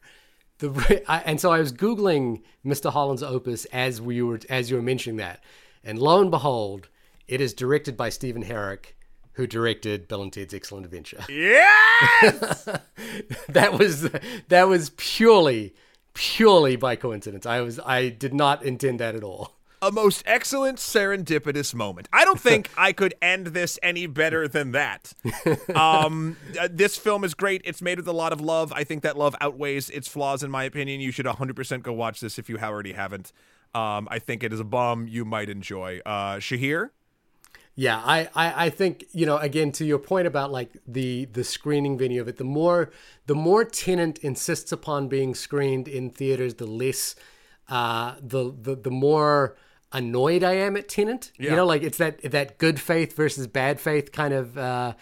The 0.60 1.04
I, 1.08 1.20
and 1.20 1.40
so 1.40 1.52
I 1.52 1.60
was 1.60 1.72
googling 1.72 2.42
Mr. 2.66 2.92
Holland's 2.92 3.24
opus 3.24 3.66
as 3.66 4.02
we 4.02 4.22
were 4.22 4.40
as 4.50 4.70
you 4.70 4.76
were 4.76 4.82
mentioning 4.82 5.18
that, 5.18 5.44
and 5.84 6.00
lo 6.00 6.20
and 6.22 6.32
behold, 6.32 6.90
it 7.28 7.40
is 7.40 7.54
directed 7.54 7.96
by 7.96 8.10
Stephen 8.10 8.44
Herek, 8.44 8.94
who 9.34 9.48
directed 9.48 10.08
Bill 10.08 10.22
and 10.24 10.34
Ted's 10.34 10.54
Excellent 10.54 10.86
Adventure. 10.86 11.24
Yes. 11.30 12.68
that 13.50 13.78
was 13.78 14.10
that 14.50 14.68
was 14.68 14.90
purely 14.98 15.76
purely 16.14 16.76
by 16.76 16.96
coincidence. 16.96 17.46
I 17.46 17.62
was 17.62 17.80
I 17.80 18.10
did 18.10 18.34
not 18.34 18.64
intend 18.64 19.00
that 19.00 19.16
at 19.16 19.24
all. 19.24 19.54
A 19.84 19.92
most 19.92 20.22
excellent 20.28 20.78
serendipitous 20.78 21.74
moment. 21.74 22.08
I 22.14 22.24
don't 22.24 22.40
think 22.40 22.70
I 22.78 22.94
could 22.94 23.16
end 23.22 23.48
this 23.48 23.80
any 23.82 24.06
better 24.06 24.48
than 24.48 24.74
that. 24.74 25.14
Um, 25.76 26.38
uh, 26.60 26.68
this 26.72 26.98
film 26.98 27.24
is 27.24 27.34
great. 27.34 27.62
It's 27.66 27.82
made 27.82 27.98
with 27.98 28.08
a 28.08 28.14
lot 28.14 28.32
of 28.32 28.40
love. 28.40 28.72
I 28.74 28.84
think 28.84 29.02
that 29.02 29.18
love 29.18 29.36
outweighs 29.42 29.90
its 29.90 30.08
flaws, 30.08 30.44
in 30.44 30.52
my 30.52 30.66
opinion. 30.66 31.02
You 31.02 31.12
should 31.12 31.26
100% 31.26 31.82
go 31.82 31.94
watch 31.94 32.20
this 32.20 32.38
if 32.38 32.50
you 32.50 32.60
already 32.60 32.94
haven't. 32.94 33.32
Um, 33.74 34.08
I 34.12 34.20
think 34.20 34.44
it 34.44 34.54
is 34.54 34.60
a 34.60 34.64
bomb 34.64 35.08
you 35.08 35.26
might 35.26 35.50
enjoy. 35.50 36.02
Uh, 36.06 36.36
Shahir? 36.36 36.92
Yeah, 37.74 38.02
I, 38.04 38.30
I 38.36 38.66
I 38.66 38.70
think 38.70 39.06
you 39.14 39.26
know 39.26 39.38
again 39.38 39.72
to 39.74 39.86
your 39.86 39.98
point 39.98 40.28
about 40.28 40.52
like 40.52 40.72
the 40.86 41.26
the 41.26 41.44
screening 41.44 41.98
venue 41.98 42.20
of 42.20 42.28
it. 42.28 42.38
The 42.38 42.44
more 42.44 42.92
the 43.28 43.36
more 43.36 43.64
Tenet 43.64 44.20
insists 44.20 44.74
upon 44.74 45.08
being 45.08 45.34
screened 45.34 45.88
in 45.88 46.10
theaters, 46.10 46.56
the 46.56 46.68
less 46.68 47.16
uh, 47.70 48.16
the 48.22 48.54
the 48.62 48.76
the 48.76 48.92
more 48.92 49.56
annoyed 49.94 50.44
I 50.44 50.54
am 50.54 50.78
at 50.78 50.88
Tenet. 50.88 51.32
Yeah. 51.38 51.52
You 51.52 51.56
know, 51.58 51.66
like 51.66 51.84
it's 51.84 51.98
that 51.98 52.22
that 52.32 52.58
good 52.58 52.80
faith 52.80 53.16
versus 53.16 53.48
bad 53.48 53.80
faith 53.80 54.12
kind 54.12 54.34
of 54.34 54.58
uh, 54.58 54.94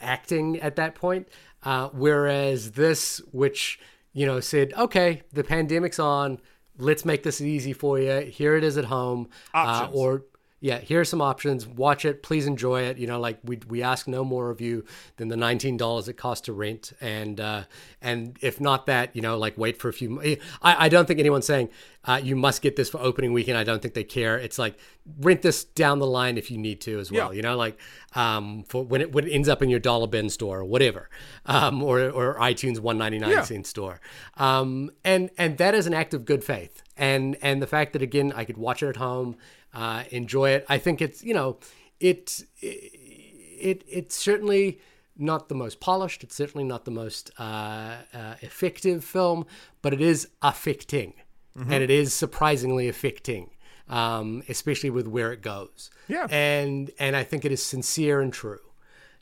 acting 0.00 0.60
at 0.60 0.76
that 0.76 0.94
point. 0.94 1.28
Uh, 1.62 1.88
whereas 1.92 2.72
this, 2.72 3.18
which 3.32 3.80
you 4.12 4.26
know 4.26 4.40
said, 4.40 4.72
okay, 4.74 5.22
the 5.32 5.44
pandemic's 5.44 5.98
on, 5.98 6.40
let's 6.78 7.04
make 7.04 7.22
this 7.22 7.40
easy 7.40 7.72
for 7.72 7.98
you. 7.98 8.20
Here 8.20 8.56
it 8.56 8.64
is 8.64 8.76
at 8.76 8.84
home, 8.86 9.28
uh, 9.52 9.88
or 9.92 10.24
yeah, 10.60 10.78
here 10.78 11.00
are 11.00 11.04
some 11.04 11.20
options. 11.20 11.66
Watch 11.66 12.04
it. 12.04 12.22
Please 12.22 12.46
enjoy 12.46 12.82
it. 12.82 12.96
You 12.98 13.06
know, 13.06 13.20
like 13.20 13.38
we 13.44 13.58
we 13.68 13.82
ask 13.82 14.08
no 14.08 14.24
more 14.24 14.50
of 14.50 14.60
you 14.60 14.84
than 15.16 15.28
the 15.28 15.36
nineteen 15.36 15.76
dollars 15.76 16.08
it 16.08 16.14
costs 16.14 16.46
to 16.46 16.52
rent, 16.52 16.92
and 17.00 17.38
uh, 17.40 17.64
and 18.00 18.38
if 18.40 18.60
not 18.60 18.86
that, 18.86 19.14
you 19.14 19.20
know, 19.22 19.36
like 19.36 19.58
wait 19.58 19.78
for 19.78 19.88
a 19.88 19.92
few. 19.92 20.20
I 20.62 20.86
I 20.86 20.88
don't 20.88 21.06
think 21.06 21.20
anyone's 21.20 21.46
saying 21.46 21.68
uh, 22.04 22.20
you 22.22 22.36
must 22.36 22.62
get 22.62 22.76
this 22.76 22.88
for 22.88 22.98
opening 23.00 23.32
weekend. 23.34 23.58
I 23.58 23.64
don't 23.64 23.82
think 23.82 23.94
they 23.94 24.04
care. 24.04 24.38
It's 24.38 24.58
like 24.58 24.78
rent 25.20 25.42
this 25.42 25.62
down 25.64 25.98
the 25.98 26.06
line 26.06 26.38
if 26.38 26.50
you 26.50 26.56
need 26.58 26.80
to 26.82 26.98
as 26.98 27.12
well. 27.12 27.32
Yeah. 27.32 27.36
You 27.36 27.42
know, 27.42 27.56
like 27.56 27.78
um 28.14 28.64
for 28.66 28.82
when 28.82 29.02
it 29.02 29.12
when 29.12 29.26
it 29.26 29.30
ends 29.32 29.48
up 29.50 29.62
in 29.62 29.68
your 29.68 29.80
dollar 29.80 30.06
bin 30.06 30.30
store 30.30 30.60
or 30.60 30.64
whatever, 30.64 31.10
um 31.44 31.82
or 31.82 32.08
or 32.08 32.36
iTunes 32.36 32.78
one 32.80 32.96
ninety 32.96 33.18
nine 33.18 33.30
Yeah. 33.30 33.42
cent 33.42 33.66
store, 33.66 34.00
um 34.38 34.90
and 35.04 35.28
and 35.36 35.58
that 35.58 35.74
is 35.74 35.86
an 35.86 35.92
act 35.92 36.14
of 36.14 36.24
good 36.24 36.42
faith, 36.42 36.82
and 36.96 37.36
and 37.42 37.60
the 37.60 37.66
fact 37.66 37.92
that 37.92 38.00
again 38.00 38.32
I 38.34 38.44
could 38.44 38.56
watch 38.56 38.82
it 38.82 38.88
at 38.88 38.96
home 38.96 39.36
uh, 39.76 40.04
enjoy 40.10 40.50
it. 40.50 40.64
I 40.68 40.78
think 40.78 41.00
it's 41.00 41.22
you 41.22 41.34
know 41.34 41.58
it 42.00 42.42
it 42.60 43.84
it's 43.86 44.16
certainly 44.16 44.80
not 45.16 45.48
the 45.48 45.54
most 45.54 45.80
polished. 45.80 46.24
It's 46.24 46.34
certainly 46.34 46.64
not 46.64 46.84
the 46.84 46.90
most 46.90 47.30
uh, 47.38 47.96
uh, 48.12 48.34
effective 48.40 49.04
film, 49.04 49.46
but 49.82 49.92
it 49.92 50.00
is 50.00 50.28
affecting, 50.42 51.12
and 51.54 51.82
it 51.82 51.90
is 51.90 52.12
surprisingly 52.12 52.88
affecting, 52.88 53.50
um, 53.88 54.42
especially 54.48 54.90
with 54.90 55.06
where 55.06 55.32
it 55.32 55.42
goes. 55.42 55.90
Yeah. 56.08 56.26
and 56.30 56.90
and 56.98 57.14
I 57.14 57.24
think 57.24 57.44
it 57.44 57.52
is 57.52 57.62
sincere 57.62 58.20
and 58.20 58.32
true. 58.32 58.60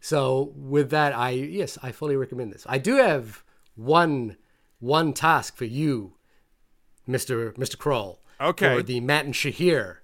So 0.00 0.52
with 0.54 0.90
that, 0.90 1.16
I 1.16 1.30
yes, 1.30 1.78
I 1.82 1.92
fully 1.92 2.16
recommend 2.16 2.52
this. 2.52 2.64
I 2.68 2.78
do 2.78 2.96
have 2.96 3.42
one 3.74 4.36
one 4.78 5.12
task 5.12 5.56
for 5.56 5.64
you, 5.64 6.14
Mister 7.06 7.54
Mister 7.56 7.76
Krol. 7.76 8.18
Okay. 8.40 8.76
For 8.76 8.82
the 8.82 9.00
Matt 9.00 9.24
and 9.24 9.34
Shahir 9.34 9.98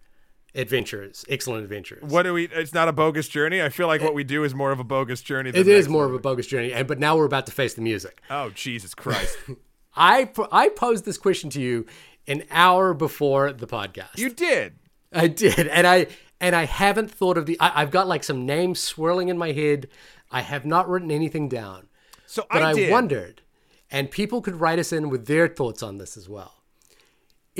adventures, 0.55 1.25
excellent 1.29 1.63
adventures. 1.65 2.03
What 2.03 2.23
do 2.25 2.35
we? 2.35 2.49
It's 2.49 2.75
not 2.75 2.89
a 2.89 2.93
bogus 2.93 3.29
journey. 3.29 3.63
I 3.63 3.69
feel 3.69 3.87
like 3.87 4.03
what 4.03 4.15
we 4.15 4.25
do 4.25 4.45
is 4.45 4.55
more 4.55 4.73
of 4.73 4.81
a 4.81 4.85
bogus 4.85 5.23
journey. 5.23 5.51
Than 5.51 5.61
It 5.61 5.69
is 5.69 5.89
more 5.89 6.05
movie. 6.05 6.15
of 6.17 6.21
a 6.21 6.23
bogus 6.23 6.47
journey, 6.47 6.73
and 6.73 6.87
but 6.89 6.99
now 6.99 7.17
we're 7.17 7.25
about 7.27 7.47
to 7.47 7.53
face 7.53 7.75
the 7.75 7.83
music. 7.83 8.21
Oh 8.31 8.51
Jesus 8.51 8.95
Christ! 8.95 9.37
I 9.97 10.31
I 10.53 10.69
posed 10.69 11.05
this 11.05 11.19
question 11.19 11.51
to 11.51 11.61
you 11.61 11.87
an 12.27 12.45
hour 12.51 12.95
before 12.95 13.53
the 13.53 13.67
podcast. 13.67 14.17
you 14.19 14.31
did. 14.31 14.75
I 15.13 15.27
did, 15.27 15.67
and 15.67 15.87
I 15.87 16.07
and 16.41 16.55
I 16.55 16.65
haven't 16.67 17.11
thought 17.11 17.37
of 17.37 17.47
the. 17.47 17.59
I, 17.61 17.83
I've 17.83 17.91
got 17.91 18.07
like 18.07 18.23
some 18.25 18.47
names 18.47 18.79
swirling 18.81 19.29
in 19.29 19.37
my 19.39 19.53
head. 19.53 19.89
I 20.31 20.43
have 20.43 20.65
not 20.65 20.89
written 20.89 21.11
anything 21.11 21.49
down, 21.49 21.89
So 22.27 22.47
but 22.51 22.63
I 22.63 22.87
I, 22.87 22.91
wondered, 22.91 23.43
and 23.91 24.09
people 24.13 24.41
could 24.41 24.61
write 24.61 24.79
us 24.79 24.93
in 24.93 25.09
with 25.11 25.27
their 25.27 25.49
thoughts 25.49 25.83
on 25.83 25.99
this 25.99 26.17
as 26.17 26.29
well. 26.29 26.60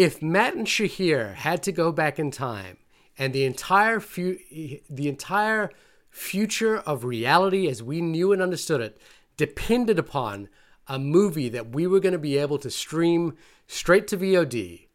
If 0.01 0.23
Matt 0.23 0.55
and 0.55 0.67
Shahir 0.67 1.35
had 1.35 1.63
to 1.65 1.73
go 1.73 1.93
back 1.93 2.19
in 2.19 2.31
time, 2.31 2.79
and 3.19 3.35
the 3.35 3.45
entire 3.45 4.01
fu- 4.01 4.39
the 4.89 5.09
entire 5.09 5.71
future 6.09 6.79
of 6.79 7.05
reality 7.05 7.69
as 7.69 7.83
we 7.83 8.01
knew 8.01 8.33
and 8.33 8.41
understood 8.41 8.81
it 8.81 8.99
depended 9.37 9.99
upon 9.99 10.49
a 10.87 10.99
movie 10.99 11.51
that 11.51 11.73
we 11.75 11.87
were 11.87 12.01
going 12.01 12.15
to 12.15 12.19
be 12.19 12.39
able 12.39 12.57
to 12.61 12.71
stream 12.71 13.37
straight 13.67 14.09
to 14.09 14.17
VOD, 14.17 14.87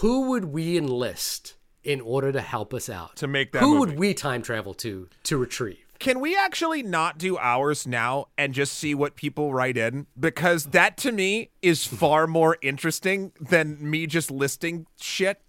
who 0.00 0.28
would 0.30 0.44
we 0.44 0.76
enlist 0.76 1.56
in 1.82 2.00
order 2.00 2.30
to 2.30 2.40
help 2.40 2.72
us 2.72 2.88
out? 2.88 3.16
To 3.16 3.26
make 3.26 3.50
that 3.50 3.62
Who 3.62 3.74
movie. 3.74 3.80
would 3.80 3.98
we 3.98 4.14
time 4.14 4.42
travel 4.42 4.74
to 4.74 5.08
to 5.24 5.36
retrieve? 5.36 5.83
Can 5.98 6.20
we 6.20 6.36
actually 6.36 6.82
not 6.82 7.18
do 7.18 7.38
ours 7.38 7.86
now 7.86 8.26
and 8.36 8.52
just 8.52 8.74
see 8.74 8.94
what 8.94 9.16
people 9.16 9.54
write 9.54 9.76
in? 9.76 10.06
Because 10.18 10.66
that 10.66 10.96
to 10.98 11.12
me 11.12 11.50
is 11.62 11.84
far 11.86 12.26
more 12.26 12.58
interesting 12.62 13.32
than 13.40 13.78
me 13.88 14.06
just 14.06 14.30
listing 14.30 14.86
shit. 15.00 15.40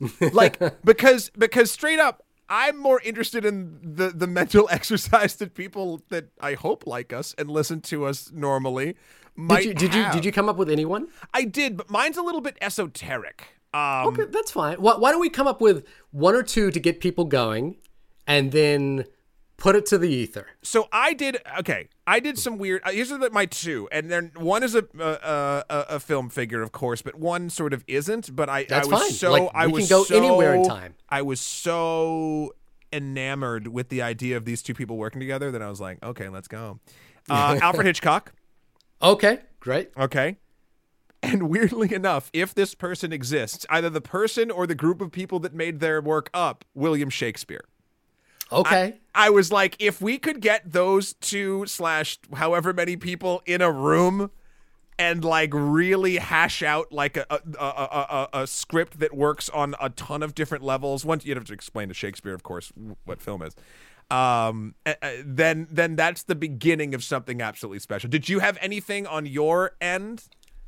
Like 0.32 0.58
because 0.84 1.30
because 1.38 1.70
straight 1.70 2.00
up, 2.00 2.24
I'm 2.48 2.76
more 2.76 3.00
interested 3.04 3.44
in 3.44 3.78
the 3.82 4.10
the 4.10 4.26
mental 4.26 4.68
exercise 4.70 5.36
that 5.36 5.54
people 5.54 6.02
that 6.08 6.26
I 6.40 6.54
hope 6.54 6.86
like 6.86 7.12
us 7.12 7.34
and 7.38 7.48
listen 7.48 7.80
to 7.82 8.04
us 8.06 8.30
normally 8.32 8.96
might 9.36 9.62
Did 9.62 9.80
you 9.82 9.88
did 9.88 9.94
you 9.94 10.12
did 10.12 10.24
you 10.24 10.32
come 10.32 10.48
up 10.48 10.56
with 10.56 10.68
anyone? 10.68 11.08
I 11.32 11.44
did, 11.44 11.76
but 11.76 11.88
mine's 11.88 12.16
a 12.16 12.22
little 12.22 12.40
bit 12.40 12.56
esoteric. 12.60 13.44
Um, 13.72 14.08
Okay, 14.08 14.24
that's 14.24 14.50
fine. 14.50 14.76
Why, 14.78 14.96
why 14.96 15.12
don't 15.12 15.20
we 15.20 15.30
come 15.30 15.46
up 15.46 15.60
with 15.60 15.86
one 16.10 16.34
or 16.34 16.42
two 16.42 16.70
to 16.70 16.80
get 16.80 17.00
people 17.00 17.24
going, 17.24 17.76
and 18.26 18.52
then 18.52 19.04
put 19.62 19.76
it 19.76 19.86
to 19.86 19.96
the 19.96 20.08
ether? 20.10 20.48
So 20.62 20.88
I 20.92 21.14
did 21.14 21.38
okay. 21.60 21.88
I 22.06 22.18
did 22.20 22.36
some 22.36 22.58
weird. 22.58 22.82
Uh, 22.84 22.90
here's 22.90 23.10
the, 23.10 23.30
my 23.30 23.46
two, 23.46 23.88
and 23.92 24.10
then 24.10 24.32
one 24.36 24.62
is 24.62 24.74
a, 24.74 24.84
a 24.98 25.64
a 25.70 25.86
a 25.96 26.00
film 26.00 26.28
figure, 26.28 26.60
of 26.62 26.72
course, 26.72 27.00
but 27.00 27.14
one 27.14 27.48
sort 27.48 27.72
of 27.72 27.84
isn't. 27.86 28.34
But 28.34 28.48
I 28.48 28.64
That's 28.68 28.88
I 28.88 28.90
was 28.90 29.00
fine. 29.02 29.10
so 29.12 29.32
Like, 29.32 29.50
I 29.54 29.66
was 29.68 29.88
go 29.88 30.04
so- 30.04 30.16
anywhere 30.16 30.54
in 30.54 30.64
time. 30.64 30.94
I 31.08 31.22
was 31.22 31.40
so 31.40 32.54
enamored 32.92 33.68
with 33.68 33.88
the 33.88 34.02
idea 34.02 34.36
of 34.36 34.44
these 34.44 34.62
two 34.62 34.74
people 34.74 34.96
working 34.98 35.20
together 35.20 35.50
that 35.52 35.62
I 35.62 35.70
was 35.70 35.80
like, 35.80 36.02
okay, 36.02 36.28
let's 36.28 36.48
go. 36.48 36.78
Uh, 37.30 37.58
Alfred 37.62 37.86
Hitchcock. 37.86 38.32
Okay, 39.00 39.38
great. 39.60 39.90
Okay. 39.96 40.36
And 41.22 41.48
weirdly 41.48 41.94
enough, 41.94 42.30
if 42.32 42.52
this 42.52 42.74
person 42.74 43.12
exists, 43.12 43.64
either 43.70 43.88
the 43.88 44.00
person 44.00 44.50
or 44.50 44.66
the 44.66 44.74
group 44.74 45.00
of 45.00 45.12
people 45.12 45.38
that 45.40 45.54
made 45.54 45.78
their 45.78 46.00
work 46.02 46.28
up, 46.34 46.64
William 46.74 47.08
Shakespeare. 47.10 47.64
Okay, 48.52 49.00
I 49.14 49.30
was 49.30 49.50
like, 49.50 49.76
if 49.78 50.00
we 50.00 50.18
could 50.18 50.40
get 50.40 50.72
those 50.72 51.14
two 51.14 51.66
slash 51.66 52.18
however 52.34 52.72
many 52.72 52.96
people 52.96 53.42
in 53.46 53.60
a 53.60 53.70
room 53.70 54.30
and 54.98 55.24
like 55.24 55.50
really 55.52 56.16
hash 56.16 56.62
out 56.62 56.92
like 56.92 57.16
a 57.16 57.26
a, 57.30 57.40
a, 57.58 58.28
a, 58.32 58.42
a, 58.42 58.46
script 58.46 59.00
that 59.00 59.14
works 59.14 59.48
on 59.48 59.74
a 59.80 59.90
ton 59.90 60.22
of 60.22 60.34
different 60.34 60.62
levels. 60.62 61.04
Once 61.04 61.24
you'd 61.24 61.36
have 61.36 61.46
to 61.46 61.52
explain 61.52 61.88
to 61.88 61.94
Shakespeare, 61.94 62.34
of 62.34 62.42
course, 62.42 62.72
what 63.04 63.20
film 63.20 63.42
is. 63.42 63.54
Um, 64.10 64.74
then 65.24 65.66
then 65.70 65.96
that's 65.96 66.24
the 66.24 66.34
beginning 66.34 66.94
of 66.94 67.02
something 67.02 67.40
absolutely 67.40 67.78
special. 67.78 68.10
Did 68.10 68.28
you 68.28 68.40
have 68.40 68.58
anything 68.60 69.06
on 69.06 69.26
your 69.26 69.72
end? 69.80 70.24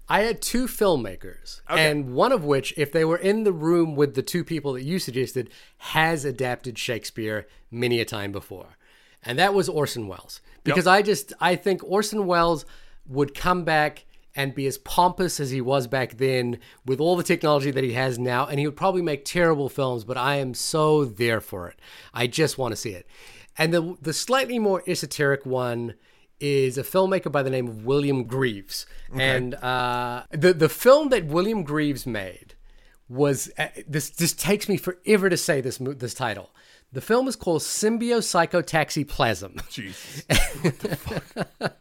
I 0.08 0.20
had 0.20 0.42
two 0.42 0.66
filmmakers, 0.66 1.60
and 1.68 2.14
one 2.14 2.32
of 2.32 2.44
which, 2.44 2.74
if 2.76 2.92
they 2.92 3.04
were 3.04 3.16
in 3.16 3.44
the 3.44 3.52
room 3.52 3.96
with 3.96 4.14
the 4.14 4.22
two 4.22 4.44
people 4.44 4.74
that 4.74 4.82
you 4.82 4.98
suggested, 4.98 5.50
has 5.78 6.24
adapted 6.24 6.78
Shakespeare 6.78 7.46
many 7.70 8.00
a 8.00 8.04
time 8.04 8.30
before, 8.30 8.76
and 9.22 9.38
that 9.38 9.54
was 9.54 9.68
Orson 9.68 10.06
Welles. 10.06 10.40
Because 10.62 10.86
I 10.86 11.02
just 11.02 11.32
I 11.40 11.56
think 11.56 11.82
Orson 11.84 12.26
Welles 12.26 12.66
would 13.06 13.34
come 13.34 13.64
back 13.64 14.04
and 14.36 14.54
be 14.54 14.66
as 14.66 14.78
pompous 14.78 15.38
as 15.40 15.50
he 15.50 15.60
was 15.60 15.86
back 15.86 16.16
then 16.18 16.58
with 16.84 17.00
all 17.00 17.16
the 17.16 17.22
technology 17.22 17.70
that 17.70 17.84
he 17.84 17.92
has 17.92 18.18
now, 18.18 18.46
and 18.46 18.58
he 18.58 18.66
would 18.66 18.76
probably 18.76 19.02
make 19.02 19.24
terrible 19.24 19.68
films. 19.68 20.04
But 20.04 20.18
I 20.18 20.36
am 20.36 20.54
so 20.54 21.04
there 21.04 21.40
for 21.40 21.68
it. 21.68 21.78
I 22.12 22.26
just 22.26 22.58
want 22.58 22.72
to 22.72 22.76
see 22.76 22.90
it. 22.90 23.06
And 23.56 23.72
the 23.72 23.96
the 24.02 24.12
slightly 24.12 24.58
more 24.58 24.82
esoteric 24.86 25.46
one 25.46 25.94
is 26.40 26.78
a 26.78 26.82
filmmaker 26.82 27.30
by 27.30 27.42
the 27.42 27.50
name 27.50 27.68
of 27.68 27.84
William 27.84 28.24
Greaves. 28.24 28.86
And 29.20 29.54
uh, 29.54 30.24
the 30.30 30.52
the 30.52 30.68
film 30.68 31.08
that 31.10 31.26
William 31.26 31.62
Greaves 31.62 32.06
made 32.06 32.54
was 33.08 33.50
uh, 33.58 33.68
this. 33.86 34.10
This 34.10 34.32
takes 34.32 34.68
me 34.68 34.76
forever 34.76 35.30
to 35.30 35.36
say 35.36 35.60
this 35.60 35.78
this 35.78 36.14
title. 36.14 36.50
The 36.94 37.00
film 37.00 37.26
is 37.26 37.34
called 37.34 37.62
Symbiopsychotaxiplasm. 37.62 39.68
Jesus. 39.68 40.22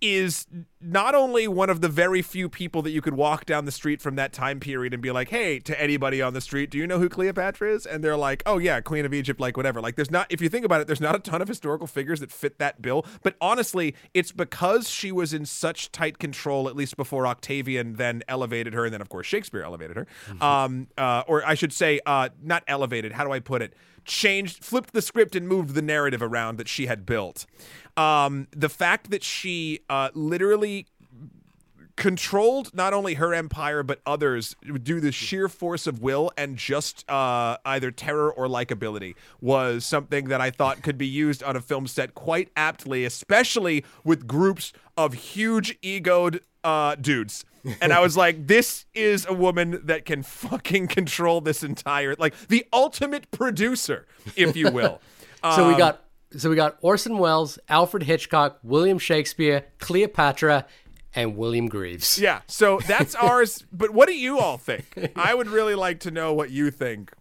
is 0.00 0.46
not 0.80 1.14
only 1.14 1.48
one 1.48 1.70
of 1.70 1.80
the 1.80 1.88
very 1.88 2.22
few 2.22 2.48
people 2.48 2.82
that 2.82 2.90
you 2.90 3.00
could 3.00 3.14
walk 3.14 3.44
down 3.44 3.64
the 3.64 3.72
street 3.72 4.00
from 4.00 4.16
that 4.16 4.32
time 4.32 4.60
period 4.60 4.92
and 4.94 5.02
be 5.02 5.10
like, 5.10 5.28
"Hey," 5.28 5.58
to 5.60 5.80
anybody 5.80 6.22
on 6.22 6.34
the 6.34 6.40
street, 6.40 6.70
"Do 6.70 6.78
you 6.78 6.86
know 6.86 6.98
who 6.98 7.08
Cleopatra 7.08 7.72
is?" 7.74 7.86
and 7.86 8.02
they're 8.02 8.16
like, 8.16 8.42
"Oh 8.46 8.58
yeah, 8.58 8.80
Queen 8.80 9.04
of 9.04 9.12
Egypt, 9.12 9.40
like 9.40 9.56
whatever." 9.56 9.80
Like 9.80 9.96
there's 9.96 10.10
not 10.10 10.26
if 10.30 10.40
you 10.40 10.48
think 10.48 10.64
about 10.64 10.80
it, 10.80 10.86
there's 10.86 11.00
not 11.00 11.16
a 11.16 11.18
ton 11.18 11.42
of 11.42 11.48
historical 11.48 11.86
figures 11.86 12.20
that 12.20 12.30
fit 12.30 12.58
that 12.58 12.80
bill, 12.80 13.04
but 13.22 13.34
honestly, 13.40 13.94
it's 14.14 14.32
because 14.32 14.88
she 14.88 15.10
was 15.10 15.34
in 15.34 15.44
such 15.44 15.90
tight 15.90 16.18
control 16.18 16.68
at 16.68 16.76
least 16.76 16.96
before 16.96 17.26
Octavian 17.26 17.94
then 17.94 18.22
elevated 18.28 18.74
her 18.74 18.84
and 18.84 18.94
then 18.94 19.00
of 19.00 19.08
course 19.08 19.26
Shakespeare 19.26 19.62
elevated 19.62 19.96
her. 19.96 20.06
Um 20.40 20.88
uh, 20.96 21.24
or 21.26 21.44
I 21.46 21.54
should 21.54 21.72
say 21.72 22.00
uh 22.06 22.28
not 22.42 22.62
elevated, 22.68 23.12
how 23.12 23.24
do 23.24 23.32
I 23.32 23.40
put 23.40 23.62
it? 23.62 23.74
changed, 24.08 24.64
flipped 24.64 24.92
the 24.92 25.02
script, 25.02 25.36
and 25.36 25.46
moved 25.46 25.74
the 25.74 25.82
narrative 25.82 26.22
around 26.22 26.56
that 26.56 26.66
she 26.66 26.86
had 26.86 27.06
built. 27.06 27.46
Um, 27.98 28.46
the 28.52 28.68
fact 28.68 29.10
that 29.10 29.22
she 29.22 29.80
uh, 29.90 30.10
literally 30.14 30.86
controlled 31.96 32.72
not 32.72 32.92
only 32.94 33.14
her 33.14 33.34
empire 33.34 33.82
but 33.82 34.00
others 34.06 34.54
due 34.84 35.00
the 35.00 35.10
sheer 35.10 35.48
force 35.48 35.84
of 35.84 36.00
will 36.00 36.30
and 36.36 36.56
just 36.56 37.04
uh, 37.10 37.56
either 37.64 37.90
terror 37.90 38.32
or 38.32 38.46
likability 38.46 39.16
was 39.40 39.84
something 39.84 40.28
that 40.28 40.40
I 40.40 40.50
thought 40.50 40.80
could 40.82 40.96
be 40.96 41.08
used 41.08 41.42
on 41.42 41.56
a 41.56 41.60
film 41.60 41.88
set 41.88 42.14
quite 42.14 42.50
aptly, 42.56 43.04
especially 43.04 43.84
with 44.04 44.28
groups 44.28 44.72
of 44.96 45.12
huge 45.14 45.76
egoed 45.82 46.38
uh, 46.62 46.94
dudes. 46.94 47.44
And 47.80 47.92
I 47.92 47.98
was 47.98 48.16
like, 48.16 48.46
this 48.46 48.86
is 48.94 49.26
a 49.26 49.34
woman 49.34 49.80
that 49.84 50.04
can 50.04 50.22
fucking 50.22 50.86
control 50.86 51.40
this 51.40 51.64
entire, 51.64 52.14
like 52.16 52.34
the 52.46 52.64
ultimate 52.72 53.28
producer, 53.32 54.06
if 54.36 54.56
you 54.56 54.70
will. 54.70 55.00
So 55.54 55.66
we 55.68 55.74
Um, 55.74 55.78
got 55.78 56.02
so 56.36 56.50
we 56.50 56.56
got 56.56 56.76
Orson 56.82 57.18
Welles, 57.18 57.58
Alfred 57.68 58.02
Hitchcock, 58.02 58.58
William 58.62 58.98
Shakespeare, 58.98 59.64
Cleopatra, 59.78 60.66
and 61.14 61.36
William 61.36 61.68
Greaves. 61.68 62.18
Yeah, 62.18 62.40
so 62.46 62.80
that's 62.86 63.14
ours. 63.16 63.64
But 63.72 63.90
what 63.90 64.08
do 64.08 64.14
you 64.16 64.38
all 64.38 64.58
think? 64.58 65.10
I 65.16 65.34
would 65.34 65.48
really 65.48 65.74
like 65.74 66.00
to 66.00 66.10
know 66.10 66.32
what 66.34 66.50
you 66.50 66.70
think. 66.70 67.12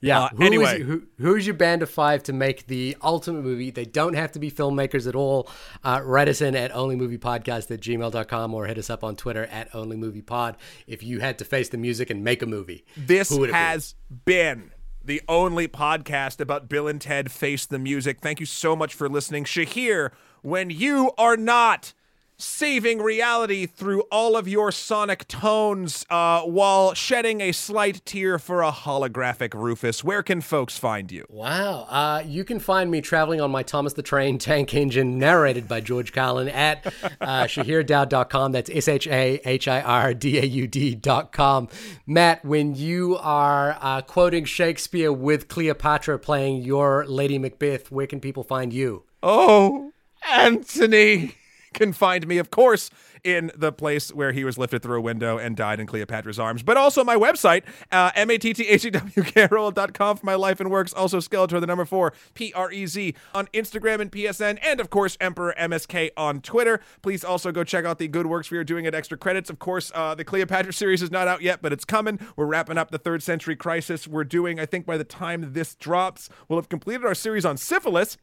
Yeah. 0.00 0.24
Uh, 0.24 0.28
who 0.30 0.42
is- 0.42 0.46
anyway. 0.46 0.80
who, 0.82 1.02
who's 1.18 1.46
your 1.46 1.54
band 1.54 1.82
of 1.82 1.88
five 1.88 2.22
to 2.24 2.34
make 2.34 2.66
the 2.66 2.94
ultimate 3.02 3.42
movie? 3.42 3.70
They 3.70 3.86
don't 3.86 4.12
have 4.14 4.32
to 4.32 4.38
be 4.38 4.50
filmmakers 4.50 5.06
at 5.08 5.14
all. 5.14 5.48
Uh, 5.82 6.02
write 6.04 6.28
us 6.28 6.42
in 6.42 6.54
at 6.54 6.72
onlymoviepodcast 6.72 7.70
at 7.70 7.80
gmail.com 7.80 8.52
or 8.52 8.66
hit 8.66 8.76
us 8.76 8.90
up 8.90 9.02
on 9.02 9.16
Twitter 9.16 9.44
at 9.46 9.72
onlymoviepod 9.72 10.56
if 10.86 11.02
you 11.02 11.20
had 11.20 11.38
to 11.38 11.46
face 11.46 11.70
the 11.70 11.78
music 11.78 12.10
and 12.10 12.22
make 12.22 12.42
a 12.42 12.46
movie. 12.46 12.84
This 12.98 13.30
it 13.30 13.40
be? 13.46 13.52
has 13.52 13.94
been 14.26 14.72
the 15.04 15.20
only 15.28 15.68
podcast 15.68 16.40
about 16.40 16.68
Bill 16.68 16.88
and 16.88 17.00
Ted 17.00 17.30
Face 17.30 17.66
the 17.66 17.78
Music. 17.78 18.20
Thank 18.20 18.40
you 18.40 18.46
so 18.46 18.74
much 18.74 18.94
for 18.94 19.08
listening. 19.08 19.44
Shahir, 19.44 20.10
when 20.42 20.70
you 20.70 21.12
are 21.18 21.36
not 21.36 21.92
saving 22.36 23.00
reality 23.00 23.66
through 23.66 24.02
all 24.10 24.36
of 24.36 24.48
your 24.48 24.72
sonic 24.72 25.26
tones 25.28 26.04
uh, 26.10 26.42
while 26.42 26.94
shedding 26.94 27.40
a 27.40 27.52
slight 27.52 28.04
tear 28.04 28.38
for 28.38 28.62
a 28.62 28.72
holographic 28.72 29.54
Rufus, 29.54 30.02
where 30.02 30.22
can 30.22 30.40
folks 30.40 30.76
find 30.76 31.10
you? 31.12 31.26
Wow. 31.28 31.86
Uh, 31.88 32.22
you 32.26 32.44
can 32.44 32.58
find 32.58 32.90
me 32.90 33.00
traveling 33.00 33.40
on 33.40 33.50
my 33.50 33.62
Thomas 33.62 33.92
the 33.92 34.02
Train 34.02 34.38
tank 34.38 34.74
engine, 34.74 35.18
narrated 35.18 35.68
by 35.68 35.80
George 35.80 36.12
Carlin, 36.12 36.48
at 36.48 36.84
uh, 36.86 36.90
shahirdaud.com. 37.44 38.52
That's 38.52 38.70
S 38.70 38.88
H 38.88 39.06
A 39.06 39.40
H 39.44 39.68
I 39.68 39.80
R 39.80 40.14
D 40.14 40.38
A 40.38 40.44
U 40.44 40.66
D.com. 40.66 41.68
Matt, 42.06 42.44
when 42.44 42.74
you 42.74 43.16
are 43.18 43.78
uh, 43.80 44.02
quoting 44.02 44.44
Shakespeare 44.44 45.12
with 45.12 45.48
Cleopatra 45.48 46.18
playing 46.18 46.62
your 46.62 47.06
Lady 47.06 47.38
Macbeth, 47.38 47.90
where 47.90 48.06
can 48.06 48.20
people 48.20 48.42
find 48.42 48.72
you? 48.72 49.04
Oh, 49.22 49.92
Anthony 50.28 51.34
can 51.74 51.92
find 51.92 52.26
me, 52.26 52.38
of 52.38 52.50
course, 52.50 52.90
in 53.24 53.50
the 53.56 53.72
place 53.72 54.12
where 54.12 54.32
he 54.32 54.44
was 54.44 54.58
lifted 54.58 54.82
through 54.82 54.98
a 54.98 55.00
window 55.00 55.38
and 55.38 55.56
died 55.56 55.80
in 55.80 55.86
Cleopatra's 55.86 56.38
arms, 56.38 56.62
but 56.62 56.76
also 56.76 57.02
my 57.02 57.16
website, 57.16 57.62
uh, 57.90 58.10
M-A-T-T-H-E-W-K-R-O-L.com 58.14 60.16
for 60.16 60.26
my 60.26 60.34
life 60.34 60.60
and 60.60 60.70
works. 60.70 60.92
Also 60.92 61.18
Skeletor, 61.18 61.60
the 61.60 61.66
number 61.66 61.84
four, 61.84 62.12
P-R-E-Z 62.34 63.14
on 63.34 63.46
Instagram 63.48 64.00
and 64.00 64.12
PSN, 64.12 64.58
and 64.62 64.80
of 64.80 64.90
course, 64.90 65.16
Emperor 65.20 65.54
MSK 65.58 66.10
on 66.16 66.40
Twitter. 66.40 66.80
Please 67.02 67.24
also 67.24 67.50
go 67.50 67.64
check 67.64 67.84
out 67.84 67.98
the 67.98 68.08
good 68.08 68.26
works 68.26 68.50
we 68.50 68.58
are 68.58 68.64
doing 68.64 68.86
at 68.86 68.94
Extra 68.94 69.16
Credits. 69.16 69.48
Of 69.48 69.58
course, 69.58 69.90
uh, 69.94 70.14
the 70.14 70.24
Cleopatra 70.24 70.72
series 70.72 71.02
is 71.02 71.10
not 71.10 71.26
out 71.26 71.42
yet, 71.42 71.62
but 71.62 71.72
it's 71.72 71.84
coming. 71.84 72.20
We're 72.36 72.46
wrapping 72.46 72.78
up 72.78 72.90
the 72.90 72.98
third 72.98 73.22
century 73.22 73.56
crisis. 73.56 74.06
We're 74.06 74.24
doing, 74.24 74.60
I 74.60 74.66
think 74.66 74.86
by 74.86 74.98
the 74.98 75.04
time 75.04 75.52
this 75.54 75.74
drops, 75.74 76.28
we'll 76.48 76.58
have 76.58 76.68
completed 76.68 77.04
our 77.04 77.14
series 77.14 77.44
on 77.44 77.56
syphilis 77.56 78.16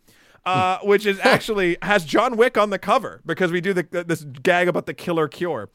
uh, 0.45 0.79
which 0.83 1.05
is 1.05 1.19
actually 1.19 1.77
has 1.81 2.05
John 2.05 2.37
Wick 2.37 2.57
on 2.57 2.69
the 2.69 2.79
cover 2.79 3.21
because 3.25 3.51
we 3.51 3.61
do 3.61 3.73
the, 3.73 3.83
this 4.07 4.23
gag 4.23 4.67
about 4.67 4.85
the 4.85 4.93
killer 4.93 5.27
cure. 5.27 5.69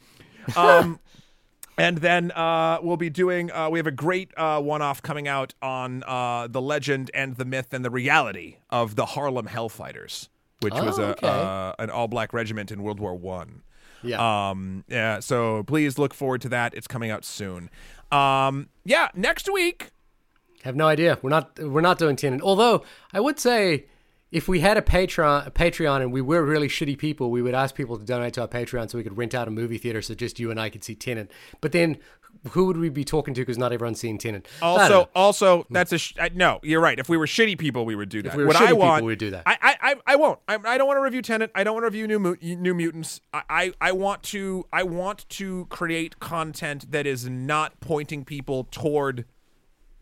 Um, 0.57 0.99
and 1.79 1.99
then 1.99 2.31
uh, 2.33 2.79
we'll 2.83 2.97
be 2.97 3.11
doing. 3.11 3.51
Uh, 3.53 3.69
we 3.71 3.79
have 3.79 3.87
a 3.87 3.91
great 3.93 4.31
uh, 4.37 4.61
one-off 4.61 5.03
coming 5.03 5.29
out 5.29 5.55
on 5.63 6.03
uh, 6.07 6.47
the 6.49 6.61
legend 6.61 7.11
and 7.15 7.37
the 7.37 7.45
myth 7.45 7.73
and 7.73 7.85
the 7.85 7.91
reality 7.91 8.59
of 8.71 8.97
the 8.97 9.07
Harlem 9.07 9.47
Hellfighters, 9.47 10.29
which 10.61 10.75
was 10.75 10.99
Oh, 10.99 11.03
a 11.03 11.07
okay. 11.11 11.29
uh, 11.29 11.73
an 11.79 11.91
all-black 11.91 12.33
regiment 12.33 12.73
in 12.73 12.83
World 12.83 12.99
War 13.01 13.15
One. 13.15 13.63
Yeah. 14.03 14.51
Um, 14.51 14.85
yeah. 14.89 15.21
So 15.21 15.65
please 15.65 15.99
look 15.99 16.15
forward 16.15 16.41
to 16.43 16.49
that. 16.51 16.75
It's 16.75 16.87
coming 16.87 17.11
out 17.11 17.25
soon. 17.25 17.71
Um, 18.13 18.69
yeah. 18.85 19.09
Next 19.15 19.51
week. 19.53 19.91
have 20.63 20.77
no 20.77 20.87
idea. 20.87 21.19
We're 21.23 21.31
not 21.31 21.59
we're 21.59 21.81
not 21.81 21.99
doing 21.99 22.15
Tenet. 22.15 22.41
Although 22.41 22.85
I 23.13 23.21
would 23.21 23.41
say 23.41 23.87
if 24.33 24.49
we 24.49 24.61
had 24.61 24.77
a 24.77 24.83
Patreon, 24.83 25.47
a 25.47 25.51
Patreon, 25.51 26.03
and 26.03 26.13
we 26.13 26.21
were 26.21 26.45
really 26.45 26.69
shitty 26.69 26.99
people, 26.99 27.31
we 27.31 27.43
would 27.43 27.55
ask 27.55 27.75
people 27.75 27.97
to 27.97 28.05
donate 28.05 28.35
to 28.35 28.43
our 28.43 28.49
Patreon 28.49 28.91
so 28.91 28.99
we 28.99 29.05
could 29.05 29.17
rent 29.17 29.35
out 29.35 29.47
a 29.47 29.51
movie 29.51 29.79
theater 29.79 30.03
so 30.03 30.15
just 30.15 30.41
you 30.41 30.51
and 30.51 30.61
I 30.61 30.69
could 30.69 30.83
see 30.83 30.95
Tenet. 30.95 31.31
But 31.61 31.73
then, 31.73 31.99
who 32.51 32.67
would 32.67 32.77
we 32.77 32.89
be 32.89 33.05
talking 33.05 33.35
to? 33.35 33.41
Because 33.41 33.57
not 33.57 33.73
everyone's 33.73 34.01
seen 34.01 34.19
Tenet. 34.19 34.47
Also, 34.61 35.09
also, 35.15 35.67
that's 35.71 35.93
a 35.93 35.99
sh- 35.99 36.15
no. 36.35 36.61
You're 36.63 36.81
right. 36.81 36.99
If 36.99 37.09
we 37.09 37.17
were 37.17 37.27
shitty 37.27 37.59
people, 37.59 37.85
we 37.85 37.95
would 37.95 38.09
do 38.09 38.23
that. 38.23 38.31
If 38.31 38.35
we 38.35 38.43
were 38.43 38.49
what 38.49 38.57
shitty 38.57 38.63
I 38.63 38.67
people, 38.67 38.79
want, 38.79 39.05
we'd 39.05 39.19
do 39.19 39.31
that. 39.31 39.45
I, 39.47 39.59
I, 39.63 39.77
I, 39.81 39.95
I 40.07 40.17
won't. 40.17 40.41
I, 40.49 40.59
I 40.65 40.79
don't 40.79 40.87
want 40.87 40.99
to 40.99 41.03
review 41.03 41.23
Tenet. 41.23 41.51
I 41.55 41.65
don't 41.65 41.75
want 41.75 41.85
to 41.85 41.87
review 41.87 42.07
New 42.07 42.37
New 42.41 42.75
Mutants. 42.75 43.21
I, 43.33 43.43
I, 43.49 43.73
I 43.81 43.93
want 43.93 44.23
to. 44.25 44.67
I 44.73 44.83
want 44.83 45.29
to 45.31 45.67
create 45.67 46.19
content 46.21 46.91
that 46.91 47.07
is 47.07 47.29
not 47.29 47.81
pointing 47.81 48.25
people 48.25 48.65
toward 48.71 49.25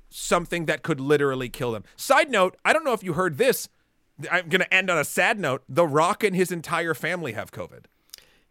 something 0.09 0.67
that 0.67 0.83
could 0.83 1.01
literally 1.01 1.49
kill 1.49 1.73
them. 1.73 1.85
Side 1.97 2.31
note: 2.31 2.57
I 2.65 2.73
don't 2.73 2.85
know 2.85 2.95
if 2.95 3.03
you 3.03 3.13
heard 3.13 3.39
this. 3.39 3.69
I'm 4.31 4.49
gonna 4.49 4.67
end 4.71 4.91
on 4.91 4.99
a 4.99 5.05
sad 5.05 5.39
note. 5.39 5.63
The 5.69 5.87
Rock 5.87 6.23
and 6.25 6.35
his 6.37 6.53
entire 6.53 6.95
family 6.95 7.33
have 7.33 7.51
COVID. 7.51 7.85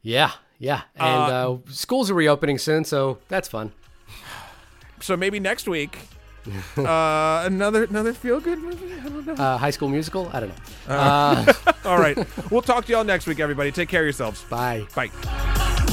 yeah, 0.02 0.32
yeah, 0.60 0.82
and 0.96 1.32
uh, 1.32 1.58
schools 1.70 2.10
are 2.12 2.14
reopening 2.16 2.58
soon, 2.58 2.84
so 2.86 3.20
that's 3.28 3.48
fun. 3.48 3.72
So 5.02 5.18
maybe 5.18 5.38
next 5.38 5.68
week, 5.68 5.98
uh, 6.78 7.44
another 7.46 7.84
another 7.84 8.14
feel 8.14 8.40
good 8.40 8.60
movie. 8.60 8.94
I 8.94 9.04
don't 9.04 9.26
know. 9.26 9.34
Uh, 9.34 9.58
high 9.58 9.72
School 9.72 9.90
Musical? 9.90 10.30
I 10.32 10.40
don't 10.40 10.50
know. 10.50 10.94
Uh, 10.96 11.54
All 11.86 11.98
right. 11.98 12.18
We'll 12.50 12.62
talk 12.62 12.86
to 12.86 12.92
y'all 12.94 13.04
next 13.04 13.28
week, 13.28 13.42
everybody. 13.42 13.70
Take 13.74 13.90
care 13.90 14.00
of 14.02 14.06
yourselves. 14.06 14.46
bye. 14.46 14.88
Bye. 14.96 15.90